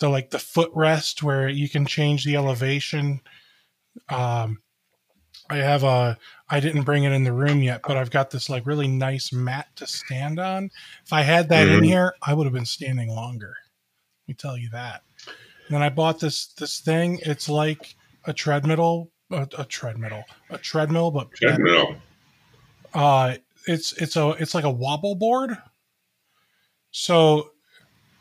the 0.00 0.08
like 0.08 0.30
the 0.30 0.38
footrest 0.38 1.22
where 1.22 1.48
you 1.48 1.68
can 1.68 1.86
change 1.86 2.24
the 2.24 2.36
elevation. 2.36 3.20
Um, 4.08 4.62
I 5.48 5.56
have 5.58 5.84
a, 5.84 6.18
I 6.48 6.60
didn't 6.60 6.82
bring 6.82 7.04
it 7.04 7.12
in 7.12 7.24
the 7.24 7.32
room 7.32 7.62
yet, 7.62 7.82
but 7.86 7.96
I've 7.96 8.10
got 8.10 8.30
this 8.30 8.48
like 8.50 8.66
really 8.66 8.88
nice 8.88 9.32
mat 9.32 9.68
to 9.76 9.86
stand 9.86 10.38
on. 10.40 10.70
If 11.04 11.12
I 11.12 11.22
had 11.22 11.48
that 11.50 11.68
in 11.68 11.80
Mhm. 11.80 11.86
here, 11.86 12.14
I 12.22 12.34
would 12.34 12.44
have 12.46 12.52
been 12.52 12.64
standing 12.66 13.10
longer. 13.10 13.54
Let 14.22 14.28
me 14.28 14.34
tell 14.34 14.56
you 14.58 14.70
that. 14.70 15.02
And 15.26 15.76
then 15.76 15.82
I 15.82 15.88
bought 15.88 16.20
this, 16.20 16.48
this 16.54 16.80
thing. 16.80 17.20
It's 17.22 17.48
like 17.48 17.96
a 18.24 18.32
treadmill, 18.32 19.10
a, 19.30 19.46
a 19.58 19.64
treadmill, 19.64 20.24
a 20.50 20.58
treadmill, 20.58 21.10
but 21.10 21.32
Check 21.34 21.58
better. 21.58 21.66
it 21.66 21.78
out. 21.78 21.96
Uh, 22.94 23.34
it's 23.66 23.92
it's 23.94 24.16
a 24.16 24.30
it's 24.30 24.54
like 24.54 24.64
a 24.64 24.70
wobble 24.70 25.14
board. 25.14 25.56
So, 26.90 27.50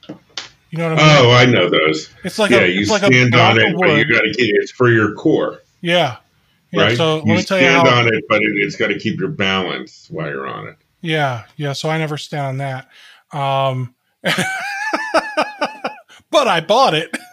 you 0.07 0.77
know 0.77 0.89
what 0.91 0.99
I 0.99 1.19
mean? 1.19 1.25
Oh, 1.25 1.31
I 1.31 1.45
know 1.45 1.69
those. 1.69 2.09
it's 2.23 2.39
like 2.39 2.51
yeah, 2.51 2.59
a 2.61 2.67
you 2.67 2.81
it's 2.81 2.89
like 2.89 3.03
stand 3.03 3.35
on 3.35 3.59
it, 3.59 3.75
but 3.77 3.97
you 3.97 4.05
got 4.11 4.21
to 4.21 4.33
keep 4.33 4.55
it's 4.61 4.71
for 4.71 4.89
your 4.89 5.13
core, 5.15 5.59
Yeah, 5.81 6.17
yeah. 6.71 6.81
right? 6.83 6.97
So 6.97 7.17
let 7.17 7.27
you 7.27 7.33
me 7.35 7.43
tell 7.43 7.59
you 7.59 7.65
stand 7.65 7.87
how. 7.87 7.99
on 7.99 8.07
it, 8.07 8.23
but 8.29 8.41
it, 8.41 8.51
it's 8.55 8.77
got 8.77 8.87
to 8.87 8.97
keep 8.99 9.19
your 9.19 9.29
balance 9.29 10.07
while 10.09 10.29
you're 10.29 10.47
on 10.47 10.69
it. 10.69 10.77
Yeah, 11.01 11.43
yeah. 11.57 11.73
So 11.73 11.89
I 11.89 11.97
never 11.97 12.17
stand 12.17 12.45
on 12.45 12.57
that. 12.59 12.87
Um, 13.37 13.93
but 14.23 14.37
I 16.47 16.61
bought 16.61 16.93
it. 16.93 17.17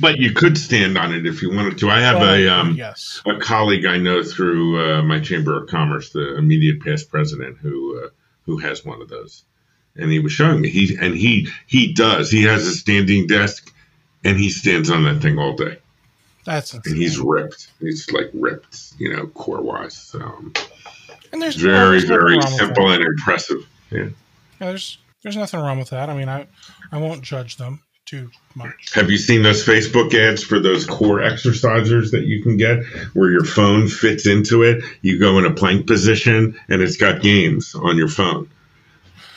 But 0.00 0.18
you 0.18 0.32
could 0.32 0.58
stand 0.58 0.98
on 0.98 1.14
it 1.14 1.26
if 1.26 1.42
you 1.42 1.54
wanted 1.54 1.78
to. 1.78 1.90
I 1.90 2.00
have 2.00 2.20
a 2.20 2.48
um, 2.52 2.74
yes. 2.74 3.22
a 3.26 3.38
colleague 3.38 3.86
I 3.86 3.98
know 3.98 4.22
through 4.22 4.80
uh, 4.80 5.02
my 5.02 5.20
chamber 5.20 5.56
of 5.56 5.68
commerce, 5.68 6.10
the 6.10 6.36
immediate 6.36 6.80
past 6.82 7.10
president, 7.10 7.58
who 7.58 8.04
uh, 8.04 8.08
who 8.44 8.58
has 8.58 8.84
one 8.84 9.00
of 9.00 9.08
those, 9.08 9.44
and 9.96 10.10
he 10.10 10.18
was 10.18 10.32
showing 10.32 10.60
me. 10.60 10.68
He 10.68 10.96
and 11.00 11.14
he 11.14 11.48
he 11.66 11.92
does. 11.92 12.30
He 12.30 12.42
has 12.44 12.66
a 12.66 12.74
standing 12.74 13.26
desk, 13.26 13.72
and 14.24 14.36
he 14.36 14.50
stands 14.50 14.90
on 14.90 15.04
that 15.04 15.22
thing 15.22 15.38
all 15.38 15.54
day, 15.54 15.78
That's 16.44 16.74
and 16.74 16.84
he's 16.84 17.18
ripped. 17.18 17.68
He's 17.80 18.10
like 18.12 18.30
ripped, 18.34 18.94
you 18.98 19.14
know, 19.14 19.26
core 19.28 19.62
wise. 19.62 19.94
So 19.94 20.20
um, 20.20 20.52
and 21.32 21.40
there's 21.40 21.56
very 21.56 21.98
there's 21.98 22.04
very 22.04 22.42
simple 22.42 22.90
and 22.90 23.02
impressive. 23.02 23.66
Yeah. 23.90 24.08
Yeah, 24.60 24.68
there's 24.68 24.98
there's 25.22 25.36
nothing 25.36 25.60
wrong 25.60 25.78
with 25.78 25.90
that. 25.90 26.10
I 26.10 26.16
mean, 26.16 26.28
I 26.28 26.46
I 26.90 26.98
won't 26.98 27.22
judge 27.22 27.56
them 27.56 27.82
too 28.12 28.30
much. 28.54 28.92
Have 28.92 29.10
you 29.10 29.16
seen 29.16 29.42
those 29.42 29.64
Facebook 29.64 30.12
ads 30.12 30.44
for 30.44 30.60
those 30.60 30.84
core 30.84 31.20
exercisers 31.20 32.10
that 32.10 32.24
you 32.24 32.42
can 32.42 32.58
get 32.58 32.84
where 33.14 33.30
your 33.30 33.44
phone 33.44 33.88
fits 33.88 34.26
into 34.26 34.62
it? 34.62 34.84
You 35.00 35.18
go 35.18 35.38
in 35.38 35.46
a 35.46 35.54
plank 35.54 35.86
position 35.86 36.60
and 36.68 36.82
it's 36.82 36.98
got 36.98 37.22
games 37.22 37.74
on 37.74 37.96
your 37.96 38.08
phone. 38.08 38.50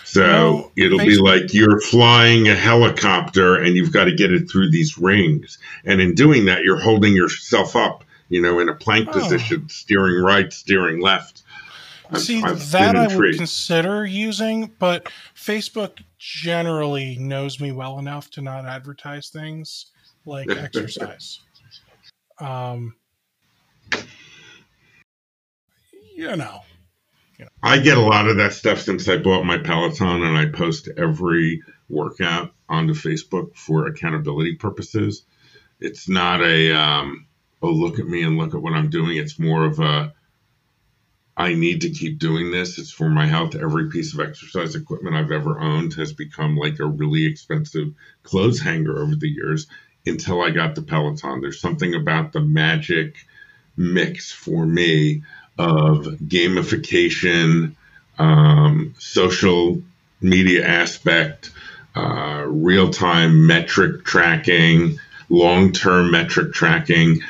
So 0.04 0.22
no, 0.22 0.72
it'll 0.76 1.00
Facebook. 1.00 1.06
be 1.06 1.18
like 1.18 1.54
you're 1.54 1.80
flying 1.80 2.50
a 2.50 2.56
helicopter 2.56 3.56
and 3.56 3.76
you've 3.76 3.94
got 3.94 4.06
to 4.06 4.14
get 4.14 4.34
it 4.34 4.52
through 4.52 4.72
these 4.72 4.98
rings. 4.98 5.58
And 5.86 6.02
in 6.02 6.14
doing 6.14 6.46
that, 6.46 6.64
you're 6.64 6.80
holding 6.80 7.16
yourself 7.16 7.78
up, 7.78 8.04
you 8.28 8.42
know, 8.42 8.60
in 8.60 8.68
a 8.68 8.76
plank 8.76 9.08
oh. 9.10 9.14
position, 9.14 9.70
steering 9.70 10.22
right, 10.22 10.52
steering 10.52 11.00
left. 11.00 11.44
See, 12.18 12.44
I've 12.44 12.72
that 12.72 12.96
I 12.96 13.16
would 13.16 13.38
consider 13.38 14.06
using, 14.06 14.72
but 14.80 15.10
Facebook 15.36 16.00
generally 16.26 17.18
knows 17.18 17.60
me 17.60 17.72
well 17.72 18.00
enough 18.00 18.32
to 18.32 18.42
not 18.42 18.66
advertise 18.66 19.30
things 19.30 19.92
like 20.26 20.50
exercise. 20.58 21.40
Um, 22.40 22.96
you 26.16 26.36
know, 26.36 26.62
you 27.38 27.46
know. 27.46 27.50
I 27.62 27.78
get 27.78 27.98
a 27.98 28.02
lot 28.02 28.28
of 28.28 28.38
that 28.38 28.54
stuff 28.54 28.82
since 28.82 29.08
I 29.08 29.18
bought 29.18 29.46
my 29.46 29.60
Peloton 29.60 30.24
and 30.24 30.36
I 30.36 30.48
post 30.48 30.90
every 30.98 31.62
workout 31.90 32.52
onto 32.68 32.94
Facebook 32.94 33.56
for 33.56 33.86
accountability 33.86 34.56
purposes. 34.56 35.26
It's 35.80 36.10
not 36.10 36.42
a, 36.42 36.72
um, 36.72 37.28
oh, 37.62 37.70
look 37.70 38.00
at 38.00 38.08
me 38.08 38.24
and 38.24 38.38
look 38.38 38.56
at 38.56 38.62
what 38.62 38.74
I'm 38.74 38.90
doing. 38.90 39.18
It's 39.18 39.38
more 39.38 39.64
of 39.66 39.80
a, 39.80 40.12
I 41.38 41.54
need 41.54 41.82
to 41.82 41.90
keep 41.90 42.18
doing 42.18 42.52
this. 42.52 42.78
It's 42.78 42.92
for 42.92 43.10
my 43.10 43.26
health. 43.26 43.56
Every 43.56 43.90
piece 43.90 44.14
of 44.14 44.22
exercise 44.22 44.76
equipment 44.76 45.16
I've 45.16 45.32
ever 45.32 45.60
owned 45.60 45.94
has 45.96 46.14
become 46.14 46.56
like 46.56 46.80
a 46.80 46.86
really 46.86 47.26
expensive 47.26 47.94
clothes 48.24 48.62
hanger 48.62 48.98
over 48.98 49.16
the 49.16 49.28
years 49.28 49.68
until 50.06 50.42
I 50.42 50.52
got 50.52 50.76
the 50.76 50.82
Peloton. 50.82 51.42
There's 51.42 51.60
something 51.60 51.94
about 51.94 52.32
the 52.32 52.40
magic 52.40 53.16
mix 53.76 54.32
for 54.32 54.66
me 54.66 55.24
of 55.58 56.06
gamification, 56.06 57.76
um, 58.18 58.94
social 58.98 59.82
media 60.22 60.66
aspect, 60.66 61.52
uh, 61.96 62.46
real 62.48 62.92
time 62.92 63.46
metric 63.46 64.06
tracking, 64.06 65.00
long 65.30 65.74
term 65.74 66.12
metric 66.12 66.54
tracking. 66.54 67.22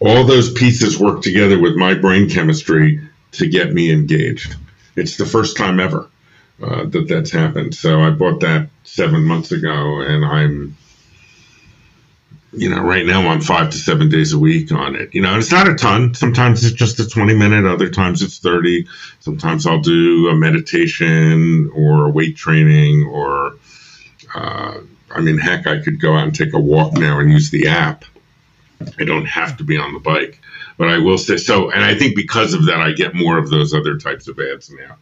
All 0.00 0.24
those 0.24 0.52
pieces 0.52 0.98
work 0.98 1.22
together 1.22 1.58
with 1.60 1.76
my 1.76 1.94
brain 1.94 2.28
chemistry 2.28 3.00
to 3.34 3.48
get 3.48 3.72
me 3.72 3.92
engaged. 3.92 4.56
It's 4.96 5.16
the 5.16 5.26
first 5.26 5.56
time 5.56 5.80
ever 5.80 6.08
uh, 6.62 6.84
that 6.86 7.08
that's 7.08 7.30
happened. 7.30 7.74
So 7.74 8.00
I 8.00 8.10
bought 8.10 8.40
that 8.40 8.68
seven 8.84 9.24
months 9.24 9.52
ago, 9.52 10.00
and 10.00 10.24
I'm, 10.24 10.76
you 12.52 12.70
know, 12.70 12.80
right 12.80 13.04
now 13.04 13.28
I'm 13.28 13.40
five 13.40 13.70
to 13.70 13.76
seven 13.76 14.08
days 14.08 14.32
a 14.32 14.38
week 14.38 14.70
on 14.72 14.94
it. 14.94 15.14
You 15.14 15.22
know, 15.22 15.36
it's 15.36 15.50
not 15.50 15.68
a 15.68 15.74
ton. 15.74 16.14
Sometimes 16.14 16.64
it's 16.64 16.74
just 16.74 17.00
a 17.00 17.08
20 17.08 17.34
minute, 17.34 17.66
other 17.66 17.90
times 17.90 18.22
it's 18.22 18.38
30. 18.38 18.86
Sometimes 19.20 19.66
I'll 19.66 19.80
do 19.80 20.28
a 20.28 20.36
meditation 20.36 21.70
or 21.74 22.06
a 22.06 22.10
weight 22.10 22.36
training 22.36 23.04
or, 23.10 23.56
uh, 24.34 24.78
I 25.10 25.20
mean, 25.20 25.38
heck, 25.38 25.66
I 25.66 25.80
could 25.80 26.00
go 26.00 26.14
out 26.14 26.24
and 26.24 26.34
take 26.34 26.54
a 26.54 26.60
walk 26.60 26.92
now 26.94 27.18
and 27.18 27.30
use 27.30 27.50
the 27.50 27.68
app. 27.68 28.04
I 28.98 29.04
don't 29.04 29.26
have 29.26 29.56
to 29.58 29.64
be 29.64 29.78
on 29.78 29.94
the 29.94 30.00
bike. 30.00 30.40
But 30.76 30.88
I 30.88 30.98
will 30.98 31.18
say 31.18 31.36
so, 31.36 31.70
and 31.70 31.84
I 31.84 31.94
think 31.94 32.16
because 32.16 32.54
of 32.54 32.66
that, 32.66 32.80
I 32.80 32.92
get 32.92 33.14
more 33.14 33.38
of 33.38 33.50
those 33.50 33.72
other 33.72 33.96
types 33.96 34.26
of 34.28 34.38
ads 34.38 34.70
now 34.70 34.96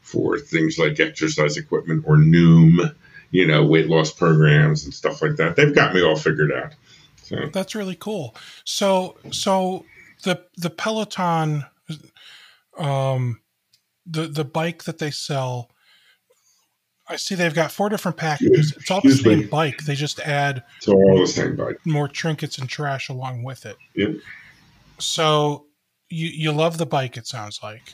for 0.00 0.38
things 0.38 0.78
like 0.78 1.00
exercise 1.00 1.56
equipment 1.56 2.04
or 2.06 2.16
Noom, 2.16 2.94
you 3.30 3.46
know, 3.46 3.64
weight 3.64 3.88
loss 3.88 4.12
programs 4.12 4.84
and 4.84 4.94
stuff 4.94 5.20
like 5.20 5.36
that. 5.36 5.56
They've 5.56 5.74
got 5.74 5.94
me 5.94 6.02
all 6.02 6.16
figured 6.16 6.52
out. 6.52 6.74
So 7.22 7.50
that's 7.52 7.74
really 7.74 7.96
cool. 7.96 8.34
So, 8.64 9.16
so 9.30 9.84
the 10.22 10.42
the 10.56 10.70
Peloton, 10.70 11.64
um, 12.78 13.40
the 14.06 14.26
the 14.26 14.44
bike 14.44 14.84
that 14.84 14.98
they 14.98 15.10
sell. 15.10 15.70
I 17.10 17.16
see 17.16 17.34
they've 17.34 17.54
got 17.54 17.72
four 17.72 17.88
different 17.88 18.18
packages. 18.18 18.74
It's 18.76 18.90
all 18.90 19.00
the 19.00 19.12
same 19.12 19.48
bike. 19.48 19.78
They 19.84 19.94
just 19.94 20.20
add 20.20 20.62
it's 20.76 20.88
all 20.88 21.18
the 21.18 21.26
same 21.26 21.56
bike. 21.56 21.78
More 21.86 22.06
trinkets 22.06 22.58
and 22.58 22.68
trash 22.68 23.08
along 23.08 23.44
with 23.44 23.64
it. 23.64 23.76
Yep. 23.94 24.16
So 24.98 25.66
you 26.08 26.28
you 26.28 26.52
love 26.52 26.78
the 26.78 26.86
bike. 26.86 27.16
It 27.16 27.26
sounds 27.26 27.60
like. 27.62 27.92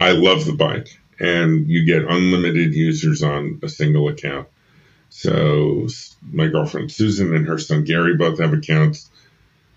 I 0.00 0.12
love 0.12 0.46
the 0.46 0.54
bike, 0.54 0.88
and 1.18 1.66
you 1.68 1.84
get 1.84 2.10
unlimited 2.10 2.74
users 2.74 3.22
on 3.22 3.60
a 3.62 3.68
single 3.68 4.08
account. 4.08 4.48
So 5.10 5.88
my 6.22 6.46
girlfriend 6.46 6.92
Susan 6.92 7.34
and 7.34 7.46
her 7.46 7.58
son 7.58 7.84
Gary 7.84 8.16
both 8.16 8.38
have 8.38 8.52
accounts. 8.52 9.10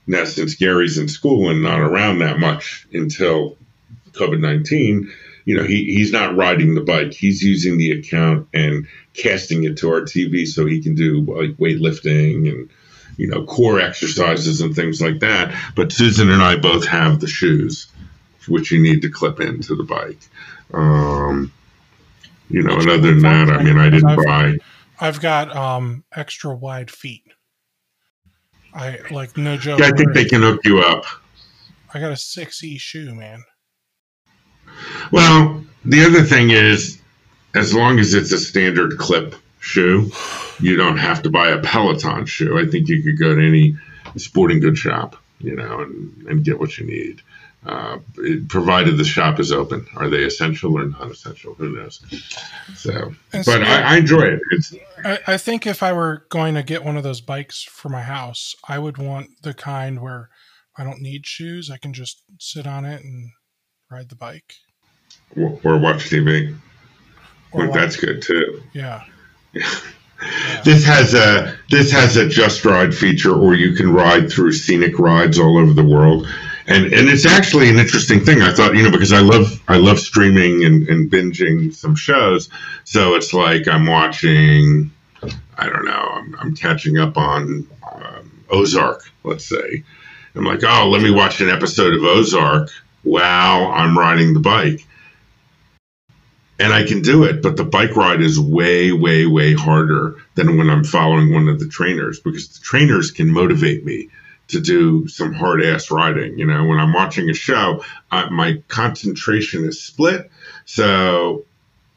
Now, 0.06 0.26
since 0.26 0.56
Gary's 0.56 0.98
in 0.98 1.08
school 1.08 1.50
and 1.50 1.64
not 1.64 1.80
around 1.80 2.20
that 2.20 2.40
much 2.40 2.88
until 2.94 3.58
COVID 4.12 4.40
nineteen, 4.40 5.12
you 5.46 5.58
know, 5.58 5.64
he, 5.64 5.94
he's 5.94 6.12
not 6.12 6.36
riding 6.36 6.76
the 6.76 6.82
bike. 6.82 7.14
He's 7.14 7.42
using 7.42 7.78
the 7.78 7.92
account 7.92 8.48
and 8.54 8.88
casting 9.14 9.64
it 9.64 9.78
to 9.78 9.90
our 9.90 10.02
TV 10.02 10.48
so 10.48 10.66
he 10.66 10.82
can 10.82 10.96
do 10.96 11.22
like 11.22 11.58
weightlifting 11.58 12.50
and 12.50 12.70
you 13.18 13.28
know, 13.28 13.46
core 13.46 13.80
exercises 13.80 14.62
and 14.62 14.76
things 14.76 15.02
like 15.02 15.20
that. 15.20 15.56
But 15.76 15.92
Susan 15.92 16.30
and 16.30 16.42
I 16.42 16.56
both 16.56 16.86
have 16.88 17.20
the 17.20 17.28
shoes, 17.28 17.88
which 18.48 18.72
you 18.72 18.82
need 18.82 19.02
to 19.02 19.10
clip 19.10 19.40
into 19.40 19.76
the 19.76 19.84
bike. 19.84 20.20
Um, 20.74 21.52
you 22.50 22.64
know, 22.64 22.80
and 22.80 22.90
other 22.90 23.14
than 23.14 23.20
that, 23.20 23.50
I 23.50 23.64
mean, 23.64 23.78
I 23.78 23.90
didn't 23.90 24.10
I've, 24.10 24.26
buy. 24.26 24.58
I've 25.00 25.22
got 25.22 25.56
um, 25.56 26.04
extra 26.16 26.54
wide 26.54 26.92
feet. 26.92 27.24
I 28.74 29.00
like 29.12 29.38
no 29.38 29.56
joke. 29.58 29.80
Yeah, 29.80 29.88
I 29.88 29.92
think 29.92 30.14
they 30.14 30.26
can 30.26 30.42
hook 30.42 30.62
you 30.64 30.80
up. 30.80 31.06
I 31.94 32.00
got 32.00 32.12
a 32.12 32.18
six 32.18 32.64
E 32.64 32.78
shoe, 32.78 33.14
man. 33.14 33.44
Well, 35.12 35.64
the 35.86 36.04
other 36.04 36.24
thing 36.24 36.50
is, 36.50 37.00
as 37.54 37.74
long 37.74 38.00
as 38.00 38.16
it's 38.16 38.32
a 38.32 38.40
standard 38.40 38.98
clip 38.98 39.36
shoe, 39.64 40.12
you 40.60 40.76
don't 40.76 40.98
have 40.98 41.22
to 41.22 41.30
buy 41.30 41.48
a 41.48 41.60
Peloton 41.62 42.26
shoe. 42.26 42.60
I 42.60 42.70
think 42.70 42.90
you 42.90 43.02
could 43.02 43.18
go 43.18 43.34
to 43.34 43.42
any 43.42 43.78
sporting 44.18 44.60
goods 44.60 44.78
shop, 44.78 45.16
you 45.40 45.56
know, 45.56 45.80
and, 45.80 46.28
and 46.28 46.44
get 46.44 46.60
what 46.60 46.78
you 46.78 46.86
need. 46.86 47.22
Uh, 47.66 48.00
provided 48.50 48.98
the 48.98 49.06
shop 49.06 49.40
is 49.40 49.54
open. 49.54 49.88
Are 49.96 50.10
they 50.10 50.24
essential 50.26 50.78
or 50.78 50.86
non-essential? 50.86 51.54
Who 51.54 51.78
knows? 51.78 52.02
So, 52.76 53.16
but 53.32 53.64
I, 53.64 53.94
I, 53.94 53.98
enjoy 54.00 54.24
it. 54.24 54.42
It's. 54.52 54.76
I, 55.06 55.20
I, 55.28 55.38
think 55.38 55.66
if 55.66 55.82
I 55.82 55.94
were 55.94 56.26
going 56.28 56.56
to 56.56 56.64
get 56.64 56.84
one 56.84 56.98
of 56.98 57.04
those 57.04 57.22
bikes 57.22 57.64
for 57.64 57.88
my 57.88 58.02
house, 58.02 58.54
I 58.68 58.80
would 58.80 58.98
want 58.98 59.30
the 59.44 59.54
kind 59.54 60.02
where 60.02 60.30
I 60.78 60.84
don't 60.84 61.00
need 61.00 61.26
shoes. 61.26 61.72
I 61.72 61.78
can 61.78 61.94
just 61.94 62.22
sit 62.38 62.68
on 62.68 62.84
it 62.84 63.02
and 63.02 63.30
ride 63.90 64.10
the 64.10 64.18
bike, 64.18 64.56
or, 65.38 65.58
or 65.64 65.78
watch 65.78 66.10
TV. 66.10 66.54
Or 67.54 67.68
watch, 67.68 67.76
that's 67.76 67.96
good 67.96 68.22
too. 68.22 68.62
Yeah. 68.74 69.06
This 70.64 70.86
has 70.86 71.14
a 71.14 71.58
this 71.70 71.92
has 71.92 72.16
a 72.16 72.28
just 72.28 72.64
ride 72.64 72.96
feature, 72.96 73.34
or 73.34 73.56
you 73.56 73.74
can 73.74 73.92
ride 73.92 74.32
through 74.32 74.54
scenic 74.54 74.98
rides 74.98 75.38
all 75.38 75.58
over 75.58 75.74
the 75.74 75.84
world, 75.84 76.28
and 76.68 76.86
and 76.86 77.10
it's 77.10 77.26
actually 77.26 77.70
an 77.70 77.78
interesting 77.78 78.22
thing. 78.22 78.42
I 78.42 78.54
thought 78.54 78.76
you 78.76 78.84
know 78.84 78.92
because 78.92 79.12
I 79.12 79.20
love 79.20 79.62
I 79.68 79.78
love 79.78 80.00
streaming 80.00 80.64
and, 80.64 80.88
and 80.88 81.12
binging 81.12 81.74
some 81.74 81.96
shows, 81.96 82.50
so 82.86 83.16
it's 83.16 83.34
like 83.34 83.68
I'm 83.68 83.86
watching. 83.86 84.92
I 85.58 85.68
don't 85.68 85.86
know. 85.86 85.92
I'm, 85.92 86.36
I'm 86.40 86.56
catching 86.56 86.98
up 86.98 87.18
on 87.18 87.68
um, 87.94 88.44
Ozark, 88.50 89.04
let's 89.24 89.48
say. 89.48 89.84
I'm 90.36 90.46
like, 90.46 90.64
oh, 90.64 90.90
let 90.90 91.02
me 91.02 91.12
watch 91.12 91.42
an 91.42 91.50
episode 91.50 91.94
of 91.94 92.04
Ozark 92.04 92.70
while 93.04 93.72
I'm 93.72 93.98
riding 93.98 94.34
the 94.34 94.40
bike 94.40 94.86
and 96.60 96.72
I 96.72 96.86
can 96.86 97.02
do 97.02 97.24
it, 97.24 97.42
but 97.42 97.58
the 97.58 97.64
bike 97.64 97.96
ride 97.96 98.22
is 98.22 98.40
way, 98.40 98.92
way, 98.92 99.26
way 99.26 99.54
harder 99.54 100.16
than 100.36 100.58
when 100.58 100.70
I'm 100.70 100.84
following 100.84 101.34
one 101.34 101.50
of 101.50 101.60
the 101.60 101.68
trainers 101.68 102.20
because 102.20 102.48
the 102.48 102.60
trainers 102.60 103.12
can 103.12 103.32
motivate 103.32 103.84
me 103.84 104.10
to 104.50 104.60
do 104.60 105.08
some 105.08 105.34
hard 105.34 105.64
ass 105.64 105.90
riding. 105.90 106.38
You 106.38 106.46
know, 106.46 106.66
when 106.66 106.80
I'm 106.80 106.94
watching 106.94 107.30
a 107.30 107.34
show, 107.34 107.84
uh, 108.12 108.30
my 108.30 108.62
concentration 108.68 109.66
is 109.66 109.82
split. 109.82 110.30
So, 110.66 111.46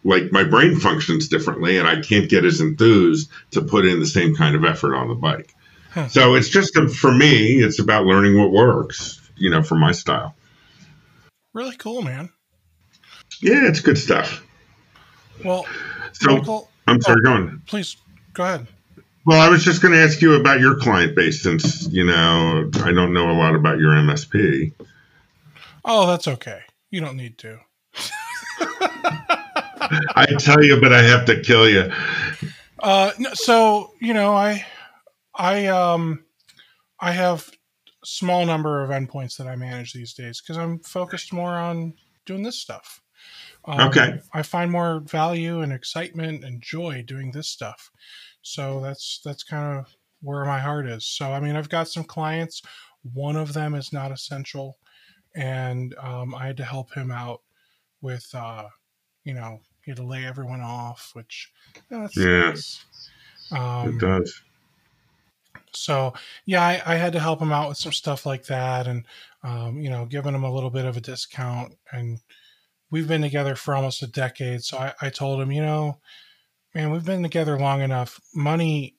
like, 0.05 0.33
my 0.33 0.45
brain 0.45 0.77
functions 0.77 1.29
differently, 1.29 1.79
and 1.79 1.87
I 1.87 2.01
can't 2.01 2.31
get 2.31 2.45
as 2.45 2.61
enthused 2.61 3.31
to 3.51 3.63
put 3.63 3.85
in 3.85 4.01
the 4.01 4.07
same 4.07 4.35
kind 4.35 4.57
of 4.57 4.65
effort 4.65 4.95
on 4.95 5.09
the 5.09 5.15
bike. 5.15 5.55
Huh. 5.91 6.09
So, 6.09 6.35
it's 6.35 6.49
just 6.49 6.77
a, 6.77 6.89
for 6.89 7.13
me, 7.13 7.57
it's 7.57 7.79
about 7.79 8.07
learning 8.07 8.39
what 8.39 8.53
works, 8.53 9.21
you 9.37 9.51
know, 9.51 9.63
for 9.63 9.77
my 9.77 9.93
style. 9.93 10.35
Really 11.53 11.77
cool, 11.77 12.03
man. 12.03 12.31
Yeah, 13.41 13.67
it's 13.67 13.81
good 13.81 13.99
stuff. 13.99 14.46
Well, 15.45 15.67
so 16.13 16.37
Michael, 16.37 16.71
I'm 16.87 17.01
sorry, 17.01 17.21
oh, 17.21 17.29
go 17.29 17.33
on. 17.33 17.63
Please 17.67 17.97
go 18.33 18.45
ahead. 18.45 18.67
Well, 19.27 19.41
I 19.41 19.49
was 19.49 19.65
just 19.65 19.83
going 19.83 19.93
to 19.93 20.01
ask 20.01 20.23
you 20.23 20.35
about 20.35 20.61
your 20.61 20.77
client 20.77 21.17
base 21.17 21.43
since, 21.43 21.89
you 21.89 22.05
know, 22.05 22.71
I 22.85 22.93
don't 22.93 23.13
know 23.13 23.29
a 23.29 23.33
lot 23.33 23.57
about 23.57 23.79
your 23.79 23.91
MSP. 23.93 24.73
Oh, 25.85 26.07
that's 26.07 26.29
okay. 26.29 26.61
You 26.91 27.01
don't 27.01 27.17
need 27.17 27.37
to. 27.39 27.59
I 30.15 30.27
tell 30.39 30.65
you, 30.65 30.81
but 30.81 30.93
I 30.93 31.03
have 31.03 31.25
to 31.27 31.41
kill 31.41 31.69
you. 31.69 31.91
Uh, 32.79 33.11
so 33.35 33.95
you 34.01 34.15
know, 34.15 34.35
I, 34.35 34.65
I, 35.35 35.67
um, 35.67 36.25
I 37.01 37.13
have 37.13 37.51
small 38.05 38.47
number 38.47 38.83
of 38.83 38.91
endpoints 38.91 39.37
that 39.37 39.47
I 39.47 39.57
manage 39.57 39.93
these 39.93 40.13
days 40.13 40.41
because 40.41 40.57
I'm 40.57 40.79
focused 40.81 41.33
more 41.33 41.53
on 41.57 41.95
doing 42.25 42.43
this 42.43 42.59
stuff. 42.59 43.01
Um, 43.67 43.89
okay. 43.89 44.21
I 44.33 44.43
find 44.43 44.71
more 44.71 45.01
value 45.01 45.61
and 45.61 45.73
excitement 45.73 46.45
and 46.45 46.63
joy 46.63 47.03
doing 47.07 47.33
this 47.33 47.49
stuff. 47.49 47.91
So 48.43 48.81
that's 48.81 49.21
that's 49.25 49.43
kind 49.43 49.79
of 49.79 49.93
where 50.23 50.45
my 50.45 50.61
heart 50.61 50.87
is. 50.87 51.09
So 51.09 51.33
I 51.33 51.41
mean, 51.41 51.57
I've 51.57 51.69
got 51.69 51.89
some 51.89 52.05
clients. 52.05 52.63
One 53.13 53.37
of 53.37 53.53
them 53.53 53.75
is 53.75 53.93
not 53.93 54.13
essential, 54.13 54.79
and 55.35 55.95
um, 56.01 56.35
I 56.35 56.47
had 56.47 56.57
to 56.59 56.65
help 56.65 56.93
him 56.93 57.11
out 57.11 57.41
with, 58.01 58.29
uh, 58.35 58.65
you 59.25 59.35
know, 59.35 59.61
he 59.85 59.91
had 59.91 59.97
to 59.99 60.05
lay 60.05 60.25
everyone 60.25 60.61
off, 60.61 61.11
which 61.15 61.53
you 61.91 61.99
know, 61.99 62.09
um, 63.53 63.89
it 63.89 64.01
does. 64.01 64.43
So 65.73 66.15
yeah, 66.47 66.63
I, 66.63 66.83
I, 66.87 66.97
had 66.97 67.13
to 67.13 67.21
help 67.21 67.41
him 67.41 67.53
out 67.53 67.69
with 67.69 67.79
some 67.79 67.93
stuff 67.93 68.27
like 68.27 68.47
that, 68.47 68.87
and 68.87 69.05
um, 69.43 69.81
you 69.81 69.91
know, 69.91 70.07
giving 70.07 70.35
him 70.35 70.45
a 70.45 70.53
little 70.53 70.71
bit 70.71 70.85
of 70.85 70.97
a 70.97 71.01
discount. 71.01 71.75
And 71.93 72.21
we've 72.91 73.09
been 73.09 73.23
together 73.23 73.55
for 73.55 73.75
almost 73.75 74.03
a 74.03 74.07
decade, 74.07 74.63
so 74.63 74.79
I, 74.79 74.93
I 75.01 75.11
told 75.11 75.41
him, 75.41 75.51
you 75.51 75.63
know, 75.63 75.99
man, 76.75 76.91
we've 76.91 77.05
been 77.05 77.23
together 77.23 77.59
long 77.59 77.81
enough. 77.81 78.21
Money, 78.35 78.97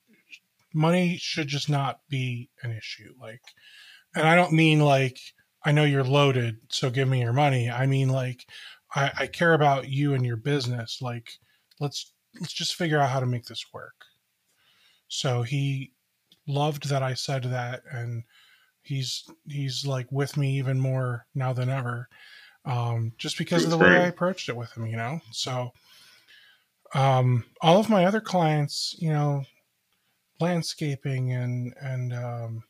money 0.73 1.18
should 1.18 1.47
just 1.47 1.69
not 1.69 2.01
be 2.09 2.49
an 2.64 2.72
issue. 2.72 3.14
Like, 3.19 3.41
and 4.15 4.27
I 4.27 4.35
don't 4.35 4.53
mean 4.53 4.80
like 4.80 5.19
I 5.64 5.72
know 5.72 5.84
you're 5.84 6.03
loaded, 6.03 6.57
so 6.69 6.89
give 6.89 7.07
me 7.07 7.22
your 7.22 7.34
money. 7.34 7.69
I 7.69 7.85
mean 7.85 8.09
like 8.09 8.45
I, 8.95 9.11
I 9.19 9.27
care 9.27 9.53
about 9.53 9.89
you 9.89 10.14
and 10.14 10.26
your 10.26 10.38
business. 10.38 11.01
Like, 11.01 11.30
let's 11.80 12.14
let's 12.39 12.53
just 12.53 12.76
figure 12.76 12.99
out 12.99 13.09
how 13.09 13.19
to 13.19 13.26
make 13.26 13.45
this 13.45 13.65
work. 13.73 14.05
So 15.07 15.43
he 15.43 15.93
loved 16.47 16.89
that 16.89 17.03
I 17.03 17.14
said 17.14 17.43
that, 17.43 17.84
and 17.91 18.23
he's 18.81 19.30
he's 19.47 19.85
like 19.85 20.11
with 20.11 20.38
me 20.38 20.57
even 20.57 20.80
more 20.80 21.27
now 21.35 21.53
than 21.53 21.69
ever, 21.69 22.07
um, 22.68 23.14
just 23.18 23.38
because 23.38 23.64
of 23.64 23.72
the 23.72 23.77
way 23.77 23.88
I 23.88 24.07
approached 24.07 24.49
it 24.49 24.56
with 24.56 24.76
him. 24.76 24.85
You 24.85 24.98
know, 24.98 25.22
so 25.31 25.72
um, 26.94 27.45
all 27.61 27.80
of 27.80 27.89
my 27.89 28.06
other 28.06 28.22
clients, 28.22 28.95
you 28.99 29.10
know, 29.10 29.44
landscaping 30.39 31.31
and 31.31 31.73
and 31.81 32.14
um, 32.14 32.64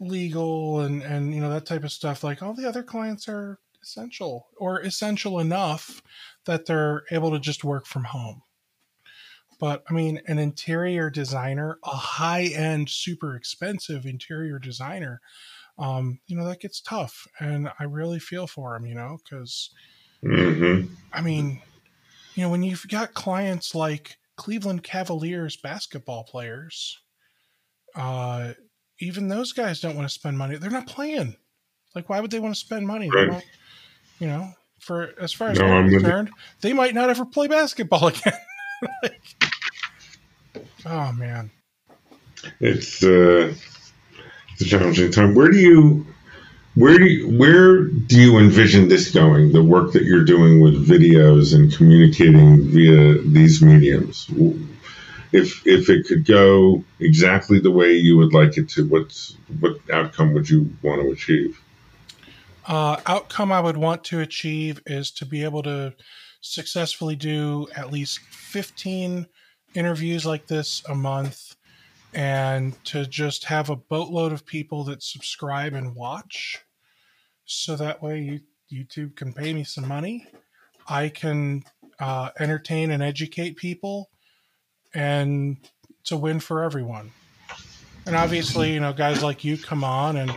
legal 0.00 0.80
and 0.80 1.02
and 1.02 1.34
you 1.34 1.40
know 1.40 1.50
that 1.50 1.66
type 1.66 1.84
of 1.84 1.92
stuff. 1.92 2.24
Like 2.24 2.42
all 2.42 2.54
the 2.54 2.68
other 2.68 2.82
clients 2.82 3.28
are 3.28 3.58
essential 3.82 4.46
or 4.56 4.80
essential 4.80 5.40
enough 5.40 6.00
that 6.46 6.66
they're 6.66 7.02
able 7.10 7.30
to 7.32 7.40
just 7.40 7.64
work 7.64 7.86
from 7.86 8.04
home. 8.04 8.42
But 9.60 9.82
I 9.88 9.92
mean, 9.92 10.20
an 10.26 10.38
interior 10.38 11.10
designer, 11.10 11.78
a 11.84 11.90
high 11.90 12.44
end, 12.44 12.88
super 12.88 13.34
expensive 13.34 14.06
interior 14.06 14.58
designer, 14.58 15.20
um, 15.78 16.20
you 16.26 16.36
know, 16.36 16.46
that 16.46 16.60
gets 16.60 16.80
tough. 16.80 17.26
And 17.40 17.68
I 17.78 17.84
really 17.84 18.18
feel 18.18 18.46
for 18.46 18.76
him, 18.76 18.86
you 18.86 18.94
know, 18.94 19.18
because 19.22 19.70
mm-hmm. 20.24 20.92
I 21.12 21.20
mean, 21.20 21.60
you 22.34 22.42
know, 22.42 22.50
when 22.50 22.62
you've 22.62 22.86
got 22.88 23.14
clients 23.14 23.74
like 23.74 24.16
Cleveland 24.36 24.82
Cavaliers 24.82 25.56
basketball 25.56 26.24
players, 26.24 26.98
uh, 27.94 28.52
even 29.00 29.28
those 29.28 29.52
guys 29.52 29.80
don't 29.80 29.96
want 29.96 30.08
to 30.08 30.14
spend 30.14 30.38
money. 30.38 30.56
They're 30.56 30.70
not 30.70 30.86
playing. 30.86 31.36
Like, 31.94 32.08
why 32.08 32.20
would 32.20 32.30
they 32.30 32.40
want 32.40 32.54
to 32.54 32.60
spend 32.60 32.86
money? 32.86 33.10
Right. 33.10 33.44
you 34.18 34.26
know, 34.26 34.48
for 34.80 35.14
as 35.20 35.32
far 35.32 35.50
as 35.50 35.58
no, 35.58 35.66
I'm 35.66 35.88
concerned, 35.88 36.30
they 36.60 36.72
might 36.72 36.94
not 36.94 37.10
ever 37.10 37.24
play 37.24 37.46
basketball 37.46 38.06
again. 38.08 38.34
like, 39.02 39.22
oh 40.86 41.12
man, 41.12 41.50
it's 42.60 43.02
uh, 43.02 43.54
it's 44.54 44.62
a 44.62 44.64
challenging 44.66 45.10
time. 45.10 45.34
Where 45.34 45.50
do 45.50 45.58
you 45.58 46.06
where 46.74 46.98
do 46.98 47.04
you, 47.04 47.38
where 47.38 47.84
do 47.84 48.20
you 48.20 48.38
envision 48.38 48.88
this 48.88 49.12
going? 49.12 49.52
The 49.52 49.62
work 49.62 49.92
that 49.92 50.02
you're 50.02 50.24
doing 50.24 50.60
with 50.60 50.88
videos 50.88 51.54
and 51.54 51.72
communicating 51.72 52.68
via 52.68 53.20
these 53.22 53.62
mediums. 53.62 54.28
If 55.32 55.66
if 55.66 55.88
it 55.88 56.06
could 56.06 56.24
go 56.24 56.84
exactly 56.98 57.60
the 57.60 57.70
way 57.70 57.92
you 57.92 58.16
would 58.16 58.32
like 58.32 58.56
it 58.56 58.68
to, 58.70 58.86
what's 58.86 59.36
what 59.60 59.76
outcome 59.92 60.34
would 60.34 60.48
you 60.50 60.72
want 60.82 61.02
to 61.02 61.10
achieve? 61.10 61.60
Uh, 62.66 63.00
outcome 63.06 63.52
I 63.52 63.60
would 63.60 63.76
want 63.76 64.04
to 64.04 64.20
achieve 64.20 64.80
is 64.86 65.10
to 65.12 65.26
be 65.26 65.44
able 65.44 65.62
to 65.64 65.94
successfully 66.40 67.14
do 67.14 67.68
at 67.76 67.92
least 67.92 68.20
15 68.20 69.26
interviews 69.74 70.24
like 70.24 70.46
this 70.46 70.82
a 70.88 70.94
month 70.94 71.56
and 72.14 72.82
to 72.84 73.06
just 73.06 73.44
have 73.44 73.70
a 73.70 73.76
boatload 73.76 74.32
of 74.32 74.46
people 74.46 74.84
that 74.84 75.02
subscribe 75.02 75.74
and 75.74 75.94
watch. 75.94 76.60
So 77.44 77.76
that 77.76 78.02
way 78.02 78.20
you, 78.20 78.40
youtube 78.72 79.16
can 79.16 79.32
pay 79.32 79.52
me 79.52 79.64
some 79.64 79.86
money. 79.86 80.26
I 80.88 81.08
can 81.08 81.64
uh, 81.98 82.30
entertain 82.38 82.90
and 82.90 83.02
educate 83.02 83.56
people 83.56 84.10
and 84.94 85.56
it's 86.00 86.12
a 86.12 86.16
win 86.16 86.40
for 86.40 86.62
everyone. 86.62 87.10
And 88.06 88.14
obviously 88.14 88.72
you 88.72 88.80
know 88.80 88.92
guys 88.92 89.22
like 89.22 89.44
you 89.44 89.58
come 89.58 89.82
on 89.82 90.16
and 90.16 90.36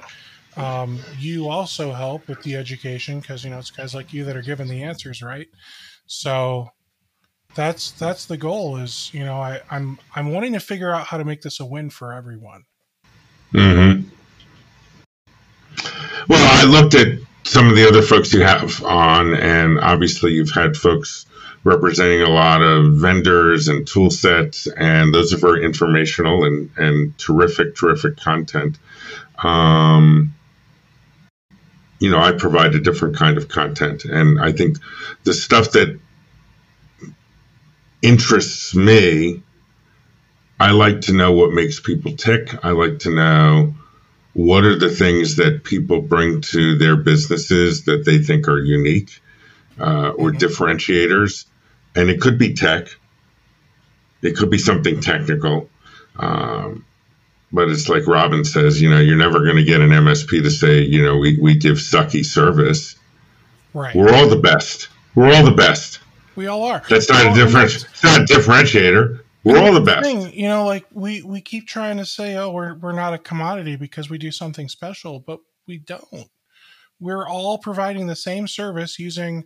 um, 0.57 0.99
you 1.19 1.49
also 1.49 1.91
help 1.91 2.27
with 2.27 2.41
the 2.41 2.55
education 2.55 3.19
because 3.19 3.43
you 3.43 3.51
know 3.51 3.59
it's 3.59 3.69
guys 3.69 3.93
like 3.93 4.11
you 4.11 4.25
that 4.25 4.35
are 4.35 4.41
giving 4.41 4.67
the 4.67 4.83
answers, 4.83 5.21
right? 5.21 5.47
So 6.07 6.71
that's 7.57 7.91
that's 7.91 8.25
the 8.25 8.37
goal. 8.37 8.77
Is 8.77 9.11
you 9.13 9.25
know 9.25 9.35
I, 9.35 9.59
I'm 9.69 9.99
I'm 10.15 10.31
wanting 10.31 10.53
to 10.53 10.61
figure 10.61 10.93
out 10.93 11.07
how 11.07 11.17
to 11.17 11.25
make 11.25 11.41
this 11.41 11.59
a 11.59 11.65
win 11.65 11.89
for 11.89 12.13
everyone. 12.13 12.63
Hmm. 13.51 14.03
Well, 16.29 16.61
I 16.61 16.63
looked 16.65 16.95
at 16.95 17.19
some 17.43 17.67
of 17.67 17.75
the 17.75 17.87
other 17.87 18.01
folks 18.01 18.33
you 18.33 18.43
have 18.43 18.83
on, 18.83 19.33
and 19.33 19.79
obviously 19.79 20.33
you've 20.33 20.51
had 20.51 20.77
folks 20.77 21.25
representing 21.63 22.21
a 22.21 22.29
lot 22.29 22.61
of 22.61 22.93
vendors 22.93 23.67
and 23.67 23.87
tool 23.87 24.09
sets, 24.09 24.67
and 24.67 25.13
those 25.13 25.33
are 25.33 25.37
very 25.37 25.63
informational 25.63 26.43
and, 26.43 26.69
and 26.77 27.17
terrific, 27.17 27.75
terrific 27.75 28.17
content. 28.17 28.77
Um, 29.43 30.33
you 31.99 32.11
know, 32.11 32.19
I 32.19 32.33
provide 32.33 32.75
a 32.75 32.79
different 32.79 33.15
kind 33.15 33.37
of 33.37 33.47
content. 33.47 34.05
And 34.05 34.39
I 34.39 34.51
think 34.51 34.77
the 35.23 35.33
stuff 35.33 35.71
that 35.71 35.99
interests 38.01 38.75
me, 38.75 39.43
I 40.59 40.71
like 40.71 41.01
to 41.01 41.13
know 41.13 41.33
what 41.33 41.51
makes 41.51 41.79
people 41.79 42.15
tick. 42.15 42.63
I 42.63 42.71
like 42.71 42.99
to 42.99 43.13
know 43.13 43.75
what 44.33 44.63
are 44.63 44.77
the 44.77 44.89
things 44.89 45.37
that 45.37 45.63
people 45.63 46.01
bring 46.01 46.41
to 46.41 46.77
their 46.77 46.95
businesses 46.95 47.85
that 47.85 48.05
they 48.05 48.19
think 48.19 48.47
are 48.47 48.59
unique 48.59 49.21
uh, 49.79 50.09
or 50.09 50.31
mm-hmm. 50.31 50.37
differentiators. 50.37 51.45
And 51.95 52.09
it 52.09 52.21
could 52.21 52.37
be 52.37 52.53
tech, 52.53 52.87
it 54.21 54.35
could 54.35 54.49
be 54.49 54.57
something 54.57 54.99
technical. 55.01 55.69
Um, 56.17 56.85
but 57.51 57.69
it's 57.69 57.87
like 57.87 58.07
Robin 58.07 58.43
says, 58.43 58.81
you 58.81 58.89
know, 58.89 58.99
you're 58.99 59.17
never 59.17 59.43
going 59.43 59.55
to 59.55 59.63
get 59.63 59.81
an 59.81 59.89
MSP 59.89 60.43
to 60.43 60.51
say, 60.51 60.81
you 60.81 61.03
know, 61.03 61.17
we, 61.17 61.39
we 61.39 61.55
give 61.55 61.77
sucky 61.77 62.25
service. 62.25 62.95
Right. 63.73 63.95
We're 63.95 64.13
all 64.13 64.27
the 64.27 64.39
best. 64.39 64.89
We're 65.15 65.33
all 65.33 65.45
the 65.45 65.51
best. 65.51 65.99
We 66.37 66.45
all 66.45 66.63
are. 66.65 66.83
That's 66.87 67.09
not 67.09 67.31
a 67.31 67.33
different. 67.33 67.73
It's 67.73 68.03
not 68.03 68.21
a 68.21 68.25
differentiator. 68.25 69.21
We're 69.43 69.57
all 69.57 69.73
the 69.73 69.81
best. 69.81 70.03
Thing, 70.03 70.31
you 70.33 70.47
know, 70.47 70.65
like 70.65 70.85
we 70.93 71.23
we 71.23 71.41
keep 71.41 71.67
trying 71.67 71.97
to 71.97 72.05
say, 72.05 72.37
oh, 72.37 72.51
we're 72.51 72.75
we're 72.75 72.91
not 72.91 73.15
a 73.15 73.17
commodity 73.17 73.75
because 73.75 74.09
we 74.09 74.19
do 74.19 74.31
something 74.31 74.69
special, 74.69 75.19
but 75.19 75.39
we 75.65 75.79
don't. 75.79 76.29
We're 76.99 77.27
all 77.27 77.57
providing 77.57 78.05
the 78.05 78.15
same 78.15 78.47
service 78.47 78.99
using 78.99 79.45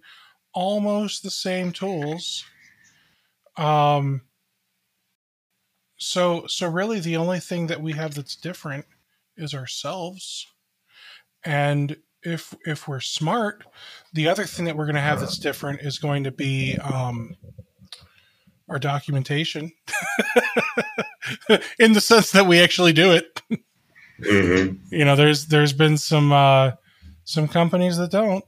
almost 0.53 1.23
the 1.23 1.31
same 1.31 1.71
tools. 1.71 2.43
Um, 3.55 4.23
so 5.95 6.45
so 6.47 6.67
really 6.67 6.99
the 6.99 7.15
only 7.15 7.39
thing 7.39 7.67
that 7.67 7.81
we 7.81 7.93
have 7.93 8.15
that's 8.15 8.35
different 8.35 8.85
is 9.37 9.53
ourselves. 9.53 10.45
And 11.45 11.95
if 12.23 12.55
if 12.65 12.87
we're 12.87 12.99
smart, 12.99 13.63
the 14.13 14.27
other 14.27 14.45
thing 14.45 14.65
that 14.65 14.75
we're 14.75 14.85
going 14.85 14.95
to 14.95 15.01
have 15.01 15.19
that's 15.19 15.37
different 15.37 15.81
is 15.81 15.99
going 15.99 16.23
to 16.23 16.31
be 16.31 16.77
um, 16.77 17.35
our 18.69 18.79
documentation, 18.79 19.71
in 21.79 21.93
the 21.93 22.01
sense 22.01 22.31
that 22.31 22.45
we 22.45 22.59
actually 22.59 22.93
do 22.93 23.11
it. 23.11 23.41
Mm-hmm. 23.51 23.57
You 24.91 25.05
know, 25.05 25.15
there's 25.15 25.47
there's 25.47 25.73
been 25.73 25.97
some 25.97 26.31
uh, 26.31 26.71
some 27.23 27.47
companies 27.47 27.97
that 27.97 28.11
don't. 28.11 28.45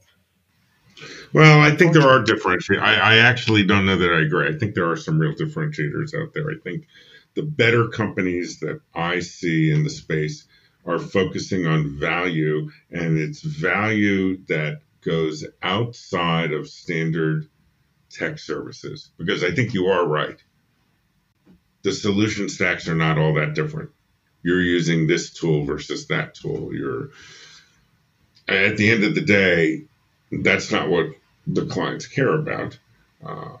Well, 1.32 1.60
I 1.60 1.74
think 1.74 1.92
there 1.92 2.08
are 2.08 2.22
differentiators. 2.22 2.80
I, 2.80 2.94
I 2.94 3.16
actually 3.16 3.64
don't 3.64 3.86
know 3.86 3.96
that 3.96 4.12
I 4.12 4.20
agree. 4.20 4.48
I 4.48 4.56
think 4.56 4.74
there 4.74 4.88
are 4.88 4.96
some 4.96 5.18
real 5.18 5.34
differentiators 5.34 6.14
out 6.14 6.32
there. 6.32 6.48
I 6.48 6.54
think 6.62 6.86
the 7.34 7.42
better 7.42 7.88
companies 7.88 8.60
that 8.60 8.80
I 8.94 9.18
see 9.18 9.72
in 9.72 9.82
the 9.82 9.90
space 9.90 10.46
are 10.86 10.98
focusing 10.98 11.66
on 11.66 11.98
value, 11.98 12.70
and 12.90 13.18
it's 13.18 13.40
value 13.40 14.38
that 14.48 14.80
goes 15.02 15.44
outside 15.62 16.52
of 16.52 16.68
standard 16.68 17.48
tech 18.10 18.38
services 18.38 19.10
because 19.18 19.42
I 19.42 19.50
think 19.50 19.74
you 19.74 19.86
are 19.86 20.06
right. 20.06 20.38
The 21.82 21.92
solution 21.92 22.48
stacks 22.48 22.88
are 22.88 22.94
not 22.94 23.18
all 23.18 23.34
that 23.34 23.54
different. 23.54 23.90
You're 24.42 24.62
using 24.62 25.06
this 25.06 25.32
tool 25.32 25.64
versus 25.64 26.06
that 26.08 26.34
tool. 26.34 26.74
You're 26.74 27.10
at 28.48 28.76
the 28.76 28.90
end 28.90 29.04
of 29.04 29.14
the 29.14 29.22
day, 29.22 29.84
that's 30.30 30.70
not 30.70 30.88
what 30.88 31.06
the 31.46 31.66
clients 31.66 32.06
care 32.06 32.34
about. 32.34 32.78
Um, 33.24 33.58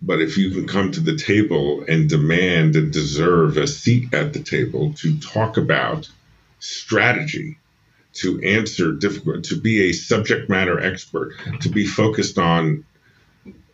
but 0.00 0.20
if 0.20 0.36
you 0.36 0.50
can 0.50 0.66
come 0.66 0.92
to 0.92 1.00
the 1.00 1.16
table 1.16 1.84
and 1.88 2.08
demand 2.08 2.76
and 2.76 2.92
deserve 2.92 3.56
a 3.56 3.66
seat 3.66 4.12
at 4.12 4.32
the 4.32 4.42
table 4.42 4.92
to 4.94 5.18
talk 5.18 5.56
about 5.56 6.10
strategy, 6.64 7.58
to 8.14 8.40
answer 8.42 8.92
difficult, 8.92 9.44
to 9.44 9.60
be 9.60 9.88
a 9.88 9.92
subject 9.92 10.48
matter 10.48 10.80
expert, 10.80 11.34
to 11.60 11.68
be 11.68 11.86
focused 11.86 12.38
on 12.38 12.84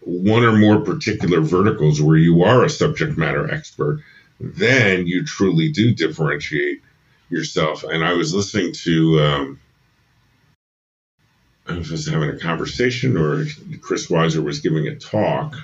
one 0.00 0.42
or 0.42 0.56
more 0.56 0.80
particular 0.80 1.40
verticals 1.40 2.00
where 2.00 2.16
you 2.16 2.42
are 2.42 2.64
a 2.64 2.70
subject 2.70 3.16
matter 3.18 3.52
expert, 3.52 4.00
then 4.40 5.06
you 5.06 5.24
truly 5.24 5.70
do 5.70 5.94
differentiate 5.94 6.82
yourself. 7.28 7.84
And 7.84 8.02
I 8.02 8.14
was 8.14 8.34
listening 8.34 8.72
to, 8.72 9.20
um, 9.20 9.60
I 11.68 11.76
was 11.78 12.08
having 12.08 12.30
a 12.30 12.38
conversation, 12.38 13.16
or 13.16 13.44
Chris 13.82 14.08
Weiser 14.08 14.42
was 14.42 14.60
giving 14.60 14.88
a 14.88 14.96
talk 14.96 15.54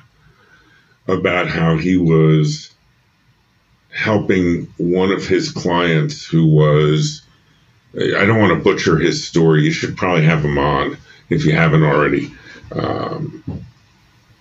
about 1.08 1.48
how 1.48 1.76
he 1.76 1.96
was 1.96 2.75
helping 3.96 4.64
one 4.76 5.10
of 5.10 5.26
his 5.26 5.50
clients 5.50 6.24
who 6.26 6.46
was 6.46 7.22
I 7.94 8.26
don't 8.26 8.38
want 8.38 8.52
to 8.52 8.62
butcher 8.62 8.98
his 8.98 9.26
story. 9.26 9.64
You 9.64 9.72
should 9.72 9.96
probably 9.96 10.24
have 10.24 10.44
him 10.44 10.58
on 10.58 10.98
if 11.30 11.46
you 11.46 11.52
haven't 11.52 11.82
already. 11.82 12.30
Um, 12.72 13.64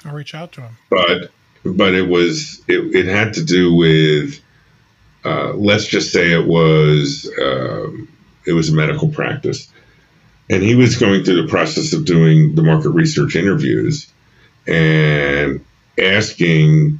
I'll 0.04 0.14
reach 0.14 0.36
out 0.36 0.52
to 0.54 0.62
him. 0.62 0.78
But 0.90 1.32
but 1.64 1.96
it 1.96 2.08
was 2.08 2.62
it, 2.68 2.96
it 2.96 3.06
had 3.06 3.36
to 3.36 3.46
do 3.46 3.74
with 3.74 4.42
uh, 5.24 5.54
let's 5.54 5.88
just 5.88 6.12
say 6.12 6.34
it 6.34 6.46
was 6.46 7.32
um, 7.42 8.10
it 8.46 8.52
was 8.52 8.70
a 8.70 8.74
medical 8.74 9.08
practice, 9.08 9.72
and 10.50 10.62
he 10.62 10.76
was 10.76 10.98
going 10.98 11.24
through 11.24 11.42
the 11.42 11.48
process 11.48 11.94
of 11.94 12.04
doing 12.04 12.56
the 12.56 12.62
market 12.62 12.90
research 12.90 13.38
interviews 13.38 14.12
and 14.68 15.64
asking 15.98 17.00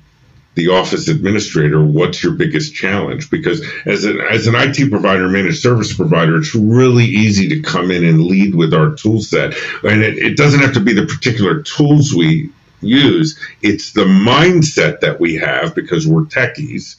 the 0.56 0.70
office 0.70 1.08
administrator 1.08 1.84
what's 1.84 2.24
your 2.24 2.34
biggest 2.34 2.74
challenge 2.74 3.30
because 3.30 3.66
as 3.86 4.06
an 4.06 4.20
as 4.22 4.48
an 4.48 4.56
IT 4.56 4.90
provider 4.90 5.28
managed 5.28 5.62
service 5.62 5.94
provider 5.94 6.38
it's 6.38 6.56
really 6.56 7.06
easy 7.06 7.48
to 7.50 7.62
come 7.62 7.92
in 7.92 8.04
and 8.04 8.24
lead 8.24 8.56
with 8.56 8.74
our 8.74 8.96
tool 8.96 9.22
set 9.22 9.54
and 9.84 10.02
it, 10.02 10.18
it 10.18 10.38
doesn't 10.38 10.62
have 10.62 10.74
to 10.74 10.80
be 10.80 10.94
the 10.94 11.06
particular 11.06 11.62
tools 11.62 12.14
we 12.14 12.50
use 12.82 13.40
it's 13.62 13.94
the 13.94 14.06
mindset 14.06 15.00
that 15.02 15.20
we 15.20 15.36
have 15.36 15.76
because 15.76 16.08
we're 16.08 16.24
techies 16.24 16.96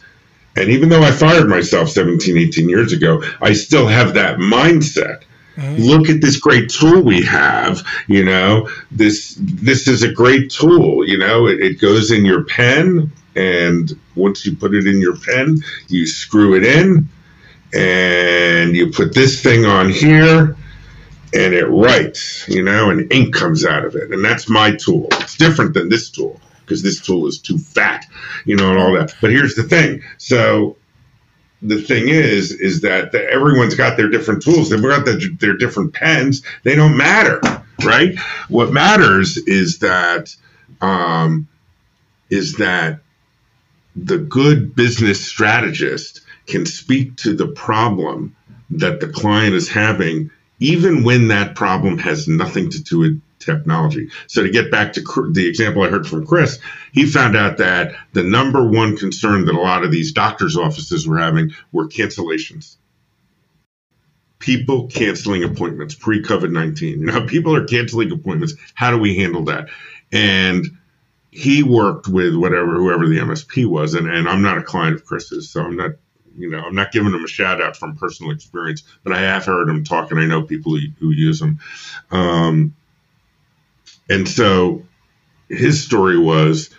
and 0.56 0.70
even 0.70 0.88
though 0.88 1.02
I 1.02 1.10
fired 1.10 1.48
myself 1.48 1.88
17 1.90 2.36
18 2.36 2.68
years 2.68 2.92
ago 2.92 3.22
I 3.40 3.52
still 3.52 3.86
have 3.86 4.14
that 4.14 4.38
mindset 4.38 5.22
Mm-hmm. 5.56 5.82
Look 5.82 6.10
at 6.10 6.20
this 6.20 6.38
great 6.38 6.68
tool 6.68 7.02
we 7.02 7.22
have. 7.22 7.82
You 8.08 8.24
know, 8.24 8.68
this 8.90 9.36
this 9.40 9.88
is 9.88 10.02
a 10.02 10.12
great 10.12 10.50
tool. 10.50 11.06
You 11.06 11.18
know, 11.18 11.46
it, 11.46 11.60
it 11.60 11.80
goes 11.80 12.10
in 12.10 12.26
your 12.26 12.44
pen, 12.44 13.10
and 13.36 13.98
once 14.14 14.46
you 14.46 14.56
put 14.56 14.74
it 14.74 14.86
in 14.86 15.00
your 15.00 15.16
pen, 15.16 15.58
you 15.88 16.06
screw 16.06 16.54
it 16.56 16.64
in, 16.64 17.08
and 17.74 18.74
you 18.74 18.90
put 18.90 19.14
this 19.14 19.42
thing 19.42 19.64
on 19.64 19.90
here, 19.90 20.56
and 21.34 21.54
it 21.54 21.66
writes. 21.66 22.48
You 22.48 22.62
know, 22.62 22.90
and 22.90 23.12
ink 23.12 23.34
comes 23.34 23.64
out 23.64 23.84
of 23.84 23.94
it, 23.94 24.12
and 24.12 24.24
that's 24.24 24.48
my 24.48 24.74
tool. 24.74 25.08
It's 25.12 25.36
different 25.36 25.74
than 25.74 25.88
this 25.88 26.10
tool 26.10 26.40
because 26.60 26.82
this 26.82 27.00
tool 27.00 27.26
is 27.26 27.38
too 27.38 27.58
fat. 27.58 28.06
You 28.44 28.56
know, 28.56 28.70
and 28.70 28.78
all 28.78 28.92
that. 28.94 29.14
But 29.20 29.30
here's 29.30 29.54
the 29.54 29.64
thing. 29.64 30.02
So 30.18 30.76
the 31.62 31.80
thing 31.80 32.08
is, 32.08 32.52
is 32.52 32.82
that 32.82 33.12
the, 33.12 33.24
everyone's 33.30 33.74
got 33.74 33.96
their 33.96 34.08
different 34.08 34.42
tools. 34.42 34.70
They've 34.70 34.80
got 34.80 35.04
the, 35.04 35.36
their 35.40 35.56
different 35.56 35.94
pens. 35.94 36.42
They 36.62 36.74
don't 36.74 36.96
matter, 36.96 37.40
right? 37.84 38.18
What 38.48 38.72
matters 38.72 39.36
is 39.36 39.78
that 39.78 40.34
um, 40.80 41.48
is 42.30 42.56
that 42.56 43.00
the 43.96 44.18
good 44.18 44.76
business 44.76 45.24
strategist 45.24 46.20
can 46.46 46.66
speak 46.66 47.16
to 47.16 47.34
the 47.34 47.48
problem 47.48 48.36
that 48.70 49.00
the 49.00 49.08
client 49.08 49.54
is 49.54 49.68
having, 49.68 50.30
even 50.60 51.02
when 51.02 51.28
that 51.28 51.54
problem 51.54 51.98
has 51.98 52.28
nothing 52.28 52.70
to 52.70 52.82
do 52.82 52.98
with 52.98 53.22
technology. 53.38 54.10
So 54.26 54.42
to 54.42 54.50
get 54.50 54.70
back 54.70 54.92
to 54.94 55.30
the 55.32 55.46
example 55.46 55.82
I 55.82 55.88
heard 55.88 56.06
from 56.06 56.26
Chris, 56.26 56.58
he 56.92 57.06
found 57.06 57.36
out 57.36 57.58
that 57.58 57.94
the 58.12 58.22
number 58.22 58.68
one 58.68 58.96
concern 58.96 59.46
that 59.46 59.54
a 59.54 59.60
lot 59.60 59.84
of 59.84 59.90
these 59.90 60.12
doctors' 60.12 60.56
offices 60.56 61.06
were 61.06 61.18
having 61.18 61.52
were 61.72 61.88
cancellations. 61.88 62.76
People 64.38 64.88
canceling 64.88 65.44
appointments 65.44 65.94
pre 65.94 66.22
COVID 66.22 66.52
19. 66.52 67.04
Now, 67.04 67.26
people 67.26 67.54
are 67.56 67.64
canceling 67.64 68.12
appointments. 68.12 68.54
How 68.74 68.90
do 68.90 68.98
we 68.98 69.16
handle 69.16 69.44
that? 69.44 69.68
And 70.12 70.66
he 71.36 71.62
worked 71.62 72.08
with 72.08 72.34
whatever, 72.34 72.74
whoever 72.74 73.06
the 73.06 73.18
MSP 73.18 73.66
was. 73.66 73.92
And, 73.92 74.08
and 74.08 74.26
I'm 74.26 74.40
not 74.40 74.56
a 74.56 74.62
client 74.62 74.96
of 74.96 75.04
Chris's, 75.04 75.50
so 75.50 75.60
I'm 75.62 75.76
not 75.76 75.92
you 76.38 76.50
know, 76.50 76.58
I'm 76.58 76.74
not 76.74 76.92
giving 76.92 77.12
him 77.14 77.24
a 77.24 77.28
shout 77.28 77.62
out 77.62 77.76
from 77.78 77.96
personal 77.96 78.32
experience, 78.32 78.82
but 79.02 79.14
I 79.14 79.20
have 79.20 79.46
heard 79.46 79.70
him 79.70 79.84
talk, 79.84 80.10
and 80.10 80.20
I 80.20 80.26
know 80.26 80.42
people 80.42 80.76
who, 80.76 80.86
who 80.98 81.10
use 81.10 81.38
them. 81.38 81.60
Um, 82.10 82.74
and 84.10 84.28
so 84.28 84.84
his 85.48 85.82
story 85.82 86.18
was 86.18 86.70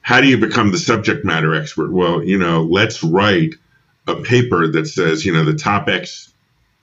how 0.00 0.22
do 0.22 0.26
you 0.26 0.38
become 0.38 0.72
the 0.72 0.78
subject 0.78 1.24
matter 1.24 1.54
expert? 1.54 1.92
Well, 1.92 2.22
you 2.24 2.38
know, 2.38 2.62
let's 2.62 3.04
write 3.04 3.56
a 4.06 4.16
paper 4.16 4.66
that 4.68 4.86
says, 4.86 5.24
you 5.26 5.34
know, 5.34 5.44
the 5.44 5.54
top 5.54 5.88
X 5.88 6.32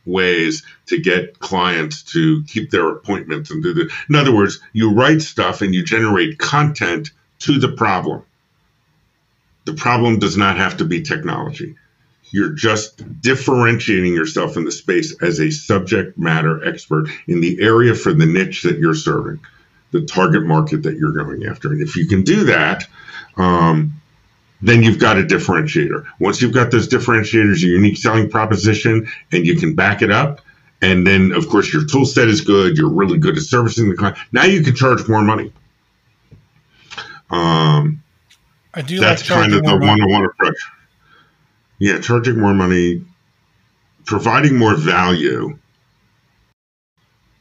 ways 0.06 0.64
to 0.88 1.00
get 1.00 1.40
clients 1.40 2.04
to 2.04 2.44
keep 2.46 2.72
their 2.72 2.90
appointments 2.90 3.52
and 3.52 3.64
do 3.64 3.74
the. 3.74 3.90
In 4.10 4.16
other 4.16 4.34
words, 4.34 4.60
you 4.74 4.94
write 4.94 5.22
stuff 5.22 5.62
and 5.62 5.74
you 5.74 5.84
generate 5.84 6.38
content 6.38 7.12
to 7.40 7.60
the 7.60 7.72
problem. 7.72 8.24
The 9.66 9.74
problem 9.74 10.20
does 10.20 10.38
not 10.38 10.58
have 10.58 10.78
to 10.78 10.86
be 10.86 11.02
technology. 11.02 11.76
You're 12.32 12.54
just 12.54 13.22
differentiating 13.22 14.14
yourself 14.14 14.58
in 14.58 14.66
the 14.66 14.72
space 14.72 15.16
as 15.22 15.40
a 15.40 15.52
subject 15.52 16.18
matter 16.18 16.68
expert 16.68 17.08
in 17.28 17.42
the 17.42 17.62
area 17.62 17.96
for 17.96 18.14
the 18.14 18.26
niche 18.26 18.64
that 18.64 18.78
you're 18.78 18.96
serving 18.96 19.40
the 19.96 20.06
target 20.06 20.44
market 20.44 20.84
that 20.84 20.98
you're 20.98 21.14
going 21.14 21.46
after. 21.46 21.72
And 21.72 21.82
if 21.82 21.96
you 21.96 22.08
can 22.08 22.24
do 22.24 22.46
that, 22.46 22.86
um, 23.38 24.02
then 24.68 24.84
you've 24.84 25.00
got 25.00 25.18
a 25.18 25.24
differentiator. 25.24 26.06
Once 26.20 26.42
you've 26.42 26.54
got 26.54 26.72
those 26.72 26.88
differentiators, 26.88 27.62
your 27.62 27.72
unique 27.72 27.98
selling 27.98 28.30
proposition, 28.30 29.08
and 29.32 29.46
you 29.46 29.56
can 29.56 29.76
back 29.76 30.02
it 30.02 30.12
up, 30.12 30.42
and 30.82 31.06
then 31.06 31.32
of 31.32 31.48
course 31.50 31.72
your 31.74 31.86
tool 31.86 32.06
set 32.06 32.28
is 32.28 32.42
good. 32.42 32.78
You're 32.78 32.90
really 32.90 33.18
good 33.18 33.38
at 33.38 33.44
servicing 33.44 33.90
the 33.90 33.96
client. 33.96 34.18
Now 34.32 34.46
you 34.46 34.62
can 34.64 34.76
charge 34.76 35.08
more 35.08 35.22
money. 35.22 35.52
Um, 37.30 38.04
I 38.74 38.82
do. 38.82 39.00
That's 39.00 39.30
like 39.30 39.40
kind 39.40 39.54
of 39.54 39.64
the 39.64 39.78
one-on-one 39.78 40.26
approach. 40.26 40.58
Yeah, 41.80 42.00
charging 42.00 42.40
more 42.40 42.54
money, 42.54 43.04
providing 44.06 44.58
more 44.58 44.76
value. 44.76 45.58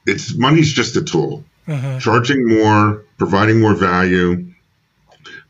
It's 0.06 0.36
money's 0.36 0.72
just 0.72 0.96
a 0.96 1.02
tool 1.02 1.44
uh-huh. 1.66 1.98
charging 2.01 2.46
more, 2.48 3.05
providing 3.18 3.60
more 3.60 3.74
value, 3.74 4.46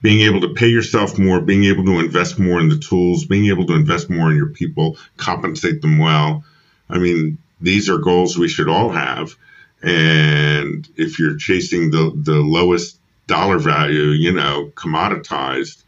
being 0.05 0.21
able 0.21 0.43
to 0.43 0.53
pay 0.53 0.69
yourself 0.69 1.19
more, 1.19 1.41
being 1.41 1.65
able 1.65 1.83
to 1.83 1.99
invest 1.99 2.39
more 2.39 2.61
in 2.61 2.69
the 2.69 2.77
tools, 2.77 3.25
being 3.25 3.47
able 3.47 3.65
to 3.65 3.73
invest 3.73 4.11
more 4.11 4.31
in 4.31 4.37
your 4.37 4.51
people, 4.51 4.99
compensate 5.17 5.81
them 5.81 5.97
well. 5.97 6.45
I 6.91 6.99
mean, 6.99 7.39
these 7.63 7.89
are 7.89 7.97
goals 7.97 8.37
we 8.37 8.49
should 8.49 8.69
all 8.69 8.91
have. 8.91 9.35
And 9.83 10.87
if 10.99 11.19
you're 11.19 11.39
chasing 11.39 11.91
the, 11.91 12.13
the 12.15 12.35
lowest 12.35 12.99
dollar 13.29 13.59
value, 13.59 14.11
you 14.11 14.33
know, 14.33 14.71
commoditized 14.75 15.83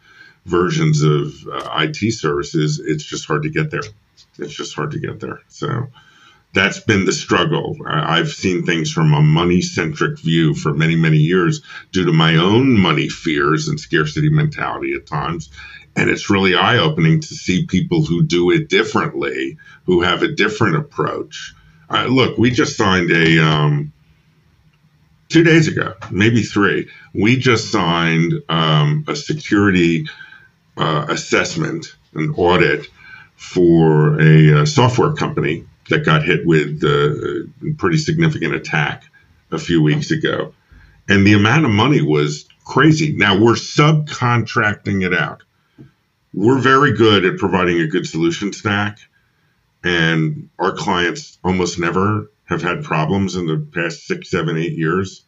versions 0.46 1.02
of 1.02 1.34
uh, 1.52 1.82
IT 1.82 2.14
services, 2.14 2.80
it's 2.82 3.04
just 3.04 3.26
hard 3.26 3.42
to 3.42 3.50
get 3.50 3.70
there. 3.70 3.84
It's 4.38 4.54
just 4.54 4.74
hard 4.74 4.92
to 4.92 4.98
get 4.98 5.20
there. 5.20 5.40
So, 5.48 5.88
that's 6.56 6.80
been 6.80 7.04
the 7.04 7.12
struggle. 7.12 7.76
I've 7.86 8.30
seen 8.30 8.64
things 8.64 8.90
from 8.90 9.12
a 9.12 9.20
money 9.20 9.60
centric 9.60 10.18
view 10.18 10.54
for 10.54 10.72
many, 10.72 10.96
many 10.96 11.18
years 11.18 11.60
due 11.92 12.06
to 12.06 12.12
my 12.14 12.36
own 12.36 12.80
money 12.80 13.10
fears 13.10 13.68
and 13.68 13.78
scarcity 13.78 14.30
mentality 14.30 14.94
at 14.94 15.06
times. 15.06 15.50
And 15.94 16.08
it's 16.08 16.30
really 16.30 16.54
eye 16.54 16.78
opening 16.78 17.20
to 17.20 17.34
see 17.34 17.66
people 17.66 18.06
who 18.06 18.22
do 18.22 18.50
it 18.52 18.70
differently, 18.70 19.58
who 19.84 20.00
have 20.00 20.22
a 20.22 20.32
different 20.32 20.76
approach. 20.76 21.54
Uh, 21.90 22.06
look, 22.06 22.38
we 22.38 22.50
just 22.50 22.78
signed 22.78 23.10
a, 23.10 23.38
um, 23.38 23.92
two 25.28 25.44
days 25.44 25.68
ago, 25.68 25.92
maybe 26.10 26.42
three, 26.42 26.88
we 27.12 27.36
just 27.36 27.70
signed 27.70 28.32
um, 28.48 29.04
a 29.06 29.14
security 29.14 30.08
uh, 30.78 31.04
assessment, 31.10 31.94
an 32.14 32.32
audit 32.34 32.86
for 33.36 34.18
a, 34.18 34.48
a 34.48 34.62
uh, 34.62 34.64
software 34.64 35.12
company 35.12 35.66
that 35.88 36.04
got 36.04 36.24
hit 36.24 36.46
with 36.46 36.82
a 36.82 37.48
uh, 37.48 37.66
pretty 37.78 37.98
significant 37.98 38.54
attack 38.54 39.04
a 39.50 39.58
few 39.58 39.82
weeks 39.82 40.10
ago, 40.10 40.54
and 41.08 41.26
the 41.26 41.34
amount 41.34 41.64
of 41.64 41.70
money 41.70 42.02
was 42.02 42.46
crazy. 42.64 43.12
Now 43.12 43.38
we're 43.38 43.54
subcontracting 43.54 45.04
it 45.04 45.14
out. 45.14 45.42
We're 46.34 46.58
very 46.58 46.92
good 46.96 47.24
at 47.24 47.38
providing 47.38 47.80
a 47.80 47.86
good 47.86 48.06
solution 48.06 48.52
stack, 48.52 48.98
and 49.84 50.48
our 50.58 50.72
clients 50.72 51.38
almost 51.44 51.78
never 51.78 52.30
have 52.44 52.62
had 52.62 52.84
problems 52.84 53.36
in 53.36 53.46
the 53.46 53.58
past 53.58 54.06
six, 54.06 54.30
seven, 54.30 54.56
eight 54.56 54.72
years 54.72 55.25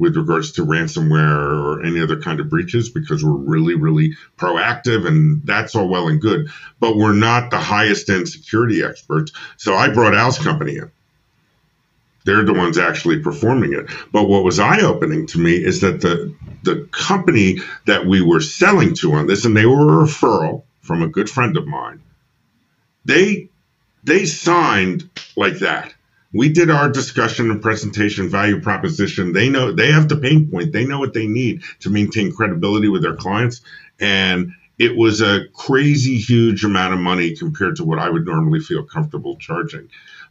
with 0.00 0.16
regards 0.16 0.52
to 0.52 0.64
ransomware 0.64 1.62
or 1.62 1.84
any 1.84 2.00
other 2.00 2.18
kind 2.18 2.40
of 2.40 2.48
breaches 2.48 2.88
because 2.88 3.22
we're 3.22 3.32
really, 3.32 3.74
really 3.74 4.16
proactive 4.38 5.06
and 5.06 5.42
that's 5.44 5.74
all 5.74 5.88
well 5.88 6.08
and 6.08 6.22
good. 6.22 6.48
But 6.80 6.96
we're 6.96 7.12
not 7.12 7.50
the 7.50 7.58
highest 7.58 8.08
end 8.08 8.26
security 8.26 8.82
experts. 8.82 9.32
So 9.58 9.74
I 9.74 9.90
brought 9.90 10.14
Al's 10.14 10.38
company 10.38 10.76
in. 10.76 10.90
They're 12.24 12.44
the 12.44 12.54
ones 12.54 12.78
actually 12.78 13.18
performing 13.20 13.74
it. 13.74 13.90
But 14.10 14.24
what 14.24 14.42
was 14.42 14.58
eye 14.58 14.80
opening 14.80 15.26
to 15.28 15.38
me 15.38 15.52
is 15.52 15.82
that 15.82 16.00
the 16.00 16.34
the 16.62 16.88
company 16.92 17.58
that 17.86 18.06
we 18.06 18.22
were 18.22 18.40
selling 18.40 18.94
to 18.96 19.14
on 19.14 19.26
this, 19.26 19.44
and 19.44 19.56
they 19.56 19.66
were 19.66 20.02
a 20.02 20.06
referral 20.06 20.62
from 20.82 21.02
a 21.02 21.08
good 21.08 21.30
friend 21.30 21.56
of 21.56 21.66
mine, 21.66 22.02
they 23.04 23.48
they 24.04 24.24
signed 24.26 25.08
like 25.36 25.58
that 25.58 25.94
we 26.32 26.48
did 26.48 26.70
our 26.70 26.88
discussion 26.88 27.50
and 27.50 27.60
presentation 27.60 28.28
value 28.28 28.60
proposition. 28.60 29.32
They 29.32 29.48
know 29.48 29.72
they 29.72 29.90
have 29.90 30.08
the 30.08 30.16
pain 30.16 30.48
point. 30.50 30.72
They 30.72 30.86
know 30.86 30.98
what 30.98 31.14
they 31.14 31.26
need 31.26 31.62
to 31.80 31.90
maintain 31.90 32.32
credibility 32.32 32.88
with 32.88 33.02
their 33.02 33.16
clients. 33.16 33.62
And 33.98 34.52
it 34.78 34.96
was 34.96 35.20
a 35.20 35.46
crazy 35.52 36.16
huge 36.16 36.64
amount 36.64 36.94
of 36.94 37.00
money 37.00 37.36
compared 37.36 37.76
to 37.76 37.84
what 37.84 37.98
i 37.98 38.08
would 38.08 38.24
normally 38.24 38.60
feel 38.60 38.82
comfortable 38.82 39.36
charging. 39.36 39.88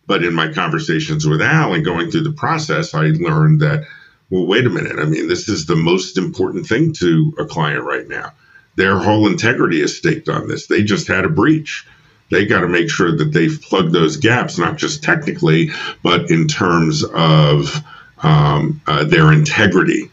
But 0.07 0.23
in 0.23 0.33
my 0.33 0.51
conversations 0.51 1.27
with 1.27 1.41
al 1.41 1.73
and 1.73 1.85
going 1.85 2.09
through 2.09 2.23
the 2.23 2.31
process 2.31 2.95
i 2.95 3.03
learned 3.03 3.61
that 3.61 3.85
well 4.31 4.47
wait 4.47 4.65
a 4.65 4.69
minute. 4.69 4.97
I 4.97 5.05
mean 5.05 5.27
this 5.27 5.47
is 5.49 5.67
the 5.67 5.75
most 5.75 6.17
important 6.17 6.65
thing 6.65 6.93
to 6.93 7.33
a 7.37 7.45
client 7.45 7.83
right 7.83 8.07
now. 8.07 8.31
Their 8.75 8.97
whole 8.97 9.27
integrity 9.27 9.81
is 9.81 9.97
staked 9.97 10.29
on 10.29 10.47
this. 10.47 10.65
They 10.65 10.81
just 10.81 11.07
had 11.07 11.25
a 11.25 11.29
breach 11.29 11.85
they 12.29 12.45
got 12.45 12.61
to 12.61 12.67
make 12.67 12.89
sure 12.89 13.15
that 13.15 13.31
they've 13.33 13.61
plugged 13.61 13.91
those 13.91 14.17
gaps, 14.17 14.57
not 14.57 14.77
just 14.77 15.03
technically, 15.03 15.71
but 16.03 16.29
in 16.29 16.47
terms 16.47 17.03
of 17.03 17.75
um, 18.21 18.81
uh, 18.87 19.03
their 19.05 19.31
integrity. 19.31 20.11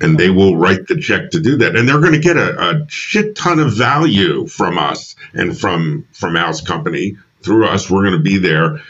And 0.00 0.18
they 0.18 0.30
will 0.30 0.56
write 0.56 0.88
the 0.88 1.00
check 1.00 1.30
to 1.30 1.40
do 1.40 1.58
that, 1.58 1.76
and 1.76 1.88
they're 1.88 2.00
going 2.00 2.14
to 2.14 2.18
get 2.18 2.36
a, 2.36 2.60
a 2.60 2.86
shit 2.88 3.36
ton 3.36 3.60
of 3.60 3.72
value 3.72 4.46
from 4.46 4.76
us 4.78 5.14
and 5.32 5.56
from 5.56 6.06
from 6.12 6.36
Al's 6.36 6.60
company 6.60 7.18
through 7.42 7.66
us. 7.66 7.88
We're 7.88 8.02
going 8.02 8.18
to 8.18 8.18
be 8.18 8.38
there 8.38 8.80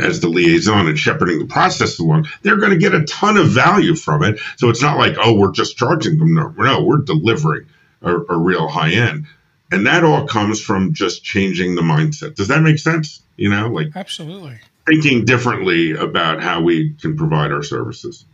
as 0.00 0.20
the 0.20 0.28
liaison 0.28 0.86
and 0.86 0.98
shepherding 0.98 1.38
the 1.38 1.46
process 1.46 1.98
along, 1.98 2.28
they're 2.42 2.56
going 2.56 2.72
to 2.72 2.78
get 2.78 2.94
a 2.94 3.04
ton 3.04 3.36
of 3.36 3.48
value 3.48 3.94
from 3.94 4.22
it. 4.22 4.38
So 4.56 4.68
it's 4.68 4.82
not 4.82 4.98
like, 4.98 5.16
oh, 5.18 5.34
we're 5.34 5.52
just 5.52 5.76
charging 5.76 6.18
them. 6.18 6.34
No, 6.34 6.48
no 6.56 6.84
we're 6.84 6.98
delivering 6.98 7.66
a, 8.00 8.16
a 8.16 8.38
real 8.38 8.68
high 8.68 8.92
end. 8.92 9.26
And 9.72 9.86
that 9.86 10.04
all 10.04 10.26
comes 10.26 10.60
from 10.60 10.92
just 10.92 11.24
changing 11.24 11.74
the 11.74 11.82
mindset. 11.82 12.34
Does 12.34 12.48
that 12.48 12.62
make 12.62 12.78
sense? 12.78 13.22
You 13.36 13.48
know, 13.48 13.68
like 13.68 13.88
absolutely 13.96 14.60
thinking 14.86 15.24
differently 15.24 15.92
about 15.92 16.42
how 16.42 16.60
we 16.60 16.94
can 16.94 17.16
provide 17.16 17.52
our 17.52 17.62
services. 17.62 18.24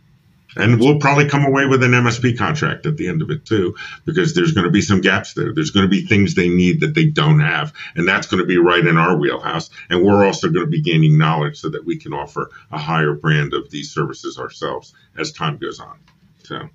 And 0.55 0.79
we'll 0.79 0.99
probably 0.99 1.29
come 1.29 1.45
away 1.45 1.67
with 1.67 1.83
an 1.83 1.91
MSP 1.91 2.37
contract 2.37 2.87
at 2.87 2.97
the 2.97 3.07
end 3.07 3.21
of 3.21 3.29
it 3.29 3.45
too, 3.45 3.75
because 4.05 4.33
there's 4.33 4.51
going 4.51 4.65
to 4.65 4.71
be 4.71 4.81
some 4.81 4.99
gaps 4.99 5.33
there. 5.33 5.53
There's 5.53 5.69
going 5.69 5.85
to 5.85 5.89
be 5.89 6.05
things 6.05 6.33
they 6.33 6.49
need 6.49 6.79
that 6.79 6.95
they 6.95 7.05
don't 7.05 7.39
have. 7.39 7.71
And 7.95 8.07
that's 8.07 8.25
going 8.25 8.41
to 8.41 8.47
be 8.47 8.57
right 8.57 8.85
in 8.85 8.97
our 8.97 9.15
wheelhouse. 9.15 9.69
And 9.91 10.03
we're 10.03 10.25
also 10.25 10.49
going 10.49 10.65
to 10.65 10.71
be 10.71 10.81
gaining 10.81 11.19
knowledge 11.19 11.59
so 11.59 11.69
that 11.69 11.85
we 11.85 11.97
can 11.97 12.13
offer 12.13 12.49
a 12.71 12.79
higher 12.79 13.13
brand 13.13 13.53
of 13.53 13.69
these 13.69 13.91
services 13.91 14.39
ourselves 14.39 14.93
as 15.17 15.31
time 15.31 15.57
goes 15.57 15.79
on. 15.79 15.99
So 16.43 16.67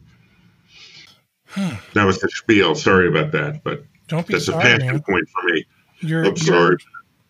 hmm. 1.49 1.75
that 1.95 2.05
was 2.05 2.21
the 2.21 2.29
spiel. 2.29 2.77
Sorry 2.77 3.09
about 3.09 3.33
that, 3.33 3.65
but 3.65 3.85
don't 4.09 4.27
be 4.27 4.35
That's 4.35 4.47
sorry, 4.47 4.59
a 4.59 4.63
passion 4.63 4.87
man. 4.87 5.03
point 5.03 5.29
for 5.29 5.43
me. 5.53 5.65
You're, 6.01 6.27
I'm 6.27 6.37
sorry. 6.37 6.59
You're, 6.59 6.79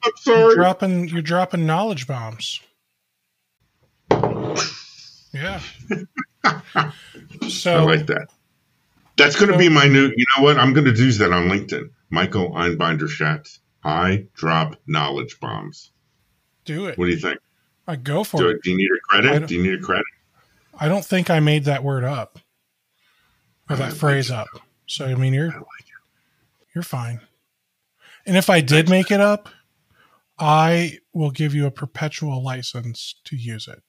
I'm 0.05 0.12
sorry. 0.16 0.38
You're 0.40 0.55
dropping, 0.55 1.09
you're 1.09 1.22
dropping 1.22 1.66
knowledge 1.66 2.06
bombs. 2.06 2.60
Yeah. 5.32 5.60
so 7.48 7.76
I 7.76 7.80
like 7.80 8.06
that. 8.06 8.28
That's 9.16 9.36
going 9.36 9.48
to 9.48 9.55
so, 9.55 9.59
be 9.59 9.68
my 9.68 9.86
new. 9.86 10.12
You 10.16 10.24
know 10.36 10.44
what? 10.44 10.59
I'm 10.59 10.72
going 10.72 10.86
to 10.86 10.92
do 10.92 11.10
that 11.12 11.32
on 11.32 11.48
LinkedIn. 11.48 11.90
Michael 12.10 12.51
Einbinder 12.52 13.09
Schatz. 13.09 13.60
I 13.82 14.26
drop 14.34 14.76
knowledge 14.86 15.38
bombs. 15.40 15.90
Do 16.64 16.86
it. 16.86 16.96
What 16.96 17.06
do 17.06 17.10
you 17.10 17.18
think? 17.18 17.38
I 17.86 17.96
go 17.96 18.24
for 18.24 18.38
do 18.38 18.48
it. 18.48 18.62
Do 18.62 18.70
you 18.70 18.76
need 18.76 18.88
a 18.88 19.01
credit? 19.09 19.48
Do 19.48 19.55
you 19.55 19.62
need 19.62 19.74
a 19.74 19.82
credit? 19.82 20.06
I 20.78 20.88
don't 20.88 21.05
think 21.05 21.30
I 21.30 21.40
made 21.40 21.64
that 21.64 21.84
word 21.84 22.05
up 22.05 22.38
or 23.68 23.76
that 23.76 23.92
phrase 23.92 24.30
up. 24.30 24.48
So 24.86 25.06
I 25.06 25.14
mean, 25.14 25.34
you're 25.34 25.51
I 25.51 25.56
like 25.56 25.84
you're 26.74 26.82
fine. 26.84 27.20
And 28.26 28.36
if 28.36 28.51
I 28.51 28.60
did 28.60 28.88
make 28.88 29.10
it 29.10 29.20
up, 29.20 29.48
I 30.38 30.98
will 31.12 31.30
give 31.30 31.55
you 31.55 31.66
a 31.66 31.70
perpetual 31.70 32.42
license 32.42 33.14
to 33.24 33.36
use 33.36 33.68
it. 33.68 33.82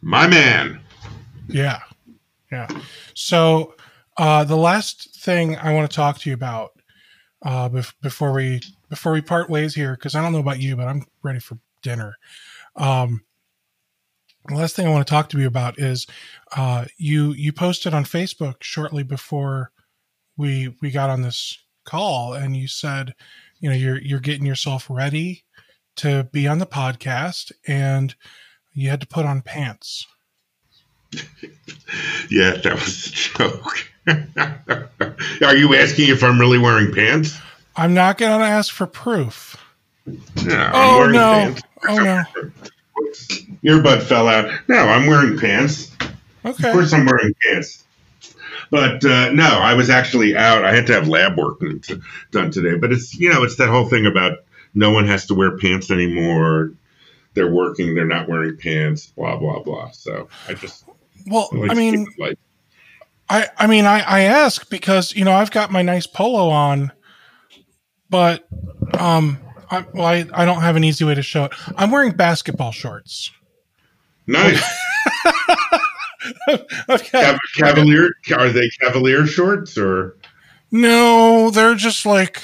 My 0.00 0.26
man. 0.26 0.80
Yeah. 1.48 1.80
Yeah. 2.50 2.68
So, 3.14 3.74
uh, 4.18 4.44
the 4.44 4.56
last 4.56 5.20
thing 5.20 5.56
I 5.56 5.72
want 5.72 5.90
to 5.90 5.94
talk 5.94 6.18
to 6.18 6.28
you 6.28 6.34
about 6.34 6.72
uh, 7.42 7.68
bef- 7.68 7.94
before 8.02 8.32
we 8.32 8.60
before 8.88 9.12
we 9.12 9.22
part 9.22 9.48
ways 9.48 9.74
here, 9.74 9.94
because 9.94 10.14
I 10.14 10.22
don't 10.22 10.32
know 10.32 10.38
about 10.38 10.60
you, 10.60 10.76
but 10.76 10.86
I'm 10.86 11.06
ready 11.22 11.38
for 11.38 11.58
dinner. 11.82 12.16
Um, 12.76 13.22
the 14.48 14.54
last 14.54 14.76
thing 14.76 14.86
I 14.86 14.90
want 14.90 15.06
to 15.06 15.10
talk 15.10 15.28
to 15.30 15.38
you 15.38 15.46
about 15.46 15.78
is 15.78 16.06
uh, 16.56 16.84
you 16.98 17.32
you 17.32 17.52
posted 17.52 17.94
on 17.94 18.04
Facebook 18.04 18.56
shortly 18.62 19.02
before 19.02 19.70
we 20.36 20.74
we 20.80 20.90
got 20.90 21.10
on 21.10 21.22
this 21.22 21.58
call 21.84 22.34
and 22.34 22.56
you 22.56 22.68
said, 22.68 23.14
you 23.60 23.68
know, 23.68 23.76
you're 23.76 24.00
you're 24.00 24.20
getting 24.20 24.46
yourself 24.46 24.86
ready 24.88 25.44
to 25.96 26.28
be 26.32 26.46
on 26.46 26.58
the 26.58 26.66
podcast 26.66 27.52
and 27.66 28.14
you 28.72 28.88
had 28.88 29.00
to 29.00 29.06
put 29.06 29.26
on 29.26 29.42
pants. 29.42 30.06
yeah, 32.30 32.56
that 32.56 32.72
was 32.72 33.06
a 33.06 33.10
joke. 33.10 33.88
Are 35.46 35.56
you 35.56 35.74
asking 35.74 36.08
if 36.08 36.24
I'm 36.24 36.40
really 36.40 36.58
wearing 36.58 36.92
pants? 36.92 37.38
I'm 37.76 37.94
not 37.94 38.18
going 38.18 38.38
to 38.38 38.44
ask 38.46 38.72
for 38.72 38.86
proof. 38.86 39.56
No, 40.44 40.70
oh 40.74 41.08
no! 41.10 41.32
Pants. 41.32 41.62
Oh 41.88 41.96
no! 41.96 42.22
Earbud 43.64 44.02
fell 44.02 44.26
out. 44.26 44.50
No, 44.68 44.78
I'm 44.78 45.06
wearing 45.06 45.38
pants. 45.38 45.92
Okay. 46.44 46.68
Of 46.68 46.74
course, 46.74 46.92
I'm 46.92 47.06
wearing 47.06 47.32
pants. 47.44 47.84
But 48.72 49.04
uh, 49.04 49.30
no, 49.32 49.44
I 49.44 49.74
was 49.74 49.90
actually 49.90 50.34
out. 50.34 50.64
I 50.64 50.74
had 50.74 50.86
to 50.86 50.94
have 50.94 51.06
lab 51.06 51.36
work 51.36 51.60
done 52.30 52.50
today. 52.50 52.78
But 52.78 52.90
it's 52.90 53.14
you 53.14 53.28
know 53.30 53.44
it's 53.44 53.56
that 53.56 53.68
whole 53.68 53.86
thing 53.86 54.06
about 54.06 54.38
no 54.72 54.90
one 54.90 55.06
has 55.08 55.26
to 55.26 55.34
wear 55.34 55.58
pants 55.58 55.90
anymore. 55.90 56.72
They're 57.34 57.52
working. 57.52 57.94
They're 57.94 58.06
not 58.06 58.30
wearing 58.30 58.56
pants. 58.56 59.08
Blah 59.08 59.36
blah 59.36 59.62
blah. 59.62 59.90
So 59.90 60.30
I 60.48 60.54
just 60.54 60.86
well, 61.26 61.50
I, 61.52 61.56
like 61.56 61.70
I 61.72 61.74
mean, 61.74 62.06
I 63.28 63.48
I 63.58 63.66
mean 63.66 63.84
I 63.84 64.00
I 64.00 64.20
ask 64.22 64.70
because 64.70 65.14
you 65.14 65.26
know 65.26 65.32
I've 65.32 65.50
got 65.50 65.70
my 65.70 65.82
nice 65.82 66.06
polo 66.06 66.48
on, 66.48 66.92
but 68.08 68.48
um. 68.98 69.38
I, 69.70 69.86
well, 69.94 70.04
I, 70.04 70.26
I 70.34 70.44
don't 70.44 70.60
have 70.60 70.76
an 70.76 70.84
easy 70.84 71.02
way 71.06 71.14
to 71.14 71.22
show 71.22 71.44
it. 71.44 71.52
I'm 71.78 71.90
wearing 71.90 72.12
basketball 72.12 72.72
shorts. 72.72 73.30
Nice. 74.26 74.62
okay. 76.88 77.36
Cavalier 77.56 78.10
are 78.36 78.50
they 78.50 78.68
Cavalier 78.80 79.26
shorts 79.26 79.76
or? 79.76 80.16
No, 80.70 81.50
they're 81.50 81.74
just 81.74 82.06
like 82.06 82.42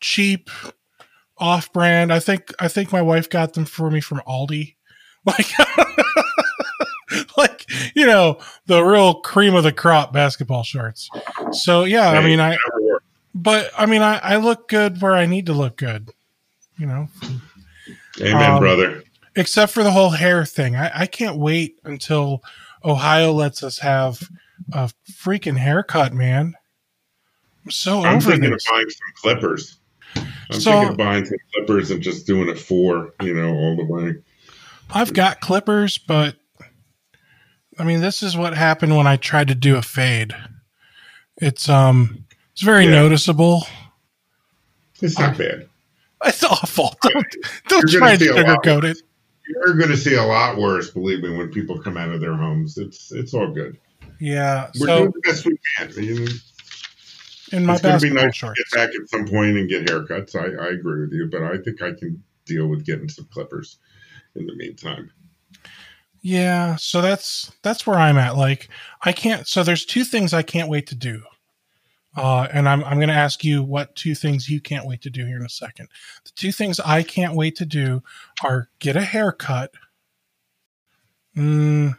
cheap, 0.00 0.50
off-brand. 1.38 2.12
I 2.12 2.18
think 2.18 2.52
I 2.58 2.68
think 2.68 2.92
my 2.92 3.02
wife 3.02 3.28
got 3.28 3.54
them 3.54 3.64
for 3.64 3.90
me 3.90 4.00
from 4.00 4.22
Aldi. 4.26 4.74
Like, 5.24 5.46
like 7.36 7.66
you 7.94 8.06
know, 8.06 8.38
the 8.66 8.82
real 8.82 9.20
cream 9.20 9.54
of 9.54 9.62
the 9.62 9.72
crop 9.72 10.12
basketball 10.12 10.64
shorts. 10.64 11.08
So 11.52 11.84
yeah, 11.84 12.10
I 12.10 12.24
mean, 12.24 12.40
I. 12.40 12.58
But 13.32 13.70
I 13.78 13.86
mean, 13.86 14.02
I, 14.02 14.18
I 14.18 14.36
look 14.38 14.68
good 14.68 15.00
where 15.00 15.14
I 15.14 15.26
need 15.26 15.46
to 15.46 15.52
look 15.52 15.76
good. 15.76 16.10
You 16.76 16.86
know. 16.86 17.08
Amen, 18.20 18.50
um, 18.50 18.58
brother. 18.58 19.04
Except 19.36 19.72
for 19.72 19.84
the 19.84 19.92
whole 19.92 20.10
hair 20.10 20.44
thing, 20.44 20.74
I, 20.74 20.90
I 21.02 21.06
can't 21.06 21.36
wait 21.36 21.78
until 21.84 22.42
Ohio 22.84 23.32
lets 23.32 23.62
us 23.62 23.78
have 23.78 24.28
a 24.72 24.90
freaking 25.10 25.56
haircut, 25.56 26.12
man. 26.12 26.54
I'm 27.64 27.70
so 27.70 28.02
I'm 28.02 28.20
thinking 28.20 28.50
this. 28.50 28.66
of 28.66 28.72
buying 28.72 28.90
some 28.90 29.12
clippers. 29.16 29.78
I'm 30.16 30.60
so, 30.60 30.70
thinking 30.72 30.88
of 30.90 30.96
buying 30.96 31.24
some 31.24 31.38
clippers 31.54 31.90
and 31.90 32.02
just 32.02 32.26
doing 32.26 32.48
a 32.48 32.54
four, 32.54 33.14
you 33.22 33.34
know, 33.34 33.54
all 33.54 33.76
the 33.76 33.84
way. 33.84 34.16
I've 34.90 35.12
got 35.12 35.40
clippers, 35.40 35.98
but 35.98 36.36
I 37.78 37.84
mean, 37.84 38.00
this 38.00 38.22
is 38.22 38.36
what 38.36 38.54
happened 38.54 38.96
when 38.96 39.06
I 39.06 39.16
tried 39.16 39.48
to 39.48 39.54
do 39.54 39.76
a 39.76 39.82
fade. 39.82 40.34
It's 41.36 41.68
um, 41.68 42.24
it's 42.52 42.62
very 42.62 42.84
yeah. 42.84 42.90
noticeable. 42.92 43.66
It's 45.00 45.18
not 45.18 45.38
bad. 45.38 45.68
It's 46.24 46.44
awful. 46.44 46.94
Don't 47.02 47.26
don't 47.66 47.90
try 47.90 48.14
to 48.14 48.24
sugarcoat 48.24 48.84
it 48.84 49.02
you're 49.54 49.74
going 49.74 49.90
to 49.90 49.96
see 49.96 50.14
a 50.14 50.22
lot 50.22 50.56
worse. 50.56 50.90
Believe 50.90 51.22
me, 51.22 51.36
when 51.36 51.50
people 51.50 51.78
come 51.80 51.96
out 51.96 52.10
of 52.10 52.20
their 52.20 52.36
homes, 52.36 52.78
it's 52.78 53.12
it's 53.12 53.34
all 53.34 53.52
good. 53.52 53.78
Yeah, 54.20 54.70
we're 54.78 54.86
so, 54.86 54.98
doing 54.98 55.12
the 55.12 55.20
best 55.20 55.46
we 55.46 55.58
can. 55.76 55.92
You 56.02 56.20
know, 56.20 56.32
in 57.52 57.66
my 57.66 57.74
it's 57.74 57.82
going 57.82 57.98
to 57.98 58.06
be 58.08 58.14
nice 58.14 58.36
shorts. 58.36 58.58
to 58.58 58.76
get 58.76 58.86
back 58.86 59.00
at 59.00 59.08
some 59.08 59.26
point 59.26 59.56
and 59.56 59.68
get 59.68 59.86
haircuts. 59.86 60.34
I, 60.34 60.64
I 60.64 60.68
agree 60.70 61.02
with 61.02 61.12
you, 61.12 61.28
but 61.30 61.42
I 61.42 61.58
think 61.58 61.82
I 61.82 61.92
can 61.92 62.22
deal 62.44 62.66
with 62.66 62.84
getting 62.84 63.08
some 63.08 63.26
clippers 63.26 63.78
in 64.34 64.46
the 64.46 64.54
meantime. 64.54 65.10
Yeah, 66.22 66.76
so 66.76 67.00
that's 67.00 67.52
that's 67.62 67.86
where 67.86 67.98
I'm 67.98 68.16
at. 68.16 68.36
Like 68.36 68.68
I 69.02 69.12
can't 69.12 69.46
so 69.46 69.62
there's 69.62 69.84
two 69.84 70.04
things 70.04 70.32
I 70.32 70.42
can't 70.42 70.68
wait 70.68 70.86
to 70.88 70.94
do. 70.94 71.22
Uh, 72.14 72.46
and 72.52 72.68
I'm 72.68 72.84
I'm 72.84 73.00
gonna 73.00 73.12
ask 73.12 73.42
you 73.42 73.62
what 73.62 73.94
two 73.94 74.14
things 74.14 74.48
you 74.48 74.60
can't 74.60 74.86
wait 74.86 75.02
to 75.02 75.10
do 75.10 75.24
here 75.24 75.36
in 75.36 75.46
a 75.46 75.50
second. 75.50 75.88
The 76.24 76.30
two 76.34 76.52
things 76.52 76.78
I 76.80 77.02
can't 77.02 77.34
wait 77.34 77.56
to 77.56 77.64
do 77.64 78.02
are 78.44 78.68
get 78.78 78.96
a 78.96 79.02
haircut. 79.02 79.72
Mm, 81.36 81.96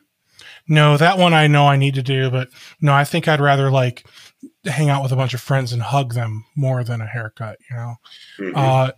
no, 0.67 0.97
that 0.97 1.17
one 1.17 1.33
I 1.33 1.47
know 1.47 1.67
I 1.67 1.77
need 1.77 1.95
to 1.95 2.03
do, 2.03 2.29
but 2.29 2.49
no, 2.79 2.93
I 2.93 3.03
think 3.03 3.27
I'd 3.27 3.41
rather 3.41 3.71
like 3.71 4.05
hang 4.65 4.89
out 4.89 5.01
with 5.01 5.11
a 5.11 5.15
bunch 5.15 5.33
of 5.33 5.41
friends 5.41 5.73
and 5.73 5.81
hug 5.81 6.13
them 6.13 6.45
more 6.55 6.83
than 6.83 7.01
a 7.01 7.07
haircut, 7.07 7.57
you 7.69 7.75
know. 7.75 7.95
Mm-hmm. 8.39 8.55
Uh, 8.55 8.91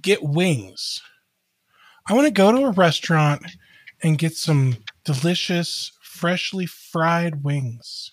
get 0.00 0.22
wings. 0.22 1.02
I 2.06 2.14
want 2.14 2.26
to 2.26 2.32
go 2.32 2.52
to 2.52 2.66
a 2.66 2.70
restaurant 2.70 3.42
and 4.02 4.18
get 4.18 4.34
some 4.36 4.78
delicious, 5.04 5.92
freshly 6.02 6.66
fried 6.66 7.44
wings. 7.44 8.09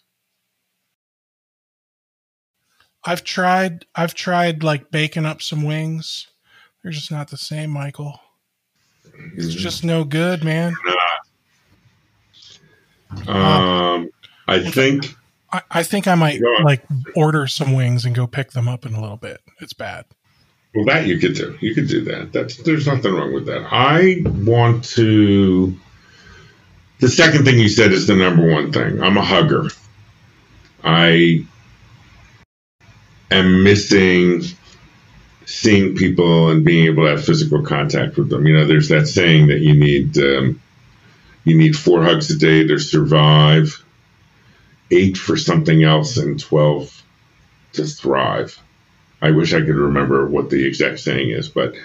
I've 3.08 3.24
tried 3.24 3.86
I've 3.96 4.14
tried 4.14 4.64
like 4.64 4.92
baking 4.92 5.26
up 5.26 5.42
some 5.42 5.64
wings. 5.64 6.28
They're 6.84 6.92
just 6.92 7.10
not 7.10 7.30
the 7.30 7.38
same, 7.38 7.70
Michael. 7.70 8.20
It's 9.34 9.48
mm-hmm. 9.48 9.58
just 9.58 9.86
no 9.86 10.04
good, 10.04 10.44
man. 10.44 10.76
Um, 13.28 14.10
I 14.50 14.70
think 14.70 15.16
I, 15.54 15.62
I 15.72 15.84
think 15.84 16.06
I 16.06 16.16
might 16.16 16.42
like 16.64 16.86
order 17.16 17.48
some 17.48 17.74
wings 17.74 18.04
and 18.04 18.14
go 18.14 18.28
pick 18.28 18.52
them 18.52 18.68
up 18.68 18.86
in 18.86 18.94
a 18.94 19.02
little 19.02 19.16
bit. 19.16 19.40
It's 19.62 19.72
bad. 19.72 20.04
Well, 20.76 20.84
that 20.86 21.08
you 21.08 21.18
could 21.18 21.34
do. 21.34 21.58
You 21.62 21.74
could 21.74 21.88
do 21.88 22.04
that. 22.04 22.34
That's 22.34 22.58
there's 22.58 22.88
nothing 22.88 23.14
wrong 23.14 23.34
with 23.34 23.46
that. 23.46 23.66
I 23.72 24.22
want 24.44 24.84
to. 24.96 25.74
The 27.00 27.08
second 27.08 27.46
thing 27.46 27.58
you 27.58 27.70
said 27.70 27.94
is 27.94 28.08
the 28.08 28.18
number 28.18 28.52
one 28.52 28.74
thing. 28.74 29.02
I'm 29.02 29.16
a 29.16 29.24
hugger. 29.24 29.70
I 30.84 31.46
am 33.32 33.64
missing 33.64 34.42
seeing 35.46 35.96
people 35.96 36.50
and 36.50 36.66
being 36.66 36.86
able 36.86 37.06
to 37.06 37.12
have 37.12 37.24
physical 37.24 37.64
contact 37.64 38.18
with 38.18 38.30
them. 38.30 38.46
You 38.46 38.54
know, 38.54 38.66
there's 38.66 38.90
that 38.90 39.08
saying 39.08 39.48
that 39.48 39.60
you 39.60 39.74
need 39.74 40.18
um, 40.18 40.62
you 41.44 41.58
need 41.58 41.76
four 41.76 42.04
hugs 42.04 42.30
a 42.32 42.38
day 42.38 42.68
to 42.68 42.78
survive, 42.78 43.84
eight 44.92 45.18
for 45.18 45.38
something 45.38 45.84
else, 45.84 46.18
and 46.18 46.40
twelve 46.40 47.02
to 47.74 47.86
thrive. 47.86 48.60
I 49.22 49.32
wish 49.32 49.54
I 49.54 49.62
could 49.62 49.76
remember 49.76 50.28
what 50.28 50.50
the 50.50 50.68
exact 50.68 51.00
saying 51.00 51.32
is, 51.32 51.50
but 51.50 51.76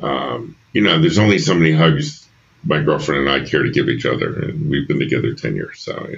um, 0.00 0.56
you 0.72 0.82
know, 0.82 1.00
there's 1.00 1.18
only 1.18 1.38
so 1.38 1.54
many 1.54 1.72
hugs 1.72 2.22
my 2.64 2.80
girlfriend 2.80 3.26
and 3.26 3.30
I 3.30 3.48
care 3.48 3.62
to 3.62 3.70
give 3.70 3.88
each 3.88 4.06
other, 4.06 4.40
and 4.40 4.70
we've 4.70 4.86
been 4.86 4.98
together 4.98 5.34
ten 5.34 5.56
years. 5.56 5.80
So, 5.80 6.08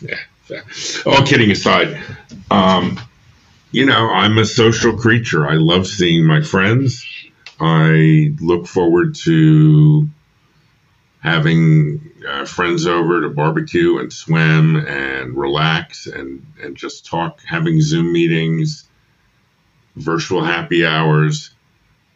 yeah, 0.00 0.60
all 1.06 1.24
kidding 1.26 1.50
aside, 1.50 2.00
um, 2.50 3.00
you 3.74 3.86
know, 3.86 4.08
I'm 4.08 4.38
a 4.38 4.44
social 4.44 4.96
creature. 4.96 5.48
I 5.48 5.54
love 5.54 5.88
seeing 5.88 6.24
my 6.24 6.42
friends. 6.42 7.04
I 7.58 8.32
look 8.40 8.68
forward 8.68 9.16
to 9.24 10.08
having 11.18 12.12
uh, 12.28 12.44
friends 12.44 12.86
over 12.86 13.22
to 13.22 13.30
barbecue 13.30 13.98
and 13.98 14.12
swim 14.12 14.76
and 14.76 15.36
relax 15.36 16.06
and, 16.06 16.46
and 16.62 16.76
just 16.76 17.06
talk, 17.06 17.40
having 17.44 17.80
Zoom 17.80 18.12
meetings 18.12 18.88
virtual 19.96 20.44
happy 20.44 20.86
hours. 20.86 21.50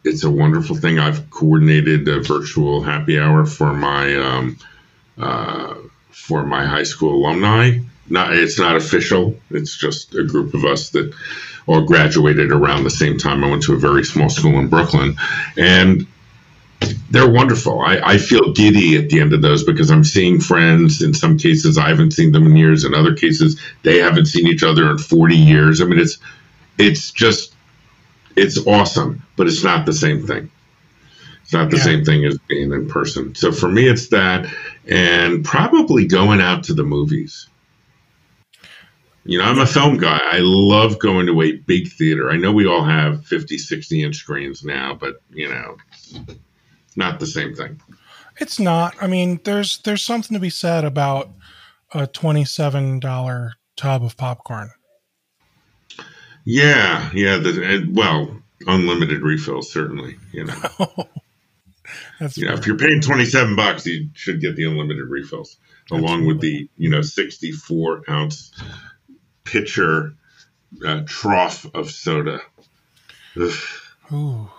It's 0.05 0.23
a 0.23 0.31
wonderful 0.31 0.77
thing. 0.77 0.97
I've 0.97 1.29
coordinated 1.29 2.07
a 2.07 2.21
virtual 2.21 2.83
happy 2.83 3.19
hour 3.19 3.45
for 3.45 3.73
my 3.73 4.15
um, 4.15 4.57
uh, 5.17 5.75
for 6.09 6.45
my 6.45 6.65
high 6.65 6.83
school 6.83 7.15
alumni. 7.15 7.79
Not 8.09 8.33
it's 8.33 8.59
not 8.59 8.75
official. 8.75 9.35
It's 9.51 9.77
just 9.77 10.15
a 10.15 10.23
group 10.23 10.53
of 10.53 10.65
us 10.65 10.89
that 10.91 11.13
all 11.67 11.85
graduated 11.85 12.51
around 12.51 12.83
the 12.83 12.89
same 12.89 13.17
time. 13.17 13.43
I 13.43 13.49
went 13.49 13.63
to 13.63 13.73
a 13.73 13.77
very 13.77 14.03
small 14.03 14.29
school 14.29 14.57
in 14.57 14.69
Brooklyn, 14.69 15.15
and 15.55 16.07
they're 17.11 17.29
wonderful. 17.29 17.81
I, 17.81 17.99
I, 18.03 18.17
feel 18.17 18.53
giddy 18.53 18.97
at 18.97 19.09
the 19.09 19.19
end 19.19 19.33
of 19.33 19.41
those 19.41 19.63
because 19.63 19.91
I'm 19.91 20.03
seeing 20.03 20.39
friends. 20.39 21.01
In 21.01 21.13
some 21.13 21.37
cases, 21.37 21.77
I 21.77 21.89
haven't 21.89 22.11
seen 22.11 22.31
them 22.31 22.45
in 22.45 22.55
years. 22.55 22.85
In 22.85 22.93
other 22.93 23.13
cases, 23.13 23.59
they 23.83 23.97
haven't 23.97 24.27
seen 24.27 24.47
each 24.47 24.63
other 24.63 24.89
in 24.89 24.97
40 24.97 25.35
years. 25.35 25.81
I 25.81 25.85
mean, 25.85 25.99
it's 25.99 26.17
it's 26.77 27.11
just 27.11 27.53
it's 28.35 28.65
awesome, 28.65 29.23
but 29.35 29.47
it's 29.47 29.63
not 29.63 29.85
the 29.85 29.93
same 29.93 30.25
thing. 30.25 30.49
It's 31.43 31.53
not 31.53 31.69
the 31.69 31.77
yeah. 31.77 31.83
same 31.83 32.05
thing 32.05 32.25
as 32.25 32.37
being 32.47 32.71
in 32.71 32.87
person. 32.87 33.35
So 33.35 33.51
for 33.51 33.67
me, 33.67 33.87
it's 33.87 34.09
that, 34.09 34.47
and 34.87 35.43
probably 35.43 36.07
going 36.07 36.41
out 36.41 36.63
to 36.65 36.73
the 36.73 36.83
movies. 36.83 37.47
You 39.29 39.37
know, 39.37 39.43
I'm 39.43 39.59
a 39.59 39.67
film 39.67 39.97
guy. 39.97 40.19
I 40.23 40.39
love 40.39 40.97
going 40.97 41.27
to 41.27 41.41
a 41.43 41.51
big 41.51 41.91
theater. 41.91 42.31
I 42.31 42.37
know 42.37 42.51
we 42.51 42.65
all 42.65 42.83
have 42.83 43.23
50, 43.27 43.59
60 43.59 44.03
inch 44.03 44.15
screens 44.15 44.63
now, 44.63 44.95
but, 44.95 45.21
you 45.29 45.47
know, 45.47 45.77
not 46.95 47.19
the 47.19 47.27
same 47.27 47.53
thing. 47.53 47.79
It's 48.37 48.59
not. 48.59 48.95
I 48.99 49.05
mean, 49.05 49.39
there's 49.43 49.79
there's 49.83 50.03
something 50.03 50.33
to 50.33 50.39
be 50.39 50.49
said 50.49 50.83
about 50.83 51.29
a 51.91 52.07
$27 52.07 53.51
tub 53.75 54.03
of 54.03 54.17
popcorn. 54.17 54.71
Yeah, 56.43 57.11
yeah. 57.13 57.37
The, 57.37 57.75
uh, 57.75 57.91
well, 57.91 58.35
unlimited 58.65 59.21
refills 59.21 59.71
certainly. 59.71 60.17
You 60.31 60.45
know, 60.45 60.55
that's 62.19 62.35
you 62.35 62.47
know, 62.47 62.53
if 62.53 62.65
you're 62.65 62.77
paying 62.77 63.01
twenty 63.01 63.25
seven 63.25 63.55
bucks, 63.55 63.85
you 63.85 64.09
should 64.13 64.41
get 64.41 64.55
the 64.55 64.63
unlimited 64.63 65.07
refills 65.07 65.57
along 65.91 66.25
with 66.25 66.39
the 66.41 66.67
you 66.77 66.89
know 66.89 67.01
sixty 67.01 67.51
four 67.51 68.01
ounce 68.09 68.51
pitcher 69.49 70.13
uh, 70.85 71.01
trough 71.05 71.65
of 71.73 71.91
soda. 71.91 72.39
Ugh. 73.39 73.51
Ooh, 74.11 74.49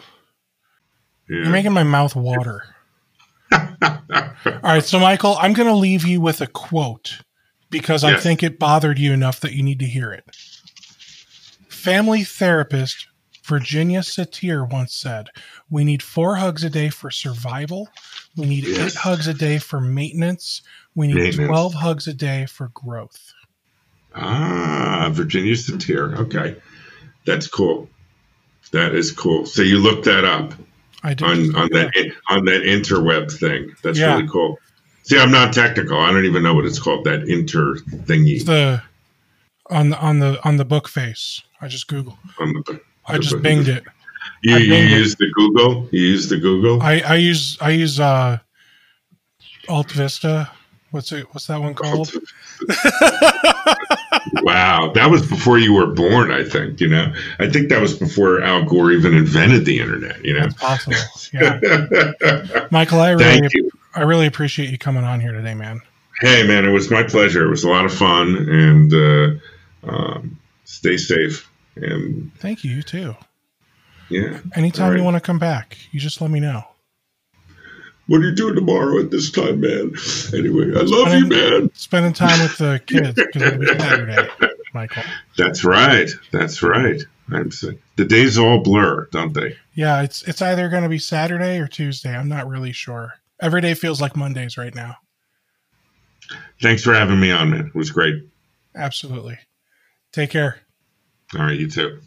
yeah. 1.28 1.42
you're 1.42 1.50
making 1.50 1.72
my 1.72 1.82
mouth 1.82 2.14
water. 2.14 2.64
All 3.52 3.60
right, 4.62 4.84
so 4.84 4.98
Michael, 4.98 5.36
I'm 5.40 5.52
going 5.52 5.68
to 5.68 5.74
leave 5.74 6.06
you 6.06 6.20
with 6.20 6.40
a 6.40 6.46
quote 6.46 7.20
because 7.70 8.02
yes. 8.02 8.18
I 8.18 8.20
think 8.20 8.42
it 8.42 8.58
bothered 8.58 8.98
you 8.98 9.12
enough 9.12 9.40
that 9.40 9.52
you 9.52 9.62
need 9.62 9.78
to 9.80 9.86
hear 9.86 10.12
it. 10.12 10.24
Family 11.68 12.24
therapist 12.24 13.06
Virginia 13.44 14.00
Satir 14.00 14.70
once 14.70 14.94
said, 14.94 15.28
We 15.70 15.82
need 15.82 16.02
four 16.02 16.36
hugs 16.36 16.62
a 16.62 16.70
day 16.70 16.88
for 16.88 17.10
survival. 17.10 17.88
We 18.36 18.46
need 18.46 18.64
yes. 18.64 18.78
eight 18.78 18.94
hugs 18.94 19.26
a 19.26 19.34
day 19.34 19.58
for 19.58 19.80
maintenance. 19.80 20.62
We 20.94 21.08
need 21.08 21.16
maintenance. 21.16 21.48
12 21.48 21.74
hugs 21.74 22.06
a 22.06 22.14
day 22.14 22.46
for 22.46 22.68
growth. 22.68 23.32
Ah, 24.14 25.10
Virginia 25.12 25.54
Satir. 25.54 26.16
Okay. 26.18 26.56
That's 27.26 27.46
cool. 27.46 27.88
That 28.72 28.94
is 28.94 29.10
cool. 29.10 29.46
So 29.46 29.62
you 29.62 29.78
looked 29.78 30.04
that 30.04 30.24
up. 30.24 30.54
I 31.02 31.14
did. 31.14 31.26
On, 31.26 31.56
on 31.56 31.68
that 31.72 32.12
on 32.28 32.44
that 32.44 32.62
interweb 32.62 33.32
thing. 33.32 33.74
That's 33.82 33.98
yeah. 33.98 34.14
really 34.14 34.28
cool. 34.28 34.58
See, 35.02 35.18
I'm 35.18 35.30
not 35.30 35.52
technical. 35.52 35.98
I 35.98 36.12
don't 36.12 36.24
even 36.24 36.42
know 36.42 36.54
what 36.54 36.66
it's 36.66 36.78
called. 36.78 37.04
That 37.04 37.28
inter 37.28 37.76
thingy. 37.76 38.44
The 38.44 38.82
on 39.70 39.90
the 39.90 39.98
on 39.98 40.18
the 40.18 40.38
on 40.46 40.56
the 40.56 40.64
book 40.64 40.88
face. 40.88 41.42
I 41.60 41.68
just 41.68 41.88
Google. 41.88 42.18
The, 42.38 42.80
I 43.06 43.18
just 43.18 43.34
book. 43.34 43.42
binged 43.42 43.68
it. 43.68 43.84
You, 44.42 44.56
you 44.56 44.74
use 44.74 45.16
the 45.16 45.30
Google. 45.34 45.88
You 45.90 46.00
use 46.00 46.28
the 46.28 46.38
Google. 46.38 46.82
I, 46.82 47.00
I 47.00 47.14
use 47.16 47.58
I 47.60 47.70
use 47.70 47.98
uh, 47.98 48.38
AltaVista. 49.68 50.50
What's 50.90 51.12
it? 51.12 51.26
What's 51.32 51.46
that 51.46 51.60
one 51.60 51.74
called? 51.74 52.12
wow, 54.42 54.92
that 54.94 55.10
was 55.10 55.26
before 55.26 55.58
you 55.58 55.74
were 55.74 55.86
born. 55.86 56.30
I 56.30 56.44
think 56.44 56.80
you 56.80 56.88
know. 56.88 57.12
I 57.38 57.48
think 57.48 57.68
that 57.70 57.80
was 57.80 57.96
before 57.96 58.42
Al 58.42 58.64
Gore 58.64 58.92
even 58.92 59.14
invented 59.14 59.64
the 59.64 59.80
internet. 59.80 60.24
You 60.24 60.34
know, 60.34 60.40
That's 60.40 60.54
possible. 60.54 60.96
Yeah, 61.32 61.60
Michael, 62.70 63.00
I 63.00 63.10
really, 63.10 63.48
I 63.94 64.02
really 64.02 64.26
appreciate 64.26 64.70
you 64.70 64.78
coming 64.78 65.04
on 65.04 65.20
here 65.20 65.32
today, 65.32 65.54
man. 65.54 65.80
Hey, 66.20 66.46
man, 66.46 66.66
it 66.66 66.70
was 66.70 66.90
my 66.90 67.02
pleasure. 67.02 67.46
It 67.46 67.50
was 67.50 67.64
a 67.64 67.68
lot 67.68 67.84
of 67.84 67.94
fun, 67.94 68.36
and 68.36 68.92
uh, 68.92 69.88
um, 69.88 70.38
stay 70.64 70.96
safe. 70.96 71.48
And 71.76 72.30
thank 72.38 72.64
you. 72.64 72.72
You 72.72 72.82
too. 72.82 73.16
Yeah. 74.10 74.40
Anytime 74.54 74.90
right. 74.90 74.98
you 74.98 75.04
want 75.04 75.16
to 75.16 75.20
come 75.20 75.38
back, 75.38 75.78
you 75.92 76.00
just 76.00 76.20
let 76.20 76.30
me 76.30 76.40
know. 76.40 76.64
What 78.10 78.22
are 78.22 78.24
you 78.24 78.34
doing 78.34 78.56
tomorrow 78.56 78.98
at 78.98 79.12
this 79.12 79.30
time, 79.30 79.60
man? 79.60 79.92
Anyway, 80.34 80.72
I 80.74 80.80
love 80.80 81.10
spending, 81.10 81.30
you, 81.30 81.60
man. 81.60 81.70
Spending 81.74 82.12
time 82.12 82.40
with 82.40 82.58
the 82.58 82.82
kids 82.84 83.14
because 83.14 83.40
it'll 83.40 83.60
be 83.60 83.66
Saturday, 83.66 84.28
Michael. 84.74 85.04
That's 85.36 85.62
right. 85.62 86.10
That's 86.32 86.60
right. 86.60 87.00
I'm 87.30 87.52
saying 87.52 87.78
the 87.94 88.04
days 88.04 88.36
all 88.36 88.64
blur, 88.64 89.06
don't 89.12 89.32
they? 89.32 89.56
Yeah, 89.74 90.02
it's 90.02 90.22
it's 90.22 90.42
either 90.42 90.68
going 90.68 90.82
to 90.82 90.88
be 90.88 90.98
Saturday 90.98 91.58
or 91.60 91.68
Tuesday. 91.68 92.12
I'm 92.12 92.28
not 92.28 92.48
really 92.48 92.72
sure. 92.72 93.14
Every 93.40 93.60
day 93.60 93.74
feels 93.74 94.00
like 94.00 94.16
Mondays 94.16 94.58
right 94.58 94.74
now. 94.74 94.96
Thanks 96.60 96.82
for 96.82 96.92
having 96.92 97.20
me 97.20 97.30
on, 97.30 97.50
man. 97.50 97.66
It 97.68 97.76
was 97.76 97.92
great. 97.92 98.24
Absolutely. 98.74 99.38
Take 100.10 100.30
care. 100.30 100.58
All 101.38 101.42
right, 101.42 101.56
you 101.56 101.70
too. 101.70 102.00